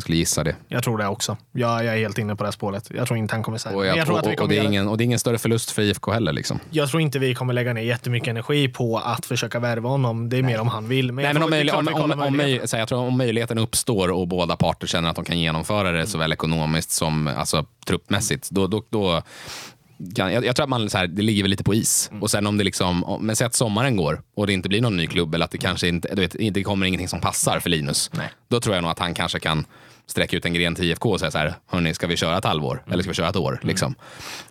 Jag 0.00 0.02
skulle 0.02 0.18
gissa 0.18 0.44
det. 0.44 0.56
Jag 0.68 0.82
tror 0.84 0.98
det 0.98 1.06
också. 1.06 1.36
Jag, 1.52 1.84
jag 1.84 1.94
är 1.94 1.98
helt 1.98 2.18
inne 2.18 2.36
på 2.36 2.42
det 2.42 2.46
här 2.46 2.52
spåret. 2.52 2.90
Jag 2.94 3.06
tror 3.06 3.18
inte 3.18 3.34
han 3.34 3.42
kommer 3.42 3.58
säga 3.58 3.76
Och, 3.76 3.86
jag, 3.86 3.96
jag 3.96 4.06
tror 4.06 4.18
att 4.18 4.24
vi 4.26 4.28
och, 4.28 4.32
och, 4.32 4.38
kommer 4.38 4.48
det 4.48 4.54
är 4.54 4.56
göra- 4.56 4.68
ingen, 4.68 4.88
och 4.88 4.98
det 4.98 5.02
är 5.02 5.06
ingen 5.06 5.18
större 5.18 5.38
förlust 5.38 5.70
för 5.70 5.82
IFK 5.82 6.12
heller. 6.12 6.32
Liksom. 6.32 6.60
Jag 6.70 6.88
tror 6.90 7.00
inte 7.02 7.18
vi 7.18 7.34
kommer 7.34 7.52
lägga 7.54 7.72
ner 7.72 7.82
jättemycket 7.82 8.28
energi 8.28 8.68
på 8.68 8.98
att 8.98 9.26
försöka 9.26 9.58
värva 9.60 9.88
honom. 9.88 10.28
Det 10.28 10.36
är 10.38 10.42
mer 10.42 10.60
om 10.60 10.68
han 10.68 10.88
vill. 10.88 11.12
Men 11.12 11.22
Nej, 11.22 11.34
men 11.34 11.42
om, 11.42 11.50
möjlig, 11.50 11.74
om, 11.74 11.88
om, 11.88 12.10
om, 12.20 12.40
möj- 12.40 12.72
här, 12.72 12.78
jag 12.78 12.88
tror 12.88 12.98
om 12.98 13.18
möjligheten 13.18 13.58
uppstår 13.58 14.08
och 14.10 14.28
båda 14.28 14.56
parter 14.56 14.86
känner 14.86 15.10
att 15.10 15.16
de 15.16 15.24
kan 15.24 15.38
genomföra 15.38 15.92
det 15.92 16.06
såväl 16.06 16.32
ekonomiskt 16.32 16.90
som 16.90 17.26
alltså, 17.28 17.64
truppmässigt, 17.86 18.50
då, 18.50 18.66
då, 18.66 18.82
då 18.90 19.22
kan, 20.16 20.32
jag, 20.32 20.44
jag 20.44 20.56
tror 20.56 20.64
att 20.64 20.70
man, 20.70 20.90
så 20.90 20.98
här, 20.98 21.06
det 21.06 21.22
ligger 21.22 21.42
väl 21.42 21.50
lite 21.50 21.64
på 21.64 21.74
is. 21.74 22.08
Mm. 22.10 22.22
Och 22.22 22.30
sen 22.30 22.46
om 22.46 22.58
det 22.58 22.64
liksom, 22.64 23.04
om- 23.04 23.26
men 23.26 23.36
säg 23.36 23.46
att 23.46 23.54
sommaren 23.54 23.96
går 23.96 24.22
och 24.36 24.46
det 24.46 24.52
inte 24.52 24.68
blir 24.68 24.80
någon 24.80 24.96
ny 24.96 25.06
klubb 25.06 25.34
eller 25.34 25.44
att 25.44 25.50
det 25.50 25.58
kanske 25.58 25.88
inte, 25.88 26.14
du 26.14 26.20
vet, 26.22 26.54
det 26.54 26.62
kommer 26.62 26.86
ingenting 26.86 27.08
som 27.08 27.20
passar 27.20 27.60
för 27.60 27.70
Linus. 27.70 28.10
Nej. 28.14 28.26
Då 28.48 28.60
tror 28.60 28.74
jag 28.74 28.82
nog 28.82 28.90
att 28.90 28.98
han 28.98 29.14
kanske 29.14 29.40
kan 29.40 29.64
sträcka 30.10 30.36
ut 30.36 30.44
en 30.44 30.54
gren 30.54 30.74
till 30.74 30.84
IFK 30.84 31.10
och 31.10 31.20
säga 31.20 31.30
så 31.30 31.38
här, 31.38 31.54
hörni, 31.66 31.94
ska 31.94 32.06
vi 32.06 32.16
köra 32.16 32.38
ett 32.38 32.44
halvår? 32.44 32.72
Mm. 32.72 32.92
Eller 32.92 33.02
ska 33.02 33.10
vi 33.10 33.14
köra 33.14 33.28
ett 33.28 33.36
år? 33.36 33.60
Liksom. 33.62 33.94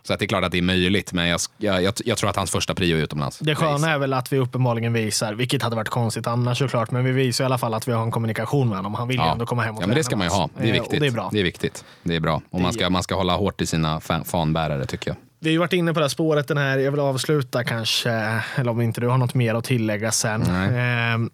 Så 0.03 0.14
att 0.14 0.20
det 0.20 0.26
är 0.26 0.28
klart 0.28 0.43
att 0.43 0.51
det 0.51 0.57
är 0.57 0.62
möjligt, 0.62 1.14
men 1.14 1.28
jag, 1.28 1.39
jag, 1.57 1.93
jag, 2.05 2.18
tror 2.18 2.30
att 2.30 2.36
hans 2.36 2.51
första 2.51 2.76
prio 2.76 2.97
är 2.97 3.01
utomlands. 3.01 3.39
Det 3.39 3.55
sköna 3.55 3.89
är 3.91 3.97
väl 3.97 4.14
att 4.14 4.34
vi 4.34 4.38
uppenbarligen 4.38 4.93
visar, 4.93 5.34
vilket 5.34 5.62
hade 5.62 5.76
varit 5.76 5.89
konstigt 5.89 6.28
annars 6.28 6.57
såklart, 6.57 6.91
men 6.91 7.03
vi 7.05 7.12
visar 7.12 7.43
i 7.43 7.45
alla 7.45 7.57
fall 7.57 7.74
att 7.74 7.88
vi 7.88 7.91
har 7.91 8.03
en 8.03 8.12
kommunikation 8.12 8.70
med 8.70 8.78
honom. 8.78 8.93
Han 8.93 9.07
vill 9.07 9.18
ju 9.18 9.24
ändå 9.24 9.45
komma 9.45 9.62
hem 9.62 9.76
och 9.78 9.84
ja, 9.84 9.88
men 9.88 9.95
det 9.95 10.03
ska 10.03 10.16
man 10.16 10.28
ju 10.28 10.32
ha. 10.34 10.49
Det 10.57 10.64
är 10.64 10.68
Eh, 10.68 10.74
viktigt. 10.74 10.93
Och 10.93 10.99
det 10.99 11.07
är 11.07 11.12
bra. 11.12 11.30
Det 11.34 11.39
är 11.39 11.43
viktigt. 11.43 11.86
Det 12.03 12.16
är 12.16 12.20
bra. 12.20 12.41
Och 12.49 12.62
man 12.62 12.74
ska, 12.74 12.89
man 12.89 13.03
ska 13.03 13.16
hålla 13.16 13.36
hårt 13.36 13.62
i 13.62 13.66
sina 13.66 13.99
fa- 13.99 14.24
fanbärare 14.24 14.86
tycker 14.86 15.10
jag. 15.10 15.18
Vi 15.41 15.49
har 15.49 15.51
ju 15.51 15.57
varit 15.57 15.74
inne 15.74 15.93
på 15.93 15.99
det 15.99 16.03
här 16.03 16.10
spåret 16.10 16.47
den 16.47 16.57
här, 16.57 16.78
jag 16.78 16.91
vill 16.91 16.99
avsluta 16.99 17.64
kanske, 17.64 18.12
eller 18.55 18.72
om 18.72 18.82
inte 18.82 19.01
du 19.01 19.07
har 19.07 19.18
något 19.18 19.34
mer 19.34 19.55
att 19.55 19.64
tillägga 19.64 20.12
sen. 20.12 20.43
Nej. 20.47 21.30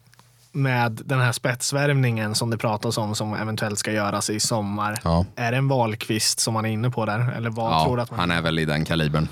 Med 0.55 1.01
den 1.05 1.19
här 1.19 1.31
spetsvärvningen 1.31 2.35
som 2.35 2.49
det 2.49 2.57
pratas 2.57 2.97
om 2.97 3.15
som 3.15 3.33
eventuellt 3.33 3.79
ska 3.79 3.91
göras 3.91 4.29
i 4.29 4.39
sommar. 4.39 4.99
Ja. 5.03 5.25
Är 5.35 5.51
det 5.51 5.57
en 5.57 5.67
valkvist 5.67 6.39
som 6.39 6.53
man 6.53 6.65
är 6.65 6.69
inne 6.69 6.89
på 6.89 7.05
där? 7.05 7.31
Eller 7.37 7.49
vad 7.49 7.83
tror 7.83 7.95
du 7.97 7.99
Ja, 7.99 8.03
att 8.03 8.11
man, 8.11 8.19
han 8.19 8.31
är 8.31 8.41
väl 8.41 8.59
i 8.59 8.65
den 8.65 8.85
kalibern. 8.85 9.27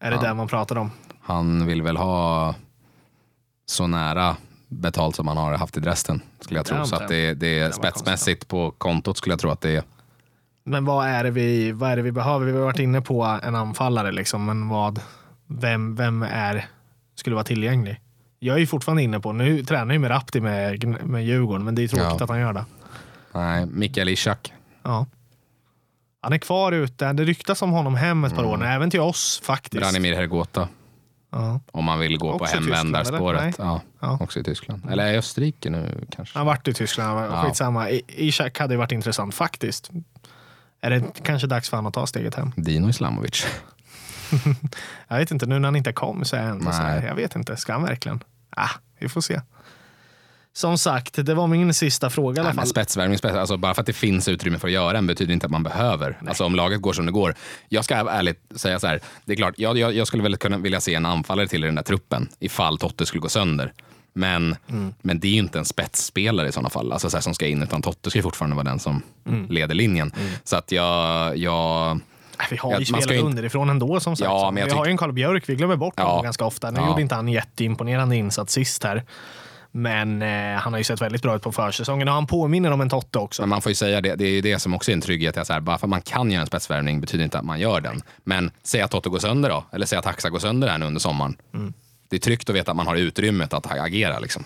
är 0.00 0.10
det 0.10 0.16
ja. 0.16 0.22
där 0.22 0.34
man 0.34 0.48
pratar 0.48 0.78
om? 0.78 0.90
Han 1.22 1.66
vill 1.66 1.82
väl 1.82 1.96
ha 1.96 2.54
så 3.66 3.86
nära 3.86 4.36
betalt 4.68 5.16
som 5.16 5.28
han 5.28 5.36
har 5.36 5.52
haft 5.56 5.76
i 5.76 5.80
Dresden. 5.80 6.20
Skulle 6.40 6.58
jag 6.58 6.64
Det 6.66 6.68
tro. 6.68 6.76
antar 6.76 6.96
Så 6.96 7.02
att 7.02 7.08
det, 7.08 7.34
det 7.34 7.58
är 7.58 7.70
spetsmässigt 7.70 8.48
på 8.48 8.70
kontot 8.70 9.16
skulle 9.16 9.32
jag 9.32 9.40
tro 9.40 9.50
att 9.50 9.60
det 9.60 9.76
är. 9.76 9.82
Men 10.64 10.84
vad 10.84 11.06
är 11.06 11.24
det 11.24 11.30
vi, 11.30 11.72
vad 11.72 11.90
är 11.90 11.96
det 11.96 12.02
vi 12.02 12.12
behöver? 12.12 12.46
Vi 12.46 12.52
har 12.52 12.64
varit 12.64 12.78
inne 12.78 13.00
på 13.00 13.22
en 13.42 13.54
anfallare, 13.54 14.12
liksom, 14.12 14.44
men 14.44 14.68
vad, 14.68 15.00
vem, 15.46 15.96
vem 15.96 16.22
är, 16.22 16.66
skulle 17.14 17.34
vara 17.34 17.44
tillgänglig? 17.44 18.00
Jag 18.42 18.54
är 18.56 18.60
ju 18.60 18.66
fortfarande 18.66 19.02
inne 19.02 19.20
på, 19.20 19.32
nu 19.32 19.64
tränar 19.64 19.94
jag 19.94 20.00
med 20.00 20.10
Rapti 20.10 20.40
med, 20.40 20.84
med 21.06 21.24
Djurgården, 21.24 21.64
men 21.64 21.74
det 21.74 21.82
är 21.84 21.88
tråkigt 21.88 22.06
Ja. 22.18 22.24
att 22.24 22.30
han 22.30 22.40
gör 22.40 22.52
det. 22.52 22.64
Nej, 23.34 23.66
Mikael 23.66 24.08
Ishak. 24.08 24.52
Ja. 24.82 25.06
Han 26.20 26.32
är 26.32 26.38
kvar 26.38 26.72
ute. 26.72 27.12
Det 27.12 27.24
ryktas 27.24 27.62
om 27.62 27.70
honom 27.70 27.94
hem 27.94 28.24
ett 28.24 28.34
par 28.34 28.42
Mm. 28.44 28.60
år, 28.60 28.64
även 28.66 28.90
till 28.90 29.00
oss 29.00 29.40
faktiskt. 29.44 29.80
Branimir 29.80 30.14
Hergota. 30.14 30.68
Ja. 31.32 31.60
Om 31.72 31.84
man 31.84 31.98
vill 31.98 32.18
gå 32.18 32.28
på 32.38 32.44
Också 32.44 32.56
Tyskland, 32.56 32.76
hemvändarspåret. 32.76 33.54
Ja, 33.58 33.80
Ja. 34.00 34.18
också 34.20 34.40
i 34.40 34.44
Tyskland. 34.44 34.90
Eller 34.90 35.12
i 35.12 35.16
Österrike 35.16 35.70
nu 35.70 36.06
kanske. 36.10 36.38
Han 36.38 36.46
har 36.46 36.52
varit 36.54 36.68
i 36.68 36.74
Tyskland, 36.74 37.32
Ja. 37.32 37.42
skitsamma. 37.44 37.90
I- 37.90 38.02
Ishak 38.08 38.58
hade 38.58 38.74
ju 38.74 38.78
varit 38.78 38.92
intressant 38.92 39.34
faktiskt. 39.34 39.90
Är 40.80 40.90
det 40.90 41.04
kanske 41.22 41.46
dags 41.46 41.70
för 41.70 41.76
honom 41.76 41.88
att 41.88 41.94
ta 41.94 42.06
steget 42.06 42.34
hem? 42.34 42.52
Dino 42.56 42.88
Islamovic. 42.88 43.46
Jag 45.08 45.18
vet 45.18 45.30
inte, 45.30 45.46
nu 45.46 45.58
när 45.58 45.68
han 45.68 45.76
inte 45.76 45.92
kom 45.92 46.24
så 46.24 46.36
är 46.36 46.40
jag 46.40 46.50
ändå 46.50 46.64
så 46.72 46.82
här, 46.82 47.06
jag 47.06 47.14
vet 47.14 47.36
inte, 47.36 47.56
ska 47.56 47.72
han 47.72 47.82
verkligen? 47.82 48.22
Ah, 48.50 48.70
vi 48.98 49.08
får 49.08 49.20
se. 49.20 49.40
Som 50.52 50.78
sagt, 50.78 51.26
det 51.26 51.34
var 51.34 51.46
min 51.46 51.74
sista 51.74 52.10
fråga 52.10 52.36
i 52.36 52.40
alla 52.40 52.48
Nej, 52.48 52.56
fall. 52.56 52.66
spetsvärvning, 52.66 53.18
spets, 53.18 53.34
alltså 53.34 53.56
bara 53.56 53.74
för 53.74 53.80
att 53.82 53.86
det 53.86 53.92
finns 53.92 54.28
utrymme 54.28 54.58
för 54.58 54.68
att 54.68 54.74
göra 54.74 54.98
en 54.98 55.06
betyder 55.06 55.32
inte 55.34 55.46
att 55.46 55.52
man 55.52 55.62
behöver. 55.62 56.18
Alltså 56.28 56.44
om 56.44 56.54
laget 56.54 56.80
går 56.80 56.92
som 56.92 57.06
det 57.06 57.12
går. 57.12 57.34
Jag 57.68 57.84
ska 57.84 57.94
ärligt 57.94 58.42
säga 58.56 58.80
så 58.80 58.86
här, 58.86 59.00
det 59.24 59.32
är 59.32 59.36
klart, 59.36 59.54
jag, 59.56 59.78
jag, 59.78 59.94
jag 59.94 60.06
skulle 60.06 60.22
väl 60.22 60.36
kunna 60.36 60.58
vilja 60.58 60.80
se 60.80 60.94
en 60.94 61.06
anfallare 61.06 61.48
till 61.48 61.64
i 61.64 61.66
den 61.66 61.74
där 61.74 61.82
truppen 61.82 62.28
ifall 62.40 62.78
Totte 62.78 63.06
skulle 63.06 63.20
gå 63.20 63.28
sönder. 63.28 63.72
Men, 64.12 64.56
Mm. 64.68 64.94
men 65.02 65.20
det 65.20 65.28
är 65.28 65.32
ju 65.32 65.38
inte 65.38 65.58
en 65.58 65.64
spetsspelare 65.64 66.48
i 66.48 66.52
sådana 66.52 66.70
fall, 66.70 66.92
alltså 66.92 67.10
så 67.10 67.16
här, 67.16 67.22
som 67.22 67.34
ska 67.34 67.46
in, 67.46 67.62
utan 67.62 67.82
Totte 67.82 68.10
ska 68.10 68.18
ju 68.18 68.22
fortfarande 68.22 68.56
vara 68.56 68.64
den 68.64 68.78
som 68.78 69.02
Mm. 69.28 69.46
leder 69.50 69.74
linjen. 69.74 70.12
Så 70.44 70.56
att 70.56 70.72
jag, 70.72 71.36
jag 71.36 72.00
Vi 72.50 72.56
har 72.56 72.78
ju 72.78 72.84
spelat 72.84 73.02
inte- 73.10 73.18
underifrån 73.26 73.70
ändå 73.70 74.00
som 74.00 74.16
sagt. 74.16 74.24
Ja, 74.30 74.50
vi 74.50 74.60
har 74.60 74.68
tyck- 74.68 74.84
ju 74.86 74.90
en 74.90 74.96
Karl 74.96 75.12
Björk, 75.12 75.48
vi 75.48 75.54
glömmer 75.54 75.76
bort 75.76 75.94
Ja. 75.96 76.04
honom 76.08 76.24
ganska 76.24 76.44
ofta. 76.44 76.70
Nu 76.70 76.80
Ja. 76.80 76.88
gjorde 76.88 77.02
inte 77.02 77.14
han 77.14 77.28
jätteimponerande 77.28 78.16
insats 78.16 78.52
sist 78.52 78.84
här. 78.84 79.04
Men 79.72 80.22
eh, 80.22 80.60
han 80.60 80.72
har 80.72 80.78
ju 80.78 80.84
sett 80.84 81.02
väldigt 81.02 81.22
bra 81.22 81.36
ut 81.36 81.42
på 81.42 81.52
försäsongen 81.52 82.08
och 82.08 82.14
han 82.14 82.26
påminner 82.26 82.70
om 82.70 82.80
en 82.80 82.88
Totte 82.90 83.18
också. 83.18 83.42
Men 83.42 83.48
man 83.48 83.62
får 83.62 83.70
ju 83.70 83.74
säga 83.76 84.00
det, 84.00 84.14
det 84.14 84.24
är 84.24 84.30
ju 84.30 84.40
det 84.40 84.58
som 84.58 84.74
också 84.74 84.90
är 84.90 84.92
en 84.92 85.00
trygghet. 85.00 85.36
Att 85.36 85.46
så 85.46 85.52
här, 85.52 85.60
bara 85.60 85.78
för 85.78 85.86
att 85.86 85.90
man 85.90 86.02
kan 86.02 86.30
göra 86.30 86.40
en 86.40 86.46
spetsvärvning 86.46 87.00
betyder 87.00 87.24
inte 87.24 87.38
att 87.38 87.44
man 87.44 87.60
gör 87.60 87.80
den. 87.80 88.02
Men 88.24 88.50
säg 88.62 88.80
att 88.80 88.90
Toto 88.90 89.10
går 89.10 89.18
sönder 89.18 89.48
då, 89.50 89.64
eller 89.72 89.86
säg 89.86 89.98
att 89.98 90.04
Haxa 90.04 90.30
går 90.30 90.38
sönder 90.38 90.68
här 90.68 90.78
nu 90.78 90.86
under 90.86 91.00
sommaren. 91.00 91.36
Mm. 91.54 91.72
Det 92.08 92.16
är 92.16 92.20
tryggt 92.20 92.50
att 92.50 92.56
veta 92.56 92.70
att 92.70 92.76
man 92.76 92.86
har 92.86 92.96
utrymmet 92.96 93.52
att 93.54 93.72
agera. 93.72 94.18
Liksom. 94.18 94.44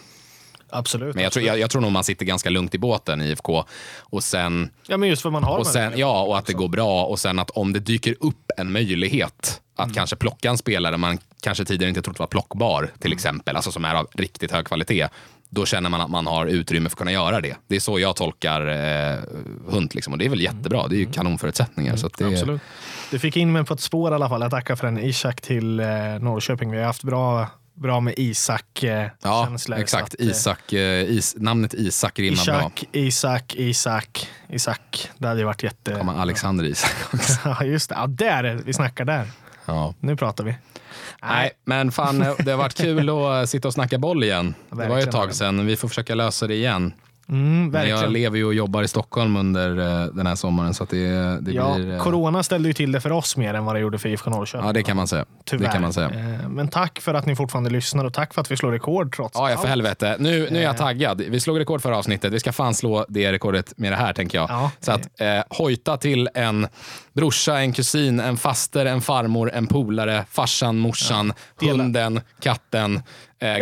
Absolut. 0.75 1.14
Men 1.14 1.25
jag 1.25 1.33
tror, 1.33 1.45
jag, 1.47 1.59
jag 1.59 1.70
tror 1.70 1.83
nog 1.83 1.93
man 1.93 2.05
sitter 2.05 2.25
ganska 2.27 2.51
lugnt 2.51 2.75
i 2.75 2.79
båten 2.79 3.22
i 3.22 3.29
IFK. 3.31 3.64
Och 4.01 4.25
sen, 4.25 4.70
Ja, 4.87 4.97
men 4.97 5.09
just 5.09 5.22
för 5.22 5.31
man 5.31 5.45
har 5.45 5.59
och 5.59 5.66
sen, 5.66 5.93
ja, 5.97 6.22
och 6.22 6.39
att 6.39 6.47
det 6.47 6.53
går 6.53 6.68
bra. 6.68 7.05
Och 7.05 7.18
sen 7.18 7.39
att 7.39 7.51
om 7.51 7.72
det 7.72 7.81
dyker 7.81 8.14
upp 8.20 8.51
en 8.57 8.72
möjlighet 8.72 9.61
att 9.77 9.85
Mm. 9.85 9.95
kanske 9.95 10.16
plocka 10.16 10.51
en 10.51 10.59
spelare 10.59 10.97
man 10.97 11.18
kanske 11.43 11.64
tidigare 11.64 11.89
inte 11.89 12.03
trott 12.03 12.18
var 12.18 12.27
plockbar, 12.27 12.91
till 12.99 13.11
Mm. 13.11 13.16
exempel, 13.16 13.57
alltså 13.57 13.72
som 13.72 13.85
är 13.85 13.95
av 13.95 14.07
riktigt 14.14 14.53
hög 14.53 14.66
kvalitet. 14.66 15.09
Då 15.49 15.66
känner 15.66 15.91
man 15.91 16.01
att 16.01 16.11
man 16.11 16.27
har 16.27 16.47
utrymme 16.47 16.89
för 16.89 16.95
att 16.95 16.99
kunna 16.99 17.12
göra 17.12 17.41
det. 17.41 17.57
Det 17.66 17.77
är 17.77 17.81
så 17.81 17.99
jag 17.99 18.16
tolkar 18.16 18.66
eh, 18.66 19.18
Hunt. 19.68 19.95
Liksom. 19.95 20.12
Och 20.12 20.18
det 20.18 20.25
är 20.25 20.29
väl 20.29 20.41
jättebra. 20.41 20.89
Det 20.89 20.97
är 20.97 20.99
ju 20.99 21.07
kanonförutsättningar. 21.12 21.97
Så 21.97 22.07
att 22.07 22.18
det, 22.18 22.25
Mm. 22.25 22.35
Absolut. 22.35 22.61
Du 23.11 23.18
fick 23.18 23.37
in 23.37 23.53
mig 23.53 23.64
på 23.64 23.75
ett 23.75 23.81
spår 23.81 24.12
i 24.12 24.14
alla 24.14 24.29
fall. 24.29 24.43
Jag 24.43 24.51
tackar 24.51 24.77
för 24.77 24.87
en 24.87 24.99
Ishak 24.99 25.41
till 25.41 25.81
eh, 25.81 25.87
Norrköping. 26.20 26.70
Vi 26.70 26.79
har 26.79 26.85
haft 26.85 27.03
bra, 27.05 27.47
bra 27.75 28.01
med 28.01 28.14
Isak-känslor. 28.16 29.79
Ja, 29.79 29.83
exakt. 29.83 30.14
Isak, 30.18 30.72
eh, 30.72 31.05
is, 31.05 31.35
namnet 31.39 31.75
Isak 31.75 32.18
rimmar 32.18 32.45
bra. 32.47 32.70
Ishak, 32.70 32.85
Isak, 32.93 33.55
Isak. 33.57 34.29
Isak. 34.49 35.11
Det 35.18 35.29
hade 35.29 35.41
ju 35.41 35.47
varit 35.47 35.62
jätte... 35.62 35.93
Kommer 35.93 36.20
Alexander 36.20 36.64
Isak 36.64 37.14
också. 37.14 37.33
Ja, 37.45 37.64
just 37.64 37.89
det. 37.89 37.95
Ja, 37.95 38.07
där. 38.07 38.61
Vi 38.64 38.72
snackar 38.72 39.05
där. 39.05 39.31
Ja. 39.66 39.95
Nu 40.01 40.16
pratar 40.16 40.45
vi. 40.45 40.55
Nej, 41.22 41.51
men 41.64 41.93
fan, 41.93 42.18
det 42.39 42.51
har 42.51 42.57
varit 42.59 42.75
kul 42.75 43.11
att 43.11 43.51
sitta 43.51 43.68
och 43.68 43.75
snacka 43.75 43.99
boll 43.99 44.25
igen. 44.25 44.55
Det 44.70 44.89
var 44.89 44.97
ju 44.97 45.03
ett 45.03 45.12
tag 45.12 45.35
sedan. 45.35 45.66
Vi 45.66 45.77
får 45.77 45.89
försöka 45.89 46.14
lösa 46.14 46.47
det 46.47 46.55
igen. 46.55 46.93
Mm, 47.29 47.68
Men 47.70 47.89
jag 47.89 48.11
lever 48.12 48.37
ju 48.39 48.45
och 48.45 48.55
jobbar 48.55 48.83
i 48.83 48.89
Stockholm 48.89 49.37
under 49.37 49.79
eh, 49.79 50.07
den 50.14 50.27
här 50.27 50.35
sommaren. 50.35 50.75
Så 50.75 50.85
det, 50.85 51.07
det 51.41 51.53
Ja, 51.53 51.75
blir... 51.75 51.93
eh, 51.95 51.99
corona 52.03 52.43
ställde 52.43 52.68
ju 52.68 52.72
till 52.72 52.93
det 52.93 53.01
för 53.01 53.12
oss 53.12 53.37
mer 53.37 53.55
än 53.55 53.64
vad 53.64 53.75
det 53.75 53.81
gjorde 53.81 53.99
för 53.99 54.09
IFK 54.09 54.31
Norrköping. 54.31 54.66
Ja, 54.66 54.72
det 54.72 54.83
kan 54.83 54.97
man 54.97 55.09
säga. 55.09 55.25
Tyvärr. 55.45 55.66
Det 55.66 55.72
kan 55.72 55.83
man 55.83 55.93
säga. 55.93 56.11
Eh, 56.11 56.49
Men 56.49 56.68
tack 56.68 57.01
för 57.01 57.14
att 57.14 57.27
ni 57.27 57.37
fortfarande 57.37 57.70
lyssnar 57.70 58.05
och 58.05 58.12
tack 58.14 58.35
för 58.35 58.41
att 58.41 58.51
vi 58.51 58.57
slår 58.57 58.72
rekord 58.72 59.16
trots 59.16 59.39
Ja, 59.39 59.51
ja, 59.51 59.57
för 59.57 59.61
allt. 59.62 59.68
helvete. 59.68 60.16
Nu, 60.18 60.49
nu 60.51 60.59
är 60.59 60.62
jag 60.62 60.77
taggad. 60.77 61.20
Vi 61.20 61.41
slog 61.41 61.61
rekord 61.61 61.83
förra 61.83 61.97
avsnittet. 61.99 62.33
Vi 62.33 62.41
ska 62.41 62.53
fan 62.53 62.75
slå 62.75 63.05
det 63.09 63.33
rekordet 63.33 63.72
med 63.77 63.93
det 63.93 63.97
här, 63.97 64.12
tänker 64.12 64.39
jag. 64.39 64.51
Ja. 64.51 64.70
Så 64.81 64.93
att 64.93 65.09
hojta 65.51 65.97
till 65.97 66.29
en 66.35 66.66
brorsa, 67.12 67.59
en 67.59 67.72
kusin, 67.72 68.20
en 68.20 68.37
faster, 68.37 68.87
en 68.87 69.01
farmor, 69.01 69.51
en 69.55 69.66
polare, 69.66 70.25
farsan, 70.31 70.79
morsan, 70.79 71.33
Dela. 71.61 71.72
hunden, 71.83 72.20
katten, 72.41 73.03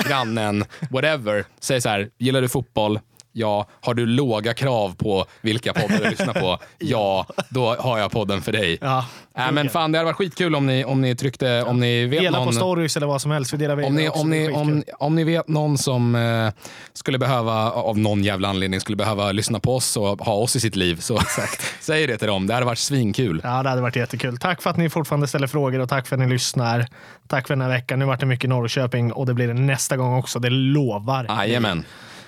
grannen, 0.09 0.65
whatever. 0.91 1.45
Säg 1.61 1.81
så 1.81 1.89
här, 1.89 2.09
gillar 2.19 2.41
du 2.41 2.49
fotboll? 2.49 3.01
Ja. 3.33 3.67
Har 3.81 3.95
du 3.95 4.07
låga 4.07 4.55
krav 4.55 4.95
på 4.97 5.27
vilka 5.41 5.73
poddar 5.73 5.99
du 5.99 6.11
lyssnar 6.11 6.35
på? 6.35 6.59
Ja, 6.79 7.27
då 7.49 7.75
har 7.75 7.99
jag 7.99 8.11
podden 8.11 8.43
för 8.43 8.53
dig. 8.53 8.79
Ja, 8.81 9.05
Äh, 9.39 9.53
men 9.53 9.69
fan, 9.69 9.93
det 9.93 9.99
hade 9.99 10.05
varit 10.05 10.17
skitkul 10.17 10.55
om 10.55 10.67
ni, 10.67 10.85
om 10.85 11.01
ni 11.01 11.17
tryckte, 11.17 11.63
om 11.63 11.81
ni 11.81 12.07
vet 12.07 12.21
Dela 12.21 12.39
någon... 12.39 12.47
på 12.47 12.53
stories 12.53 12.97
eller 12.97 13.07
vad 13.07 13.23
som 13.23 13.31
helst. 13.31 13.53
Vi 13.53 13.57
delar 13.57 13.85
Om 13.85 13.95
ni, 13.95 14.09
om, 14.09 14.31
ni, 14.31 14.49
om, 14.49 14.83
om 14.99 15.15
ni 15.15 15.25
vet 15.25 15.49
någon 15.49 15.79
som 15.79 16.15
eh, 16.15 16.53
skulle 16.93 17.19
behöva, 17.19 17.71
av 17.71 17.99
någon 17.99 18.23
jävla 18.25 18.49
anledning, 18.49 18.81
skulle 18.81 18.97
behöva 18.97 19.33
lyssna 19.33 19.61
på 19.61 19.77
oss 19.77 19.97
och 19.97 20.19
ha 20.21 20.35
oss 20.35 20.57
i 20.57 20.61
sitt 20.61 20.77
liv, 20.77 20.97
så 20.97 21.19
säg 21.81 22.07
det 22.07 22.19
till 22.19 22.29
dem. 22.29 22.47
Det 22.47 22.55
hade 22.55 22.67
varit 22.67 22.79
svinkul. 22.79 23.41
Ja, 23.45 23.63
det 23.63 23.69
hade 23.69 23.83
varit 23.83 23.97
jättekul. 23.97 24.39
Tack 24.39 24.63
för 24.63 24.71
att 24.71 24.77
ni 24.77 24.91
fortfarande 24.91 25.27
ställer 25.27 25.47
frågor 25.47 25.79
och 25.79 25.89
tack 25.89 26.07
för 26.07 26.17
att 26.17 26.21
ni 26.23 26.29
lyssnar. 26.29 26.87
Tack 27.29 27.47
för 27.47 27.55
den 27.55 27.63
här 27.63 27.69
veckan. 27.69 27.99
Nu 27.99 28.05
vart 28.05 28.21
det 28.21 28.27
mycket 28.27 28.51
Norrköping 28.51 29.13
och 29.13 29.27
det 29.27 29.35
blir 29.35 29.49
det 29.49 29.55
nästa 29.55 29.97
gång 29.97 30.19
också. 30.19 30.39
Det 30.39 30.51
lovar. 30.51 31.27
Jajamän. 31.29 31.85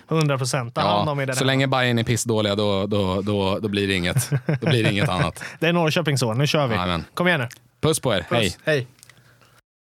100 0.08 0.38
procent. 0.38 0.74
Ta 0.74 0.80
hand 0.80 1.08
om 1.08 1.18
er 1.18 1.22
Ja, 1.22 1.26
där 1.26 1.32
så 1.34 1.44
länge 1.44 1.66
Bayern 1.66 1.98
är 1.98 2.04
pissdåliga, 2.04 2.54
då, 2.54 2.86
då, 2.86 3.22
då, 3.22 3.58
då, 3.58 3.68
blir 3.68 3.88
det 3.88 3.94
inget, 3.94 4.30
då 4.60 4.66
blir 4.70 4.84
det 4.84 4.92
inget 4.92 5.08
annat. 5.08 5.44
Det 5.60 5.66
är 5.66 5.72
Norrköping 5.72 6.18
så. 6.18 6.34
Nu 6.34 6.46
kör 6.46 6.66
vi. 6.66 6.74
Jajamän. 6.74 7.04
Kom 7.14 7.28
igen 7.28 7.40
nu. 7.40 7.48
Puss 7.80 8.00
på 8.00 8.14
er. 8.14 8.26
Hej. 8.30 8.44
Puss. 8.44 8.58
Hej. 8.64 8.86